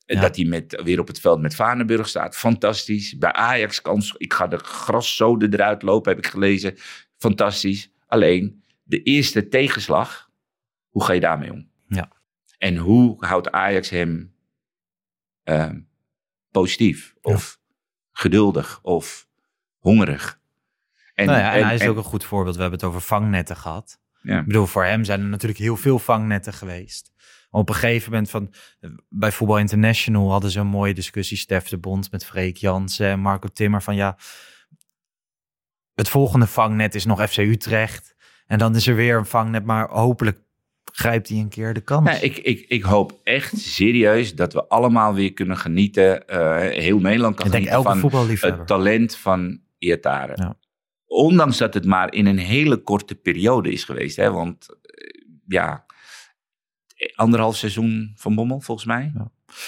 Ja. 0.06 0.22
Dat 0.22 0.36
hij 0.36 0.46
met, 0.46 0.82
weer 0.84 1.00
op 1.00 1.08
het 1.08 1.20
veld 1.20 1.42
met 1.42 1.56
Vaneburg 1.56 2.08
staat. 2.08 2.38
Fantastisch. 2.38 3.18
Bij 3.18 3.32
Ajax 3.34 3.82
kans. 3.82 4.14
Ik 4.18 4.34
ga 4.34 4.48
de 4.48 4.58
graszoden 4.58 5.54
eruit 5.54 5.82
lopen, 5.82 6.12
heb 6.16 6.26
ik 6.26 6.32
gelezen. 6.32 6.74
Fantastisch. 7.18 7.92
Alleen 8.08 8.64
de 8.84 9.04
eerste 9.04 9.48
tegenslag. 9.48 10.30
Hoe 10.90 11.04
ga 11.04 11.14
je 11.14 11.20
daarmee 11.20 11.52
om? 11.52 11.70
Ja. 11.88 12.12
En 12.58 12.78
hoe 12.78 13.26
houdt 13.26 13.52
Ajax 13.52 13.90
hem 13.90 14.34
ehm, 15.44 15.80
positief? 16.52 17.16
Of 17.22 17.60
geduldig? 18.12 18.80
Of 18.84 19.28
hongerig? 19.78 20.41
En, 21.22 21.28
nou 21.28 21.40
ja, 21.40 21.52
en, 21.54 21.60
en- 21.60 21.66
hij 21.66 21.76
is 21.76 21.82
en- 21.82 21.90
ook 21.90 21.98
een 21.98 22.04
goed 22.04 22.24
voorbeeld. 22.24 22.56
We 22.56 22.62
hebben 22.62 22.80
het 22.80 22.88
over 22.90 23.02
vangnetten 23.02 23.56
gehad. 23.56 24.00
Ja. 24.22 24.40
Ik 24.40 24.46
bedoel, 24.46 24.66
voor 24.66 24.84
hem 24.86 25.04
zijn 25.04 25.20
er 25.20 25.28
natuurlijk 25.28 25.60
heel 25.60 25.78
veel 25.78 26.00
vangnetten 26.00 26.54
geweest. 26.54 27.12
Maar 27.50 27.62
op 27.62 27.70
een 27.70 27.76
gegeven 27.76 28.12
moment 28.12 28.30
van... 28.30 28.54
Bij 29.10 29.32
Voetbal 29.32 29.58
International 29.58 30.32
hadden 30.32 30.52
ze 30.52 30.60
een 30.60 30.68
mooie 30.68 30.94
discussie. 30.94 31.38
Stef 31.38 31.68
de 31.68 31.78
Bond 31.78 32.12
met 32.12 32.26
Freek 32.26 32.58
Jansen 32.58 33.08
en 33.08 33.20
Marco 33.20 33.48
Timmer. 33.48 33.82
Van 33.82 33.96
ja, 33.96 34.18
het 35.96 36.10
volgende 36.10 36.48
vangnet 36.48 36.96
is 36.96 37.06
nog 37.06 37.30
FC 37.30 37.38
Utrecht. 37.38 38.16
En 38.46 38.58
dan 38.58 38.76
is 38.76 38.88
er 38.88 38.96
weer 38.96 39.18
een 39.18 39.26
vangnet. 39.26 39.66
Maar 39.66 39.90
hopelijk 39.90 40.40
grijpt 40.92 41.30
hij 41.30 41.38
een 41.38 41.50
keer 41.50 41.74
de 41.74 41.82
kans. 41.82 42.10
Ja, 42.10 42.16
ik, 42.16 42.38
ik, 42.38 42.66
ik 42.68 42.84
hoop 42.84 43.20
echt 43.24 43.58
serieus 43.58 44.36
dat 44.36 44.54
we 44.54 44.68
allemaal 44.68 45.14
weer 45.14 45.34
kunnen 45.34 45.58
genieten. 45.58 46.28
eh, 46.28 46.58
heel 46.80 47.00
Nederland 47.00 47.36
kan 47.36 47.46
Ik 47.46 47.52
denk 47.52 47.64
genieten 47.68 47.92
elke 47.92 48.00
van 48.38 48.50
het 48.60 48.68
talent 48.68 49.16
van 49.16 49.60
Iatare. 49.78 50.34
Ja. 50.36 50.56
Ondanks 51.14 51.58
dat 51.58 51.74
het 51.74 51.86
maar 51.86 52.14
in 52.14 52.26
een 52.26 52.38
hele 52.38 52.78
korte 52.78 53.16
periode 53.16 53.72
is 53.72 53.84
geweest. 53.84 54.16
Hè? 54.16 54.32
Want 54.32 54.68
eh, 54.82 55.22
ja, 55.48 55.86
anderhalf 57.16 57.56
seizoen 57.56 58.12
van 58.16 58.36
Bommel 58.36 58.60
volgens 58.62 58.88
mij. 58.88 59.14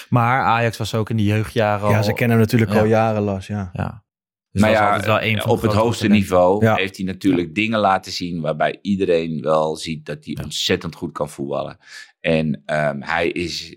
Maar 0.08 0.42
Ajax 0.42 0.76
was 0.76 0.94
ook 0.94 1.10
in 1.10 1.16
de 1.16 1.24
jeugdjaren 1.24 1.90
Ja, 1.90 1.96
al... 1.96 2.04
ze 2.04 2.12
kennen 2.12 2.36
hem 2.36 2.46
natuurlijk 2.46 2.72
Ja. 2.72 2.78
al 2.78 2.84
jaren, 2.86 3.22
Las. 3.22 3.46
Ja. 3.46 3.70
Ja. 3.72 4.04
Dus 4.50 4.62
maar 4.62 4.70
ja, 4.70 5.00
wel 5.00 5.22
een 5.22 5.38
van 5.38 5.46
de 5.48 5.54
op 5.56 5.62
het 5.62 5.72
hoogste 5.72 6.08
niveau 6.08 6.64
Ja. 6.64 6.74
heeft 6.74 6.96
hij 6.96 7.06
natuurlijk 7.06 7.54
dingen 7.54 7.78
laten 7.78 8.12
zien 8.12 8.40
waarbij 8.40 8.78
iedereen 8.82 9.40
wel 9.42 9.76
ziet 9.76 10.06
dat 10.06 10.24
hij 10.24 10.38
ontzettend 10.44 10.94
goed 10.94 11.12
kan 11.12 11.28
voetballen. 11.30 11.78
En 12.20 12.62
ehm, 12.66 13.00
hij 13.00 13.28
is 13.28 13.76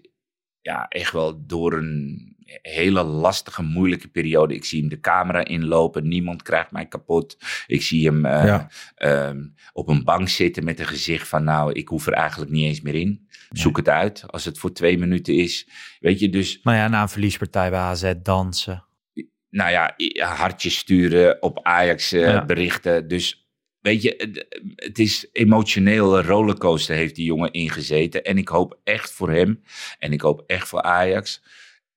ja, 0.62 0.88
echt 0.88 1.12
wel 1.12 1.46
door 1.46 1.74
een 1.74 2.36
hele 2.62 3.04
lastige, 3.04 3.62
moeilijke 3.64 4.08
periode. 4.08 4.56
Ik 4.56 4.66
zie 4.66 4.80
hem 4.80 4.90
de 4.90 5.00
camera 5.00 5.46
inlopen, 5.46 6.08
niemand 6.08 6.42
krijgt 6.42 6.72
mij 6.72 6.86
kapot. 6.88 7.38
Ik 7.68 7.82
zie 7.82 8.06
hem 8.08 8.26
eh, 8.26 8.46
Ja. 8.46 8.70
ehm, 8.96 9.42
op 9.74 9.88
een 9.88 10.04
bank 10.04 10.30
zitten 10.30 10.64
met 10.64 10.80
een 10.80 10.86
gezicht 10.88 11.28
van 11.28 11.44
nou, 11.44 11.72
ik 11.72 11.88
hoef 11.88 12.08
er 12.08 12.14
eigenlijk 12.14 12.52
niet 12.52 12.66
eens 12.66 12.82
meer 12.82 12.96
in. 12.96 13.28
Zoek 13.50 13.78
het 13.78 13.90
uit 13.90 14.24
als 14.28 14.46
het 14.46 14.58
voor 14.60 14.74
twee 14.74 14.98
minuten 14.98 15.34
is. 15.36 15.70
Weet 16.00 16.20
je, 16.20 16.30
dus 16.30 16.60
Maar 16.64 16.76
ja, 16.76 16.88
na 16.88 17.02
een 17.02 17.10
verliespartij 17.10 17.70
bij 17.70 17.80
AZ 17.80 18.14
dansen. 18.24 18.86
nou 19.50 19.72
ja, 19.72 19.96
hartjes 20.36 20.78
sturen 20.78 21.42
op 21.42 21.60
Ajax 21.64 22.12
eh, 22.12 22.22
Ja. 22.22 22.46
berichten. 22.46 23.08
Dus 23.08 23.48
weet 23.80 24.02
je, 24.02 24.14
het, 24.18 24.46
het 24.76 25.00
is 25.00 25.28
emotioneel 25.32 26.22
rollercoaster 26.22 26.96
heeft 26.96 27.16
die 27.16 27.26
jongen 27.26 27.52
ingezeten. 27.52 28.24
En 28.24 28.38
ik 28.38 28.48
hoop 28.48 28.80
echt 28.84 29.12
voor 29.12 29.32
hem. 29.32 29.62
En 30.00 30.12
ik 30.14 30.22
hoop 30.22 30.44
echt 30.48 30.68
voor 30.68 30.82
Ajax. 30.82 31.44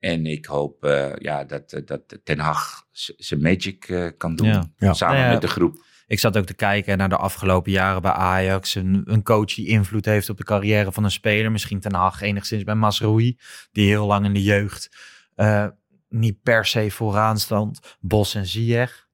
En 0.01 0.26
ik 0.26 0.46
hoop 0.46 0.84
eh, 0.84 1.16
ja, 1.16 1.44
dat, 1.44 1.72
eh, 1.72 1.86
dat 1.86 2.18
Ten 2.24 2.38
Hag 2.38 2.86
zijn 3.16 3.40
magic 3.40 3.88
eh, 3.88 4.07
kan 4.16 4.36
doen. 4.36 4.48
Ja. 4.48 4.70
Ja. 4.76 4.92
Samen 4.92 5.14
Nou 5.14 5.26
ja, 5.26 5.32
met 5.32 5.42
de 5.42 5.48
groep. 5.48 5.88
Ik 6.07 6.18
zat 6.18 6.36
ook 6.36 6.46
te 6.46 6.55
kijken 6.55 6.98
naar 6.98 7.09
de 7.09 7.16
afgelopen 7.16 7.72
jaren 7.72 8.03
bij 8.03 8.12
Ajax. 8.12 8.74
Een, 8.74 9.03
een 9.05 9.22
coach 9.22 9.55
die 9.55 9.66
invloed 9.66 10.05
heeft 10.05 10.28
op 10.28 10.36
de 10.36 10.44
carrière 10.44 10.92
van 10.92 11.05
een 11.05 11.11
speler. 11.11 11.53
Misschien 11.53 11.80
Ten 11.80 11.94
Hag 11.94 12.20
enigszins 12.20 12.64
bij 12.64 12.74
Masroei. 12.74 13.38
Die 13.72 13.88
heel 13.88 14.07
lang 14.07 14.24
in 14.24 14.32
de 14.32 14.42
jeugd 14.42 14.90
eh, 15.34 15.66
niet 16.09 16.42
per 16.42 16.66
se 16.66 16.90
vooraan 16.90 17.38
stond. 17.38 17.96
Bos 18.01 18.34
en 18.34 18.46
Ziyech, 18.46 19.09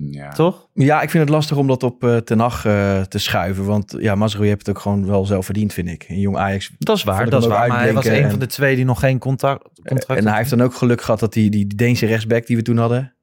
Ja. 0.00 0.28
toch? 0.32 0.68
Ja, 0.74 1.00
ik 1.02 1.10
vind 1.10 1.22
het 1.24 1.32
lastig 1.32 1.56
om 1.56 1.66
dat 1.66 1.82
op 1.82 2.04
eh 2.04 2.16
Ten 2.16 2.38
Hag 2.38 2.64
eh, 2.64 3.00
te 3.02 3.18
schuiven. 3.18 3.64
Want 3.64 3.94
ja, 3.98 4.14
Mazraoui 4.14 4.48
heeft 4.48 4.66
het 4.66 4.76
ook 4.76 4.82
gewoon 4.82 5.06
wel 5.06 5.26
zelf 5.26 5.44
verdiend, 5.44 5.72
vind 5.72 5.88
ik. 5.88 6.04
Een 6.08 6.20
jong 6.20 6.36
Ajax. 6.36 6.70
Dat 6.78 6.96
is 6.96 7.02
waar, 7.02 7.30
dat 7.30 7.42
is 7.42 7.48
waar. 7.48 7.68
Maar 7.68 7.78
hij 7.78 7.86
was 7.92 7.94
uitblinken 7.94 8.18
een 8.18 8.24
en- 8.24 8.30
van 8.30 8.38
de 8.38 8.46
twee 8.54 8.76
die 8.76 8.84
nog 8.84 9.00
geen 9.00 9.18
contact, 9.18 9.62
contract 9.88 10.20
En 10.20 10.26
hij 10.26 10.36
heeft 10.36 10.50
dan 10.50 10.62
ook 10.62 10.74
geluk 10.74 11.00
gehad 11.02 11.20
dat 11.20 11.32
die, 11.32 11.50
die, 11.50 11.66
Deense 11.66 12.06
rechtsback 12.06 12.46
die 12.46 12.56
we 12.56 12.62
toen 12.62 12.76
hadden. 12.76 13.14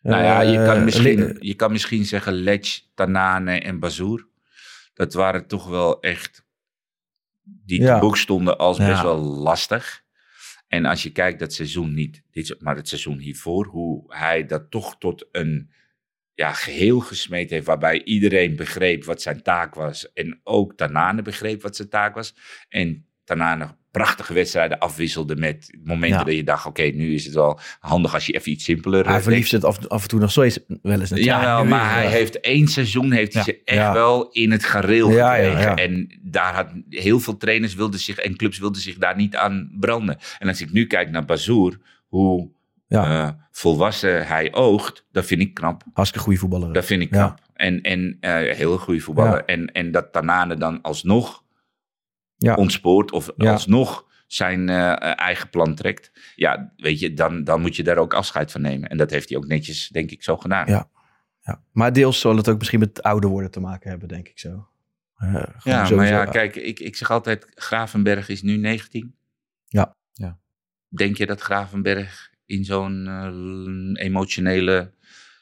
Nou 0.00 0.22
ja, 0.22 0.40
je 0.40 0.58
eh, 0.58 0.64
kan, 0.66 0.84
misschien, 0.84 1.36
je 1.40 1.54
kan 1.54 1.72
misschien 1.72 2.04
zeggen 2.04 2.32
Lech, 2.32 2.80
Tanane 2.94 3.60
en 3.60 3.78
Bazoer. 3.78 4.26
Dat 4.94 5.14
waren 5.14 5.46
toch 5.46 5.68
wel 5.68 6.00
echt 6.00 6.44
die 7.44 7.80
Ja. 7.80 7.94
te 7.94 8.00
boek 8.00 8.16
stonden 8.16 8.58
als 8.58 8.76
Ja. 8.76 8.86
best 8.88 9.02
wel 9.02 9.18
lastig. 9.18 10.02
En 10.68 10.84
als 10.84 11.02
je 11.02 11.10
kijkt 11.10 11.38
dat 11.38 11.52
seizoen 11.52 11.94
niet, 11.94 12.22
dit, 12.30 12.56
maar 12.58 12.76
het 12.76 12.88
seizoen 12.88 13.18
hiervoor, 13.18 13.66
hoe 13.66 14.04
hij 14.14 14.46
dat 14.46 14.70
toch 14.70 14.98
tot 14.98 15.26
een 15.32 15.70
ja, 16.34 16.52
geheel 16.52 17.00
gesmeed 17.00 17.50
heeft, 17.50 17.66
waarbij 17.66 18.02
iedereen 18.04 18.56
begreep 18.56 19.04
wat 19.04 19.22
zijn 19.22 19.42
taak 19.42 19.74
was. 19.74 20.12
En 20.12 20.40
ook 20.44 20.74
Tanane 20.76 21.22
begreep 21.22 21.62
wat 21.62 21.76
zijn 21.76 21.88
taak 21.88 22.14
was. 22.14 22.34
En 22.68 23.06
Tanane 23.24 23.76
prachtige 23.90 24.32
wedstrijden 24.34 24.78
afwisselde 24.78 25.36
met 25.36 25.76
momenten 25.84 26.18
Ja. 26.18 26.24
dat 26.24 26.34
je 26.34 26.44
dacht, 26.44 26.66
oké, 26.66 26.82
nu 26.82 27.14
is 27.14 27.24
het 27.24 27.34
wel 27.34 27.58
handig 27.78 28.14
als 28.14 28.26
je 28.26 28.32
even 28.32 28.52
iets 28.52 28.64
simpeler 28.64 29.06
hij 29.06 29.16
eh, 29.16 29.22
verliefd 29.22 29.50
het 29.50 29.64
af, 29.64 29.86
af 29.86 30.02
en 30.02 30.08
toe 30.08 30.20
nog 30.20 30.30
steeds 30.30 30.58
wel 30.82 31.00
eens 31.00 31.10
ja, 31.14 31.62
nu 31.62 31.68
maar 31.68 31.92
hij 31.94 32.06
heeft 32.10 32.40
één 32.40 32.68
seizoen 32.68 33.12
heeft 33.12 33.34
hij 33.34 33.42
ze 33.42 33.60
echt 33.64 33.78
Ja. 33.78 33.92
wel 33.92 34.28
in 34.30 34.50
het 34.50 34.64
gareel 34.64 35.10
gekregen. 35.10 35.76
En 35.76 36.18
daar 36.22 36.54
had 36.54 36.68
heel 36.88 37.20
veel 37.20 37.36
trainers 37.36 37.74
wilden 37.74 38.00
zich 38.00 38.16
en 38.18 38.36
clubs 38.36 38.58
wilden 38.58 38.80
zich 38.82 38.96
daar 38.96 39.16
niet 39.16 39.36
aan 39.36 39.70
branden. 39.80 40.18
En 40.38 40.48
als 40.48 40.60
ik 40.60 40.72
nu 40.72 40.86
kijk 40.86 41.10
naar 41.10 41.24
Bazoer, 41.24 41.78
hoe 42.06 42.50
Ja. 42.86 43.26
eh, 43.26 43.32
volwassen 43.50 44.26
hij 44.26 44.52
oogt, 44.54 45.06
dat 45.12 45.24
vind 45.24 45.40
ik 45.40 45.54
knap. 45.54 45.82
Hartstikke 45.92 46.24
goede 46.24 46.40
voetballer. 46.40 46.72
Dat 46.72 46.84
vind 46.84 47.02
ik 47.02 47.10
Ja. 47.14 47.26
knap. 47.26 47.40
En, 47.54 47.80
en 47.82 48.16
eh, 48.20 48.56
heel 48.56 48.78
goede 48.78 49.00
voetballer. 49.00 49.36
Ja. 49.36 49.44
En, 49.46 49.66
en 49.72 49.90
dat 49.90 50.12
Tanane 50.12 50.56
dan 50.56 50.80
alsnog 50.82 51.44
Ja. 52.36 52.54
ontspoort 52.54 53.12
of 53.12 53.30
alsnog 53.36 54.06
zijn 54.26 54.68
eh, 54.68 55.18
eigen 55.18 55.50
plan 55.50 55.74
trekt. 55.74 56.32
Ja, 56.36 56.72
weet 56.76 56.98
je, 57.00 57.14
dan, 57.14 57.44
dan 57.44 57.60
moet 57.60 57.76
je 57.76 57.82
daar 57.82 57.96
ook 57.98 58.14
afscheid 58.14 58.52
van 58.52 58.60
nemen. 58.60 58.88
En 58.88 58.96
dat 58.96 59.10
heeft 59.10 59.28
hij 59.28 59.38
ook 59.38 59.46
netjes, 59.46 59.88
denk 59.88 60.10
ik, 60.10 60.22
zo 60.22 60.36
gedaan. 60.36 60.66
Ja. 60.66 60.88
Ja. 61.40 61.62
Maar 61.72 61.92
deels 61.92 62.20
zal 62.20 62.36
het 62.36 62.48
ook 62.48 62.58
misschien 62.58 62.78
met 62.80 63.02
ouder 63.02 63.30
worden 63.30 63.50
te 63.50 63.60
maken 63.60 63.90
hebben, 63.90 64.08
denk 64.08 64.28
ik 64.28 64.38
zo. 64.38 64.68
Ja, 65.64 65.88
maar 65.90 66.06
ja, 66.06 66.24
kijk, 66.24 66.56
ik, 66.56 66.80
ik 66.80 66.96
zeg 66.96 67.10
altijd, 67.10 67.46
Gravenberg 67.54 68.28
is 68.28 68.42
nu 68.42 68.56
19. 68.56 69.14
Ja. 69.66 69.96
Ja. 70.12 70.38
Denk 70.88 71.16
je 71.16 71.26
dat 71.26 71.40
Gravenberg 71.40 72.32
in 72.46 72.64
zo'n 72.64 73.06
eh, 73.06 74.04
emotionele 74.04 74.92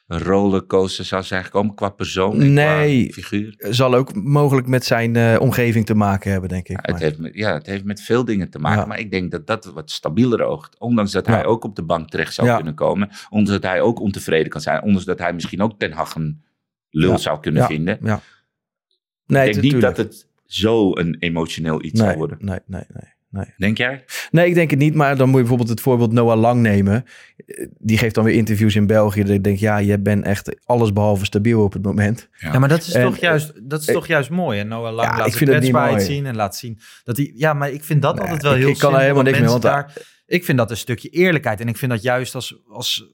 rollercoaster 0.07 1.05
zou 1.05 1.23
zijn 1.23 1.43
gekomen 1.43 1.75
qua 1.75 1.89
persoon 1.89 2.53
Nee. 2.53 3.03
qua 3.03 3.13
figuur? 3.13 3.55
Zal 3.57 3.95
ook 3.95 4.15
mogelijk 4.15 4.67
met 4.67 4.85
zijn 4.85 5.15
eh, 5.15 5.35
omgeving 5.39 5.85
te 5.85 5.93
maken 5.93 6.31
hebben, 6.31 6.49
denk 6.49 6.67
ik. 6.67 6.85
Ja, 6.85 6.93
het, 6.93 7.01
heeft 7.01 7.17
met, 7.17 7.33
ja, 7.33 7.53
het 7.53 7.65
heeft 7.65 7.83
met 7.83 8.01
veel 8.01 8.25
dingen 8.25 8.49
te 8.49 8.59
maken, 8.59 8.79
Ja. 8.81 8.85
maar 8.87 8.99
ik 8.99 9.11
denk 9.11 9.31
dat 9.31 9.47
dat 9.47 9.65
wat 9.65 9.91
stabieler 9.91 10.41
oogt. 10.43 10.79
Ondanks 10.79 11.11
dat 11.11 11.25
Ja. 11.25 11.33
hij 11.33 11.45
ook 11.45 11.63
op 11.63 11.75
de 11.75 11.83
bank 11.83 12.09
terecht 12.09 12.33
zou 12.33 12.55
kunnen 12.55 12.75
komen, 12.75 13.09
ondanks 13.29 13.61
dat 13.61 13.71
hij 13.71 13.81
ook 13.81 13.99
ontevreden 13.99 14.49
kan 14.49 14.61
zijn, 14.61 14.81
ondanks 14.83 15.05
dat 15.05 15.19
hij 15.19 15.33
misschien 15.33 15.61
ook 15.61 15.79
Ten 15.79 15.91
Hag 15.91 16.15
een 16.15 16.43
lul 16.89 17.17
zou 17.17 17.39
kunnen 17.39 17.65
vinden. 17.65 17.97
Ja. 18.01 18.21
Nee, 19.25 19.47
ik 19.47 19.53
denk 19.53 19.73
niet 19.73 19.81
dat 19.81 19.97
het 19.97 20.27
zo 20.45 20.97
een 20.97 21.15
emotioneel 21.19 21.83
iets 21.83 21.99
nee, 21.99 22.07
zou 22.07 22.17
worden. 22.17 22.37
Nee, 22.41 22.59
nee, 22.65 22.83
nee. 22.87 23.11
Denk 23.57 23.77
jij? 23.77 24.03
Nee, 24.31 24.47
ik 24.47 24.53
denk 24.53 24.69
het 24.69 24.79
niet. 24.79 24.95
Maar 24.95 25.17
dan 25.17 25.25
moet 25.25 25.35
je 25.35 25.39
bijvoorbeeld 25.39 25.69
het 25.69 25.81
voorbeeld 25.81 26.11
Noah 26.11 26.39
Lang 26.39 26.61
nemen. 26.61 27.05
Eh, 27.45 27.67
Die 27.79 27.97
geeft 27.97 28.15
dan 28.15 28.23
weer 28.23 28.33
interviews 28.35 28.75
in 28.75 28.87
België. 28.87 29.21
Dat 29.23 29.29
ik 29.35 29.43
denk, 29.43 29.57
ja, 29.57 29.77
je 29.77 29.99
bent 29.99 30.25
echt 30.25 30.55
alles 30.65 30.93
behalve 30.93 31.25
stabiel 31.25 31.63
op 31.63 31.73
het 31.73 31.83
moment. 31.83 32.29
Ja, 32.37 32.59
maar 32.59 32.69
dat 32.69 32.81
is, 32.81 32.93
En, 32.93 33.03
toch, 33.05 33.17
juist, 33.17 33.69
dat 33.69 33.81
is 33.81 33.87
eh, 33.87 33.93
toch 33.93 34.07
juist 34.07 34.29
mooi. 34.29 34.59
En 34.59 34.67
Noah 34.67 34.93
Lang 34.93 35.09
Ja, 35.11 35.17
laat 35.17 35.25
ik 35.25 35.31
de 35.31 35.37
vind 35.37 35.49
het 35.51 35.61
niet 35.61 35.69
kwetsbaarheid 35.71 36.07
zien 36.07 36.25
en 36.25 36.35
laat 36.35 36.55
zien 36.55 36.79
dat 37.03 37.17
hij... 37.17 37.31
Ja, 37.35 37.53
maar 37.53 37.71
ik 37.71 37.83
vind 37.83 38.01
dat 38.01 38.13
Nee, 38.15 38.23
altijd 38.23 38.41
wel 38.43 38.51
ik- 38.53 38.57
heel 38.59 38.69
ik 38.69 38.77
kan 38.77 38.93
er 38.93 38.99
helemaal 38.99 39.23
niks 39.23 39.39
mee, 39.39 39.47
want- 39.47 39.61
daar, 39.61 39.93
Ik 40.25 40.45
vind 40.45 40.57
dat 40.57 40.71
een 40.71 40.77
stukje 40.77 41.09
eerlijkheid. 41.09 41.59
En 41.59 41.67
ik 41.67 41.77
vind 41.77 41.91
dat 41.91 42.01
juist 42.01 42.35
als, 42.35 42.61
als 42.67 43.05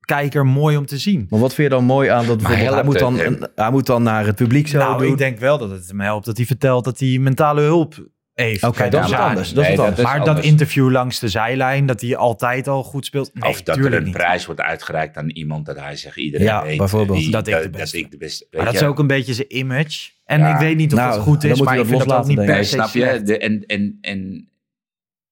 kijker 0.00 0.46
mooi 0.46 0.76
om 0.76 0.86
te 0.86 0.98
zien. 0.98 1.26
Maar 1.28 1.40
wat 1.40 1.54
vind 1.54 1.68
je 1.70 1.74
dan 1.74 1.84
mooi 1.84 2.08
aan 2.08 2.26
dat 2.26 2.36
bijvoorbeeld... 2.36 2.64
Hij 2.66 2.72
helpt 2.74 2.84
moet, 2.84 2.98
dan, 2.98 3.18
een- 3.20 3.48
hij 3.54 3.70
moet 3.70 3.86
dan 3.86 4.02
naar 4.02 4.26
het 4.26 4.36
publiek 4.36 4.68
zo 4.68 4.78
nou, 4.78 4.98
doen. 5.02 5.12
ik 5.12 5.18
denk 5.18 5.38
wel 5.38 5.58
dat 5.58 5.70
het 5.70 5.88
hem 5.88 6.00
helpt 6.00 6.24
dat 6.26 6.36
hij 6.36 6.46
vertelt 6.46 6.84
dat 6.84 6.98
hij 6.98 7.18
mentale 7.18 7.60
hulp 7.60 8.08
heeft. 8.40 8.64
Oké, 8.64 8.88
dat 8.88 9.04
is 9.04 9.10
ja, 9.10 9.28
anders. 9.28 9.52
Dat 9.52 9.64
is 9.64 9.70
dat 9.70 9.78
anders. 9.78 9.98
is 9.98 10.04
Maar 10.04 10.24
dat 10.24 10.44
interview 10.44 10.90
langs 10.90 11.18
de 11.18 11.28
zijlijn, 11.28 11.86
dat 11.86 12.00
hij 12.00 12.16
altijd 12.16 12.68
al 12.68 12.82
goed 12.82 13.04
speelt. 13.06 13.30
Nee, 13.34 13.50
of 13.50 13.62
dat 13.62 13.76
er 13.76 13.94
een 13.94 14.02
niet. 14.04 14.12
prijs 14.12 14.46
wordt 14.46 14.60
uitgereikt 14.60 15.16
aan 15.16 15.28
iemand 15.30 15.66
dat 15.66 15.78
hij 15.78 15.96
zegt 15.96 16.16
iedereen 16.16 16.46
Ja, 16.46 16.62
weet 16.62 16.78
bijvoorbeeld. 16.78 17.18
wie- 17.18 17.30
Dat 17.30 17.46
ik 17.46 17.54
de 17.54 17.60
dat, 17.60 17.70
beste 17.70 17.98
ik 17.98 18.10
de 18.10 18.16
beste. 18.16 18.46
Maar 18.50 18.64
dat 18.64 18.74
is 18.74 18.82
ook 18.82 18.98
een 18.98 19.06
beetje 19.06 19.34
zijn 19.34 19.56
image. 19.56 20.10
En 20.24 20.38
Ja. 20.40 20.54
ik 20.54 20.60
weet 20.60 20.76
niet 20.76 20.92
of 20.92 20.98
Nou, 20.98 21.12
dat 21.12 21.22
goed 21.22 21.44
is, 21.44 21.58
maar 21.60 21.68
hij 21.74 21.82
ik 21.82 21.88
dat 21.88 21.98
vind 21.98 22.08
dat 22.10 22.26
niet 22.26 22.36
per 22.44 22.64
se 22.64 22.70
snap 22.72 22.88
je? 22.90 23.04
en, 23.38 23.64
en, 23.66 23.98
en 24.00 24.48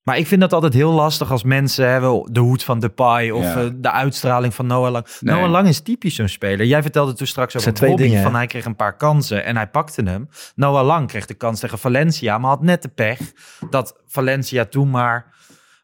Maar 0.06 0.18
ik 0.18 0.26
vind 0.26 0.40
dat 0.40 0.52
altijd 0.52 0.72
heel 0.72 0.92
lastig 0.92 1.30
als 1.30 1.42
mensen 1.42 1.88
hebben 1.90 2.28
de 2.32 2.40
hoed 2.40 2.62
van 2.62 2.80
Depay 2.80 3.30
of 3.30 3.42
Ja. 3.42 3.54
eh, 3.56 3.68
de 3.74 3.90
uitstraling 3.90 4.54
van 4.54 4.66
Noah 4.66 4.90
Lang. 4.90 5.06
Nee. 5.20 5.34
Noah 5.34 5.50
Lang 5.50 5.68
is 5.68 5.80
typisch 5.80 6.14
zo'n 6.14 6.28
speler. 6.28 6.66
Jij 6.66 6.82
vertelde 6.82 7.12
toen 7.12 7.26
straks 7.26 7.56
over 7.56 7.74
twee 7.74 7.96
dingen, 7.96 8.22
van 8.22 8.34
hij 8.34 8.46
kreeg 8.46 8.64
een 8.64 8.76
paar 8.76 8.96
kansen 8.96 9.44
en 9.44 9.56
hij 9.56 9.66
pakte 9.68 10.02
hem. 10.02 10.28
Noah 10.54 10.86
Lang 10.86 11.08
kreeg 11.08 11.26
de 11.26 11.34
kans 11.34 11.60
tegen 11.60 11.78
Valencia, 11.78 12.38
maar 12.38 12.50
had 12.50 12.62
net 12.62 12.82
de 12.82 12.88
pech 12.88 13.18
dat 13.70 13.96
Valencia 14.06 14.64
toen 14.64 14.90
maar 14.90 15.34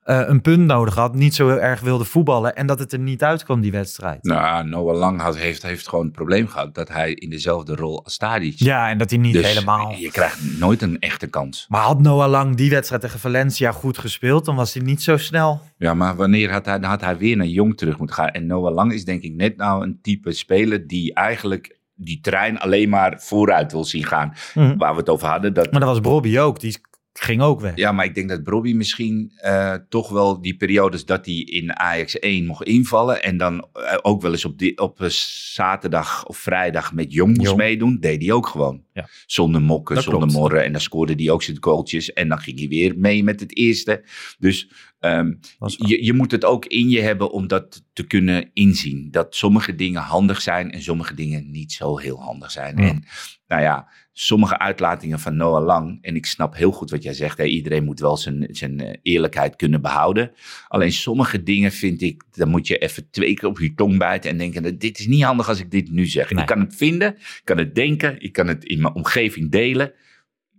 eh, 0.03 0.23
een 0.27 0.41
punt 0.41 0.67
nodig 0.67 0.95
had, 0.95 1.15
niet 1.15 1.35
zo 1.35 1.49
heel 1.49 1.61
erg 1.61 1.81
wilde 1.81 2.05
voetballen 2.05 2.57
en 2.57 2.67
dat 2.67 2.79
het 2.79 2.93
er 2.93 2.99
niet 2.99 3.23
uitkwam 3.23 3.61
die 3.61 3.71
wedstrijd. 3.73 4.25
nou, 4.25 4.69
Noah 4.69 4.99
Lang 4.99 5.21
had, 5.21 5.37
heeft, 5.37 5.63
heeft 5.63 5.89
gewoon 5.89 6.05
het 6.05 6.15
probleem 6.15 6.47
gehad 6.49 6.75
dat 6.75 6.89
hij 6.89 7.13
in 7.13 7.31
dezelfde 7.31 7.75
rol 7.75 8.05
als 8.05 8.17
Tadic. 8.17 8.59
Ja, 8.59 8.89
en 8.89 8.99
dat 8.99 9.11
hij 9.11 9.19
niet 9.19 9.33
dus 9.33 9.47
helemaal... 9.47 9.95
je 9.99 10.11
krijgt 10.11 10.59
nooit 10.59 10.83
een 10.83 10.99
echte 10.99 11.27
kans. 11.27 11.67
Maar 11.69 11.83
had 11.83 12.01
Noah 12.01 12.31
Lang 12.31 12.57
die 12.57 12.71
wedstrijd 12.71 13.03
tegen 13.03 13.21
Valencia 13.21 13.73
goed 13.73 13.99
gespeeld, 13.99 14.45
dan 14.45 14.57
was 14.57 14.75
hij 14.75 14.83
niet 14.83 15.03
zo 15.03 15.17
snel. 15.17 15.61
Ja, 15.77 15.95
maar 15.95 16.17
wanneer 16.17 16.53
had 16.53 16.67
hij, 16.67 16.79
had 16.81 17.01
hij 17.01 17.17
weer 17.17 17.37
naar 17.37 17.47
Jong 17.47 17.77
terug 17.77 17.99
moeten 17.99 18.17
gaan? 18.17 18.29
En 18.29 18.47
Noah 18.47 18.75
Lang 18.75 18.93
is 18.93 19.05
denk 19.05 19.23
ik 19.23 19.33
net 19.33 19.57
nou 19.57 19.83
een 19.83 19.99
type 20.03 20.33
speler 20.33 20.87
die 20.87 21.15
eigenlijk 21.15 21.81
die 21.95 22.21
trein 22.21 22.59
alleen 22.59 22.89
maar 22.89 23.21
vooruit 23.21 23.73
wil 23.73 23.85
zien 23.85 24.05
gaan. 24.05 24.33
Mhm. 24.55 24.77
Waar 24.77 24.93
we 24.93 24.99
het 24.99 25.09
over 25.09 25.29
hadden. 25.29 25.55
Dat, 25.55 25.71
Maar 25.71 25.81
dat 25.81 25.89
was 25.89 26.01
Bobby 26.01 26.39
ook, 26.39 26.61
die 26.61 26.81
ging 27.13 27.41
ook 27.43 27.61
weg. 27.61 27.77
Ja, 27.77 27.93
maar 27.93 28.05
ik 28.05 28.15
denk 28.15 28.29
dat 28.29 28.45
Bobby 28.45 28.73
misschien 28.73 29.33
eh, 29.37 29.75
toch 29.89 30.09
wel 30.09 30.41
die 30.41 30.57
periodes 30.57 31.05
dat 31.05 31.27
hij 31.27 31.35
in 31.35 31.77
Ajax 31.79 32.19
1 32.19 32.47
mocht 32.47 32.65
invallen. 32.65 33.23
En 33.23 33.37
dan 33.37 33.69
eh, 33.73 33.99
ook 34.03 34.23
wel 34.23 34.31
eens 34.31 34.45
op, 34.45 34.59
die, 34.59 34.79
op 34.79 34.99
zaterdag 35.09 36.27
of 36.27 36.37
vrijdag 36.37 36.93
met 36.93 37.13
Jong 37.13 37.37
moest 37.37 37.47
Jong. 37.49 37.59
meedoen. 37.59 37.99
Deed 38.01 38.23
hij 38.23 38.33
ook 38.33 38.47
gewoon. 38.47 38.85
Ja. 38.93 39.09
Zonder 39.27 39.63
mokken, 39.63 39.95
Dat 39.95 40.05
zonder 40.05 40.23
klopt. 40.23 40.37
morren. 40.39 40.65
En 40.65 40.73
dan 40.73 40.81
scoorde 40.81 41.15
hij 41.17 41.31
ook 41.31 41.43
zijn 41.43 41.57
goaltjes. 41.61 42.13
En 42.13 42.29
dan 42.29 42.39
ging 42.39 42.59
hij 42.59 42.69
weer 42.69 42.99
mee 42.99 43.25
met 43.25 43.41
het 43.41 43.57
eerste. 43.57 44.05
Dus 44.39 44.71
ehm, 44.99 45.33
je, 45.77 46.05
je 46.05 46.13
moet 46.13 46.31
het 46.31 46.45
ook 46.45 46.67
in 46.67 46.89
je 46.89 47.01
hebben 47.01 47.31
om 47.31 47.47
dat 47.47 47.83
te 47.93 48.07
kunnen 48.07 48.51
inzien. 48.53 49.09
Dat 49.11 49.35
sommige 49.35 49.75
dingen 49.75 50.03
handig 50.03 50.41
zijn 50.43 50.71
en 50.73 50.83
sommige 50.83 51.15
dingen 51.15 51.51
niet 51.51 51.73
zo 51.73 51.99
heel 51.99 52.21
handig 52.23 52.51
zijn. 52.51 52.77
Ja. 52.77 52.89
En 52.89 53.05
nou 53.47 53.63
ja, 53.63 53.89
sommige 54.15 54.59
uitlatingen 54.59 55.19
van 55.21 55.37
Noah 55.37 55.65
Lang, 55.65 55.99
en 56.03 56.15
ik 56.17 56.27
snap 56.27 56.57
heel 56.57 56.73
goed 56.73 56.91
wat 56.91 57.03
jij 57.03 57.13
zegt, 57.15 57.39
hè, 57.39 57.45
iedereen 57.45 57.85
moet 57.85 58.01
wel 58.01 58.17
zijn, 58.17 58.47
zijn 58.51 58.81
eh, 58.81 58.99
eerlijkheid 59.03 59.57
kunnen 59.57 59.81
behouden. 59.81 60.31
Alleen 60.69 60.93
sommige 60.93 61.43
dingen 61.43 61.73
vind 61.73 62.03
ik, 62.03 62.23
dan 62.31 62.49
moet 62.49 62.67
je 62.67 62.79
even 62.79 63.11
twee 63.11 63.35
keer 63.35 63.49
op 63.49 63.59
je 63.59 63.75
tong 63.75 63.99
bijten 63.99 64.31
en 64.31 64.39
denken, 64.39 64.63
dat 64.63 64.81
dit 64.81 64.99
is 64.99 65.07
niet 65.07 65.23
handig 65.23 65.49
als 65.49 65.61
ik 65.61 65.71
dit 65.71 65.91
nu 65.91 66.07
zeg. 66.07 66.31
Nee. 66.31 66.41
Ik 66.41 66.47
kan 66.47 66.61
het 66.61 66.77
vinden, 66.77 67.15
ik 67.17 67.41
kan 67.45 67.59
het 67.59 67.75
denken, 67.75 68.21
ik 68.23 68.33
kan 68.33 68.47
het 68.47 68.65
in 68.65 68.81
mijn 68.81 68.95
omgeving 68.95 69.51
delen, 69.51 69.93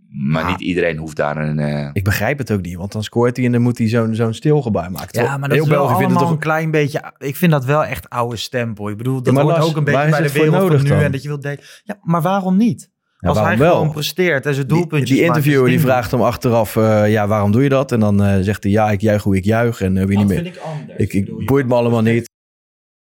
maar 0.09 0.43
Ja. 0.43 0.49
niet 0.49 0.59
iedereen 0.61 0.97
hoeft 0.97 1.15
daar 1.15 1.37
een... 1.37 1.59
eh, 1.59 1.89
Ik 1.93 2.03
begrijp 2.03 2.37
het 2.37 2.51
ook 2.51 2.61
niet, 2.61 2.75
want 2.75 2.91
dan 2.91 3.03
scoort 3.03 3.35
hij 3.37 3.45
en 3.45 3.51
dan 3.51 3.61
moet 3.61 3.77
hij 3.77 3.87
zo'n 3.87 4.15
zo'n 4.15 4.33
stilgebaar 4.33 4.91
maken. 4.91 5.23
Ja, 5.23 5.37
maar 5.37 5.49
dat 5.49 5.57
Heel 5.57 5.63
is 5.63 5.69
wel 5.69 5.79
België 5.79 5.95
vindt 5.97 6.05
allemaal 6.11 6.23
het 6.23 6.33
een 6.33 6.43
klein 6.49 6.71
beetje... 6.71 7.13
Ik 7.17 7.35
vind 7.35 7.51
dat 7.51 7.65
wel 7.65 7.85
echt 7.85 8.09
oude 8.09 8.35
stempel. 8.35 8.89
Ik 8.89 8.97
bedoel, 8.97 9.21
dat 9.21 9.33
maar 9.33 9.43
hoort 9.43 9.57
Lars, 9.57 9.69
ook 9.69 9.77
een 9.77 9.83
beetje 9.83 10.09
bij 10.09 10.21
de 10.21 10.31
wereld 10.31 10.53
van 10.55 10.63
nodig 10.63 10.83
nu. 10.83 10.89
dan? 10.89 10.99
En 10.99 11.11
dat 11.11 11.21
je 11.21 11.27
wilt 11.27 11.41
delen. 11.41 11.59
Ja, 11.83 11.99
maar 12.01 12.21
waarom 12.21 12.57
niet? 12.57 12.91
Ja, 13.23 13.29
Als 13.29 13.39
hij 13.39 13.57
wel? 13.57 13.75
gewoon 13.75 13.91
presteert 13.91 14.45
en 14.45 14.53
zijn 14.53 14.67
Die, 14.67 14.75
doelpuntjes 14.77 15.09
die 15.17 15.25
maakt, 15.27 15.37
interviewer 15.37 15.69
die 15.69 15.79
vraagt 15.79 16.11
hem 16.11 16.21
achteraf, 16.21 16.75
eh, 16.75 17.11
ja, 17.11 17.27
waarom 17.27 17.51
doe 17.51 17.63
je 17.63 17.69
dat? 17.69 17.91
En 17.91 17.99
dan 17.99 18.23
eh, 18.23 18.37
zegt 18.41 18.63
hij, 18.63 18.71
ja, 18.71 18.91
ik 18.91 19.01
juich 19.01 19.23
hoe 19.23 19.35
ik 19.35 19.43
juich 19.43 19.81
en 19.81 19.97
eh, 19.97 20.05
wie 20.05 20.17
niet 20.17 20.27
Dat 20.27 20.35
meer. 20.35 20.43
vind 20.43 20.55
ik 20.55 20.61
anders. 20.61 21.13
Ik, 21.13 21.45
boeit 21.45 21.67
me 21.67 21.73
allemaal 21.75 22.01
niet. 22.01 22.29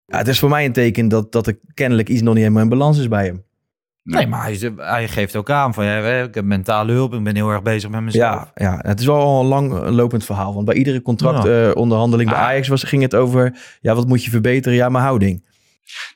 Ja, 0.05 0.17
het 0.17 0.27
is 0.27 0.39
voor 0.39 0.49
mij 0.49 0.65
een 0.65 0.71
teken 0.73 1.07
dat, 1.07 1.31
dat 1.31 1.47
er 1.47 1.59
kennelijk 1.73 2.09
iets 2.09 2.21
nog 2.21 2.33
niet 2.33 2.41
helemaal 2.43 2.63
in 2.63 2.69
balans 2.69 2.99
is 2.99 3.07
bij 3.07 3.25
hem. 3.25 3.43
Nee, 4.03 4.27
maar 4.27 4.43
hij, 4.43 4.71
hij 4.77 5.07
geeft 5.07 5.35
ook 5.35 5.49
aan 5.49 5.73
van, 5.73 5.85
ja, 5.85 6.21
ik 6.23 6.35
heb 6.35 6.45
mentale 6.45 6.91
hulp, 6.91 7.13
ik 7.13 7.23
ben 7.23 7.35
heel 7.35 7.49
erg 7.49 7.61
bezig 7.61 7.89
met 7.89 8.01
mezelf. 8.01 8.51
Ja, 8.55 8.65
ja, 8.65 8.79
het 8.81 8.99
is 8.99 9.05
wel 9.05 9.15
al 9.19 9.41
een 9.41 9.47
lang 9.47 9.89
lopend 9.89 10.25
verhaal. 10.25 10.53
Want 10.53 10.65
bij 10.65 10.75
iedere 10.75 11.01
contractonderhandeling 11.01 12.29
bij 12.29 12.39
Ah. 12.39 12.45
Ajax 12.45 12.67
was, 12.67 12.83
ging 12.83 13.01
het 13.01 13.15
over, 13.15 13.57
ja, 13.81 13.95
wat 13.95 14.07
moet 14.07 14.23
je 14.23 14.29
verbeteren? 14.29 14.77
Ja, 14.77 14.89
mijn 14.89 15.03
houding. 15.03 15.45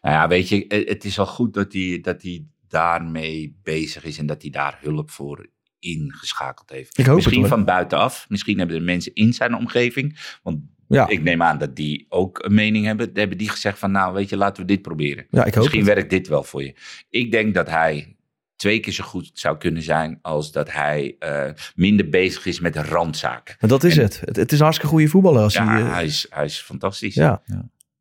Nou 0.02 0.16
ja, 0.16 0.28
weet 0.28 0.50
je, 0.50 0.84
het 0.88 1.06
is 1.06 1.20
al 1.20 1.26
goed 1.26 1.54
dat 1.54 1.74
hij, 1.74 2.00
dat 2.02 2.22
hij 2.22 2.44
daarmee 2.70 3.60
bezig 3.64 4.04
is 4.04 4.18
en 4.18 4.26
dat 4.26 4.42
hij 4.42 4.52
daar 4.52 4.78
hulp 4.82 5.12
voor 5.12 5.48
ingeschakeld 5.80 6.70
heeft. 6.70 6.98
Ik 6.98 7.06
hoop 7.06 7.16
misschien 7.16 7.48
van 7.48 7.66
buitenaf, 7.66 8.26
misschien 8.30 8.58
hebben 8.58 8.76
er 8.76 8.82
mensen 8.84 9.14
in 9.14 9.34
zijn 9.34 9.56
omgeving, 9.56 10.38
want 10.44 10.60
Ja, 10.88 11.08
ik 11.08 11.22
neem 11.24 11.42
aan 11.42 11.58
dat 11.58 11.76
die 11.76 12.06
ook 12.10 12.44
een 12.44 12.54
mening 12.54 12.86
hebben. 12.86 13.10
Hebben 13.14 13.38
die 13.38 13.50
gezegd 13.50 13.80
van, 13.80 13.92
nou 13.92 14.14
weet 14.14 14.30
je, 14.30 14.38
laten 14.38 14.62
we 14.62 14.68
dit 14.68 14.82
proberen. 14.82 15.26
ja 15.30 15.40
ik 15.46 15.54
hoop 15.54 15.64
misschien 15.64 15.86
het. 15.86 15.94
werkt 15.94 16.10
dit 16.10 16.28
wel 16.28 16.44
voor 16.44 16.64
je. 16.64 16.76
Ik 17.10 17.32
denk 17.32 17.54
dat 17.54 17.70
hij 17.70 18.16
twee 18.56 18.80
keer 18.80 18.94
zo 18.94 19.04
goed 19.04 19.30
zou 19.34 19.58
kunnen 19.58 19.82
zijn 19.82 20.20
als 20.22 20.52
dat 20.52 20.72
hij 20.72 21.16
eh, 21.20 21.52
minder 21.76 22.10
bezig 22.10 22.46
is 22.46 22.60
met 22.60 22.76
randzaken. 22.76 23.56
Maar 23.60 23.70
dat 23.70 23.84
is 23.84 23.98
En- 23.98 24.04
het. 24.04 24.20
het. 24.26 24.36
Het 24.36 24.52
is 24.52 24.58
een 24.58 24.64
hartstikke 24.64 24.94
goede 24.94 25.08
voetballer. 25.08 25.42
Als 25.42 25.54
Ja, 25.54 25.66
hij, 25.66 25.82
eh, 25.82 25.94
hij, 25.94 26.06
is, 26.06 26.26
hij 26.30 26.46
is 26.46 26.58
fantastisch. 26.60 27.16
ja, 27.16 27.42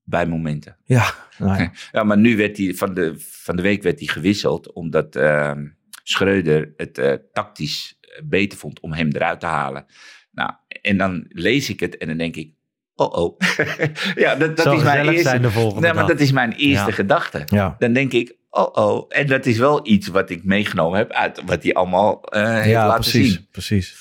Bij 0.09 0.27
momenten. 0.27 0.77
ja, 0.85 1.15
nou 1.39 1.59
ja. 1.63 1.73
Ja, 1.93 2.03
maar 2.05 2.19
nu 2.19 2.37
werd 2.37 2.57
hij 2.57 2.75
van 2.75 2.95
de, 2.95 3.15
van 3.19 3.57
de 3.57 3.63
week 3.63 3.83
werd 3.83 3.99
hij 3.99 4.09
gewisseld 4.09 4.73
omdat 4.73 5.17
ehm 5.17 5.67
Schreuder 6.09 6.73
het 6.77 6.99
eh, 6.99 7.13
tactisch 7.33 7.99
eh, 8.01 8.23
beter 8.25 8.59
vond 8.59 8.81
om 8.81 8.93
hem 8.93 9.09
eruit 9.13 9.41
te 9.41 9.47
halen. 9.47 9.87
Nou, 10.31 10.51
en 10.83 10.97
dan 10.97 11.25
lees 11.29 11.69
ik 11.69 11.81
het 11.81 11.97
en 11.97 12.09
dan 12.09 12.17
denk 12.17 12.37
ik, 12.37 12.53
oh 12.95 13.13
oh. 13.13 13.39
ja, 14.25 14.35
dat, 14.35 14.57
dat 14.57 14.73
is 14.75 14.83
mijn 14.83 15.09
eerste. 15.09 15.23
zijn 15.29 15.43
de 15.43 15.51
volgende 15.51 15.81
nee, 15.81 15.93
maar 15.93 16.07
dag. 16.07 16.13
dat 16.13 16.21
is 16.21 16.33
mijn 16.33 16.53
eerste 16.53 16.87
Ja. 16.87 16.93
gedachte. 16.93 17.43
ja. 17.47 17.77
Dan 17.79 17.93
denk 17.93 18.13
ik, 18.13 18.37
oh 18.51 18.69
oh. 18.73 19.05
En 19.09 19.27
dat 19.27 19.47
is 19.47 19.59
wel 19.59 19.87
iets 19.89 20.09
wat 20.09 20.31
ik 20.31 20.45
meegenomen 20.45 20.99
heb 20.99 21.11
uit 21.11 21.43
wat 21.47 21.63
hij 21.63 21.75
allemaal 21.75 22.23
eh, 22.25 22.53
heeft 22.53 22.69
ja 22.69 22.87
laten 22.87 23.01
precies, 23.11 23.33
zien. 23.33 23.47
precies. 23.51 23.97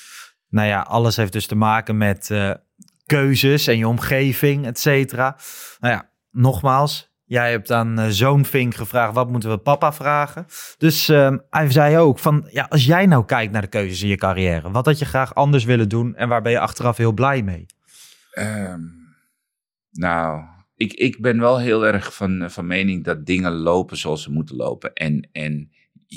Nou 0.48 0.68
ja, 0.68 0.80
alles 0.80 1.16
heeft 1.16 1.32
dus 1.32 1.46
te 1.46 1.54
maken 1.56 1.96
met 1.96 2.30
keuzes 3.08 3.66
en 3.66 3.78
je 3.78 3.88
omgeving, 3.88 4.66
et 4.66 4.78
cetera. 4.78 5.36
Nou 5.80 5.94
ja, 5.94 6.10
nogmaals, 6.30 7.12
jij 7.24 7.50
hebt 7.50 7.70
aan 7.70 7.98
eh, 7.98 8.08
zoon 8.08 8.44
Vink 8.44 8.74
gevraagd, 8.74 9.14
wat 9.14 9.30
moeten 9.30 9.50
we 9.50 9.58
papa 9.58 9.92
vragen? 9.92 10.46
Dus 10.78 11.08
ehm, 11.08 11.38
hij 11.50 11.70
zei 11.70 11.98
ook 11.98 12.18
van, 12.18 12.48
ja, 12.50 12.66
als 12.68 12.84
jij 12.84 13.06
nou 13.06 13.24
kijkt 13.24 13.52
naar 13.52 13.62
de 13.62 13.68
keuzes 13.68 14.02
in 14.02 14.08
je 14.08 14.16
carrière, 14.16 14.70
wat 14.70 14.86
had 14.86 14.98
je 14.98 15.04
graag 15.04 15.34
anders 15.34 15.64
willen 15.64 15.88
doen 15.88 16.16
en 16.16 16.28
waar 16.28 16.42
ben 16.42 16.52
je 16.52 16.60
achteraf 16.60 16.96
heel 16.96 17.12
blij 17.12 17.42
mee? 17.42 17.66
Ehm, 18.30 18.80
nou, 19.90 20.42
ik, 20.74 20.92
ik 20.92 21.20
ben 21.20 21.40
wel 21.40 21.58
heel 21.58 21.86
erg 21.86 22.14
van, 22.14 22.50
van 22.50 22.66
mening 22.66 23.04
dat 23.04 23.26
dingen 23.26 23.52
lopen 23.52 23.96
zoals 23.96 24.22
ze 24.22 24.30
moeten 24.30 24.56
lopen. 24.56 24.92
En, 24.92 25.28
en 25.32 25.70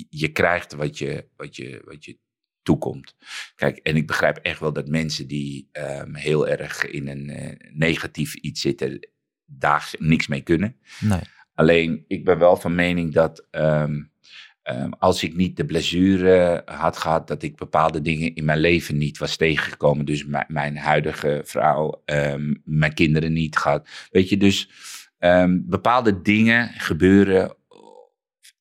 je 0.09 0.27
krijgt 0.27 0.73
wat 0.73 0.97
je, 0.97 1.27
wat, 1.35 1.55
je, 1.55 1.81
wat 1.85 2.05
je 2.05 2.17
toekomt. 2.63 3.15
Kijk, 3.55 3.77
en 3.77 3.95
ik 3.95 4.07
begrijp 4.07 4.37
echt 4.37 4.59
wel 4.59 4.73
dat 4.73 4.87
mensen 4.87 5.27
die 5.27 5.69
ehm, 5.71 6.13
heel 6.13 6.47
erg 6.47 6.85
in 6.85 7.07
een 7.07 7.29
eh, 7.29 7.69
negatief 7.73 8.33
iets 8.35 8.61
zitten, 8.61 9.07
daar 9.45 9.91
niks 9.99 10.27
mee 10.27 10.41
kunnen. 10.41 10.75
Nee. 10.99 11.19
Alleen, 11.53 12.05
ik 12.07 12.25
ben 12.25 12.39
wel 12.39 12.55
van 12.57 12.75
mening 12.75 13.13
dat 13.13 13.47
ehm, 13.51 14.03
ehm, 14.61 14.89
als 14.99 15.23
ik 15.23 15.35
niet 15.35 15.57
de 15.57 15.65
blessure 15.65 16.61
had 16.65 16.97
gehad, 16.97 17.27
dat 17.27 17.43
ik 17.43 17.55
bepaalde 17.55 18.01
dingen 18.01 18.35
in 18.35 18.45
mijn 18.45 18.59
leven 18.59 18.97
niet 18.97 19.17
was 19.17 19.35
tegengekomen. 19.37 20.05
Dus 20.05 20.25
mijn- 20.25 20.45
mijn 20.47 20.77
huidige 20.77 21.41
vrouw, 21.45 22.03
mijn 22.63 22.93
kinderen 22.93 23.33
niet 23.33 23.57
gehad. 23.57 23.89
Weet 24.11 24.29
je, 24.29 24.37
dus 24.37 24.69
bepaalde 25.59 26.21
dingen 26.21 26.69
gebeuren. 26.69 27.55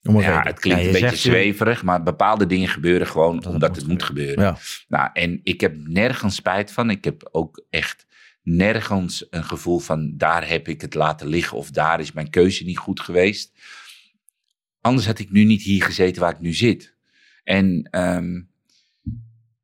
Ja, 0.03 0.43
het 0.43 0.61
klinkt 0.61 0.83
Ja, 0.83 0.87
een 0.87 0.93
beetje 0.93 1.17
zweverig, 1.17 1.83
maar 1.83 2.03
bepaalde 2.03 2.47
dingen 2.47 2.69
gebeuren 2.69 3.07
gewoon 3.07 3.45
omdat 3.47 3.69
moet 3.69 3.79
het 3.79 3.89
moet 3.89 4.03
gebeuren. 4.03 4.45
Ja. 4.45 4.57
Nou, 4.89 5.11
en 5.13 5.41
ik 5.43 5.61
heb 5.61 5.75
nergens 5.77 6.35
spijt 6.35 6.73
van. 6.73 6.91
Ik 6.91 7.05
heb 7.05 7.29
ook 7.33 7.65
echt 7.71 8.07
nergens 8.43 9.27
een 9.31 9.45
gevoel 9.45 9.79
van 9.79 10.17
daar 10.17 10.49
heb 10.49 10.69
ik 10.69 10.81
het 10.81 10.95
laten 10.95 11.27
liggen 11.27 11.57
of 11.57 11.71
daar 11.71 12.01
is 12.01 12.13
mijn 12.13 12.31
keuze 12.31 12.65
niet 12.65 12.79
goed 12.79 13.01
geweest. 13.01 13.53
Anders 14.81 15.07
had 15.07 15.19
ik 15.19 15.31
nu 15.31 15.45
niet 15.45 15.63
hier 15.63 15.83
gezeten 15.83 16.23
waar 16.23 16.33
ik 16.33 16.41
nu 16.41 16.53
zit. 16.53 16.97
En 17.45 17.89
ehm, 17.91 18.41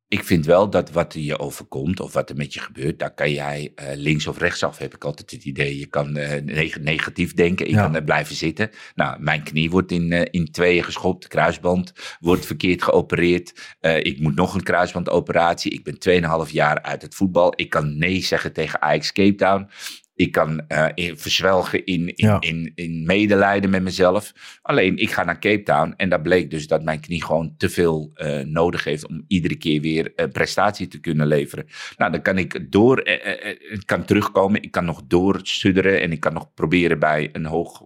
ik 0.09 0.23
vind 0.23 0.45
wel 0.45 0.69
dat 0.69 0.91
wat 0.91 1.13
er 1.13 1.19
je 1.19 1.39
overkomt 1.39 1.99
of 1.99 2.13
wat 2.13 2.29
er 2.29 2.35
met 2.35 2.53
je 2.53 2.59
gebeurt, 2.59 2.99
daar 2.99 3.13
kan 3.13 3.31
jij 3.31 3.71
eh, 3.75 3.87
links 3.95 4.27
of 4.27 4.37
rechtsaf, 4.37 4.77
heb 4.77 4.95
ik 4.95 5.03
altijd 5.03 5.31
het 5.31 5.43
idee. 5.45 5.79
Je 5.79 5.85
kan 5.85 6.17
eh, 6.17 6.41
neg- 6.43 6.79
negatief 6.79 7.33
denken, 7.33 7.65
je 7.65 7.71
Ja. 7.71 7.81
kan 7.81 7.95
er 7.95 8.03
blijven 8.03 8.35
zitten. 8.35 8.69
Nou, 8.95 9.21
mijn 9.21 9.43
knie 9.43 9.69
wordt 9.69 9.91
in, 9.91 10.11
eh, 10.11 10.25
in 10.31 10.51
tweeën 10.51 10.83
geschopt, 10.83 11.21
de 11.21 11.27
kruisband 11.27 11.93
wordt 12.19 12.45
verkeerd 12.45 12.83
geopereerd. 12.83 13.75
Ik 14.01 14.19
moet 14.19 14.35
nog 14.35 14.53
een 14.55 14.63
kruisbandoperatie. 14.63 15.71
Ik 15.71 15.83
ben 15.83 15.99
2,5 15.99 16.51
jaar 16.51 16.81
uit 16.81 17.01
het 17.01 17.15
voetbal. 17.15 17.53
Ik 17.55 17.69
kan 17.69 17.97
nee 17.97 18.23
zeggen 18.23 18.53
tegen 18.53 18.81
Ajax 18.81 19.11
Cape 19.11 19.35
Town. 19.35 19.69
Ik 20.17 20.31
kan 20.31 20.67
eh, 20.67 20.85
in, 20.93 21.17
verzwelgen 21.17 21.85
in, 21.85 22.07
in, 22.15 22.27
Ja. 22.27 22.37
in, 22.41 22.71
in 22.75 23.05
medelijden 23.05 23.69
met 23.69 23.83
mezelf. 23.83 24.33
Alleen, 24.61 24.97
ik 24.97 25.11
ga 25.11 25.23
naar 25.23 25.39
Cape 25.39 25.63
Town 25.63 25.93
en 25.97 26.09
daar 26.09 26.21
bleek 26.21 26.49
dus 26.51 26.67
dat 26.67 26.83
mijn 26.83 26.99
knie 26.99 27.23
gewoon 27.23 27.53
te 27.57 27.69
veel 27.69 28.11
eh, 28.13 28.39
nodig 28.39 28.83
heeft 28.83 29.07
om 29.07 29.23
iedere 29.27 29.55
keer 29.57 29.81
weer 29.81 30.11
een 30.15 30.31
prestatie 30.31 30.87
te 30.87 30.99
kunnen 30.99 31.27
leveren. 31.27 31.65
Nou, 31.97 32.11
dan 32.11 32.21
kan 32.21 32.37
ik 32.37 32.71
door, 32.71 32.97
eh, 32.97 33.31
eh, 33.33 33.49
eh, 33.51 33.71
ik 33.71 33.81
kan 33.85 34.05
terugkomen, 34.05 34.61
ik 34.63 34.71
kan 34.71 34.85
nog 34.85 35.03
doorstudderen 35.07 36.01
en 36.01 36.11
ik 36.11 36.19
kan 36.19 36.33
nog 36.33 36.53
proberen 36.53 36.99
bij 36.99 37.29
een 37.31 37.45
hoog, 37.45 37.81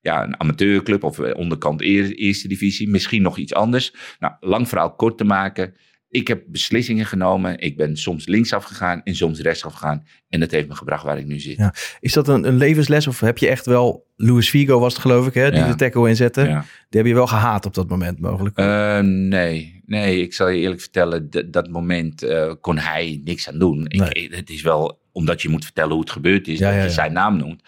ja, 0.00 0.22
een 0.24 0.40
amateurclub 0.40 1.04
of 1.04 1.18
eh, 1.18 1.36
onderkant 1.36 1.80
eer- 1.82 2.14
eerste 2.14 2.48
divisie, 2.48 2.88
misschien 2.88 3.22
nog 3.22 3.36
iets 3.38 3.54
anders. 3.54 3.94
Nou, 4.18 4.34
lang 4.40 4.68
verhaal 4.68 4.94
kort 4.94 5.18
te 5.18 5.24
maken. 5.24 5.74
Ik 6.12 6.28
heb 6.28 6.42
beslissingen 6.46 7.06
genomen. 7.06 7.58
Ik 7.58 7.76
ben 7.76 7.96
soms 7.96 8.26
linksaf 8.26 8.64
gegaan 8.64 9.00
en 9.04 9.14
soms 9.14 9.40
rechtsaf 9.40 9.72
gegaan. 9.72 10.06
En 10.28 10.40
dat 10.40 10.50
heeft 10.50 10.68
me 10.68 10.74
gebracht 10.74 11.04
waar 11.04 11.18
ik 11.18 11.26
nu 11.26 11.38
zit. 11.40 11.56
Ja. 11.56 11.74
Is 12.00 12.12
dat 12.12 12.28
een, 12.28 12.46
een 12.46 12.56
levensles 12.56 13.06
of 13.06 13.20
heb 13.20 13.38
je 13.38 13.48
echt 13.48 13.66
wel... 13.66 14.06
Luis 14.16 14.48
Figo 14.50 14.78
was 14.78 14.92
het 14.92 15.02
geloof 15.02 15.26
ik, 15.26 15.34
hè, 15.34 15.50
die 15.50 15.60
Ja. 15.60 15.68
de 15.68 15.74
tackle 15.74 16.08
inzette. 16.08 16.40
Ja. 16.40 16.60
Die 16.88 17.00
heb 17.00 17.06
je 17.06 17.14
wel 17.14 17.26
gehaat 17.26 17.66
op 17.66 17.74
dat 17.74 17.88
moment 17.88 18.20
mogelijk. 18.20 18.56
Eh, 18.58 18.98
nee, 19.00 19.82
nee, 19.86 20.20
ik 20.22 20.34
zal 20.34 20.48
je 20.48 20.60
eerlijk 20.60 20.80
vertellen, 20.80 21.30
dat 21.50 21.68
moment 21.70 22.22
eh, 22.22 22.52
kon 22.60 22.78
hij 22.78 23.20
niks 23.24 23.48
aan 23.48 23.58
doen. 23.58 23.84
Ik, 23.88 24.00
Nee. 24.00 24.08
ik- 24.10 24.34
het 24.34 24.50
is 24.50 24.62
wel 24.62 25.00
omdat 25.12 25.42
je 25.42 25.48
moet 25.48 25.64
vertellen 25.64 25.90
hoe 25.92 26.00
het 26.00 26.10
gebeurd 26.10 26.48
is, 26.48 26.58
dat 26.58 26.74
je 26.74 26.90
zijn 26.90 27.12
naam 27.12 27.36
noemt. 27.36 27.62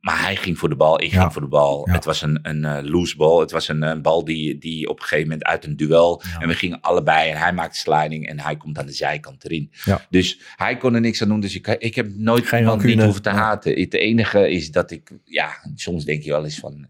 Maar 0.00 0.22
hij 0.22 0.36
ging 0.36 0.58
voor 0.58 0.68
de 0.68 0.76
bal, 0.76 1.02
ik 1.02 1.10
Ja. 1.10 1.20
ging 1.20 1.32
voor 1.32 1.42
de 1.42 1.48
bal. 1.48 1.86
Ja. 1.88 1.92
Het 1.94 2.04
was 2.04 2.22
een, 2.22 2.38
een 2.42 2.64
eh, 2.64 2.78
loose 2.82 3.16
bal. 3.16 3.40
Het 3.40 3.50
was 3.50 3.68
een, 3.68 3.82
eh, 3.82 4.00
bal 4.00 4.24
die, 4.24 4.58
die 4.58 4.88
op 4.88 4.96
een 4.96 5.02
gegeven 5.02 5.28
moment 5.28 5.44
uit 5.46 5.64
een 5.64 5.76
duel. 5.76 6.22
Ja. 6.24 6.40
En 6.40 6.48
we 6.48 6.54
gingen 6.54 6.80
allebei 6.80 7.30
en 7.30 7.36
hij 7.36 7.52
maakt 7.52 7.76
sliding 7.76 8.28
en 8.28 8.40
hij 8.40 8.56
komt 8.56 8.78
aan 8.78 8.86
de 8.86 8.92
zijkant 8.92 9.44
erin. 9.44 9.72
Dus 10.10 10.40
hij 10.56 10.76
kon 10.76 10.94
er 10.94 11.00
niks 11.00 11.22
aan 11.22 11.28
doen. 11.28 11.40
Dus 11.40 11.54
ik, 11.54 11.66
ik 11.66 11.94
heb 11.94 12.08
nooit 12.14 12.46
Geen 12.46 12.58
iemand 12.60 12.82
niet 12.82 13.02
hoeven 13.02 13.22
te 13.22 13.30
haten. 13.30 13.80
Het 13.80 13.94
enige 13.94 14.50
is 14.50 14.70
dat 14.70 14.90
ik, 14.90 15.10
ja, 15.24 15.50
soms 15.74 16.04
denk 16.04 16.22
je 16.22 16.30
wel 16.30 16.44
eens 16.44 16.58
van, 16.58 16.86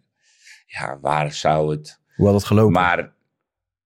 ja, 0.66 0.98
waar 1.01 1.32
zou 1.32 1.70
het... 1.70 2.01
Hoe 2.16 2.26
had 2.26 2.35
het 2.35 2.44
gelopen? 2.44 2.72
Maar 2.72 3.12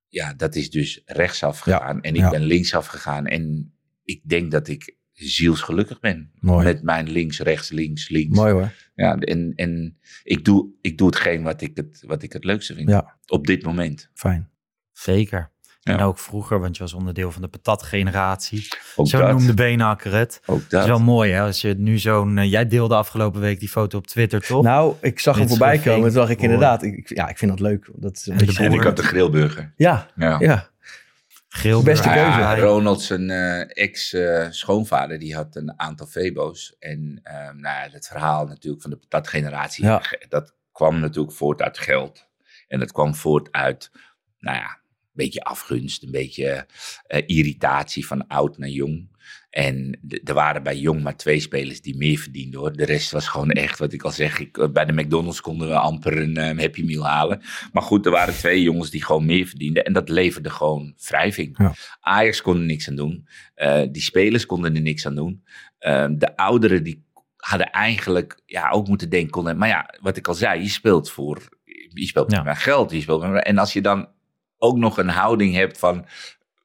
ja, 0.08 0.34
dat 0.34 0.54
is 0.54 0.70
dus 0.70 1.02
rechtsaf 1.04 1.58
gegaan. 1.58 2.00
En 2.02 2.14
ik 2.14 2.30
ben 2.30 2.42
linksaf 2.42 2.86
gegaan. 2.86 3.26
En 3.26 3.72
ik 4.04 4.20
denk 4.24 4.50
dat 4.50 4.68
ik 4.68 4.96
zielsgelukkig 5.18 6.00
ben. 6.00 6.30
Mooi. 6.40 6.64
Met 6.64 6.82
mijn 6.82 7.08
links, 7.10 7.40
rechts, 7.40 7.70
links, 7.70 8.08
links. 8.08 8.36
Mooi 8.38 8.52
hoor. 8.52 8.72
Ja, 8.94 9.16
en 9.16 9.52
en 9.56 9.98
ik, 10.22 10.44
doe, 10.44 10.68
ik 10.80 10.98
doe 10.98 11.06
hetgeen 11.06 11.42
wat 11.42 11.60
ik 11.60 11.70
het, 11.76 12.02
wat 12.06 12.22
ik 12.22 12.32
het 12.32 12.44
leukste 12.44 12.74
vind. 12.74 12.88
Ja. 12.88 13.16
Op 13.26 13.46
dit 13.46 13.62
moment. 13.64 14.10
Fijn. 14.14 14.48
Zeker. 14.92 15.50
Ja. 15.80 15.94
En 15.94 16.00
ook 16.00 16.18
vroeger, 16.18 16.60
want 16.60 16.76
je 16.76 16.82
was 16.82 16.92
onderdeel 16.92 17.32
van 17.32 17.42
de 17.42 17.48
patatgeneratie. 17.48 18.68
Ook 18.96 19.06
Zo 19.06 19.18
dat. 19.18 19.30
noemde 19.30 19.54
Beenhakker 19.54 20.12
het. 20.14 20.40
Ook 20.46 20.60
Dat 20.60 20.70
dat. 20.70 20.82
is 20.82 20.88
wel 20.88 21.00
mooi 21.00 21.32
hè, 21.32 21.40
als 21.40 21.60
je 21.60 21.74
nu 21.74 21.98
zo'n... 21.98 22.38
eh, 22.38 22.50
jij 22.50 22.66
deelde 22.66 22.94
afgelopen 22.94 23.40
week 23.40 23.60
die 23.60 23.68
foto 23.68 23.98
op 23.98 24.06
Twitter, 24.06 24.40
toch? 24.46 24.62
Nou, 24.64 24.94
ik 25.00 25.18
zag 25.20 25.38
hem 25.38 25.48
voorbij 25.48 25.78
komen. 25.78 26.06
Toen 26.06 26.14
dacht 26.18 26.30
ik 26.30 26.40
inderdaad, 26.42 26.82
ik, 26.82 27.08
ja, 27.08 27.28
ik 27.28 27.38
vind 27.38 27.50
dat 27.50 27.60
leuk. 27.60 27.90
Dat 27.94 28.16
is 28.16 28.26
een 28.26 28.32
En 28.32 28.38
de 28.38 28.44
beetje... 28.46 28.64
en 28.64 28.72
ik 28.72 28.80
had 28.82 28.96
de 28.96 29.02
grillburger. 29.02 29.72
Ja, 29.76 30.08
Ja. 30.16 30.36
ja. 30.40 30.68
Geel 31.48 31.82
Beste 31.82 32.08
keuze. 32.08 32.38
Ja, 32.38 32.56
Ronald, 32.58 33.02
zijn 33.02 33.30
eh, 33.30 33.60
ex-schoonvader, 33.84 35.18
die 35.18 35.34
had 35.34 35.56
een 35.56 35.80
aantal 35.80 36.06
Febo's. 36.06 36.76
En 36.78 37.20
ehm, 37.22 37.56
nou 37.60 37.76
ja, 37.84 37.88
het 37.92 38.06
verhaal 38.06 38.46
natuurlijk 38.46 38.82
van 38.82 38.90
de 38.90 38.96
patatgeneratie, 38.96 39.84
Ja. 39.84 39.98
ge- 39.98 40.26
dat 40.28 40.54
kwam 40.72 41.00
natuurlijk 41.00 41.34
voort 41.36 41.62
uit 41.62 41.78
geld. 41.78 42.26
En 42.68 42.78
dat 42.78 42.92
kwam 42.92 43.14
voort 43.14 43.52
uit, 43.52 43.90
nou 44.38 44.56
ja, 44.56 44.70
een 44.70 45.24
beetje 45.24 45.40
afgunst, 45.42 46.02
een 46.02 46.10
beetje 46.10 46.66
eh, 47.06 47.22
irritatie 47.26 48.06
van 48.06 48.26
oud 48.26 48.58
naar 48.58 48.68
jong. 48.68 49.16
En 49.58 49.98
er 50.24 50.34
waren 50.34 50.62
bij 50.62 50.76
jong 50.76 51.02
maar 51.02 51.16
twee 51.16 51.40
spelers 51.40 51.80
die 51.80 51.96
meer 51.96 52.18
verdienden 52.18 52.60
hoor. 52.60 52.72
De 52.72 52.84
rest 52.84 53.10
was 53.10 53.28
gewoon 53.28 53.50
echt, 53.50 53.78
wat 53.78 53.92
ik 53.92 54.02
al 54.02 54.10
zeg, 54.10 54.38
ik, 54.38 54.58
eh, 54.58 54.68
bij 54.68 54.84
de 54.84 54.92
McDonald's 54.92 55.40
konden 55.40 55.68
we 55.68 55.74
amper 55.74 56.18
een 56.18 56.36
eh, 56.36 56.58
Happy 56.58 56.82
Meal 56.84 57.06
halen. 57.06 57.40
Maar 57.72 57.82
goed, 57.82 58.06
er 58.06 58.12
waren 58.12 58.34
twee 58.34 58.62
jongens 58.62 58.90
die 58.90 59.04
gewoon 59.04 59.26
meer 59.26 59.46
verdienden. 59.46 59.84
En 59.84 59.92
dat 59.92 60.08
leverde 60.08 60.50
gewoon 60.50 60.94
wrijving. 61.08 61.58
Ja. 61.58 61.74
Ajax 62.00 62.42
kon 62.42 62.56
er 62.56 62.64
niks 62.64 62.88
aan 62.88 62.96
doen. 62.96 63.28
Eh, 63.54 63.82
die 63.90 64.02
spelers 64.02 64.46
konden 64.46 64.74
er 64.74 64.80
niks 64.80 65.06
aan 65.06 65.14
doen. 65.14 65.44
Ehm, 65.78 66.18
de 66.18 66.36
ouderen 66.36 66.82
die 66.82 67.04
hadden 67.36 67.70
eigenlijk 67.70 68.40
ja, 68.46 68.70
ook 68.70 68.88
moeten 68.88 69.10
denken. 69.10 69.30
Konden, 69.30 69.56
maar 69.58 69.68
ja, 69.68 69.94
wat 70.00 70.16
ik 70.16 70.28
al 70.28 70.34
zei, 70.34 70.62
je 70.62 70.68
speelt 70.68 71.10
voor 71.10 71.48
je 71.88 72.06
speelt 72.06 72.32
Ja. 72.32 72.42
met 72.42 72.58
geld. 72.58 72.90
Je 72.90 73.00
speelt 73.00 73.30
met, 73.30 73.44
en 73.44 73.58
als 73.58 73.72
je 73.72 73.80
dan 73.80 74.08
ook 74.58 74.76
nog 74.76 74.98
een 74.98 75.08
houding 75.08 75.54
hebt 75.54 75.78
van... 75.78 76.06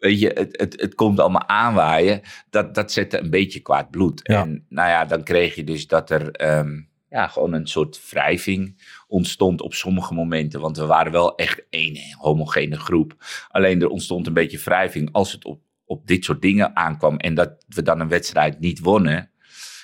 Weet 0.04 0.20
je, 0.20 0.32
het, 0.34 0.60
het, 0.60 0.82
het 0.82 0.96
komt 0.96 1.20
allemaal 1.20 1.48
aanwaaien. 1.48 2.22
Dat, 2.50 2.76
dat 2.76 2.92
zette 2.92 3.20
een 3.20 3.30
beetje 3.30 3.60
kwaad 3.60 3.92
bloed. 3.92 4.20
Ja. 4.24 4.42
En 4.42 4.66
nou 4.70 4.90
ja, 4.90 5.06
dan 5.06 5.24
kreeg 5.24 5.56
je 5.56 5.64
dus 5.64 5.88
dat 5.88 6.10
er 6.10 6.32
ehm, 6.32 6.82
ja, 7.10 7.28
gewoon 7.28 7.54
een 7.54 7.68
soort 7.68 8.10
wrijving 8.10 8.84
ontstond 9.08 9.62
op 9.62 9.74
sommige 9.74 10.14
momenten. 10.14 10.60
Want 10.60 10.78
we 10.78 10.86
waren 10.86 11.12
wel 11.12 11.36
echt 11.36 11.66
één 11.70 11.98
homogene 12.18 12.80
groep. 12.80 13.16
Alleen 13.48 13.82
er 13.82 13.88
ontstond 13.88 14.28
een 14.28 14.34
beetje 14.34 14.60
wrijving 14.60 15.10
als 15.12 15.32
het 15.32 15.46
op, 15.46 15.62
op 15.86 16.08
dit 16.08 16.26
soort 16.26 16.42
dingen 16.42 16.76
aankwam. 16.76 17.18
En 17.18 17.34
dat 17.34 17.66
we 17.68 17.82
dan 17.82 18.00
een 18.00 18.08
wedstrijd 18.08 18.60
niet 18.60 18.80
wonnen. 18.80 19.32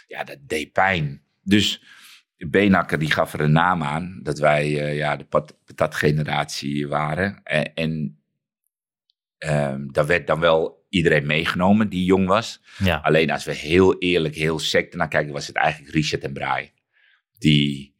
Ja, 0.07 0.23
dat 0.23 0.37
deed 0.47 0.71
pijn. 0.71 1.21
Dus 1.43 1.83
Benakker 2.37 2.99
die 2.99 3.11
gaf 3.11 3.33
er 3.33 3.41
een 3.41 3.51
naam 3.51 3.83
aan. 3.83 4.19
Dat 4.23 4.39
wij 4.39 4.63
eh, 4.63 4.97
ja, 4.97 5.15
de 5.15 5.25
pat- 5.25 5.57
patatgeneratie 5.65 6.87
waren. 6.87 7.39
En, 7.43 7.73
en 7.73 8.18
ehm, 9.39 9.87
daar 9.91 10.05
werd 10.05 10.27
dan 10.27 10.39
wel 10.39 10.85
iedereen 10.89 11.25
meegenomen 11.25 11.89
die 11.89 12.03
jong 12.03 12.27
was. 12.27 12.61
Ja. 12.77 12.97
Alleen 12.97 13.31
als 13.31 13.45
we 13.45 13.53
heel 13.53 13.97
eerlijk, 13.97 14.35
heel 14.35 14.59
sec 14.59 14.95
naar 14.95 15.07
kijken, 15.07 15.33
was 15.33 15.47
het 15.47 15.55
eigenlijk 15.55 15.93
Richard 15.93 16.23
en 16.23 16.33
Braai. 16.33 16.71
Die, 17.37 17.95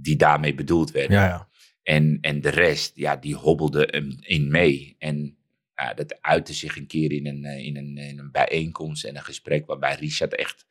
die 0.00 0.16
daarmee 0.16 0.54
bedoeld 0.54 0.90
werden. 0.90 1.16
Ja, 1.16 1.26
ja. 1.26 1.48
En, 1.82 2.18
en 2.20 2.40
de 2.40 2.48
rest, 2.48 2.96
ja, 2.96 3.16
die 3.16 3.34
hobbelde 3.34 3.86
in 4.20 4.50
mee. 4.50 4.96
En 4.98 5.36
ja, 5.74 5.94
dat 5.94 6.22
uitte 6.22 6.52
zich 6.52 6.76
een 6.76 6.86
keer 6.86 7.12
in 7.12 7.26
een, 7.26 7.44
eh, 7.44 7.66
in, 7.66 7.76
een, 7.76 7.96
in 7.96 8.18
een 8.18 8.30
bijeenkomst 8.30 9.04
en 9.04 9.16
een 9.16 9.24
gesprek 9.24 9.66
waarbij 9.66 9.94
Richard 9.94 10.34
echt 10.34 10.66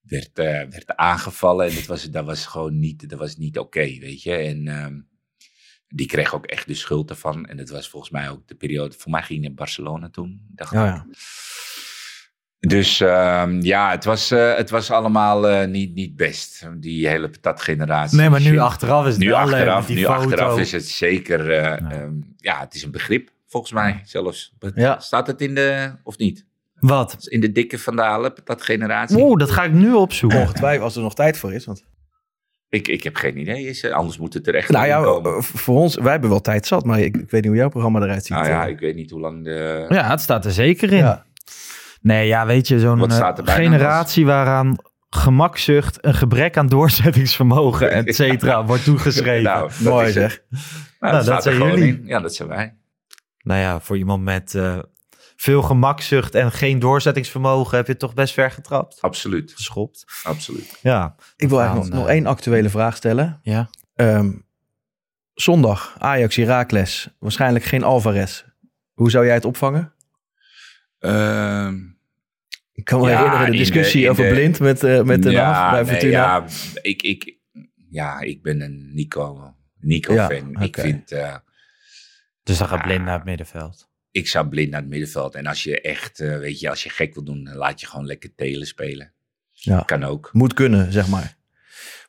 werd, 0.00 0.38
eh, 0.38 0.44
werd 0.44 0.96
aangevallen. 0.96 1.68
En 1.68 1.74
dat 1.74 1.86
was, 1.86 2.10
dat 2.10 2.24
was 2.24 2.46
gewoon 2.46 2.78
niet, 2.78 3.08
dat 3.08 3.18
was 3.18 3.36
niet 3.36 3.58
oké, 3.58 3.98
weet 3.98 4.22
je. 4.22 4.34
En 4.34 4.68
ehm, 4.68 5.00
die 5.94 6.06
kreeg 6.06 6.34
ook 6.34 6.46
echt 6.46 6.66
de 6.66 6.74
schuld 6.74 7.10
ervan. 7.10 7.46
En 7.46 7.56
dat 7.56 7.68
was 7.68 7.88
volgens 7.88 8.12
mij 8.12 8.30
ook 8.30 8.48
de 8.48 8.54
periode, 8.54 8.94
voor 8.98 9.10
mij 9.10 9.22
ging 9.22 9.38
hij 9.38 9.48
naar 9.48 9.56
Barcelona 9.56 10.08
toen. 10.10 10.40
Dacht 10.54 10.72
Ja, 10.72 10.86
ik. 10.86 10.94
ja. 10.94 11.06
Dus 12.58 13.00
ehm, 13.00 13.60
ja, 13.60 13.90
het 13.90 14.04
was, 14.04 14.30
eh, 14.30 14.56
het 14.56 14.70
was 14.70 14.90
allemaal 14.90 15.48
eh, 15.48 15.68
niet, 15.68 15.94
niet 15.94 16.16
best, 16.16 16.68
die 16.76 17.08
hele 17.08 17.28
patatgeneratie. 17.30 18.18
Nee, 18.18 18.30
maar 18.30 18.40
nu 18.40 18.46
Shit. 18.46 18.58
achteraf 18.58 19.06
is 19.06 19.12
het 19.12 19.22
Nu 19.22 19.28
wel 19.28 19.44
leuk 19.44 19.52
achteraf, 19.54 19.88
nu 19.88 19.96
foto. 20.02 20.12
achteraf 20.12 20.58
is 20.58 20.72
het 20.72 20.88
zeker, 20.88 21.50
eh, 21.50 21.72
ehm, 21.92 22.12
ja, 22.36 22.60
het 22.60 22.74
is 22.74 22.82
een 22.82 22.90
begrip, 22.90 23.30
volgens 23.46 23.72
mij 23.72 24.00
zelfs. 24.04 24.54
Ja. 24.74 24.98
Staat 25.00 25.26
het 25.26 25.40
in 25.40 25.54
de, 25.54 25.92
of 26.02 26.18
niet? 26.18 26.44
Wat? 26.74 27.26
In 27.28 27.40
de 27.40 27.52
dikke 27.52 27.78
vandalen, 27.78 28.32
patatgeneratie? 28.32 29.18
Oeh, 29.18 29.38
dat 29.38 29.50
ga 29.50 29.64
ik 29.64 29.72
nu 29.72 29.92
opzoeken. 29.92 30.40
Ongetwijfeld 30.40 30.82
als 30.84 30.96
er 30.96 31.02
nog 31.02 31.14
tijd 31.14 31.38
voor 31.38 31.52
is. 31.52 31.64
Want... 31.64 31.84
Ik, 32.74 32.88
ik 32.88 33.02
heb 33.02 33.16
geen 33.16 33.38
idee, 33.40 33.66
is, 33.66 33.82
er- 33.84 33.92
anders 33.92 34.18
moet 34.18 34.34
het 34.34 34.46
er 34.46 34.54
echt 34.54 34.68
Nou 34.70 34.86
ja, 34.86 35.02
komen. 35.02 35.34
eh, 35.34 35.40
voor 35.42 35.76
ons, 35.76 35.94
wij 35.94 36.12
hebben 36.12 36.30
wel 36.30 36.40
tijd 36.40 36.66
zat, 36.66 36.84
maar 36.84 36.98
ik, 37.00 37.16
ik 37.16 37.30
weet 37.30 37.40
niet 37.40 37.46
hoe 37.50 37.56
jouw 37.56 37.68
programma 37.68 38.00
eruit 38.02 38.24
ziet. 38.24 38.36
Nou 38.36 38.48
ja, 38.48 38.64
eh. 38.64 38.70
ik 38.70 38.78
weet 38.80 38.94
niet 38.94 39.10
hoe 39.10 39.20
lang 39.20 39.44
de... 39.44 39.86
Ja, 39.88 40.10
het 40.10 40.20
staat 40.20 40.44
er 40.44 40.50
zeker 40.52 40.92
in. 40.92 40.98
Ja. 40.98 41.24
Nee, 42.00 42.26
ja, 42.26 42.46
weet 42.46 42.68
je, 42.68 42.80
zo'n 42.80 43.10
eh, 43.10 43.18
er 43.18 43.46
generatie 43.46 44.26
waaraan 44.26 44.76
gemakzucht, 45.10 45.98
een 46.04 46.14
gebrek 46.14 46.56
aan 46.56 46.66
doorzettingsvermogen, 46.66 47.90
et 47.90 48.14
cetera, 48.20 48.64
wordt 48.64 48.84
toegeschreven. 48.84 49.42
Nou, 49.42 49.58
Nou, 49.58 49.70
dat 49.84 49.92
Mooi 49.92 50.10
zeg. 50.10 50.42
Nou, 51.00 51.12
dat 51.12 51.22
staat 51.22 51.36
er 51.36 51.42
zijn 51.42 51.54
gewoon 51.54 51.78
jullie. 51.78 51.94
in. 52.00 52.06
Ja, 52.06 52.20
dat 52.20 52.34
zijn 52.34 52.48
wij. 52.48 52.74
Nou 53.42 53.60
ja, 53.60 53.80
voor 53.80 53.96
iemand 53.96 54.22
met 54.24 54.54
eh, 54.54 54.78
veel 55.36 55.62
gemakzucht 55.62 56.34
en 56.34 56.52
geen 56.52 56.78
doorzettingsvermogen 56.78 57.76
heb 57.76 57.86
je 57.86 57.92
het 57.92 58.00
toch 58.00 58.14
best 58.14 58.34
ver 58.34 58.50
getrapt. 58.50 59.00
Absoluut, 59.00 59.52
Geschopt. 59.54 60.04
absoluut. 60.22 60.78
Ja. 60.82 61.14
Ik 61.36 61.48
wil 61.48 61.58
eigenlijk 61.60 61.88
nog, 61.90 61.98
nog 61.98 62.08
eh, 62.08 62.14
één 62.14 62.26
actuele 62.26 62.68
vraag 62.68 62.96
stellen. 62.96 63.38
Ja. 63.42 63.70
Ehm, 63.94 64.32
zondag, 65.34 65.96
Ajax 65.98 66.36
Heracles. 66.36 67.08
Waarschijnlijk 67.18 67.64
geen 67.64 67.82
Alvarez. 67.82 68.44
Hoe 68.92 69.10
zou 69.10 69.24
jij 69.24 69.34
het 69.34 69.44
opvangen? 69.44 69.92
Ehm, 70.98 71.74
Ik 72.72 72.84
kan 72.84 73.00
me 73.00 73.08
Ja, 73.08 73.16
herinneren 73.16 73.50
de 73.50 73.56
discussie 73.56 74.10
over 74.10 74.24
de- 74.24 74.30
Blind 74.30 74.58
met, 74.60 74.82
eh 74.84 75.02
met 75.02 75.22
de 75.22 75.30
ja, 75.30 75.70
bij 75.70 75.82
nee, 75.82 75.90
Fortuna. 75.90 76.10
ja, 76.12 76.44
ik, 76.82 77.02
ik, 77.02 77.36
ja, 77.90 78.20
ik 78.20 78.42
ben 78.42 78.60
een 78.60 78.90
Nico, 78.94 79.54
Nico 79.80 80.12
Ja. 80.14 80.30
Ik 80.58 80.76
vind, 80.80 81.12
eh, 81.12 81.36
Dus 82.42 82.58
dan 82.58 82.68
gaat 82.68 82.78
Ja. 82.78 82.84
blind 82.84 83.04
naar 83.04 83.14
het 83.16 83.24
middenveld. 83.24 83.88
Ik 84.14 84.28
zou 84.28 84.48
blind 84.48 84.70
naar 84.70 84.80
het 84.80 84.88
middenveld. 84.88 85.34
En 85.34 85.46
als 85.46 85.62
je 85.62 85.80
echt, 85.80 86.20
eh, 86.20 86.38
weet 86.38 86.60
je, 86.60 86.70
als 86.70 86.82
je 86.82 86.90
gek 86.90 87.14
wil 87.14 87.24
doen, 87.24 87.50
laat 87.54 87.80
je 87.80 87.86
gewoon 87.86 88.06
lekker 88.06 88.34
telen 88.36 88.66
spelen. 88.66 89.12
Ja. 89.52 89.80
Kan 89.80 90.04
ook. 90.04 90.28
Moet 90.32 90.54
kunnen, 90.54 90.92
zeg 90.92 91.08
maar. 91.08 91.36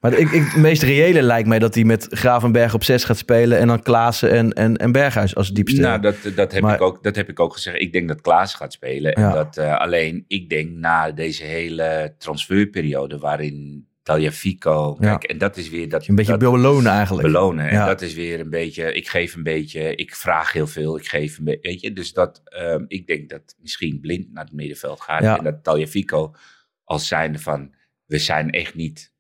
Maar 0.01 0.13
ik, 0.13 0.29
ik, 0.31 0.43
het 0.43 0.55
meest 0.55 0.81
reële 0.81 1.21
lijkt 1.21 1.47
mij 1.47 1.59
dat 1.59 1.75
hij 1.75 1.83
met 1.83 2.07
Gravenberg 2.09 2.73
op 2.73 2.83
6 2.83 3.03
gaat 3.03 3.17
spelen. 3.17 3.57
En 3.57 3.67
dan 3.67 3.81
Klaassen 3.81 4.31
en, 4.31 4.53
en, 4.53 4.77
en 4.77 4.91
Berghuis 4.91 5.35
als 5.35 5.49
diepste. 5.49 5.81
Nou, 5.81 6.01
dat, 6.01 6.15
dat, 6.35 6.51
heb 6.51 6.61
Maar- 6.61 6.75
ik 6.75 6.81
ook, 6.81 7.03
dat 7.03 7.15
heb 7.15 7.29
ik 7.29 7.39
ook 7.39 7.53
gezegd. 7.53 7.81
Ik 7.81 7.93
denk 7.93 8.07
dat 8.07 8.21
Klaas 8.21 8.53
gaat 8.53 8.73
spelen. 8.73 9.13
En 9.13 9.21
Ja. 9.21 9.31
dat, 9.33 9.57
eh, 9.57 9.77
alleen, 9.77 10.25
ik 10.27 10.49
denk 10.49 10.69
na 10.71 11.11
deze 11.11 11.43
hele 11.43 12.15
transferperiode 12.17 13.17
waarin 13.17 13.87
Tagliafico... 14.05 14.97
Ja. 14.99 15.09
Kijk, 15.17 15.23
en 15.31 15.37
dat 15.37 15.57
is 15.57 15.69
weer... 15.69 15.89
Dat, 15.89 16.07
een 16.07 16.15
beetje 16.15 16.37
dat, 16.37 16.51
belonen 16.51 16.91
eigenlijk. 16.91 17.27
belonen. 17.27 17.67
En 17.67 17.73
Ja. 17.73 17.85
dat 17.85 18.01
is 18.01 18.13
weer 18.13 18.39
een 18.39 18.49
beetje, 18.49 18.93
ik 18.93 19.07
geef 19.07 19.35
een 19.35 19.43
beetje, 19.43 19.95
ik 19.95 20.15
vraag 20.15 20.51
heel 20.51 20.67
veel, 20.67 20.97
ik 20.97 21.07
geef 21.07 21.37
een 21.37 21.43
beetje, 21.43 21.69
weet 21.69 21.81
je. 21.81 21.93
Dus 21.93 22.13
dat, 22.13 22.41
ehm, 22.45 22.83
ik 22.87 23.07
denk 23.07 23.29
dat 23.29 23.55
misschien 23.61 23.99
Blind 23.99 24.31
naar 24.31 24.43
het 24.43 24.53
middenveld 24.53 25.01
gaat. 25.01 25.21
Ja. 25.21 25.37
En 25.37 25.43
dat 25.43 25.63
Tagliafico 25.63 26.35
als 26.83 27.07
zijnde 27.07 27.39
van, 27.39 27.75
we 28.05 28.17
zijn 28.17 28.51
echt 28.51 28.75
niet, 28.75 29.13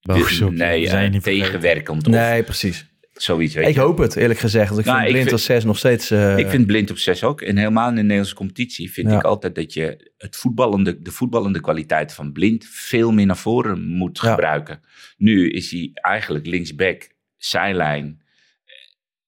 Boos 0.00 0.40
op 0.40 0.50
je, 0.50 0.56
nee, 0.56 0.80
we 0.80 0.88
zijn 0.88 1.06
eh, 1.06 1.12
niet 1.12 1.22
tegenwerkend 1.22 2.06
of 2.06 2.12
Nee, 2.12 2.42
precies. 2.42 2.89
Zoiets, 3.22 3.54
weet 3.54 3.66
Ik 3.68 3.74
je. 3.74 3.80
hoop 3.80 3.98
het, 3.98 4.16
eerlijk 4.16 4.38
gezegd. 4.40 4.68
Want 4.68 4.80
ik 4.80 4.86
Nou, 4.86 4.96
vind 4.98 5.08
ik 5.08 5.14
Blind 5.14 5.28
vind- 5.30 5.40
als 5.40 5.56
6 5.56 5.64
nog 5.64 5.78
steeds... 5.78 6.10
eh, 6.10 6.38
Ik 6.38 6.48
vind 6.48 6.66
blind 6.66 6.90
op 6.90 6.98
6 6.98 7.24
ook. 7.24 7.40
En 7.40 7.56
helemaal 7.56 7.88
in 7.88 7.94
de 7.94 8.00
Nederlandse 8.00 8.34
competitie 8.34 8.92
vind 8.92 9.10
Ja. 9.10 9.16
ik 9.16 9.22
altijd 9.24 9.54
dat 9.54 9.72
je 9.72 10.12
het 10.18 10.36
voetballende, 10.36 11.02
de 11.02 11.10
voetballende 11.10 11.60
kwaliteit 11.60 12.14
van 12.14 12.32
blind 12.32 12.66
veel 12.70 13.12
meer 13.12 13.26
naar 13.26 13.36
voren 13.36 13.86
moet 13.86 14.18
Ja. 14.22 14.30
gebruiken. 14.30 14.80
Nu 15.16 15.50
is 15.50 15.70
hij 15.70 15.90
eigenlijk 15.92 16.46
linksback, 16.46 17.08
zijlijn. 17.36 18.22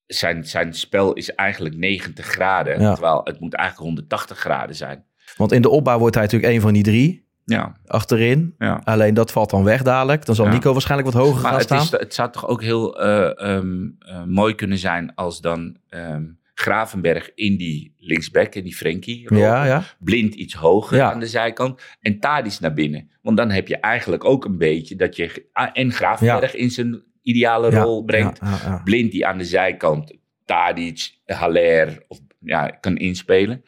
Zijn, 0.07 0.45
zijn 0.45 0.75
spel 0.75 1.13
is 1.13 1.35
eigenlijk 1.35 1.77
90 1.77 2.27
graden. 2.27 2.81
Ja. 2.81 2.93
Terwijl 2.93 3.21
het 3.25 3.41
moet 3.41 3.55
eigenlijk 3.55 3.87
180 3.89 4.39
graden 4.39 4.77
zijn. 4.77 5.05
Want 5.37 5.53
in 5.53 5.63
de 5.63 5.69
opbouw 5.69 5.99
wordt 5.99 6.15
hij 6.15 6.25
natuurlijk 6.25 6.53
een 6.53 6.61
van 6.61 6.73
die 6.73 6.83
drie 6.83 7.22
Ja, 7.45 7.77
achterin. 7.87 8.55
ja. 8.59 8.81
Alleen 8.85 9.15
dat 9.15 9.33
valt 9.33 9.51
dan 9.51 9.65
weg 9.65 9.83
dadelijk. 9.83 10.25
Dan 10.27 10.35
zal 10.35 10.47
Ja. 10.47 10.53
Nico 10.53 10.73
waarschijnlijk 10.73 11.13
wat 11.13 11.23
hoger 11.23 11.43
Maar 11.43 11.51
gaan 11.51 11.55
het, 11.55 11.63
staan. 11.63 11.81
is, 11.81 11.91
het 11.91 12.15
zou 12.15 12.31
toch 12.31 12.49
ook 12.49 12.63
heel 12.63 13.01
eh, 13.01 13.57
ehm, 13.57 13.89
eh, 13.99 14.23
mooi 14.25 14.55
kunnen 14.55 14.79
zijn 14.79 15.15
als 15.15 15.41
dan 15.41 15.77
ehm, 15.89 16.25
Gravenberg 16.55 17.31
in 17.35 17.57
die 17.57 17.95
linksback, 17.99 18.55
in 18.55 18.65
die 18.65 18.75
Frenkie. 18.75 19.29
rol, 19.29 19.39
ja, 19.39 19.65
ja. 19.65 19.85
blind 19.99 20.35
iets 20.35 20.55
hoger 20.55 21.03
aan 21.03 21.21
de 21.21 21.27
zijkant 21.27 21.81
en 22.01 22.19
Tadis 22.19 22.59
naar 22.59 22.73
binnen. 22.75 23.11
Want 23.23 23.37
dan 23.37 23.51
heb 23.51 23.69
je 23.69 23.77
eigenlijk 23.77 24.25
ook 24.25 24.45
een 24.45 24.59
beetje 24.59 24.97
dat 24.97 25.17
je 25.17 25.47
ah, 25.53 25.69
en 25.73 25.93
Gravenberg 25.93 26.55
in 26.55 26.71
zijn 26.71 27.03
ideale 27.23 27.71
rol 27.71 28.05
brengt. 28.05 28.41
Blind 28.85 29.13
die 29.13 29.27
aan 29.27 29.39
de 29.39 29.45
zijkant 29.45 30.13
Tadic, 30.45 31.11
Haller 31.27 32.05
of, 32.09 32.19
ja, 32.41 32.67
kan 32.67 32.97
inspelen. 32.97 33.65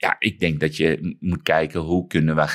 Ja, 0.00 0.16
ik 0.18 0.38
denk 0.40 0.60
dat 0.60 0.76
je 0.76 1.16
moet 1.20 1.42
kijken 1.42 1.80
hoe 1.80 2.06
kunnen 2.06 2.36
we 2.36 2.46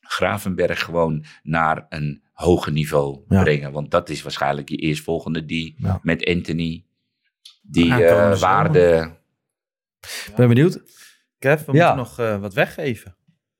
Gravenberg 0.00 0.82
gewoon 0.82 1.24
naar 1.42 1.86
een 1.88 2.22
hoger 2.32 2.72
niveau 2.72 3.20
Ja. 3.28 3.42
brengen. 3.42 3.72
Want 3.72 3.90
dat 3.90 4.08
is 4.08 4.22
waarschijnlijk 4.22 4.68
je 4.68 4.76
eerstvolgende 4.76 5.44
die 5.44 5.74
Ja. 5.78 5.98
met 6.02 6.26
Anthony 6.26 6.84
die 7.62 7.90
eh, 8.04 8.08
zomer. 8.20 8.38
waarde... 8.38 9.18
Ben 10.36 10.48
benieuwd. 10.48 10.82
Kev, 11.38 11.64
we 11.64 11.72
Ja. 11.72 11.94
moeten 11.94 12.18
nog 12.18 12.28
eh, 12.28 12.40
wat 12.40 12.54
weggeven. 12.54 13.16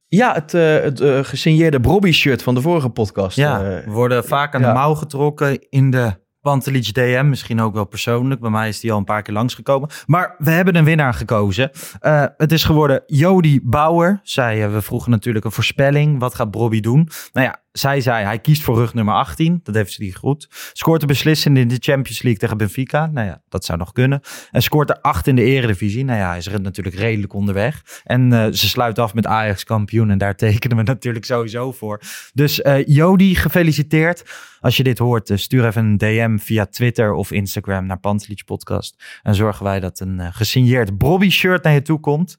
Ja, 0.07 0.35
het, 0.35 0.55
eh, 0.55 0.81
het 0.81 1.27
gesigneerde 1.27 1.81
Brobby-shirt 1.81 2.43
van 2.43 2.55
de 2.55 2.61
vorige 2.61 2.89
podcast. 2.89 3.37
Ja, 3.37 3.63
we 3.85 3.91
worden 3.91 4.25
vaak 4.25 4.55
aan 4.55 4.61
ja. 4.61 4.67
de 4.67 4.73
mouw 4.73 4.95
getrokken 4.95 5.69
in 5.71 5.91
de 5.91 6.15
Pantelic 6.41 6.95
DM. 6.95 7.29
Misschien 7.29 7.61
ook 7.61 7.75
wel 7.75 7.85
persoonlijk. 7.85 8.41
Bij 8.41 8.51
mij 8.51 8.69
is 8.69 8.81
die 8.81 8.93
al 8.93 8.99
een 8.99 9.05
paar 9.05 9.23
keer 9.23 9.35
langsgekomen. 9.35 9.89
Maar 10.07 10.35
we 10.39 10.51
hebben 10.51 10.77
een 10.77 10.85
winnaar 10.85 11.15
gekozen. 11.15 11.71
Eh, 12.01 12.25
het 12.37 12.53
is 12.53 12.65
geworden 12.65 13.03
Jody 13.07 13.61
Bauer. 13.63 14.21
Zij, 14.23 14.65
eh, 14.65 14.73
we 14.73 14.83
vroegen 14.83 15.11
natuurlijk 15.11 15.45
een 15.45 15.53
voorspelling. 15.53 16.19
Wat 16.19 16.35
gaat 16.35 16.51
Bobby 16.51 16.81
doen? 16.81 17.09
Nou 17.33 17.47
ja, 17.47 17.57
zij 17.73 18.01
zei 18.01 18.25
hij 18.25 18.39
kiest 18.39 18.63
voor 18.63 18.77
rug 18.77 18.95
nummer 18.95 19.15
18. 19.15 19.61
Dat 19.63 19.75
heeft 19.75 19.93
ze 19.93 20.01
die 20.01 20.15
goed. 20.15 20.49
Scoort 20.73 21.01
de 21.01 21.07
beslissende 21.07 21.61
in 21.61 21.69
de 21.69 21.77
Champions 21.79 22.23
League 22.23 22.41
tegen 22.41 22.57
Benfica. 22.57 23.07
Nou 23.07 23.27
ja, 23.27 23.43
dat 23.49 23.65
zou 23.65 23.79
nog 23.79 23.93
kunnen. 23.93 24.21
En 24.51 24.63
scoort 24.63 24.91
er 24.91 25.01
8 25.01 25.27
in 25.27 25.37
de 25.37 25.43
eredivisie. 25.43 26.05
Nou 26.05 26.19
ja, 26.19 26.29
hij 26.29 26.39
is 26.39 26.47
er 26.47 26.61
natuurlijk 26.61 26.97
redelijk 26.97 27.33
onderweg. 27.33 27.83
En 28.05 28.33
eh, 28.33 28.47
ze 28.53 28.69
sluit 28.69 28.99
af 28.99 29.15
met 29.15 29.27
Ajax 29.27 29.65
kampioen. 29.65 30.11
En 30.11 30.19
daar 30.19 30.37
tekenen 30.45 30.77
we 30.77 30.83
natuurlijk 30.83 31.25
sowieso 31.25 31.73
voor. 31.73 32.01
Dus 32.33 32.63
eh, 32.63 32.87
Jody, 32.87 33.35
gefeliciteerd. 33.35 34.25
Als 34.61 34.77
je 34.77 34.83
dit 34.83 34.99
hoort, 34.99 35.31
eh, 35.31 35.37
stuur 35.37 35.67
even 35.67 35.85
een 35.85 35.97
DM 35.97 36.39
via 36.39 36.67
Twitter 36.67 37.13
of 37.13 37.31
Instagram 37.31 37.87
naar 37.87 37.99
Pantelich 37.99 38.45
Podcast. 38.45 39.21
En 39.23 39.35
zorgen 39.35 39.65
wij 39.65 39.81
dat 39.81 40.01
een 40.01 40.33
gesigneerd 40.33 40.99
Bobby 40.99 41.31
shirt 41.31 41.63
naar 41.63 41.73
je 41.73 41.83
toe 41.83 42.01
komt. 42.01 42.37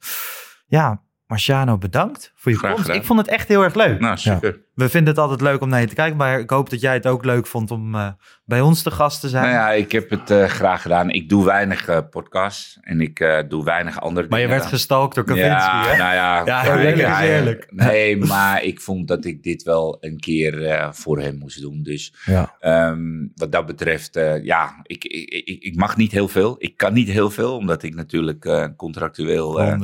Ja, 0.68 1.02
Marciano, 1.32 1.78
bedankt 1.78 2.32
voor 2.36 2.52
je 2.52 2.58
Graag 2.58 2.72
komst. 2.72 2.86
gedaan. 2.86 3.02
Ik 3.02 3.08
vond 3.08 3.20
het 3.20 3.28
echt 3.28 3.48
heel 3.48 3.64
erg 3.64 3.76
leuk. 3.76 3.99
Nou, 3.99 4.18
super. 4.18 4.62
We 4.73 4.89
vinden 4.89 5.14
het 5.14 5.22
altijd 5.22 5.41
leuk 5.41 5.61
om 5.61 5.69
naar 5.69 5.81
je 5.81 5.88
te 5.88 5.95
kijken. 5.95 6.18
Maar 6.18 6.39
ik 6.39 6.49
hoop 6.49 6.69
dat 6.69 6.81
jij 6.81 6.93
het 6.93 7.07
ook 7.07 7.26
leuk 7.26 7.48
vond 7.48 7.72
om 7.72 7.95
eh, 7.95 8.07
bij 8.45 8.61
ons 8.61 8.81
te 8.84 8.91
gast 8.91 9.22
te 9.22 9.30
zijn. 9.30 9.43
Nou 9.43 9.56
ja, 9.56 9.72
ik 9.72 9.91
heb 9.91 10.10
het 10.10 10.30
eh, 10.30 10.45
graag 10.45 10.81
gedaan. 10.81 11.10
Ik 11.10 11.30
doe 11.30 11.45
weinig 11.45 11.88
eh, 11.88 11.98
podcasts 12.10 12.77
en 12.81 13.02
ik 13.02 13.19
eh, 13.19 13.39
doe 13.48 13.64
weinig 13.64 14.02
andere 14.02 14.27
maar 14.30 14.39
je 14.39 14.45
dingen. 14.45 14.60
werd 14.60 14.72
gestalkt 14.73 15.15
door 15.15 15.23
Kavinsky, 15.23 15.52
ja, 15.52 15.85
hè? 15.88 15.98
nou 15.98 16.14
ja. 16.14 16.45
Ja, 16.45 16.77
eerlijk 16.77 16.95
is 16.95 17.02
ja, 17.02 17.23
eerlijk. 17.23 17.68
Nee, 17.69 18.18
maar 18.18 18.64
ik 18.64 18.81
vond 18.81 19.07
dat 19.07 19.26
ik 19.26 19.43
dit 19.43 19.64
wel 19.64 19.98
een 19.99 20.19
keer 20.19 20.65
eh, 20.65 20.91
voor 20.91 21.19
hem 21.19 21.38
moest 21.38 21.61
doen. 21.61 21.84
Dus 21.84 22.14
Ja. 22.26 22.56
ehm, 22.60 23.27
wat 23.35 23.52
dat 23.52 23.65
betreft, 23.65 24.15
eh, 24.15 24.43
ja, 24.43 24.80
ik, 24.84 25.03
ik, 25.03 25.30
ik, 25.45 25.64
ik 25.64 25.76
mag 25.76 25.98
niet 25.98 26.11
heel 26.11 26.27
veel. 26.27 26.56
Ik 26.57 26.77
kan 26.77 26.93
niet 26.93 27.10
heel 27.10 27.30
veel, 27.30 27.56
omdat 27.57 27.84
ik 27.84 27.95
natuurlijk 27.95 28.45
eh, 28.45 28.65
contractueel 28.77 29.61
eh, 29.61 29.80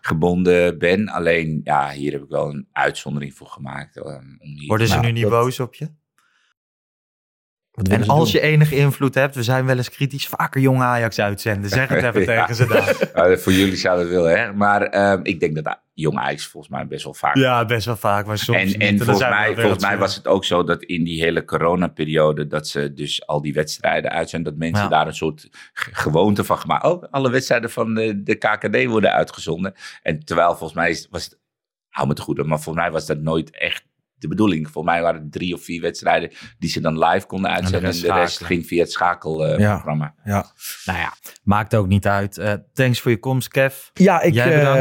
Gebonden 0.00 0.78
ben. 0.78 1.08
Alleen, 1.08 1.60
ja, 1.64 1.90
hier 1.90 2.12
heb 2.12 2.22
ik 2.22 2.28
wel 2.30 2.48
een 2.48 2.68
uitzondering 2.72 3.34
voor 3.34 3.46
gemaakt. 3.46 3.96
Ehm, 4.40 4.50
om 4.60 4.66
Worden 4.66 4.86
ze 4.86 4.92
Nou, 4.94 5.06
nu 5.06 5.12
niet 5.12 5.22
dat- 5.22 5.30
boos 5.30 5.60
op 5.60 5.74
je? 5.74 5.90
Wat 7.70 7.88
En 7.88 8.06
als 8.06 8.32
doen? 8.32 8.40
je 8.40 8.46
enige 8.48 8.76
invloed 8.76 9.14
hebt, 9.14 9.34
we 9.34 9.42
zijn 9.42 9.66
wel 9.66 9.76
eens 9.76 9.90
kritisch, 9.90 10.26
vaker 10.26 10.60
jong 10.60 10.80
Ajax 10.80 11.18
uitzenden. 11.18 11.70
Zeg 11.70 11.88
het 11.88 12.02
even 12.16 12.20
Ja. 12.20 12.40
tegen 12.46 12.54
ze 12.54 12.66
dan. 12.66 12.84
Ja, 13.30 13.36
voor 13.36 13.52
jullie 13.52 13.76
zou 13.76 13.98
dat 13.98 14.08
willen, 14.08 14.38
hè? 14.38 14.52
Maar 14.52 14.82
ehm, 14.82 15.20
ik 15.22 15.40
denk 15.40 15.54
dat 15.64 15.80
Jong 15.94 16.18
Ajax 16.18 16.46
volgens 16.46 16.72
mij 16.72 16.86
best 16.86 17.04
wel 17.04 17.14
vaak 17.14 17.36
Ja, 17.36 17.64
best 17.64 17.86
wel 17.86 17.96
vaak, 17.96 18.26
maar 18.26 18.38
soms 18.38 18.58
en, 18.58 18.66
niet. 18.66 18.76
en 18.76 18.96
dan 18.96 19.06
volgens, 19.06 19.28
mij, 19.28 19.54
volgens 19.54 19.82
mij 19.82 19.98
was 19.98 20.14
het 20.14 20.26
ook 20.26 20.44
zo 20.44 20.64
dat 20.64 20.82
in 20.82 21.04
die 21.04 21.22
hele 21.22 21.44
coronaperiode... 21.44 22.46
dat 22.46 22.68
ze 22.68 22.92
dus 22.92 23.26
al 23.26 23.40
die 23.42 23.52
wedstrijden 23.54 24.10
uit 24.10 24.30
zijn... 24.30 24.42
dat 24.42 24.56
mensen 24.56 24.82
Ja. 24.84 24.90
daar 24.90 25.06
een 25.06 25.14
soort 25.14 25.48
ge- 25.72 25.94
gewoonte 25.94 26.44
van 26.44 26.58
gemaakt... 26.58 26.84
oh, 26.84 27.02
alle 27.10 27.30
wedstrijden 27.30 27.70
van 27.70 27.94
de, 27.94 28.22
de 28.22 28.34
KKD 28.34 28.84
worden 28.84 29.12
uitgezonden. 29.12 29.74
En 30.02 30.24
terwijl 30.24 30.48
volgens 30.56 30.72
mij 30.74 31.06
was 31.10 31.24
het... 31.24 31.38
hou 31.88 32.08
me 32.08 32.14
te 32.14 32.22
goed, 32.22 32.36
maar 32.36 32.60
volgens 32.60 32.84
mij 32.84 32.90
was 32.92 33.06
dat 33.06 33.18
nooit 33.20 33.50
echt 33.50 33.84
de 34.28 34.34
bedoeling. 34.34 34.68
Volgens 34.70 34.94
mij 34.94 35.02
waren 35.02 35.20
het 35.22 35.32
drie 35.32 35.54
of 35.54 35.62
vier 35.64 35.80
wedstrijden... 35.80 36.30
die 36.58 36.70
ze 36.70 36.80
dan 36.80 36.98
live 37.04 37.26
konden 37.26 37.50
uitzenden... 37.50 37.80
en 37.80 37.86
rest 37.86 38.02
de 38.02 38.12
rest 38.12 38.44
ging 38.44 38.66
via 38.66 38.82
het 38.82 38.92
schakelprogramma. 38.92 40.14
Ja. 40.24 40.46
Nou 40.84 40.98
ja, 40.98 41.12
maakt 41.42 41.74
ook 41.74 41.86
niet 41.86 42.06
uit. 42.06 42.38
Eh, 42.38 42.52
thanks 42.74 43.00
voor 43.00 43.10
je 43.10 43.18
komst, 43.18 43.48
Kev. 43.48 43.74
Ja, 43.94 44.20
ik, 44.22 44.34
Jij 44.34 44.56
bedankt. 44.58 44.80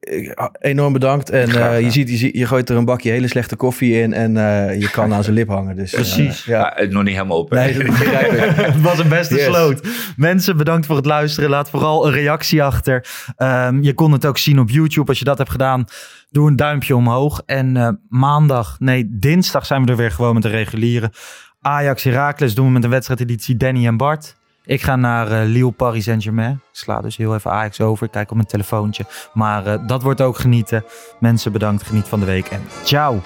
eh, 0.00 0.16
ik- 0.18 0.48
enorm 0.58 0.92
bedankt. 0.92 1.30
En 1.30 1.48
Graag 1.48 1.72
eh, 1.72 1.80
je 1.80 1.90
ziet, 1.90 2.08
je, 2.10 2.16
ziet- 2.16 2.36
je 2.36 2.46
gooit 2.46 2.68
er 2.70 2.76
een 2.76 2.84
bakje 2.84 3.10
hele 3.10 3.28
slechte 3.28 3.56
koffie 3.56 4.00
in 4.00 4.12
en 4.12 4.36
eh, 4.36 4.80
je 4.80 4.90
kan 4.90 5.12
aan 5.14 5.22
zijn 5.22 5.34
lip 5.34 5.48
hangen. 5.48 5.76
Dus, 5.76 5.92
eh, 5.92 6.00
Precies. 6.00 6.44
ja. 6.44 6.58
Ja, 6.58 6.72
het 6.74 6.90
nog 6.90 7.02
niet 7.02 7.14
helemaal 7.14 7.36
open. 7.38 7.56
Nee, 7.56 7.72
dat 7.74 7.86
begrijp 7.86 8.32
ik. 8.32 8.40
Het 8.72 8.80
was 8.80 8.98
een 8.98 9.08
beste 9.08 9.34
Yes. 9.34 9.44
sloot. 9.44 9.80
Mensen, 10.16 10.56
bedankt 10.56 10.86
voor 10.86 10.96
het 10.96 11.06
luisteren. 11.06 11.50
Laat 11.50 11.70
vooral 11.70 12.06
een 12.06 12.12
reactie 12.12 12.62
achter. 12.62 13.06
Ehm, 13.36 13.82
je 13.82 13.94
kon 13.94 14.12
het 14.12 14.26
ook 14.26 14.38
zien 14.38 14.58
op 14.58 14.70
YouTube. 14.70 15.08
Als 15.08 15.18
je 15.18 15.24
dat 15.24 15.38
hebt 15.38 15.50
gedaan, 15.50 15.84
doe 16.30 16.48
een 16.48 16.56
duimpje 16.56 16.96
omhoog. 16.96 17.42
En 17.46 17.76
eh, 17.76 17.88
maandag, 18.08 18.71
nee, 18.78 19.06
dinsdag 19.10 19.66
zijn 19.66 19.84
we 19.84 19.90
er 19.90 19.96
weer 19.96 20.10
gewoon 20.10 20.34
met 20.34 20.42
de 20.42 20.48
reguliere. 20.48 21.12
Ajax 21.60 22.02
Heracles 22.02 22.54
doen 22.54 22.66
we 22.66 22.72
met 22.72 22.84
een 22.84 22.90
wedstrijdeditie 22.90 23.56
Danny 23.56 23.86
en 23.86 23.96
Bart. 23.96 24.36
Ik 24.64 24.82
ga 24.82 24.96
naar 24.96 25.30
eh, 25.30 25.48
Lille 25.48 25.70
Paris 25.70 26.04
Saint-Germain. 26.04 26.52
Ik 26.52 26.78
sla 26.78 27.00
dus 27.00 27.16
heel 27.16 27.34
even 27.34 27.50
Ajax 27.50 27.80
over. 27.80 28.06
Ik 28.06 28.12
kijk 28.12 28.30
op 28.30 28.36
mijn 28.36 28.48
telefoontje. 28.48 29.04
Maar 29.32 29.66
eh, 29.66 29.86
dat 29.86 30.02
wordt 30.02 30.20
ook 30.20 30.38
genieten. 30.38 30.84
Mensen, 31.20 31.52
bedankt. 31.52 31.82
Geniet 31.82 32.08
van 32.08 32.20
de 32.20 32.26
week. 32.26 32.46
En 32.46 32.62
ciao. 32.84 33.20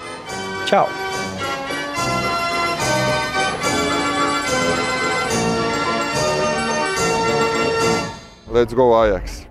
Ciao. 0.65 0.87
Let's 8.51 8.73
go 8.73 8.95
Ajax. 8.95 9.46